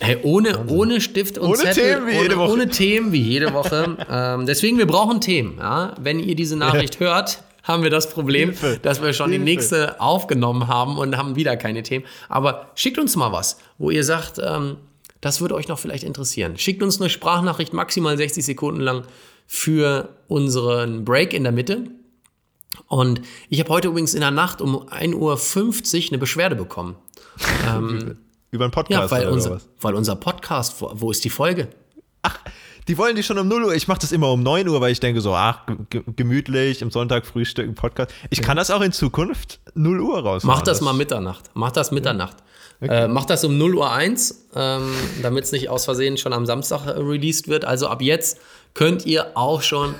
Hey, 0.00 0.18
ohne, 0.22 0.66
ohne 0.66 1.00
Stift 1.00 1.38
und 1.38 1.50
ohne 1.50 1.58
Zettel, 1.58 1.94
Themen 1.94 2.06
wie 2.08 2.20
jede 2.20 2.36
Woche. 2.36 2.52
ohne 2.52 2.68
Themen 2.68 3.12
wie 3.12 3.22
jede 3.22 3.52
Woche. 3.52 3.96
ähm, 4.10 4.44
deswegen, 4.46 4.78
wir 4.78 4.86
brauchen 4.86 5.20
Themen. 5.20 5.58
Ja? 5.58 5.94
Wenn 6.00 6.18
ihr 6.18 6.34
diese 6.34 6.56
Nachricht 6.56 6.94
ja. 7.00 7.06
hört, 7.06 7.44
haben 7.62 7.84
wir 7.84 7.90
das 7.90 8.10
Problem, 8.10 8.50
Hilfe. 8.50 8.80
dass 8.82 9.00
wir 9.00 9.12
schon 9.12 9.30
Hilfe. 9.30 9.44
die 9.44 9.52
nächste 9.52 10.00
aufgenommen 10.00 10.66
haben 10.66 10.98
und 10.98 11.16
haben 11.16 11.36
wieder 11.36 11.56
keine 11.56 11.84
Themen. 11.84 12.04
Aber 12.28 12.70
schickt 12.74 12.98
uns 12.98 13.14
mal 13.14 13.30
was, 13.30 13.58
wo 13.78 13.90
ihr 13.90 14.02
sagt, 14.02 14.40
ähm, 14.44 14.78
das 15.20 15.40
würde 15.40 15.54
euch 15.54 15.68
noch 15.68 15.78
vielleicht 15.78 16.04
interessieren. 16.04 16.58
Schickt 16.58 16.82
uns 16.82 17.00
eine 17.00 17.08
Sprachnachricht 17.08 17.72
maximal 17.72 18.16
60 18.16 18.44
Sekunden 18.44 18.80
lang 18.80 19.04
für 19.46 20.08
unseren 20.28 21.04
Break 21.04 21.32
in 21.32 21.42
der 21.42 21.52
Mitte. 21.52 21.90
Und 22.86 23.22
ich 23.48 23.60
habe 23.60 23.70
heute 23.70 23.88
übrigens 23.88 24.14
in 24.14 24.20
der 24.20 24.30
Nacht 24.30 24.60
um 24.60 24.76
1.50 24.88 25.14
Uhr 25.14 26.08
eine 26.10 26.18
Beschwerde 26.18 26.56
bekommen. 26.56 26.96
ähm, 27.68 28.16
Über 28.50 28.64
einen 28.64 28.72
Podcast? 28.72 29.10
Ja, 29.10 29.10
weil, 29.10 29.28
unser, 29.28 29.60
weil 29.80 29.94
unser 29.94 30.16
Podcast, 30.16 30.80
wo, 30.80 30.90
wo 30.94 31.10
ist 31.10 31.24
die 31.24 31.30
Folge? 31.30 31.68
Ach, 32.22 32.38
die 32.88 32.98
wollen 32.98 33.16
die 33.16 33.22
schon 33.22 33.38
um 33.38 33.48
0 33.48 33.64
Uhr. 33.64 33.74
Ich 33.74 33.88
mache 33.88 34.00
das 34.00 34.12
immer 34.12 34.30
um 34.30 34.42
9 34.42 34.68
Uhr, 34.68 34.80
weil 34.80 34.92
ich 34.92 35.00
denke 35.00 35.20
so, 35.20 35.34
ach, 35.34 35.60
gemütlich, 36.16 36.82
im 36.82 36.90
Sonntag 36.90 37.26
Frühstück, 37.26 37.74
Podcast. 37.74 38.12
Ich 38.30 38.42
kann 38.42 38.56
das 38.56 38.70
auch 38.70 38.82
in 38.82 38.92
Zukunft 38.92 39.60
0 39.74 40.00
Uhr 40.00 40.20
raus. 40.20 40.44
Mach 40.44 40.60
das, 40.60 40.78
das 40.78 40.80
mal 40.82 40.92
Mitternacht. 40.92 41.50
Mach 41.54 41.72
das 41.72 41.92
Mitternacht. 41.92 42.36
Okay. 42.80 43.04
Äh, 43.04 43.08
mach 43.08 43.24
das 43.24 43.44
um 43.44 43.56
0 43.56 43.76
Uhr 43.76 43.90
1, 43.90 44.48
ähm, 44.54 44.92
damit 45.22 45.44
es 45.44 45.52
nicht 45.52 45.70
aus 45.70 45.84
Versehen 45.84 46.18
schon 46.18 46.32
am 46.32 46.44
Samstag 46.44 46.86
äh, 46.86 46.90
released 46.90 47.48
wird. 47.48 47.64
Also 47.64 47.88
ab 47.88 48.02
jetzt 48.02 48.38
könnt 48.74 49.06
ihr 49.06 49.36
auch 49.36 49.62
schon, 49.62 49.94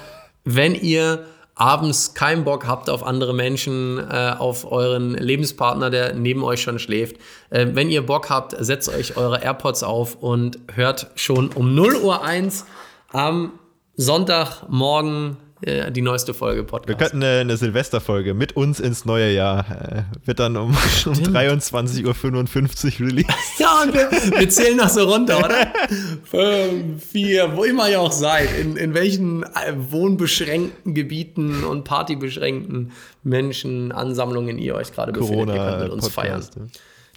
wenn 0.45 0.75
ihr 0.75 1.25
abends 1.55 2.15
keinen 2.15 2.45
Bock 2.45 2.67
habt 2.67 2.91
auf 2.91 3.05
andere 3.05 3.33
Menschen, 3.33 3.99
äh, 3.99 4.35
auf 4.37 4.71
euren 4.71 5.15
Lebenspartner, 5.15 5.89
der 5.89 6.15
neben 6.15 6.43
euch 6.43 6.61
schon 6.61 6.79
schläft. 6.79 7.17
Äh, 7.51 7.69
wenn 7.73 7.91
ihr 7.91 8.05
Bock 8.05 8.29
habt, 8.29 8.55
setzt 8.59 8.89
euch 8.89 9.17
eure 9.17 9.41
AirPods 9.41 9.85
auf 9.85 10.17
und 10.17 10.59
hört 10.75 11.09
schon 11.15 11.51
um 11.51 11.75
0 11.75 11.97
Uhr 11.97 12.23
1 12.23 12.67
am 13.13 13.53
Sonntagmorgen 13.97 15.37
äh, 15.67 15.91
die 15.91 16.03
neueste 16.03 16.35
Folge 16.35 16.65
Podcast. 16.65 16.89
Wir 16.89 16.97
könnten 16.97 17.23
eine, 17.23 17.41
eine 17.41 17.57
Silvesterfolge 17.57 18.35
mit 18.35 18.57
uns 18.57 18.81
ins 18.81 19.05
neue 19.05 19.33
Jahr. 19.33 19.65
Äh, 19.71 20.27
wird 20.27 20.39
dann 20.39 20.57
um, 20.57 20.71
um 20.71 20.77
23.55 21.13 23.01
Uhr 23.01 23.07
released. 23.07 23.31
ja, 23.59 23.83
und 23.83 23.95
wir, 23.95 24.11
wir, 24.11 24.49
zählen 24.49 24.79
das 24.79 24.95
so 24.95 25.05
runter, 25.05 25.39
oder? 25.39 25.73
Fünf, 26.25 27.05
vier, 27.05 27.57
wo 27.57 27.65
immer 27.65 27.89
ihr 27.89 28.01
auch 28.01 28.13
seid. 28.13 28.49
In, 28.59 28.77
in 28.77 28.95
welchen 28.95 29.43
äh, 29.43 29.75
wohnbeschränkten 29.77 30.95
Gebieten 30.95 31.65
und 31.65 31.85
partybeschränkten 31.85 32.93
Menschen, 33.23 33.93
Ansammlungen 33.93 34.59
ihr 34.59 34.75
euch 34.75 34.93
gerade 34.93 35.13
befindet. 35.13 35.49
Ihr 35.49 35.57
könnt 35.57 35.83
mit 35.83 35.93
uns 35.93 36.11
Podcast, 36.11 36.55
feiern. 36.55 36.71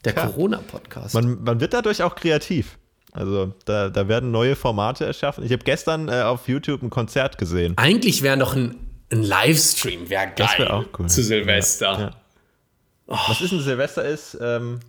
Der 0.06 0.14
ja. 0.14 0.26
Corona-Podcast. 0.26 1.14
Man, 1.14 1.44
man 1.44 1.60
wird 1.60 1.74
dadurch 1.74 2.02
auch 2.04 2.16
kreativ. 2.16 2.78
Also 3.18 3.52
da, 3.66 3.90
da 3.90 4.08
werden 4.08 4.30
neue 4.30 4.56
Formate 4.56 5.04
erschaffen. 5.06 5.44
Ich 5.44 5.52
habe 5.52 5.64
gestern 5.64 6.08
äh, 6.08 6.22
auf 6.22 6.48
YouTube 6.48 6.84
ein 6.84 6.92
Konzert 6.92 7.40
gesehen. 7.40 7.74
Eigentlich 7.76 8.22
wäre 8.22 8.38
noch 8.38 8.56
ein, 8.56 8.76
ein 9.12 9.24
Livestream, 9.24 10.10
wäre 10.10 10.26
geil. 10.28 10.36
Das 10.36 10.60
wäre 10.60 10.74
auch 10.74 10.86
cool. 11.00 11.08
Zu 11.08 11.24
Silvester. 11.24 11.92
Ja, 11.94 12.00
ja. 12.00 12.12
Oh. 13.08 13.18
Was 13.28 13.42
ist 13.42 13.54
ein 13.54 13.62
Silvester 13.62 14.06
ist, 14.06 14.38
ähm, 14.40 14.82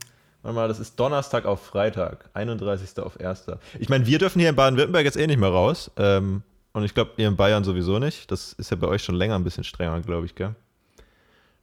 warte 0.43 0.55
mal, 0.55 0.69
das 0.69 0.79
ist 0.79 1.01
Donnerstag 1.01 1.47
auf 1.47 1.65
Freitag, 1.65 2.29
31. 2.35 2.99
auf 2.99 3.19
1. 3.19 3.47
Ich 3.79 3.89
meine, 3.89 4.05
wir 4.07 4.19
dürfen 4.19 4.41
hier 4.41 4.51
in 4.51 4.57
Baden-Württemberg 4.57 5.05
jetzt 5.05 5.17
eh 5.17 5.27
nicht 5.27 5.41
mehr 5.41 5.51
raus. 5.51 5.91
Ähm, 5.97 6.43
und 6.73 6.85
ich 6.85 6.93
glaube, 6.93 7.13
ihr 7.17 7.29
in 7.29 7.37
Bayern 7.37 7.65
sowieso 7.65 7.99
nicht. 7.99 8.31
Das 8.31 8.53
ist 8.53 8.71
ja 8.71 8.77
bei 8.77 8.89
euch 8.89 9.03
schon 9.03 9.15
länger 9.15 9.37
ein 9.37 9.45
bisschen 9.45 9.65
strenger, 9.65 10.01
glaube 10.03 10.27
ich, 10.27 10.35
gell? 10.35 10.55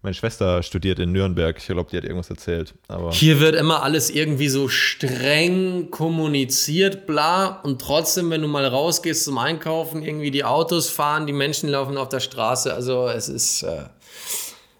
Meine 0.05 0.13
Schwester 0.13 0.61
studiert 0.61 0.99
in 0.99 1.13
Nürnberg. 1.13 1.57
Ich 1.57 1.65
glaube, 1.65 1.89
die 1.89 1.97
hat 1.97 2.03
irgendwas 2.03 2.29
erzählt. 2.29 2.75
Aber 2.87 3.11
Hier 3.11 3.39
wird 3.39 3.55
immer 3.55 3.81
alles 3.81 4.11
irgendwie 4.11 4.49
so 4.49 4.67
streng 4.67 5.89
kommuniziert, 5.89 7.07
bla. 7.07 7.59
Und 7.63 7.81
trotzdem, 7.81 8.29
wenn 8.29 8.43
du 8.43 8.47
mal 8.47 8.67
rausgehst 8.67 9.23
zum 9.23 9.39
Einkaufen, 9.39 10.03
irgendwie 10.03 10.29
die 10.29 10.43
Autos 10.43 10.89
fahren, 10.89 11.25
die 11.25 11.33
Menschen 11.33 11.69
laufen 11.69 11.97
auf 11.97 12.09
der 12.09 12.19
Straße. 12.19 12.71
Also 12.71 13.07
es 13.07 13.29
ist, 13.29 13.63
äh, 13.63 13.85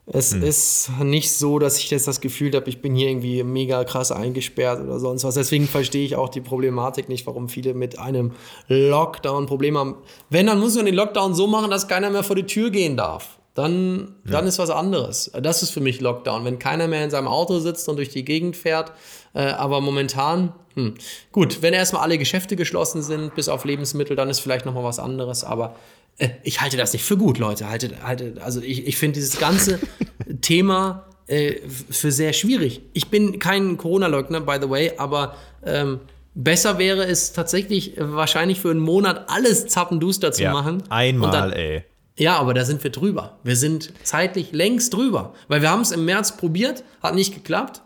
es 0.05 0.33
Hm. 0.33 0.43
ist 0.43 0.89
nicht 0.99 1.33
so, 1.33 1.57
dass 1.57 1.79
ich 1.79 1.89
jetzt 1.89 2.07
das 2.07 2.21
Gefühl 2.21 2.53
habe, 2.53 2.69
ich 2.69 2.83
bin 2.83 2.93
hier 2.93 3.09
irgendwie 3.09 3.41
mega 3.41 3.83
krass 3.83 4.11
eingesperrt 4.11 4.79
oder 4.79 4.99
sonst 4.99 5.23
was. 5.23 5.33
Deswegen 5.33 5.67
verstehe 5.67 6.05
ich 6.05 6.15
auch 6.15 6.29
die 6.29 6.41
Problematik 6.41 7.09
nicht, 7.09 7.25
warum 7.25 7.49
viele 7.49 7.73
mit 7.73 7.97
einem 7.97 8.33
Lockdown 8.67 9.47
Probleme 9.47 9.79
haben. 9.79 9.95
Wenn, 10.29 10.45
dann 10.45 10.59
muss 10.59 10.75
man 10.75 10.85
den 10.85 10.93
Lockdown 10.93 11.33
so 11.33 11.47
machen, 11.47 11.71
dass 11.71 11.87
keiner 11.87 12.11
mehr 12.11 12.21
vor 12.21 12.35
die 12.35 12.43
Tür 12.45 12.69
gehen 12.69 12.95
darf. 12.95 13.34
Dann, 13.55 14.15
dann 14.25 14.45
ist 14.47 14.59
was 14.59 14.69
anderes. 14.69 15.31
Das 15.41 15.63
ist 15.63 15.69
für 15.69 15.79
mich 15.79 16.01
Lockdown, 16.01 16.43
wenn 16.43 16.59
keiner 16.59 16.89
mehr 16.89 17.05
in 17.05 17.09
seinem 17.09 17.29
Auto 17.29 17.59
sitzt 17.59 17.87
und 17.87 17.95
durch 17.95 18.09
die 18.09 18.25
Gegend 18.25 18.57
fährt. 18.57 18.91
Äh, 19.33 19.43
aber 19.43 19.79
momentan, 19.79 20.51
hm. 20.73 20.95
gut, 21.31 21.61
wenn 21.61 21.73
erstmal 21.73 22.01
alle 22.01 22.17
Geschäfte 22.17 22.57
geschlossen 22.57 23.01
sind, 23.01 23.33
bis 23.33 23.47
auf 23.47 23.63
Lebensmittel, 23.63 24.17
dann 24.17 24.29
ist 24.29 24.41
vielleicht 24.41 24.65
nochmal 24.65 24.83
was 24.83 24.99
anderes. 24.99 25.45
Aber 25.45 25.77
äh, 26.17 26.31
ich 26.43 26.59
halte 26.59 26.75
das 26.75 26.91
nicht 26.91 27.05
für 27.05 27.15
gut, 27.15 27.37
Leute. 27.37 27.69
Halte, 27.69 27.91
halte, 28.03 28.33
also 28.41 28.59
ich, 28.59 28.87
ich 28.87 28.97
finde 28.97 29.13
dieses 29.13 29.39
ganze 29.39 29.79
Thema 30.41 31.05
äh, 31.27 31.53
für 31.89 32.11
sehr 32.11 32.33
schwierig. 32.33 32.81
Ich 32.91 33.09
bin 33.09 33.39
kein 33.39 33.77
Corona-Leugner, 33.77 34.41
by 34.41 34.57
the 34.61 34.69
way, 34.69 34.91
aber 34.97 35.37
ähm, 35.65 36.01
besser 36.33 36.77
wäre 36.77 37.05
es 37.05 37.31
tatsächlich 37.31 37.97
äh, 37.97 38.13
wahrscheinlich 38.13 38.59
für 38.59 38.71
einen 38.71 38.81
Monat 38.81 39.29
alles 39.29 39.67
zappenduster 39.67 40.33
zu 40.33 40.43
ja, 40.43 40.51
machen. 40.51 40.83
einmal, 40.89 41.31
dann, 41.31 41.53
ey. 41.53 41.85
Ja, 42.17 42.37
aber 42.37 42.53
da 42.53 42.63
sind 42.63 42.83
wir 42.83 42.91
drüber. 42.91 43.39
Wir 43.43 43.55
sind 43.55 43.91
zeitlich 44.03 44.51
längst 44.53 44.93
drüber. 44.93 45.33
Weil 45.47 45.61
wir 45.61 45.69
haben 45.69 45.81
es 45.81 45.91
im 45.91 46.05
März 46.05 46.37
probiert, 46.37 46.83
hat 47.03 47.15
nicht 47.15 47.33
geklappt. 47.33 47.81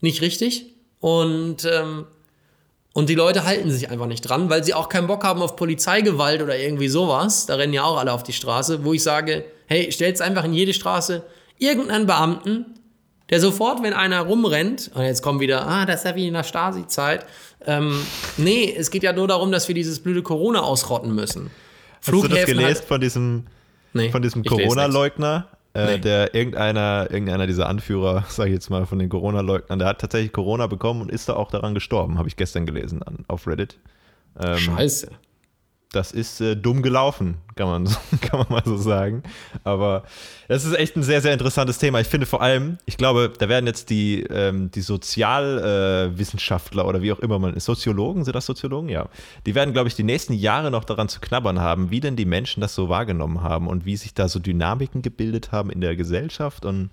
Nicht 0.00 0.22
richtig. 0.22 0.74
Und, 1.00 1.64
ähm, 1.70 2.06
und 2.94 3.08
die 3.08 3.14
Leute 3.14 3.44
halten 3.44 3.70
sich 3.70 3.90
einfach 3.90 4.06
nicht 4.06 4.22
dran, 4.22 4.48
weil 4.48 4.64
sie 4.64 4.74
auch 4.74 4.88
keinen 4.88 5.06
Bock 5.06 5.22
haben 5.22 5.42
auf 5.42 5.56
Polizeigewalt 5.56 6.42
oder 6.42 6.58
irgendwie 6.58 6.88
sowas. 6.88 7.46
Da 7.46 7.56
rennen 7.56 7.74
ja 7.74 7.84
auch 7.84 7.98
alle 7.98 8.12
auf 8.12 8.22
die 8.22 8.32
Straße, 8.32 8.84
wo 8.84 8.94
ich 8.94 9.02
sage, 9.02 9.44
hey, 9.66 9.92
stellt 9.92 10.20
einfach 10.20 10.44
in 10.44 10.54
jede 10.54 10.72
Straße 10.72 11.24
irgendeinen 11.58 12.06
Beamten, 12.06 12.66
der 13.30 13.40
sofort, 13.40 13.82
wenn 13.82 13.92
einer 13.92 14.22
rumrennt, 14.22 14.90
und 14.94 15.02
jetzt 15.02 15.22
kommt 15.22 15.40
wieder, 15.40 15.66
ah, 15.66 15.84
das 15.84 15.96
ist 15.96 16.04
ja 16.06 16.16
wie 16.16 16.26
in 16.26 16.34
der 16.34 16.44
Stasi-Zeit. 16.44 17.26
Ähm, 17.66 18.00
nee, 18.38 18.74
es 18.76 18.90
geht 18.90 19.02
ja 19.02 19.12
nur 19.12 19.28
darum, 19.28 19.52
dass 19.52 19.68
wir 19.68 19.74
dieses 19.74 20.00
blöde 20.00 20.22
Corona 20.22 20.60
ausrotten 20.60 21.14
müssen. 21.14 21.50
Hast 21.98 22.08
du 22.08 22.12
das 22.12 22.28
Flughäfen 22.28 22.58
gelesen 22.58 22.82
von 22.86 23.00
diesem, 23.00 23.46
Nee, 23.98 24.10
von 24.10 24.22
diesem 24.22 24.44
Corona-Leugner? 24.44 25.48
Äh, 25.74 25.84
Nee. 25.84 25.98
Der 25.98 26.34
irgendeiner, 26.34 27.08
irgendeiner 27.10 27.46
dieser 27.46 27.68
Anführer, 27.68 28.24
sage 28.28 28.48
ich 28.50 28.54
jetzt 28.54 28.70
mal, 28.70 28.86
von 28.86 28.98
den 28.98 29.08
Corona-Leugnern, 29.08 29.78
der 29.78 29.88
hat 29.88 30.00
tatsächlich 30.00 30.32
Corona 30.32 30.66
bekommen 30.66 31.02
und 31.02 31.10
ist 31.10 31.28
da 31.28 31.34
auch 31.34 31.50
daran 31.50 31.74
gestorben, 31.74 32.18
habe 32.18 32.28
ich 32.28 32.36
gestern 32.36 32.66
gelesen 32.66 33.02
an, 33.02 33.24
auf 33.28 33.46
Reddit. 33.46 33.78
Ähm. 34.40 34.56
Scheiße. 34.56 35.10
Das 35.92 36.12
ist 36.12 36.42
äh, 36.42 36.54
dumm 36.54 36.82
gelaufen, 36.82 37.38
kann 37.54 37.68
man, 37.68 37.84
kann 38.20 38.40
man 38.40 38.48
mal 38.50 38.62
so 38.64 38.76
sagen. 38.76 39.22
Aber 39.64 40.02
das 40.46 40.66
ist 40.66 40.74
echt 40.74 40.94
ein 40.96 41.02
sehr, 41.02 41.22
sehr 41.22 41.32
interessantes 41.32 41.78
Thema. 41.78 42.00
Ich 42.00 42.08
finde 42.08 42.26
vor 42.26 42.42
allem, 42.42 42.76
ich 42.84 42.98
glaube, 42.98 43.32
da 43.36 43.48
werden 43.48 43.66
jetzt 43.66 43.88
die, 43.88 44.20
ähm, 44.24 44.70
die 44.70 44.82
Sozialwissenschaftler 44.82 46.84
äh, 46.84 46.86
oder 46.86 47.00
wie 47.00 47.10
auch 47.12 47.20
immer 47.20 47.38
man 47.38 47.54
ist, 47.54 47.64
Soziologen, 47.64 48.24
sind 48.24 48.36
das 48.36 48.44
Soziologen? 48.44 48.90
Ja. 48.90 49.08
Die 49.46 49.54
werden, 49.54 49.72
glaube 49.72 49.88
ich, 49.88 49.94
die 49.94 50.02
nächsten 50.02 50.34
Jahre 50.34 50.70
noch 50.70 50.84
daran 50.84 51.08
zu 51.08 51.20
knabbern 51.20 51.60
haben, 51.60 51.90
wie 51.90 52.00
denn 52.00 52.16
die 52.16 52.26
Menschen 52.26 52.60
das 52.60 52.74
so 52.74 52.90
wahrgenommen 52.90 53.42
haben 53.42 53.66
und 53.66 53.86
wie 53.86 53.96
sich 53.96 54.12
da 54.12 54.28
so 54.28 54.40
Dynamiken 54.40 55.00
gebildet 55.00 55.52
haben 55.52 55.70
in 55.70 55.80
der 55.80 55.96
Gesellschaft. 55.96 56.66
Und 56.66 56.90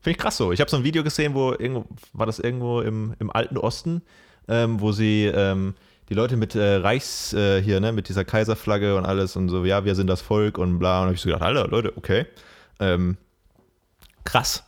finde 0.00 0.16
ich 0.16 0.18
krass 0.18 0.36
so. 0.36 0.52
Ich 0.52 0.60
habe 0.60 0.70
so 0.70 0.76
ein 0.76 0.84
Video 0.84 1.02
gesehen, 1.02 1.32
wo 1.32 1.52
irgendwo, 1.52 1.86
war 2.12 2.26
das 2.26 2.40
irgendwo 2.40 2.82
im, 2.82 3.14
im 3.18 3.30
alten 3.30 3.56
Osten, 3.56 4.02
ähm, 4.48 4.82
wo 4.82 4.92
sie 4.92 5.24
ähm, 5.24 5.72
die 6.08 6.14
Leute 6.14 6.36
mit 6.36 6.54
äh, 6.54 6.76
Reichs 6.76 7.32
äh, 7.32 7.62
hier, 7.62 7.80
ne, 7.80 7.92
mit 7.92 8.08
dieser 8.08 8.24
Kaiserflagge 8.24 8.96
und 8.96 9.06
alles 9.06 9.36
und 9.36 9.48
so, 9.48 9.64
ja, 9.64 9.84
wir 9.84 9.94
sind 9.94 10.06
das 10.06 10.20
Volk 10.20 10.58
und 10.58 10.78
bla. 10.78 11.00
Und 11.00 11.06
habe 11.06 11.14
ich 11.14 11.20
so 11.20 11.28
gedacht, 11.28 11.42
Alter, 11.42 11.68
Leute, 11.68 11.92
okay. 11.96 12.26
Ähm, 12.80 13.16
krass. 14.24 14.64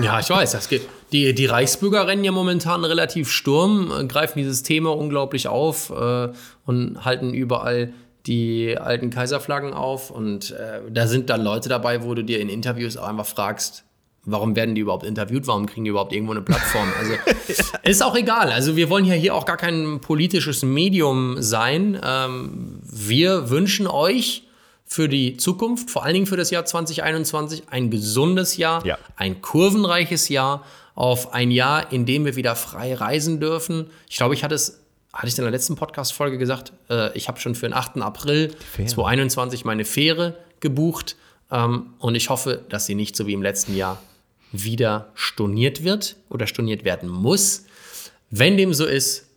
Ja, 0.00 0.20
ich 0.20 0.30
weiß, 0.30 0.52
das 0.52 0.68
geht. 0.68 0.88
Die, 1.10 1.34
die 1.34 1.46
Reichsbürger 1.46 2.06
rennen 2.06 2.24
ja 2.24 2.32
momentan 2.32 2.84
relativ 2.84 3.30
Sturm, 3.30 3.90
äh, 3.90 4.04
greifen 4.06 4.38
dieses 4.38 4.62
Thema 4.62 4.96
unglaublich 4.96 5.48
auf 5.48 5.90
äh, 5.90 6.28
und 6.64 7.04
halten 7.04 7.34
überall 7.34 7.92
die 8.26 8.78
alten 8.78 9.10
Kaiserflaggen 9.10 9.74
auf. 9.74 10.10
Und 10.10 10.52
äh, 10.52 10.80
da 10.90 11.06
sind 11.06 11.28
dann 11.28 11.42
Leute 11.42 11.68
dabei, 11.68 12.04
wo 12.04 12.14
du 12.14 12.22
dir 12.22 12.40
in 12.40 12.48
Interviews 12.48 12.96
auch 12.96 13.08
einfach 13.08 13.26
fragst, 13.26 13.84
warum 14.24 14.54
werden 14.56 14.74
die 14.74 14.80
überhaupt 14.80 15.04
interviewt? 15.04 15.46
Warum 15.46 15.66
kriegen 15.66 15.84
die 15.84 15.90
überhaupt 15.90 16.12
irgendwo 16.12 16.32
eine 16.32 16.42
Plattform? 16.42 16.88
Also 16.98 17.14
ist 17.82 18.02
auch 18.02 18.14
egal. 18.16 18.50
Also 18.52 18.76
wir 18.76 18.88
wollen 18.90 19.04
ja 19.04 19.14
hier 19.14 19.34
auch 19.34 19.44
gar 19.44 19.56
kein 19.56 20.00
politisches 20.00 20.62
Medium 20.62 21.40
sein. 21.42 21.98
Ähm, 22.02 22.78
wir 22.82 23.50
wünschen 23.50 23.86
euch 23.86 24.44
für 24.84 25.08
die 25.08 25.36
Zukunft, 25.38 25.90
vor 25.90 26.04
allen 26.04 26.14
Dingen 26.14 26.26
für 26.26 26.36
das 26.36 26.50
Jahr 26.50 26.64
2021, 26.66 27.64
ein 27.70 27.90
gesundes 27.90 28.56
Jahr, 28.58 28.84
Ja. 28.84 28.98
ein 29.16 29.40
kurvenreiches 29.40 30.28
Jahr, 30.28 30.64
auf 30.94 31.32
ein 31.32 31.50
Jahr, 31.50 31.90
in 31.92 32.04
dem 32.04 32.26
wir 32.26 32.36
wieder 32.36 32.54
frei 32.54 32.94
reisen 32.94 33.40
dürfen. 33.40 33.86
Ich 34.10 34.16
glaube, 34.18 34.34
ich 34.34 34.44
hatte 34.44 34.54
es, 34.54 34.80
hatte 35.14 35.28
ich 35.28 35.38
in 35.38 35.44
der 35.44 35.50
letzten 35.50 35.74
Podcast-Folge 35.76 36.36
gesagt, 36.36 36.72
äh, 36.90 37.16
ich 37.16 37.28
habe 37.28 37.40
schon 37.40 37.54
für 37.54 37.66
den 37.66 37.72
8. 37.72 38.02
April 38.02 38.50
Fähre. 38.76 38.88
2021 38.88 39.64
meine 39.64 39.86
Fähre 39.86 40.36
gebucht 40.60 41.16
ähm, 41.50 41.94
und 41.98 42.14
ich 42.14 42.28
hoffe, 42.28 42.60
dass 42.68 42.84
sie 42.84 42.94
nicht 42.94 43.16
so 43.16 43.26
wie 43.26 43.32
im 43.32 43.42
letzten 43.42 43.74
Jahr 43.74 44.02
wieder 44.52 45.10
storniert 45.14 45.82
wird 45.82 46.16
oder 46.28 46.46
storniert 46.46 46.84
werden 46.84 47.08
muss. 47.08 47.64
Wenn 48.30 48.56
dem 48.56 48.72
so 48.74 48.86
ist, 48.86 49.28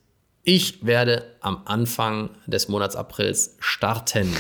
ich 0.43 0.85
werde 0.85 1.23
am 1.41 1.61
Anfang 1.65 2.29
des 2.45 2.67
Monats 2.67 2.95
Aprils 2.95 3.55
starten 3.59 4.31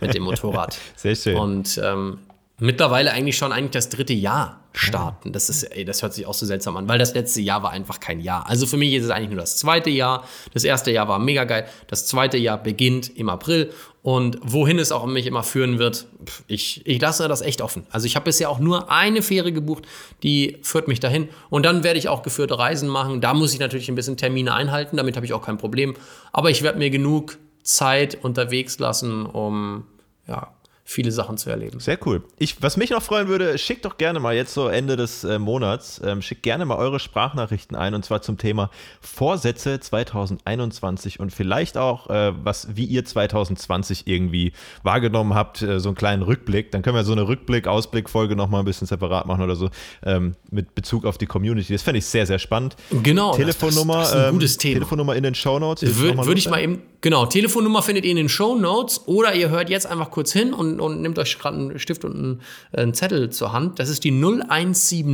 mit 0.00 0.14
dem 0.14 0.22
Motorrad. 0.22 0.78
Sehr 0.96 1.14
schön. 1.14 1.36
Und 1.36 1.78
ähm, 1.84 2.18
mittlerweile 2.58 3.12
eigentlich 3.12 3.36
schon 3.36 3.52
eigentlich 3.52 3.72
das 3.72 3.90
dritte 3.90 4.14
Jahr 4.14 4.60
starten. 4.72 5.32
Das 5.32 5.50
ist, 5.50 5.64
ey, 5.64 5.84
das 5.84 6.02
hört 6.02 6.14
sich 6.14 6.26
auch 6.26 6.34
so 6.34 6.46
seltsam 6.46 6.76
an, 6.76 6.88
weil 6.88 6.98
das 6.98 7.14
letzte 7.14 7.40
Jahr 7.40 7.62
war 7.62 7.72
einfach 7.72 8.00
kein 8.00 8.20
Jahr. 8.20 8.48
Also 8.48 8.66
für 8.66 8.76
mich 8.76 8.94
ist 8.94 9.04
es 9.04 9.10
eigentlich 9.10 9.30
nur 9.30 9.40
das 9.40 9.56
zweite 9.56 9.90
Jahr. 9.90 10.24
Das 10.54 10.64
erste 10.64 10.90
Jahr 10.90 11.08
war 11.08 11.18
mega 11.18 11.44
geil. 11.44 11.66
Das 11.88 12.06
zweite 12.06 12.38
Jahr 12.38 12.62
beginnt 12.62 13.14
im 13.16 13.28
April. 13.28 13.72
Und 14.02 14.38
wohin 14.42 14.78
es 14.78 14.92
auch 14.92 15.04
mich 15.04 15.26
immer 15.26 15.42
führen 15.42 15.78
wird, 15.78 16.06
ich, 16.46 16.86
ich 16.86 17.00
lasse 17.00 17.28
das 17.28 17.42
echt 17.42 17.60
offen. 17.60 17.86
Also 17.90 18.06
ich 18.06 18.16
habe 18.16 18.24
bisher 18.24 18.48
auch 18.48 18.58
nur 18.58 18.90
eine 18.90 19.20
Fähre 19.20 19.52
gebucht, 19.52 19.86
die 20.22 20.56
führt 20.62 20.88
mich 20.88 21.00
dahin. 21.00 21.28
Und 21.50 21.66
dann 21.66 21.84
werde 21.84 21.98
ich 21.98 22.08
auch 22.08 22.22
geführte 22.22 22.58
Reisen 22.58 22.88
machen. 22.88 23.20
Da 23.20 23.34
muss 23.34 23.52
ich 23.52 23.60
natürlich 23.60 23.90
ein 23.90 23.94
bisschen 23.94 24.16
Termine 24.16 24.54
einhalten, 24.54 24.96
damit 24.96 25.16
habe 25.16 25.26
ich 25.26 25.34
auch 25.34 25.42
kein 25.42 25.58
Problem. 25.58 25.94
Aber 26.32 26.48
ich 26.48 26.62
werde 26.62 26.78
mir 26.78 26.88
genug 26.88 27.36
Zeit 27.62 28.16
unterwegs 28.22 28.78
lassen, 28.78 29.26
um 29.26 29.84
ja, 30.26 30.50
viele 30.90 31.12
Sachen 31.12 31.38
zu 31.38 31.50
erleben. 31.50 31.78
Sehr 31.78 31.98
cool. 32.04 32.24
Ich, 32.38 32.60
was 32.62 32.76
mich 32.76 32.90
noch 32.90 33.02
freuen 33.02 33.28
würde, 33.28 33.56
schickt 33.58 33.84
doch 33.84 33.96
gerne 33.96 34.18
mal 34.18 34.34
jetzt 34.34 34.52
so 34.52 34.66
Ende 34.66 34.96
des 34.96 35.22
äh, 35.22 35.38
Monats, 35.38 36.00
ähm, 36.04 36.20
schickt 36.20 36.42
gerne 36.42 36.64
mal 36.64 36.76
eure 36.76 36.98
Sprachnachrichten 36.98 37.76
ein 37.76 37.94
und 37.94 38.04
zwar 38.04 38.22
zum 38.22 38.38
Thema 38.38 38.70
Vorsätze 39.00 39.78
2021 39.78 41.20
und 41.20 41.32
vielleicht 41.32 41.78
auch, 41.78 42.10
äh, 42.10 42.32
was, 42.42 42.74
wie 42.74 42.86
ihr 42.86 43.04
2020 43.04 44.08
irgendwie 44.08 44.52
wahrgenommen 44.82 45.34
habt, 45.34 45.62
äh, 45.62 45.78
so 45.78 45.90
einen 45.90 45.96
kleinen 45.96 46.22
Rückblick. 46.22 46.72
Dann 46.72 46.82
können 46.82 46.96
wir 46.96 47.04
so 47.04 47.12
eine 47.12 47.28
Rückblick-Ausblick-Folge 47.28 48.34
nochmal 48.34 48.62
ein 48.62 48.64
bisschen 48.66 48.88
separat 48.88 49.26
machen 49.26 49.44
oder 49.44 49.54
so 49.54 49.70
ähm, 50.02 50.34
mit 50.50 50.74
Bezug 50.74 51.04
auf 51.04 51.18
die 51.18 51.26
Community. 51.26 51.72
Das 51.72 51.82
fände 51.82 51.98
ich 51.98 52.06
sehr, 52.06 52.26
sehr 52.26 52.40
spannend. 52.40 52.74
Genau. 52.90 53.36
Telefonnummer, 53.36 53.98
das, 53.98 54.10
das, 54.10 54.10
das 54.10 54.18
ist 54.18 54.24
ein 54.24 54.28
ähm, 54.28 54.34
gutes 54.34 54.56
Thema. 54.56 54.74
Telefonnummer 54.74 55.14
in 55.14 55.22
den 55.22 55.36
Shownotes. 55.36 55.98
Würde 55.98 56.26
würd 56.26 56.38
ich 56.38 56.50
mal 56.50 56.60
eben, 56.60 56.82
genau, 57.00 57.26
Telefonnummer 57.26 57.82
findet 57.82 58.04
ihr 58.04 58.10
in 58.10 58.16
den 58.16 58.28
Show 58.28 58.54
Notes 58.54 59.02
oder 59.06 59.34
ihr 59.34 59.50
hört 59.50 59.70
jetzt 59.70 59.86
einfach 59.86 60.10
kurz 60.10 60.32
hin 60.32 60.52
und, 60.52 60.80
und 60.80 61.00
nehmt 61.00 61.18
euch 61.18 61.38
gerade 61.38 61.56
einen 61.56 61.78
Stift 61.78 62.04
und 62.04 62.14
einen, 62.14 62.40
äh, 62.72 62.82
einen 62.82 62.94
Zettel 62.94 63.30
zur 63.30 63.52
Hand. 63.52 63.78
Das 63.78 63.88
ist 63.88 64.04
die 64.04 64.12
0170 64.12 65.04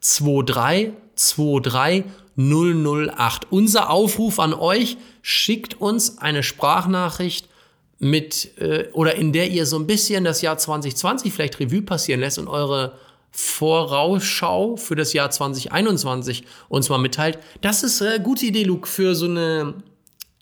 23 0.00 0.92
23 1.62 2.04
008. 2.40 3.46
Unser 3.50 3.90
Aufruf 3.90 4.38
an 4.38 4.54
euch, 4.54 4.96
schickt 5.22 5.80
uns 5.80 6.18
eine 6.18 6.42
Sprachnachricht 6.42 7.48
mit 7.98 8.56
äh, 8.58 8.88
oder 8.92 9.16
in 9.16 9.32
der 9.32 9.50
ihr 9.50 9.66
so 9.66 9.78
ein 9.78 9.86
bisschen 9.86 10.24
das 10.24 10.40
Jahr 10.40 10.56
2020 10.56 11.32
vielleicht 11.32 11.60
Revue 11.60 11.82
passieren 11.82 12.20
lässt 12.20 12.38
und 12.38 12.48
eure 12.48 12.94
Vorausschau 13.30 14.76
für 14.76 14.96
das 14.96 15.12
Jahr 15.12 15.30
2021 15.30 16.44
uns 16.68 16.88
mal 16.88 16.98
mitteilt. 16.98 17.38
Das 17.60 17.82
ist 17.82 18.00
eine 18.00 18.20
gute 18.22 18.46
Idee, 18.46 18.64
Luke, 18.64 18.88
für 18.88 19.14
so 19.14 19.26
eine 19.26 19.74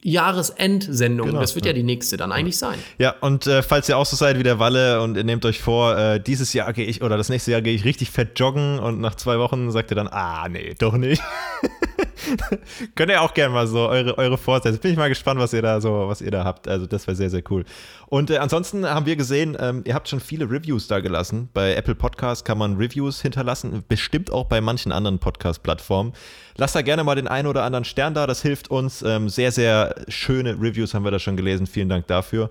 Jahresendsendung. 0.02 1.28
Genau, 1.28 1.40
das 1.40 1.56
wird 1.56 1.66
ja. 1.66 1.72
die 1.72 1.82
nächste 1.82 2.16
dann 2.16 2.30
eigentlich 2.30 2.56
sein. 2.56 2.78
Ja, 2.98 3.16
und 3.20 3.48
äh, 3.48 3.62
falls 3.62 3.88
ihr 3.88 3.98
auch 3.98 4.06
so 4.06 4.14
seid 4.14 4.38
wie 4.38 4.44
der 4.44 4.60
Walle 4.60 5.02
und 5.02 5.16
ihr 5.16 5.24
nehmt 5.24 5.44
euch 5.44 5.60
vor, 5.60 5.96
äh, 5.96 6.20
dieses 6.20 6.52
Jahr 6.52 6.72
gehe 6.72 6.86
ich 6.86 7.02
oder 7.02 7.16
das 7.16 7.28
nächste 7.28 7.50
Jahr 7.50 7.62
gehe 7.62 7.74
ich 7.74 7.84
richtig 7.84 8.10
fett 8.10 8.38
joggen 8.38 8.78
und 8.78 9.00
nach 9.00 9.16
zwei 9.16 9.38
Wochen 9.38 9.70
sagt 9.72 9.90
ihr 9.90 9.96
dann, 9.96 10.08
ah, 10.08 10.48
nee, 10.48 10.74
doch 10.78 10.96
nicht. 10.96 11.20
Könnt 12.94 13.10
ihr 13.10 13.22
auch 13.22 13.34
gerne 13.34 13.54
mal 13.54 13.66
so 13.66 13.88
eure, 13.88 14.16
eure 14.18 14.38
Vorsätze. 14.38 14.78
Bin 14.78 14.92
ich 14.92 14.96
mal 14.96 15.08
gespannt, 15.08 15.40
was 15.40 15.52
ihr 15.52 15.62
da 15.62 15.80
so, 15.80 16.08
was 16.08 16.20
ihr 16.20 16.30
da 16.30 16.44
habt. 16.44 16.68
Also 16.68 16.86
das 16.86 17.06
wäre 17.06 17.16
sehr, 17.16 17.30
sehr 17.30 17.42
cool. 17.50 17.64
Und 18.06 18.30
äh, 18.30 18.38
ansonsten 18.38 18.86
haben 18.86 19.06
wir 19.06 19.16
gesehen, 19.16 19.56
ähm, 19.58 19.82
ihr 19.84 19.94
habt 19.94 20.08
schon 20.08 20.20
viele 20.20 20.50
Reviews 20.50 20.86
da 20.88 21.00
gelassen. 21.00 21.48
Bei 21.52 21.74
Apple 21.74 21.94
Podcasts 21.94 22.44
kann 22.44 22.58
man 22.58 22.76
Reviews 22.76 23.20
hinterlassen, 23.20 23.82
bestimmt 23.88 24.30
auch 24.30 24.46
bei 24.46 24.60
manchen 24.60 24.92
anderen 24.92 25.18
Podcast-Plattformen. 25.18 26.12
Lasst 26.58 26.74
da 26.74 26.82
gerne 26.82 27.04
mal 27.04 27.14
den 27.14 27.28
einen 27.28 27.46
oder 27.46 27.62
anderen 27.62 27.84
Stern 27.84 28.14
da, 28.14 28.26
das 28.26 28.42
hilft 28.42 28.68
uns. 28.68 29.02
Ähm, 29.02 29.28
sehr, 29.28 29.52
sehr 29.52 29.94
schöne 30.08 30.60
Reviews 30.60 30.92
haben 30.92 31.04
wir 31.04 31.12
da 31.12 31.20
schon 31.20 31.36
gelesen. 31.36 31.68
Vielen 31.68 31.88
Dank 31.88 32.08
dafür. 32.08 32.50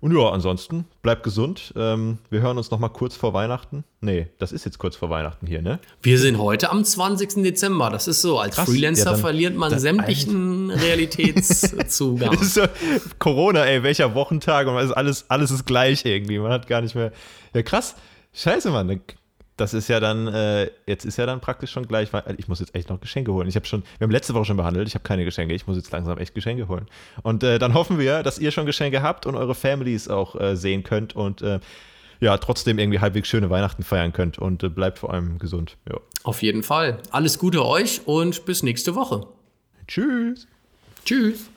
Und 0.00 0.14
ja, 0.14 0.28
ansonsten 0.28 0.84
bleibt 1.00 1.22
gesund. 1.22 1.72
Ähm, 1.76 2.18
wir 2.28 2.40
hören 2.40 2.58
uns 2.58 2.72
noch 2.72 2.80
mal 2.80 2.88
kurz 2.88 3.14
vor 3.14 3.32
Weihnachten. 3.34 3.84
Nee, 4.00 4.26
das 4.38 4.50
ist 4.50 4.64
jetzt 4.64 4.78
kurz 4.78 4.96
vor 4.96 5.10
Weihnachten 5.10 5.46
hier, 5.46 5.62
ne? 5.62 5.78
Wir 6.02 6.18
sind 6.18 6.38
heute 6.38 6.70
am 6.70 6.84
20. 6.84 7.42
Dezember. 7.44 7.88
Das 7.88 8.08
ist 8.08 8.20
so. 8.20 8.38
Als 8.40 8.56
Krass. 8.56 8.68
Freelancer 8.68 9.04
ja, 9.04 9.10
dann, 9.12 9.20
verliert 9.20 9.56
man 9.56 9.78
sämtlichen 9.78 10.70
Realitätszugang. 10.70 12.36
so, 12.42 12.64
Corona, 13.20 13.64
ey, 13.64 13.84
welcher 13.84 14.14
Wochentag 14.14 14.66
und 14.66 14.76
alles, 14.76 15.24
alles 15.30 15.50
ist 15.52 15.64
gleich 15.66 16.04
irgendwie. 16.04 16.40
Man 16.40 16.50
hat 16.50 16.66
gar 16.66 16.80
nicht 16.80 16.96
mehr. 16.96 17.12
Ja, 17.54 17.62
krass. 17.62 17.94
Scheiße, 18.34 18.70
Mann 18.70 19.00
das 19.56 19.72
ist 19.72 19.88
ja 19.88 20.00
dann, 20.00 20.28
äh, 20.28 20.70
jetzt 20.86 21.04
ist 21.04 21.16
ja 21.16 21.26
dann 21.26 21.40
praktisch 21.40 21.70
schon 21.70 21.88
gleich, 21.88 22.10
ich 22.36 22.48
muss 22.48 22.60
jetzt 22.60 22.74
echt 22.74 22.90
noch 22.90 23.00
Geschenke 23.00 23.32
holen. 23.32 23.48
Ich 23.48 23.56
habe 23.56 23.66
schon, 23.66 23.82
wir 23.98 24.04
haben 24.04 24.10
letzte 24.10 24.34
Woche 24.34 24.44
schon 24.44 24.56
behandelt, 24.56 24.86
ich 24.86 24.94
habe 24.94 25.04
keine 25.04 25.24
Geschenke, 25.24 25.54
ich 25.54 25.66
muss 25.66 25.76
jetzt 25.76 25.90
langsam 25.92 26.18
echt 26.18 26.34
Geschenke 26.34 26.68
holen. 26.68 26.86
Und 27.22 27.42
äh, 27.42 27.58
dann 27.58 27.74
hoffen 27.74 27.98
wir, 27.98 28.22
dass 28.22 28.38
ihr 28.38 28.50
schon 28.50 28.66
Geschenke 28.66 29.02
habt 29.02 29.24
und 29.24 29.34
eure 29.34 29.54
Families 29.54 30.08
auch 30.08 30.38
äh, 30.38 30.56
sehen 30.56 30.82
könnt 30.82 31.16
und 31.16 31.42
äh, 31.42 31.60
ja, 32.20 32.36
trotzdem 32.38 32.78
irgendwie 32.78 33.00
halbwegs 33.00 33.28
schöne 33.28 33.50
Weihnachten 33.50 33.82
feiern 33.82 34.12
könnt 34.12 34.38
und 34.38 34.62
äh, 34.62 34.68
bleibt 34.68 34.98
vor 34.98 35.12
allem 35.12 35.38
gesund. 35.38 35.76
Ja. 35.88 35.98
Auf 36.22 36.42
jeden 36.42 36.62
Fall. 36.62 36.98
Alles 37.10 37.38
Gute 37.38 37.64
euch 37.64 38.02
und 38.06 38.44
bis 38.44 38.62
nächste 38.62 38.94
Woche. 38.94 39.26
Tschüss. 39.86 40.46
Tschüss. 41.04 41.50